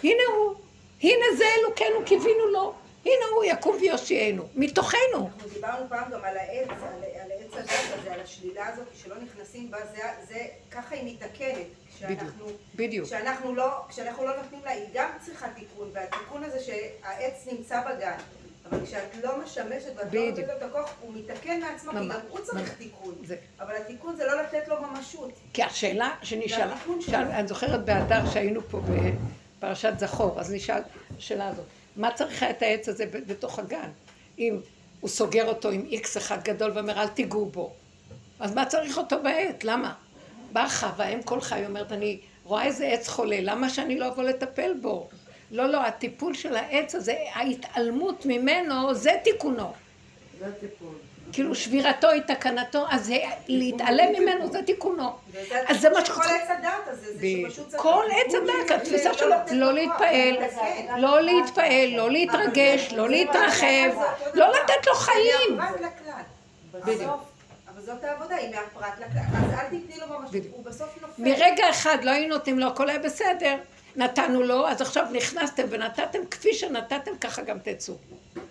הנה 0.02 0.22
הוא, 0.36 0.54
הנה 1.02 1.24
זה 1.38 1.44
אלוקינו, 1.60 2.04
קיווינו 2.04 2.46
לו, 2.46 2.74
הנה 3.04 3.24
הוא 3.34 3.44
יקום 3.44 3.76
ויושיענו, 3.80 4.48
מתוכנו. 4.54 5.30
אנחנו 5.34 5.48
דיברנו 5.54 5.88
פעם 5.88 6.10
גם 6.10 6.24
על 6.24 6.36
העץ, 6.36 6.68
על, 6.68 7.04
על 7.20 7.30
עץ 7.40 7.54
הדת 7.54 7.98
הזה, 7.98 8.14
על 8.14 8.20
השלילה 8.20 8.68
הזאת, 8.68 8.86
שלא 9.02 9.14
נכנסים 9.22 9.70
בה, 9.70 9.78
זה, 9.94 10.02
זה, 10.28 10.46
ככה 10.70 10.94
היא 10.94 11.14
מתקנת. 11.14 11.66
כשאנחנו, 11.96 12.46
בדיוק. 12.74 13.06
כשאנחנו 13.06 13.54
לא, 13.54 13.70
כשאנחנו 13.88 14.24
לא 14.24 14.36
נותנים 14.36 14.60
לה, 14.64 14.70
היא 14.70 14.84
גם 14.94 15.08
צריכה 15.20 15.48
תיקון, 15.48 15.90
והתיקון 15.92 16.44
הזה 16.44 16.60
שהעץ 16.60 17.46
נמצא 17.52 17.80
בגן. 17.80 18.16
אבל 18.70 18.86
כשאת 18.86 19.24
לא 19.24 19.38
משמשת 19.44 19.92
ואת 19.96 20.14
לא 20.14 20.30
נותנת 20.30 20.48
לו 20.48 20.56
את 20.56 20.62
הכוח, 20.62 20.94
הוא 21.00 21.14
מתקן 21.14 21.60
מעצמו, 21.60 21.92
כי 21.92 22.08
גם 22.08 22.20
הוא 22.28 22.40
צריך 22.40 22.74
תיקון. 22.78 23.14
אבל 23.60 23.76
התיקון 23.76 24.16
זה 24.16 24.26
לא 24.26 24.42
לתת 24.42 24.68
לו 24.68 24.76
ממשות. 24.82 25.30
כי 25.52 25.62
השאלה 25.62 26.10
שנשאלה, 26.22 26.76
אני 27.14 27.48
זוכרת 27.48 27.84
באדר 27.84 28.30
שהיינו 28.30 28.60
פה 28.70 28.80
בפרשת 29.58 29.92
זכור, 29.98 30.40
אז 30.40 30.52
נשאל 30.52 30.82
השאלה 31.18 31.48
הזאת, 31.48 31.64
מה 31.96 32.10
צריך 32.10 32.42
את 32.42 32.62
העץ 32.62 32.88
הזה 32.88 33.06
בתוך 33.26 33.58
הגן? 33.58 33.90
אם 34.38 34.60
הוא 35.00 35.10
סוגר 35.10 35.48
אותו 35.48 35.70
עם 35.70 35.86
איקס 35.90 36.16
אחד 36.16 36.44
גדול 36.44 36.70
ואומר 36.74 37.02
אל 37.02 37.08
תיגעו 37.08 37.46
בו, 37.46 37.72
אז 38.40 38.54
מה 38.54 38.66
צריך 38.66 38.98
אותו 38.98 39.22
בעט? 39.22 39.64
למה? 39.64 39.94
באה 40.52 40.68
חווה, 40.68 41.08
אם 41.08 41.22
כל 41.22 41.40
חי 41.40 41.66
אומרת, 41.66 41.92
אני 41.92 42.20
רואה 42.44 42.64
איזה 42.64 42.86
עץ 42.86 43.08
חולה, 43.08 43.38
למה 43.40 43.70
שאני 43.70 43.98
לא 43.98 44.08
אבוא 44.08 44.22
לטפל 44.22 44.72
בו? 44.82 45.08
לא, 45.50 45.66
לא, 45.66 45.86
הטיפול 45.86 46.34
של 46.34 46.56
העץ 46.56 46.94
הזה, 46.94 47.16
ההתעלמות 47.32 48.26
ממנו, 48.26 48.94
זה 48.94 49.10
תיקונו. 49.24 49.72
זה 50.38 50.52
טיפול. 50.60 50.94
כאילו 51.34 51.54
שבירתו 51.54 52.10
היא 52.10 52.22
תקנתו, 52.22 52.86
אז 52.90 53.12
להתעלם 53.48 54.12
ממנו 54.18 54.52
זה 54.52 54.62
תיקונו. 54.62 55.12
אז 55.66 55.80
זה 55.80 55.90
מה 55.90 56.04
שכל 56.04 56.22
עץ 56.22 56.50
הדת 56.50 56.68
הזה, 56.86 57.06
זה 57.12 57.26
שפשוט 57.48 57.68
צריך... 57.68 57.82
כל 57.82 58.04
עץ 58.10 58.34
הדת, 58.34 58.80
התפיסה 58.80 59.14
שלו, 59.14 59.36
לא 59.52 59.72
להתפעל, 59.72 60.36
לא 60.98 61.22
להתפעל, 61.22 61.88
לא 61.96 62.10
להתרגש, 62.10 62.92
לא 62.92 63.08
להתרחב, 63.08 63.90
לא 64.34 64.50
לתת 64.50 64.86
לו 64.86 64.94
חיים. 64.94 65.58
בדיוק. 66.72 67.00
אבל 67.74 67.82
זאת 67.82 68.04
העבודה, 68.04 68.36
היא 68.36 68.54
מהפרט 68.54 68.94
לכלל. 68.98 69.22
אז 69.44 69.52
אל 69.52 69.66
תתני 69.66 69.98
לו 70.00 70.18
ממש, 70.18 70.30
הוא 70.52 70.64
בסוף 70.64 70.88
נופל. 71.02 71.22
מרגע 71.22 71.70
אחד 71.70 72.04
לא 72.04 72.10
היינו 72.10 72.34
נותנים 72.34 72.58
לו, 72.58 72.66
הכל 72.66 72.88
היה 72.88 72.98
בסדר. 72.98 73.56
נתנו 73.96 74.42
לו, 74.42 74.68
אז 74.68 74.80
עכשיו 74.80 75.06
נכנסתם 75.12 75.62
ונתתם, 75.70 76.18
כפי 76.30 76.54
שנתתם, 76.54 77.12
ככה 77.20 77.42
גם 77.42 77.58
תצאו. 77.58 77.94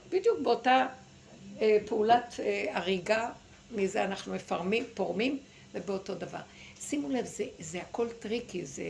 בדיוק 0.10 0.40
באותה 0.40 0.86
פעולת 1.86 2.36
אה, 2.40 2.66
הריגה, 2.72 3.30
מזה 3.72 4.04
אנחנו 4.04 4.34
מפרמים, 4.34 4.86
פורמים, 4.94 5.40
ובאותו 5.74 6.16
דבר. 6.16 6.40
שימו 6.82 7.10
לב, 7.10 7.26
זה, 7.26 7.46
זה 7.60 7.82
הכל 7.82 8.08
טריקי, 8.20 8.66
זה, 8.66 8.84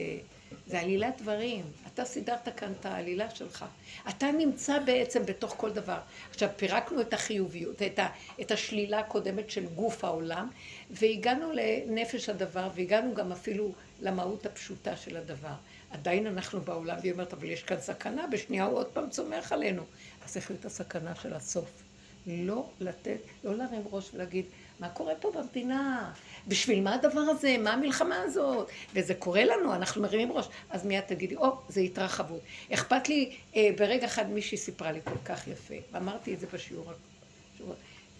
זה 0.67 0.79
עלילת 0.79 1.21
דברים. 1.21 1.63
אתה 1.93 2.05
סידרת 2.05 2.49
כאן 2.57 2.71
את 2.79 2.85
העלילה 2.85 3.29
שלך. 3.29 3.65
אתה 4.09 4.31
נמצא 4.31 4.79
בעצם 4.79 5.25
בתוך 5.25 5.53
כל 5.57 5.71
דבר. 5.71 5.99
עכשיו, 6.29 6.49
פירקנו 6.55 7.01
את 7.01 7.13
החיוביות, 7.13 7.81
את, 7.81 7.99
ה, 7.99 8.07
את 8.41 8.51
השלילה 8.51 8.99
הקודמת 8.99 9.49
של 9.49 9.65
גוף 9.65 10.03
העולם, 10.03 10.49
והגענו 10.89 11.51
לנפש 11.53 12.29
הדבר, 12.29 12.69
והגענו 12.75 13.13
גם 13.13 13.31
אפילו 13.31 13.71
למהות 14.01 14.45
הפשוטה 14.45 14.97
של 14.97 15.17
הדבר. 15.17 15.53
עדיין 15.91 16.27
אנחנו 16.27 16.61
בעולם, 16.61 16.97
והיא 17.01 17.11
אומרת, 17.11 17.33
אבל 17.33 17.49
יש 17.49 17.63
כאן 17.63 17.79
סכנה, 17.79 18.27
בשנייה 18.27 18.65
הוא 18.65 18.77
עוד 18.77 18.87
פעם 18.87 19.09
צומח 19.09 19.51
עלינו. 19.51 19.83
אז 20.25 20.37
איך 20.37 20.51
להיות 20.51 20.65
הסכנה 20.65 21.15
של 21.15 21.33
הסוף? 21.33 21.83
לא 22.27 22.69
לתת, 22.79 23.17
לא 23.43 23.55
להרים 23.55 23.81
ראש 23.91 24.09
ולהגיד, 24.13 24.45
מה 24.79 24.89
קורה 24.89 25.15
פה 25.15 25.31
במדינה? 25.31 26.13
בשביל 26.47 26.81
מה 26.81 26.93
הדבר 26.93 27.19
הזה? 27.19 27.57
מה 27.57 27.73
המלחמה 27.73 28.21
הזאת? 28.21 28.69
וזה 28.93 29.13
קורה 29.15 29.45
לנו, 29.45 29.73
אנחנו 29.73 30.01
מרימים 30.01 30.31
ראש. 30.31 30.45
אז 30.69 30.85
מיד 30.85 31.01
תגידי, 31.01 31.35
או, 31.35 31.57
זה 31.69 31.81
התרחבות. 31.81 32.41
אכפת 32.73 33.09
לי, 33.09 33.35
אה, 33.55 33.69
ברגע 33.77 34.05
אחד 34.05 34.29
מישהי 34.29 34.57
סיפרה 34.57 34.91
לי 34.91 34.99
כל 35.03 35.17
כך 35.25 35.47
יפה, 35.47 35.75
ואמרתי 35.91 36.33
את 36.33 36.39
זה 36.39 36.47
בשיעור, 36.53 36.91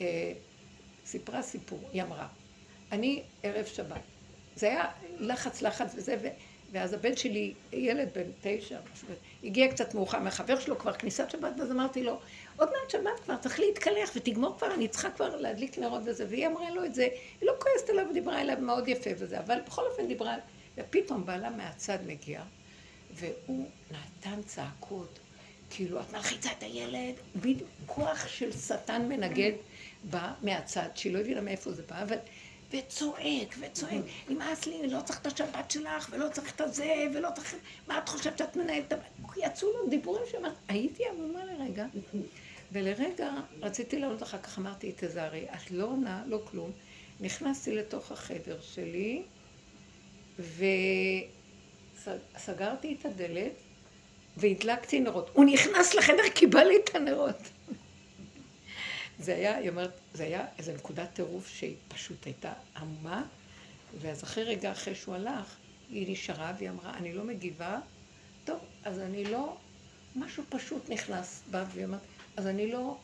אה, 0.01 0.33
סיפרה 1.05 1.41
סיפור, 1.41 1.79
היא 1.93 2.03
אמרה, 2.03 2.27
אני 2.91 3.23
ערב 3.43 3.65
שבת, 3.65 4.01
זה 4.55 4.67
היה 4.67 4.85
לחץ 5.19 5.61
לחץ 5.61 5.93
וזה, 5.95 6.15
ו... 6.21 6.27
ואז 6.73 6.93
הבן 6.93 7.15
שלי, 7.15 7.53
ילד 7.73 8.09
בן 8.15 8.29
תשע, 8.41 8.77
הגיע 9.43 9.71
קצת 9.71 9.95
מאוחר 9.95 10.19
מהחבר 10.19 10.59
שלו, 10.59 10.77
כבר 10.77 10.93
כניסת 10.93 11.29
שבת, 11.29 11.53
ואז 11.59 11.71
אמרתי 11.71 12.03
לו, 12.03 12.19
עוד 12.57 12.69
מעט 12.69 12.89
שבת 12.89 13.19
כבר, 13.23 13.35
צריך 13.37 13.59
להתקלח 13.59 14.11
ותגמור 14.15 14.57
כבר, 14.57 14.73
אני 14.73 14.87
צריכה 14.87 15.09
כבר 15.09 15.35
להדליק 15.35 15.77
נרות 15.77 16.01
וזה, 16.05 16.25
והיא 16.29 16.47
אמרה 16.47 16.69
לו 16.69 16.85
את 16.85 16.95
זה, 16.95 17.07
היא 17.41 17.47
לא 17.47 17.53
כועסת 17.59 17.89
עליו 17.89 18.05
ודיברה 18.09 18.41
אליו 18.41 18.57
מאוד 18.61 18.87
יפה 18.87 19.09
וזה, 19.17 19.39
אבל 19.39 19.59
בכל 19.67 19.81
אופן 19.91 20.07
דיברה, 20.07 20.35
ופתאום 20.77 21.25
בעלה 21.25 21.49
מהצד 21.49 21.97
מגיע, 22.07 22.43
והוא 23.13 23.65
נתן 23.91 24.41
צעקות, 24.45 25.19
כאילו, 25.69 25.99
את 26.01 26.13
מלחיצה 26.13 26.51
את 26.51 26.63
הילד, 26.63 27.13
בדיוק 27.35 27.69
כוח 27.85 28.27
של 28.27 28.51
שטן 28.51 29.09
מנגד 29.09 29.51
בא 30.03 30.33
מהצד, 30.41 30.89
שהיא 30.95 31.13
לא 31.13 31.19
הבינה 31.19 31.41
מאיפה 31.41 31.71
זה 31.71 31.83
בא, 31.89 32.01
אבל... 32.03 32.17
וצועק, 32.73 33.55
וצועק, 33.59 34.01
נמאס 34.29 34.65
לי, 34.65 34.87
לא 34.87 34.99
צריך 35.05 35.19
את 35.21 35.27
השבת 35.27 35.71
שלך, 35.71 36.09
ולא 36.11 36.29
צריך 36.29 36.55
את 36.55 36.61
הזה, 36.61 37.05
ולא 37.13 37.29
צריך... 37.35 37.55
מה 37.87 37.97
את 37.97 38.09
חושבת 38.09 38.37
שאת 38.37 38.55
מנהלת? 38.55 38.93
יצאו 39.37 39.67
לו 39.71 39.89
דיבורים 39.89 40.23
שאמרת, 40.31 40.53
הייתי 40.67 41.03
עמומה 41.09 41.39
לרגע, 41.45 41.85
ולרגע 42.73 43.31
רציתי 43.61 43.99
לעלות 43.99 44.23
אחר 44.23 44.37
כך, 44.37 44.59
אמרתי, 44.59 44.93
תזהרי, 44.95 45.45
את 45.53 45.71
לא 45.71 45.85
עונה, 45.85 46.23
לא 46.27 46.41
כלום. 46.45 46.71
נכנסתי 47.19 47.75
לתוך 47.75 48.11
החדר 48.11 48.57
שלי, 48.61 49.23
וסגרתי 52.35 52.97
את 52.99 53.05
הדלת, 53.05 53.51
והדלקתי 54.37 54.99
נרות. 54.99 55.29
הוא 55.33 55.45
נכנס 55.45 55.95
לחדר, 55.95 56.29
קיבל 56.35 56.63
לי 56.63 56.77
את 56.83 56.95
הנרות. 56.95 57.49
זה 59.19 59.35
היה, 59.35 59.57
היא 59.57 59.69
אומרת, 59.69 59.91
זה 60.13 60.23
היה 60.23 60.45
איזו 60.57 60.71
נקודת 60.73 61.09
טירוף 61.13 61.47
שהיא 61.47 61.75
פשוט 61.87 62.25
הייתה 62.25 62.53
עמומה, 62.77 63.23
ואז 64.01 64.23
אחרי 64.23 64.43
רגע 64.43 64.71
אחרי 64.71 64.95
שהוא 64.95 65.15
הלך, 65.15 65.55
היא 65.89 66.11
נשארה 66.11 66.53
והיא 66.57 66.69
אמרה, 66.69 66.93
אני 66.97 67.13
לא 67.13 67.23
מגיבה, 67.23 67.79
טוב, 68.45 68.59
אז 68.83 68.99
אני 68.99 69.25
לא, 69.25 69.57
משהו 70.15 70.43
פשוט 70.49 70.89
נכנס 70.89 71.43
בה, 71.51 71.65
והיא 71.73 71.85
אמרת, 71.85 72.01
אז 72.37 72.47
אני 72.47 72.71
לא, 72.71 72.97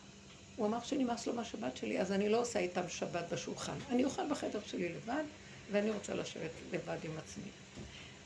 הוא 0.55 0.67
אמר 0.67 0.83
שנמאס 0.83 1.27
לו 1.27 1.33
מהשבת 1.33 1.77
שלי, 1.77 1.99
אז 1.99 2.11
אני 2.11 2.29
לא 2.29 2.41
עושה 2.41 2.59
איתם 2.59 2.89
שבת 2.89 3.33
בשולחן. 3.33 3.77
אני 3.89 4.03
אוכל 4.03 4.29
בחדר 4.29 4.59
שלי 4.65 4.89
לבד, 4.89 5.23
ואני 5.71 5.91
רוצה 5.91 6.13
לשבת 6.13 6.51
לבד 6.71 6.97
עם 7.03 7.11
עצמי. 7.17 7.49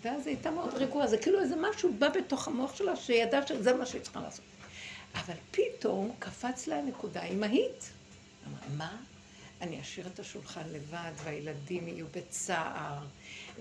ואז 0.02 0.28
היא 0.28 0.36
הייתה 0.36 0.52
מאוד 0.52 0.74
רגועה, 0.74 1.08
זה 1.08 1.18
כאילו 1.18 1.40
איזה 1.40 1.56
משהו 1.56 1.94
בא 2.00 2.10
בתוך 2.10 2.48
המוח 2.48 2.76
שלה, 2.76 2.96
שידעה 2.96 3.48
שזה 3.48 3.74
מה 3.74 3.86
שהיא 3.86 4.02
צריכה 4.02 4.22
לעשות. 4.22 4.46
אבל 5.16 5.36
פתאום 5.52 6.12
קפץ 6.20 6.68
לה 6.68 6.82
נקודה 6.82 7.24
אמהית. 7.24 7.92
אמרה, 8.48 8.68
מה? 8.78 8.98
אני 9.62 9.82
אשאיר 9.82 10.08
את 10.08 10.20
השולחן 10.20 10.70
לבד, 10.72 11.12
והילדים 11.24 11.88
יהיו 11.88 12.06
בצער, 12.12 12.98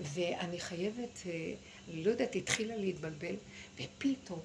ואני 0.01 0.59
חייבת, 0.59 1.19
אה, 1.25 1.53
לא 1.87 2.11
יודעת, 2.11 2.35
התחילה 2.35 2.75
להתבלבל, 2.75 3.35
ופתאום 3.75 4.39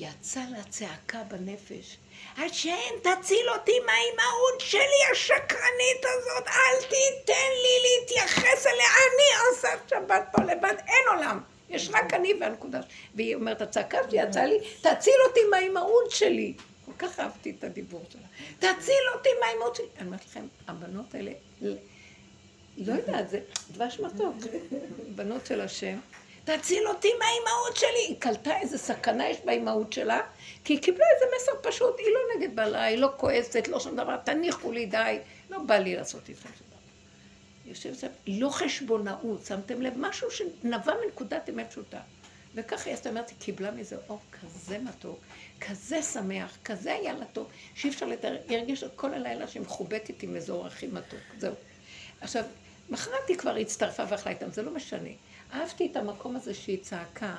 יצא 0.00 0.40
לה 0.50 0.62
צעקה 0.68 1.22
בנפש, 1.28 1.96
השם 2.36 2.94
תציל 3.02 3.50
אותי 3.50 3.72
מהאימהות 3.86 4.60
שלי 4.60 5.12
השקרנית 5.12 6.04
הזאת, 6.04 6.48
אל 6.48 6.82
תיתן 6.82 7.50
לי 7.62 7.88
להתייחס 8.00 8.66
אליה, 8.66 8.86
אני 8.86 9.48
עושה 9.50 9.68
שבת 9.90 10.28
פה 10.32 10.42
לבד, 10.42 10.74
אין 10.86 11.16
עולם. 11.16 11.40
יש 11.70 11.88
רק 11.92 12.14
אני 12.14 12.32
והנקודה. 12.40 12.80
והיא 13.14 13.34
אומרת, 13.34 13.62
הצעקה 13.62 13.98
שלי 14.10 14.22
יצאה 14.22 14.46
לי, 14.46 14.58
תציל 14.80 15.14
אותי 15.28 15.40
מהאימהות 15.50 16.10
שלי. 16.10 16.54
כל 16.84 16.92
כך 16.98 17.20
אהבתי 17.20 17.54
את 17.58 17.64
הדיבור 17.64 18.04
שלה. 18.12 18.26
תציל 18.58 19.02
אותי 19.14 19.28
מהאימהות 19.40 19.76
שלי. 19.76 19.86
אני 19.98 20.06
אומרת 20.06 20.24
לכם, 20.24 20.46
הבנות 20.68 21.14
האלה, 21.14 21.32
לא 22.76 22.92
יודעת, 22.92 23.28
זה 23.30 23.40
דבש 23.72 24.00
מתוק. 24.00 24.36
בנות 25.14 25.46
של 25.46 25.60
השם. 25.60 25.98
תציל 26.56 26.88
אותי 26.88 27.08
מהאימהות 27.18 27.76
שלי. 27.76 28.06
היא 28.08 28.16
קלטה 28.18 28.58
איזה 28.60 28.78
סכנה 28.78 29.28
יש 29.28 29.36
באימהות 29.44 29.92
שלה, 29.92 30.20
כי 30.64 30.72
היא 30.72 30.82
קיבלה 30.82 31.04
איזה 31.14 31.24
מסר 31.36 31.70
פשוט, 31.70 31.98
היא 31.98 32.06
לא 32.06 32.20
נגד 32.36 32.56
בעלה, 32.56 32.82
היא 32.82 32.98
לא 32.98 33.12
כועסת, 33.16 33.68
לא 33.68 33.80
שום 33.80 33.96
דבר, 33.96 34.16
תניחו 34.16 34.72
לי, 34.72 34.86
די. 34.86 35.18
לא 35.50 35.58
בא 35.58 35.78
לי 35.78 35.96
לעשות 35.96 36.28
איתכם 36.28 36.48
שום 36.58 36.66
דבר. 36.66 36.78
יושבת 37.64 37.98
שם, 37.98 38.06
לא 38.26 38.48
חשבונאות, 38.48 39.46
שמתם 39.46 39.82
לב? 39.82 39.92
משהו 39.96 40.30
שנבע 40.30 40.94
מנקודת 41.04 41.48
אמת 41.48 41.70
פשוטה. 41.70 42.00
וככה 42.54 42.84
היא 42.84 42.94
עשתה, 42.94 43.08
אומרת, 43.08 43.28
היא 43.28 43.36
קיבלה 43.38 43.70
מזה 43.70 43.96
אור 44.08 44.20
כזה 44.40 44.78
מתוק, 44.78 45.18
כזה 45.60 46.02
שמח, 46.02 46.58
כזה 46.64 46.94
היה 46.94 47.12
לה 47.12 47.24
טוב, 47.24 47.46
שאי 47.74 47.90
אפשר 47.90 48.06
לתאר, 48.06 48.36
היא 48.48 48.58
הרגישה 48.58 48.88
כל 48.88 49.14
הלילה 49.14 49.48
שהיא 49.48 49.62
מחובקת 49.62 50.22
עם 50.22 50.36
איזה 50.36 50.52
אור 50.52 50.66
הכי 50.66 50.86
מתוק, 50.86 51.20
זהו. 51.38 51.54
עכשיו, 52.20 52.44
מחרת 52.90 53.28
היא 53.28 53.38
כבר 53.38 53.56
הצטרפה 53.56 54.02
ואכלה 54.08 54.32
איתם, 54.32 54.50
זה 54.50 54.62
לא 54.62 54.70
משנה. 54.70 55.10
אהבתי 55.52 55.88
את 55.90 55.96
המקום 55.96 56.36
הזה 56.36 56.54
שהיא 56.54 56.78
צעקה, 56.82 57.36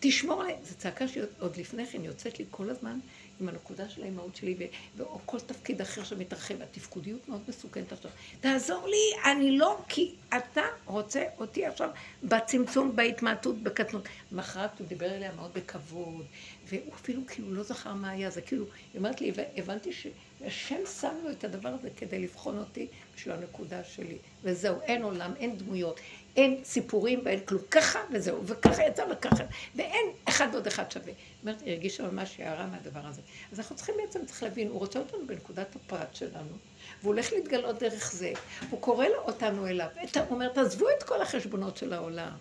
תשמור 0.00 0.42
עליהם, 0.42 0.58
זו 0.62 0.74
צעקה 0.74 1.08
שעוד 1.08 1.56
לפני 1.56 1.86
כן 1.86 2.04
יוצאת 2.04 2.38
לי 2.38 2.44
כל 2.50 2.70
הזמן 2.70 2.98
עם 3.40 3.48
הנקודה 3.48 3.88
של 3.88 4.02
האימהות 4.02 4.36
שלי, 4.36 4.56
או 5.00 5.20
כל 5.26 5.40
תפקיד 5.40 5.80
אחר 5.80 6.04
שמתרחב, 6.04 6.62
התפקודיות 6.62 7.28
מאוד 7.28 7.40
מסוכנת 7.48 7.92
עכשיו. 7.92 8.10
תעזור 8.40 8.88
לי, 8.88 9.30
אני 9.32 9.58
לא, 9.58 9.78
כי 9.88 10.14
אתה 10.36 10.62
רוצה 10.84 11.24
אותי 11.38 11.66
עכשיו 11.66 11.90
בצמצום, 12.22 12.96
בהתמעטות, 12.96 13.62
בקטנות. 13.62 14.08
מחרת 14.32 14.78
הוא 14.78 14.86
דיבר 14.86 15.06
אליה 15.06 15.32
מאוד 15.32 15.50
בכבוד, 15.54 16.24
והוא 16.68 16.94
אפילו 16.94 17.22
כאילו 17.26 17.54
לא 17.54 17.62
זכר 17.62 17.94
מה 17.94 18.10
היה, 18.10 18.30
זה 18.30 18.40
כאילו, 18.40 18.64
היא 18.64 18.98
אומרת 18.98 19.20
לי, 19.20 19.32
הבנתי 19.56 19.90
שהשם 19.92 20.80
שם 21.00 21.14
לו 21.24 21.30
את 21.30 21.44
הדבר 21.44 21.68
הזה 21.68 21.88
כדי 21.96 22.18
לבחון 22.18 22.58
אותי 22.58 22.86
בשביל 23.16 23.34
הנקודה 23.34 23.84
שלי. 23.84 24.18
וזהו, 24.42 24.80
אין 24.80 25.02
עולם, 25.02 25.32
אין 25.36 25.56
דמויות, 25.58 26.00
אין 26.36 26.60
סיפורים 26.64 27.20
ואין 27.24 27.40
כלום. 27.40 27.62
ככה 27.70 27.98
וזהו, 28.12 28.46
וככה 28.46 28.82
יצא 28.82 29.04
וככה, 29.10 29.44
ואין 29.74 30.06
אחד 30.24 30.54
עוד 30.54 30.66
אחד 30.66 30.90
שווה. 30.90 31.12
אומרת, 31.42 31.60
היא 31.60 31.72
הרגישה 31.72 32.02
ממש 32.10 32.40
הערה 32.40 32.66
מהדבר 32.66 33.00
הזה. 33.04 33.22
אז 33.52 33.60
אנחנו 33.60 33.76
צריכים 33.76 33.94
בעצם, 34.04 34.26
צריך 34.26 34.42
להבין, 34.42 34.68
הוא 34.68 34.78
רוצה 34.78 34.98
אותנו 34.98 35.26
בנקודת 35.26 35.76
הפרט 35.76 36.14
שלנו, 36.14 36.56
והוא 37.00 37.12
הולך 37.12 37.32
להתגלות 37.32 37.78
דרך 37.78 38.12
זה. 38.12 38.32
הוא 38.70 38.80
קורא 38.80 39.06
אותנו 39.18 39.66
אליו. 39.66 39.88
הוא 40.14 40.22
אומר, 40.30 40.48
תעזבו 40.48 40.86
את 40.98 41.02
כל 41.02 41.22
החשבונות 41.22 41.76
של 41.76 41.92
העולם. 41.92 42.32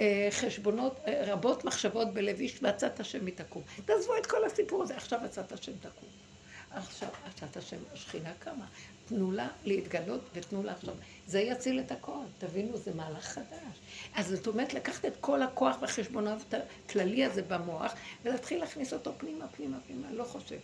אה, 0.00 0.28
חשבונות, 0.30 1.00
אה, 1.06 1.24
רבות 1.26 1.64
מחשבות 1.64 2.14
בלב 2.14 2.40
איש 2.40 2.58
ועצת 2.62 3.00
השם 3.00 3.24
מתקום. 3.24 3.62
תעזבו 3.84 4.16
את 4.16 4.26
כל 4.26 4.44
הסיפור 4.44 4.82
הזה, 4.82 4.96
עכשיו 4.96 5.18
עצת 5.24 5.52
השם 5.52 5.72
תקום. 5.80 6.08
עכשיו 6.70 7.08
עצת 7.26 7.56
השם, 7.56 7.76
השכינה 7.92 8.30
קמה. 8.38 8.64
תנו 9.08 9.32
לה 9.32 9.48
להתגלות 9.64 10.20
ותנו 10.34 10.62
לה 10.62 10.72
עכשיו. 10.72 10.94
זה 11.26 11.40
יציל 11.40 11.80
את 11.80 11.92
הכל, 11.92 12.22
תבינו, 12.38 12.76
זה 12.76 12.90
מהלך 12.94 13.24
חדש. 13.24 13.78
אז 14.14 14.28
זאת 14.28 14.46
אומרת, 14.46 14.74
לקחת 14.74 15.04
את 15.04 15.12
כל 15.20 15.42
הכוח 15.42 15.76
והחשבונות 15.80 16.54
הכללי 16.86 17.24
הזה 17.24 17.42
במוח, 17.42 17.94
ולהתחיל 18.24 18.60
להכניס 18.60 18.92
אותו 18.92 19.12
פנימה, 19.18 19.48
פנימה, 19.48 19.76
פנימה, 19.86 20.06
לא 20.12 20.24
חושב. 20.24 20.56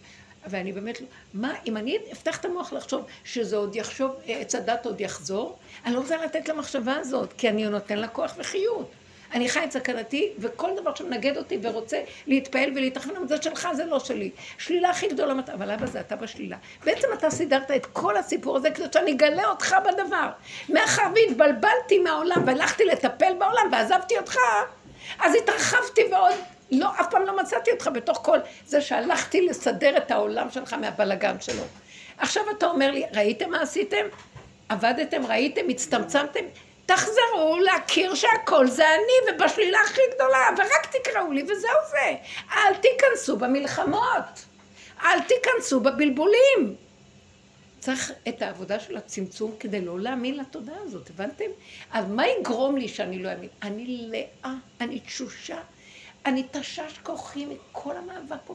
ואני 0.46 0.72
באמת 0.72 1.00
לא... 1.00 1.06
מה, 1.34 1.54
אם 1.66 1.76
אני 1.76 1.98
אפתח 2.12 2.40
את 2.40 2.44
המוח 2.44 2.72
לחשוב 2.72 3.04
שזה 3.24 3.56
עוד 3.56 3.76
יחשוב, 3.76 4.16
עץ 4.26 4.54
הדת 4.54 4.86
עוד 4.86 5.00
יחזור, 5.00 5.58
אני 5.84 5.94
לא 5.94 6.00
רוצה 6.00 6.24
לתת 6.24 6.48
למחשבה 6.48 6.96
הזאת, 6.96 7.32
כי 7.32 7.48
אני 7.48 7.64
נותן 7.64 7.98
לה 7.98 8.08
כוח 8.08 8.34
וחיות. 8.38 8.90
אני 9.32 9.48
חי 9.48 9.64
את 9.64 9.72
סכנתי, 9.72 10.32
וכל 10.38 10.70
דבר 10.76 10.94
שמנגד 10.94 11.36
אותי 11.36 11.58
ורוצה 11.62 12.02
להתפעל 12.26 12.70
ולהתאכן, 12.76 13.10
זה 13.26 13.42
שלך, 13.42 13.68
זה 13.72 13.84
לא 13.84 13.98
שלי. 13.98 14.30
שלילה 14.58 14.90
הכי 14.90 15.08
גדולה, 15.08 15.34
אבל 15.54 15.70
אבא 15.70 15.86
זה 15.86 16.00
אתה 16.00 16.16
בשלילה. 16.16 16.56
בעצם 16.84 17.08
אתה 17.12 17.30
סידרת 17.30 17.70
את 17.70 17.86
כל 17.86 18.16
הסיפור 18.16 18.56
הזה 18.56 18.70
כדי 18.70 18.86
שאני 18.92 19.12
אגלה 19.12 19.44
אותך 19.44 19.76
בדבר. 19.84 20.28
מאחר 20.68 21.06
והתבלבלתי 21.14 21.98
מהעולם 21.98 22.42
והלכתי 22.46 22.84
לטפל 22.84 23.32
בעולם 23.38 23.68
ועזבתי 23.72 24.18
אותך, 24.18 24.36
אז 25.20 25.34
התרחבתי 25.34 26.02
ועוד 26.12 26.34
לא, 26.72 26.88
אף 27.00 27.10
פעם 27.10 27.22
לא 27.22 27.36
מצאתי 27.36 27.70
אותך 27.70 27.90
בתוך 27.94 28.20
כל 28.22 28.38
זה 28.66 28.80
שהלכתי 28.80 29.46
לסדר 29.46 29.96
את 29.96 30.10
העולם 30.10 30.50
שלך 30.50 30.72
מהבלגן 30.72 31.40
שלו. 31.40 31.62
עכשיו 32.18 32.42
אתה 32.58 32.66
אומר 32.66 32.90
לי, 32.90 33.04
ראיתם 33.14 33.50
מה 33.50 33.62
עשיתם? 33.62 34.06
עבדתם, 34.68 35.26
ראיתם, 35.26 35.68
הצטמצמתם? 35.68 36.44
תחזרו 36.96 37.58
להכיר 37.58 38.14
שהכל 38.14 38.66
זה 38.66 38.84
אני 38.94 39.34
ובשלילה 39.34 39.78
הכי 39.80 40.00
גדולה, 40.14 40.48
ורק 40.58 40.86
תקראו 40.86 41.32
לי 41.32 41.42
וזהו 41.42 41.78
זה. 41.90 42.16
אל 42.52 42.74
תיכנסו 42.74 43.36
במלחמות, 43.36 44.44
אל 45.02 45.20
תיכנסו 45.20 45.80
בבלבולים. 45.80 46.76
צריך 47.80 48.12
את 48.28 48.42
העבודה 48.42 48.80
של 48.80 48.96
הצמצום 48.96 49.54
כדי 49.60 49.80
לא 49.80 50.00
להאמין 50.00 50.36
לתודעה 50.36 50.76
הזאת, 50.82 51.10
הבנתם? 51.10 51.44
אז 51.92 52.04
מה 52.08 52.28
יגרום 52.28 52.76
לי 52.76 52.88
שאני 52.88 53.18
לא 53.18 53.32
אאמין? 53.32 53.48
אני 53.62 54.08
לאה, 54.10 54.54
אני 54.80 55.00
תשושה, 55.00 55.58
אני 56.26 56.46
תשש 56.50 56.98
כוחי 57.02 57.46
מכל 57.46 57.96
המאבק 57.96 58.38
פה. 58.44 58.54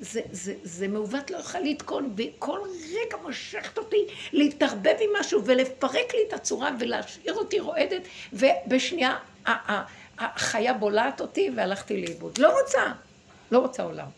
זה, 0.00 0.20
זה, 0.30 0.54
זה 0.62 0.88
מעוות 0.88 1.30
לא 1.30 1.36
יכול 1.36 1.60
לתקון, 1.60 2.14
וכל 2.16 2.60
רגע 2.90 3.16
מושכת 3.22 3.78
אותי 3.78 4.06
להתערבב 4.32 4.96
עם 5.00 5.10
משהו 5.20 5.44
ולפרק 5.44 6.14
לי 6.14 6.20
את 6.28 6.32
הצורה 6.32 6.70
ולהשאיר 6.78 7.34
אותי 7.34 7.60
רועדת, 7.60 8.02
ובשנייה 8.32 9.18
החיה 10.18 10.72
בולעת 10.74 11.20
אותי 11.20 11.50
והלכתי 11.56 12.00
לאיבוד. 12.00 12.38
לא 12.38 12.60
רוצה, 12.60 12.82
לא 13.50 13.58
רוצה 13.58 13.82
עולם. 13.82 14.08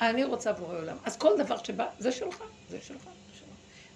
אני 0.00 0.24
רוצה 0.24 0.52
בורא 0.52 0.78
עולם. 0.78 0.96
אז 1.04 1.16
כל 1.16 1.32
דבר 1.38 1.56
שבא, 1.64 1.86
זה 1.98 2.12
שלך, 2.12 2.42
זה 2.68 2.78
שלך, 2.82 3.02
זה 3.02 3.38
שלך. 3.38 3.48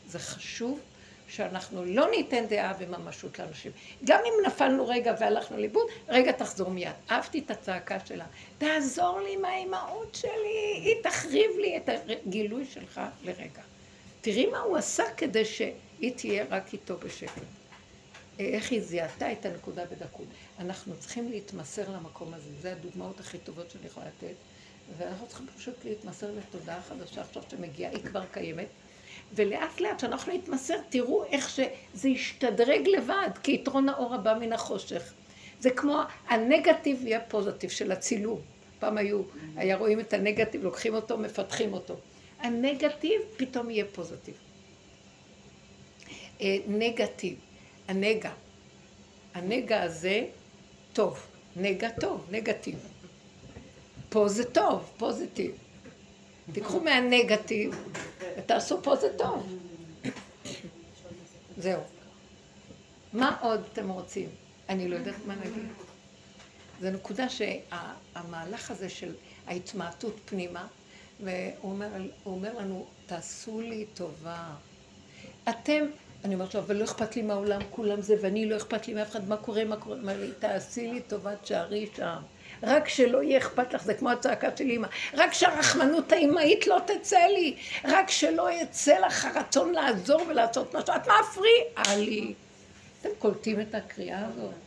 זה 0.07 0.19
חשוב 0.19 0.81
שאנחנו 1.29 1.85
לא 1.85 2.11
ניתן 2.11 2.47
דעה 2.47 2.73
וממשות 2.79 3.39
לאנשים. 3.39 3.73
גם 4.05 4.21
אם 4.25 4.47
נפלנו 4.47 4.89
רגע 4.89 5.15
והלכנו 5.21 5.57
לאיבוד, 5.57 5.87
רגע 6.09 6.33
תחזור 6.33 6.71
מיד. 6.71 6.93
אהבתי 7.11 7.39
את 7.39 7.51
הצעקה 7.51 7.99
שלה. 8.07 8.27
תעזור 8.59 9.21
לי 9.21 9.37
מהאימהות 9.37 10.15
שלי, 10.15 10.81
היא 10.85 11.03
תחריב 11.03 11.51
לי 11.61 11.77
את 11.77 11.89
הגילוי 12.27 12.67
שלך 12.67 13.01
לרגע. 13.25 13.63
תראי 14.21 14.47
מה 14.47 14.59
הוא 14.59 14.77
עשה 14.77 15.05
כדי 15.17 15.45
שהיא 15.45 16.13
תהיה 16.17 16.45
רק 16.51 16.73
איתו 16.73 16.97
בשקט. 16.97 17.43
איך 18.39 18.71
היא 18.71 18.81
זיהתה 18.81 19.33
את 19.33 19.47
הנקודה 19.47 19.85
בדקות. 19.85 20.27
אנחנו 20.59 20.95
צריכים 20.99 21.31
להתמסר 21.31 21.91
למקום 21.91 22.35
הזה, 22.35 22.51
זה 22.61 22.73
הדוגמאות 22.73 23.21
הכי 23.21 23.39
טובות 23.39 23.71
שאני 23.71 23.87
יכולה 23.87 24.07
לתת, 24.07 24.35
ואנחנו 24.99 25.27
צריכים 25.27 25.47
פשוט 25.57 25.85
להתמסר 25.85 26.31
לתודעה 26.39 26.83
חדשה 26.83 27.21
עכשיו 27.21 27.43
שמגיעה, 27.51 27.91
היא 27.91 28.03
כבר 28.03 28.25
קיימת. 28.33 28.67
ולאט 29.35 29.81
לאט 29.81 29.97
כשאנחנו 29.97 30.33
נתמסר, 30.35 30.75
תראו 30.89 31.25
איך 31.25 31.49
שזה 31.51 32.09
ישתדרג 32.09 32.89
לבד, 32.89 33.31
כי 33.43 33.53
יתרון 33.53 33.89
האור 33.89 34.15
הבא 34.15 34.35
מן 34.41 34.53
החושך. 34.53 35.13
זה 35.61 35.71
כמו 35.71 36.01
הנגטיב 36.29 37.07
יהיה 37.07 37.21
פוזיטיב 37.21 37.71
של 37.71 37.93
הצילום. 37.93 38.41
פעם 38.79 38.99
היו, 38.99 39.23
היה 39.57 39.77
רואים 39.77 40.01
את 40.01 40.13
הנגטיב, 40.13 40.65
לוקחים 40.65 40.95
אותו, 40.95 41.19
מפתחים 41.19 41.73
אותו. 41.73 41.97
הנגטיב 42.41 43.21
פתאום 43.37 43.71
יהיה 43.71 43.85
פוזיטיב. 43.93 44.35
אה, 46.41 46.57
נגטיב, 46.69 47.37
הנגע. 47.89 48.31
הנגע 49.35 49.83
הזה 49.83 50.27
טוב, 50.93 51.19
נגע 51.57 51.89
טוב, 52.01 52.27
נגטיב. 52.31 52.79
פה 54.09 54.29
זה 54.29 54.45
טוב, 54.45 54.91
פוזיטיב. 54.97 55.64
תיקחו 56.53 56.81
מהנגטיב 56.81 57.85
ותעשו 58.39 58.83
פה 58.83 58.97
זה 58.97 59.09
טוב. 59.19 59.59
זהו. 61.57 61.81
מה 63.13 63.37
עוד 63.41 63.61
אתם 63.73 63.89
רוצים? 63.89 64.29
אני 64.69 64.89
לא 64.89 64.97
יודעת 64.97 65.15
מה 65.27 65.35
נגיד. 65.35 65.69
זו 66.81 66.91
נקודה 66.91 67.27
שהמהלך 67.29 68.71
הזה 68.71 68.89
של 68.89 69.15
ההתמעטות 69.47 70.21
פנימה, 70.25 70.67
והוא 71.21 71.55
אומר, 71.63 71.89
אומר 72.27 72.59
לנו, 72.59 72.87
תעשו 73.07 73.61
לי 73.61 73.87
טובה. 73.95 74.55
אתם, 75.49 75.85
אני 76.25 76.35
אומרת 76.35 76.55
לו, 76.55 76.61
אבל 76.61 76.77
לא 76.77 76.85
אכפת 76.85 77.17
לי 77.17 77.23
מהעולם, 77.23 77.61
כולם 77.71 78.01
זה, 78.01 78.15
ואני 78.21 78.47
לא 78.47 78.57
אכפת 78.57 78.89
לי 78.89 78.95
מאף 78.95 79.11
אחד, 79.11 79.29
מה 79.29 79.37
קורה, 79.37 79.65
מה 79.65 79.77
קורה, 79.77 79.97
מה 79.97 80.15
לי, 80.15 80.31
תעשי 80.39 80.93
לי 80.93 81.01
טובה, 81.01 81.37
תשארי 81.37 81.89
שם. 81.97 82.17
רק 82.63 82.89
שלא 82.89 83.23
יהיה 83.23 83.39
אכפת 83.39 83.75
לך, 83.75 83.85
זה 83.85 83.95
כמו 83.95 84.11
הצעקה 84.11 84.57
של 84.57 84.65
אימא, 84.65 84.89
רק 85.15 85.33
שהרחמנות 85.33 86.13
האימהית 86.13 86.67
לא 86.67 86.81
תצא 86.87 87.27
לי, 87.27 87.57
רק 87.85 88.11
שלא 88.11 88.53
יצא 88.53 88.99
לך 88.99 89.25
הרצון 89.25 89.73
לעזור 89.73 90.23
ולעשות 90.29 90.75
משהו, 90.75 90.95
את 90.97 91.09
מפריעה 91.09 91.97
לי. 91.97 92.35
אתם 93.01 93.09
קולטים 93.19 93.61
את 93.61 93.75
הקריאה 93.75 94.27
הזאת? 94.27 94.64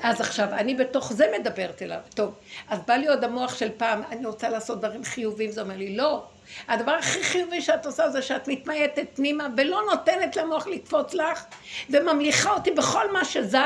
אז 0.00 0.20
עכשיו, 0.20 0.48
אני 0.52 0.74
בתוך 0.74 1.12
זה 1.12 1.26
מדברת 1.38 1.82
אליו. 1.82 1.98
טוב, 2.14 2.34
אז 2.68 2.78
בא 2.86 2.94
לי 2.94 3.08
עוד 3.08 3.24
המוח 3.24 3.58
של 3.58 3.68
פעם, 3.76 4.02
אני 4.10 4.26
רוצה 4.26 4.48
לעשות 4.48 4.78
דברים 4.78 5.04
חיוביים, 5.04 5.50
זה 5.50 5.60
אומר 5.60 5.76
לי, 5.76 5.96
לא. 5.96 6.24
הדבר 6.68 6.92
הכי 6.92 7.22
חיובי 7.22 7.60
שאת 7.60 7.86
עושה 7.86 8.10
זה 8.10 8.22
שאת 8.22 8.48
מתמייטת 8.48 9.06
פנימה 9.14 9.46
ולא 9.56 9.82
נותנת 9.90 10.36
למוח 10.36 10.66
לקפוץ 10.66 11.14
לך 11.14 11.44
וממליכה 11.90 12.50
אותי 12.50 12.70
בכל 12.70 13.12
מה 13.12 13.24
שזז 13.24 13.56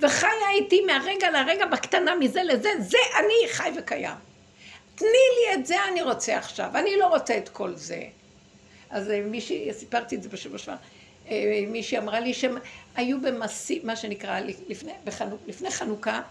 וחיה 0.00 0.50
איתי 0.54 0.80
מהרגע 0.80 1.30
לרגע 1.30 1.66
בקטנה 1.66 2.14
מזה 2.14 2.42
לזה, 2.42 2.70
זה 2.78 2.98
אני 3.18 3.52
חי 3.52 3.70
וקיים. 3.78 4.16
תני 4.94 5.08
לי 5.08 5.54
את 5.54 5.66
זה 5.66 5.84
אני 5.88 6.02
רוצה 6.02 6.36
עכשיו, 6.36 6.70
אני 6.74 6.96
לא 6.96 7.06
רוצה 7.06 7.36
את 7.36 7.48
כל 7.48 7.74
זה. 7.74 8.02
אז 8.90 9.12
מישהי, 9.24 9.72
סיפרתי 9.72 10.16
את 10.16 10.22
זה 10.22 10.28
בשבוע 10.28 10.58
שעבר, 10.58 10.76
מישהי 11.66 11.98
אמרה 11.98 12.20
לי 12.20 12.34
שהם 12.34 12.56
היו 12.96 13.20
במסי, 13.20 13.80
מה 13.84 13.96
שנקרא, 13.96 14.40
לפני, 14.68 14.92
בחנוק, 15.04 15.40
לפני 15.46 15.70
חנוכה, 15.70 16.22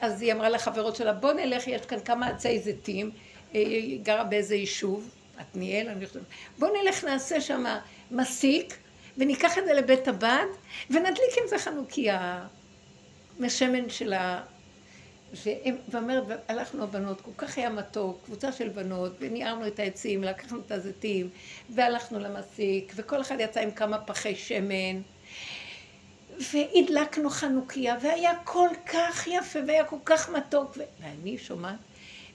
אז 0.00 0.22
היא 0.22 0.32
אמרה 0.32 0.48
לחברות 0.48 0.96
שלה, 0.96 1.12
בוא 1.12 1.32
נלך, 1.32 1.66
יש 1.66 1.86
כאן 1.86 2.00
כמה 2.00 2.26
עצי 2.26 2.58
זיתים, 2.58 3.10
אה, 3.54 3.60
היא 3.60 4.00
גרה 4.02 4.24
באיזה 4.24 4.54
יישוב, 4.54 5.10
עתניאל, 5.38 5.88
אני 5.88 6.06
חושבת, 6.06 6.22
בוא 6.58 6.68
נלך 6.82 7.04
נעשה 7.04 7.40
שם 7.40 7.64
מסיק, 8.10 8.76
וניקח 9.18 9.58
את 9.58 9.64
זה 9.64 9.72
לבית 9.72 10.08
הבד, 10.08 10.46
ונדליק 10.90 11.38
עם 11.42 11.48
זה 11.48 11.58
חנוכיה 11.58 12.46
משמן 13.40 13.90
של 13.90 14.12
ה... 14.12 14.42
ואומרת, 15.88 16.24
הלכנו 16.48 16.82
הבנות, 16.82 17.20
כל 17.20 17.30
כך 17.36 17.58
היה 17.58 17.70
מתוק, 17.70 18.20
קבוצה 18.24 18.52
של 18.52 18.68
בנות, 18.68 19.12
וניערנו 19.18 19.66
את 19.66 19.78
העצים, 19.78 20.24
לקחנו 20.24 20.58
את 20.66 20.72
הזיתים, 20.72 21.30
והלכנו 21.70 22.18
למסיק, 22.18 22.92
וכל 22.96 23.20
אחד 23.20 23.36
יצא 23.40 23.60
עם 23.60 23.70
כמה 23.70 23.98
פחי 23.98 24.34
שמן, 24.34 25.00
והדלקנו 26.52 27.30
חנוכיה, 27.30 27.96
והיה 28.02 28.32
כל 28.44 28.68
כך 28.86 29.26
יפה, 29.26 29.58
והיה 29.66 29.84
כל 29.84 29.96
כך 30.04 30.28
מתוק, 30.28 30.76
ו... 30.76 30.80
ואני 31.00 31.38
שומעת, 31.38 31.78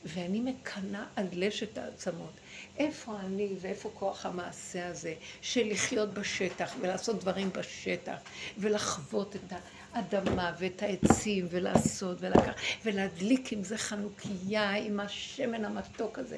ואני 0.06 0.40
מקנאה 0.40 1.04
עד 1.16 1.34
לשת 1.34 1.78
העצמות. 1.78 2.34
איפה 2.78 3.20
אני 3.20 3.50
ואיפה 3.62 3.90
כוח 3.94 4.26
המעשה 4.26 4.88
הזה 4.88 5.14
של 5.42 5.70
לחיות 5.70 6.14
בשטח 6.14 6.76
ולעשות 6.82 7.20
דברים 7.20 7.50
בשטח 7.50 8.18
ולחוות 8.58 9.36
את 9.36 9.54
האדמה 9.94 10.52
ואת 10.60 10.84
העצים 10.84 11.48
ולעשות 11.50 12.18
ולקח 12.20 12.54
ולהדליק 12.86 13.54
עם 13.54 13.64
זה 13.64 13.78
חנוכיה 13.78 14.76
עם 14.76 15.00
השמן 15.00 15.66
המתוק 15.66 16.20
הזה. 16.20 16.38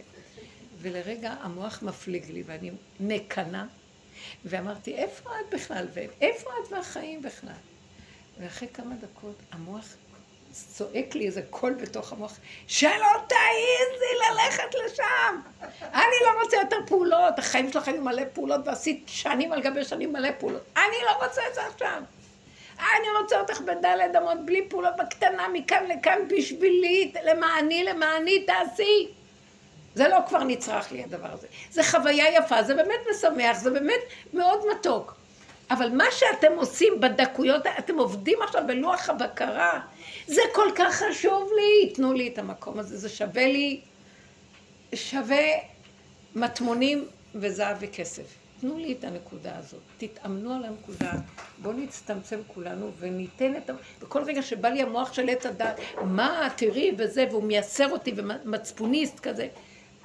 ולרגע 0.82 1.34
המוח 1.42 1.84
מפליג 1.84 2.32
לי 2.32 2.44
ואני 2.46 2.72
מקנאה 3.00 3.64
ואמרתי 4.46 4.96
איפה 4.96 5.30
את 5.30 5.54
בכלל 5.54 5.88
ואיפה 5.94 6.50
את 6.50 6.72
והחיים 6.72 7.22
בכלל 7.22 7.54
ואחרי 8.40 8.68
כמה 8.74 8.96
דקות 8.96 9.36
המוח 9.52 9.86
צועק 10.52 11.16
לי 11.16 11.28
איזה 11.28 11.42
קול 11.50 11.74
בתוך 11.74 12.14
המוח, 12.14 12.38
שלא 12.68 13.08
תעיזי 13.28 14.14
ללכת 14.22 14.76
לשם. 14.86 15.42
אני 15.82 16.16
לא 16.22 16.42
רוצה 16.44 16.58
יותר 16.58 16.78
פעולות, 16.88 17.40
החיים 17.40 17.72
שלך 17.72 17.88
היו 17.88 18.02
מלא 18.02 18.24
פעולות 18.34 18.62
ועשית 18.68 19.04
שנים 19.08 19.52
על 19.52 19.62
גבי 19.62 19.84
שנים 19.84 20.14
מלא 20.14 20.30
פעולות. 20.40 20.62
אני 20.78 20.98
לא 21.06 21.26
רוצה 21.26 21.42
את 21.50 21.56
זה 21.56 21.62
עכשיו. 21.68 22.04
אני 22.82 23.08
רוצה 23.22 23.40
אותך 23.40 23.62
בדלת 23.62 24.16
אמות, 24.18 24.46
בלי 24.46 24.70
פעולות 24.70 24.94
בקטנה, 24.98 25.48
מכאן 25.54 25.84
לכאן, 25.88 26.20
בשבילי, 26.28 27.12
למעני, 27.24 27.84
למעני, 27.84 28.46
תעשי. 28.46 29.08
זה 29.96 30.08
לא 30.08 30.18
כבר 30.28 30.44
נצרך 30.44 30.92
לי 30.92 31.04
הדבר 31.04 31.28
הזה. 31.32 31.48
זה 31.72 31.84
חוויה 31.84 32.36
יפה, 32.36 32.64
זה 32.64 32.76
באמת 32.76 33.00
משמח, 33.12 33.58
זה 33.58 33.70
באמת 33.72 34.02
מאוד 34.34 34.60
מתוק. 34.72 35.16
אבל 35.72 35.90
מה 35.90 36.04
שאתם 36.12 36.52
עושים 36.58 37.00
בדקויות, 37.00 37.62
אתם 37.80 37.98
עובדים 37.98 38.42
עכשיו 38.42 38.64
בלוח 38.68 39.10
הבקרה, 39.10 39.80
זה 40.28 40.42
כל 40.54 40.68
כך 40.76 41.04
חשוב 41.04 41.50
לי, 41.56 41.90
תנו 41.90 42.14
לי 42.14 42.28
את 42.28 42.38
המקום 42.38 42.80
הזה, 42.80 42.98
זה 42.98 43.10
שווה 43.10 43.48
לי, 43.48 43.82
שווה 44.96 45.46
מטמונים 46.36 47.08
וזהב 47.36 47.78
וכסף. 47.80 48.41
תנו 48.62 48.78
לי 48.78 48.94
את 48.94 49.04
הנקודה 49.04 49.58
הזאת, 49.58 49.80
תתאמנו 49.98 50.54
על 50.54 50.66
הנקודה, 50.66 51.12
בואו 51.58 51.74
נצטמצם 51.74 52.40
כולנו 52.48 52.92
וניתן 53.00 53.56
את 53.56 53.70
ה... 53.70 53.74
בכל 54.02 54.24
רגע 54.24 54.42
שבא 54.42 54.70
לי 54.70 54.82
המוח 54.82 55.14
של 55.14 55.30
עץ 55.30 55.46
הדת, 55.46 55.80
מה, 56.04 56.48
תראי 56.56 56.92
וזה, 56.98 57.26
והוא 57.30 57.44
מייסר 57.44 57.92
אותי 57.92 58.14
ומצפוניסט 58.16 59.20
כזה, 59.20 59.48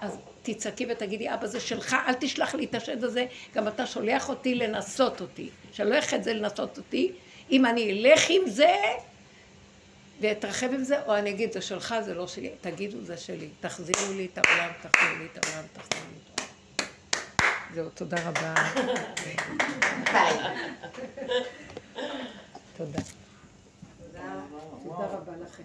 אז 0.01 0.19
תצעקי 0.43 0.87
ותגידי, 0.91 1.35
אבא 1.35 1.47
זה 1.47 1.61
שלך, 1.61 1.97
אל 2.07 2.15
תשלח 2.15 2.55
לי 2.55 2.65
את 2.65 2.75
השד 2.75 3.05
הזה, 3.05 3.27
גם 3.55 3.69
אתה 3.69 3.87
שולח 3.87 4.29
אותי 4.29 4.55
לנסות 4.55 5.21
אותי. 5.21 5.49
שלא 5.73 5.99
את 6.15 6.25
זה 6.25 6.33
לנסות 6.33 6.79
אותי, 6.79 7.13
אם 7.51 7.67
אני 7.67 7.93
אלך 7.93 8.23
עם 8.29 8.49
זה 8.49 8.77
ואתרחב 10.21 10.73
עם 10.75 10.85
זה, 10.85 11.03
או 11.03 11.17
אני 11.17 11.31
אגיד, 11.31 11.53
זה 11.53 11.61
שלך, 11.61 11.95
זה 12.05 12.15
לא 12.15 12.27
שלי, 12.27 12.51
תגידו, 12.61 13.01
זה 13.01 13.17
שלי, 13.17 13.49
תחזירו 13.61 14.13
לי 14.17 14.29
את 14.33 14.39
העולם, 14.39 14.71
תחזירו 14.83 15.19
לי 15.19 15.27
את 15.33 15.45
העולם, 15.45 15.65
תחזירו 15.73 16.07
לי 16.13 16.19
את 16.23 16.27
העולם. 16.27 16.36
זהו, 17.77 17.89
תודה 17.95 18.29
רבה. 18.29 18.55
ביי. 19.25 19.37
תודה. 22.77 22.99
תודה 24.83 25.07
רבה 25.07 25.33
לכם. 25.37 25.63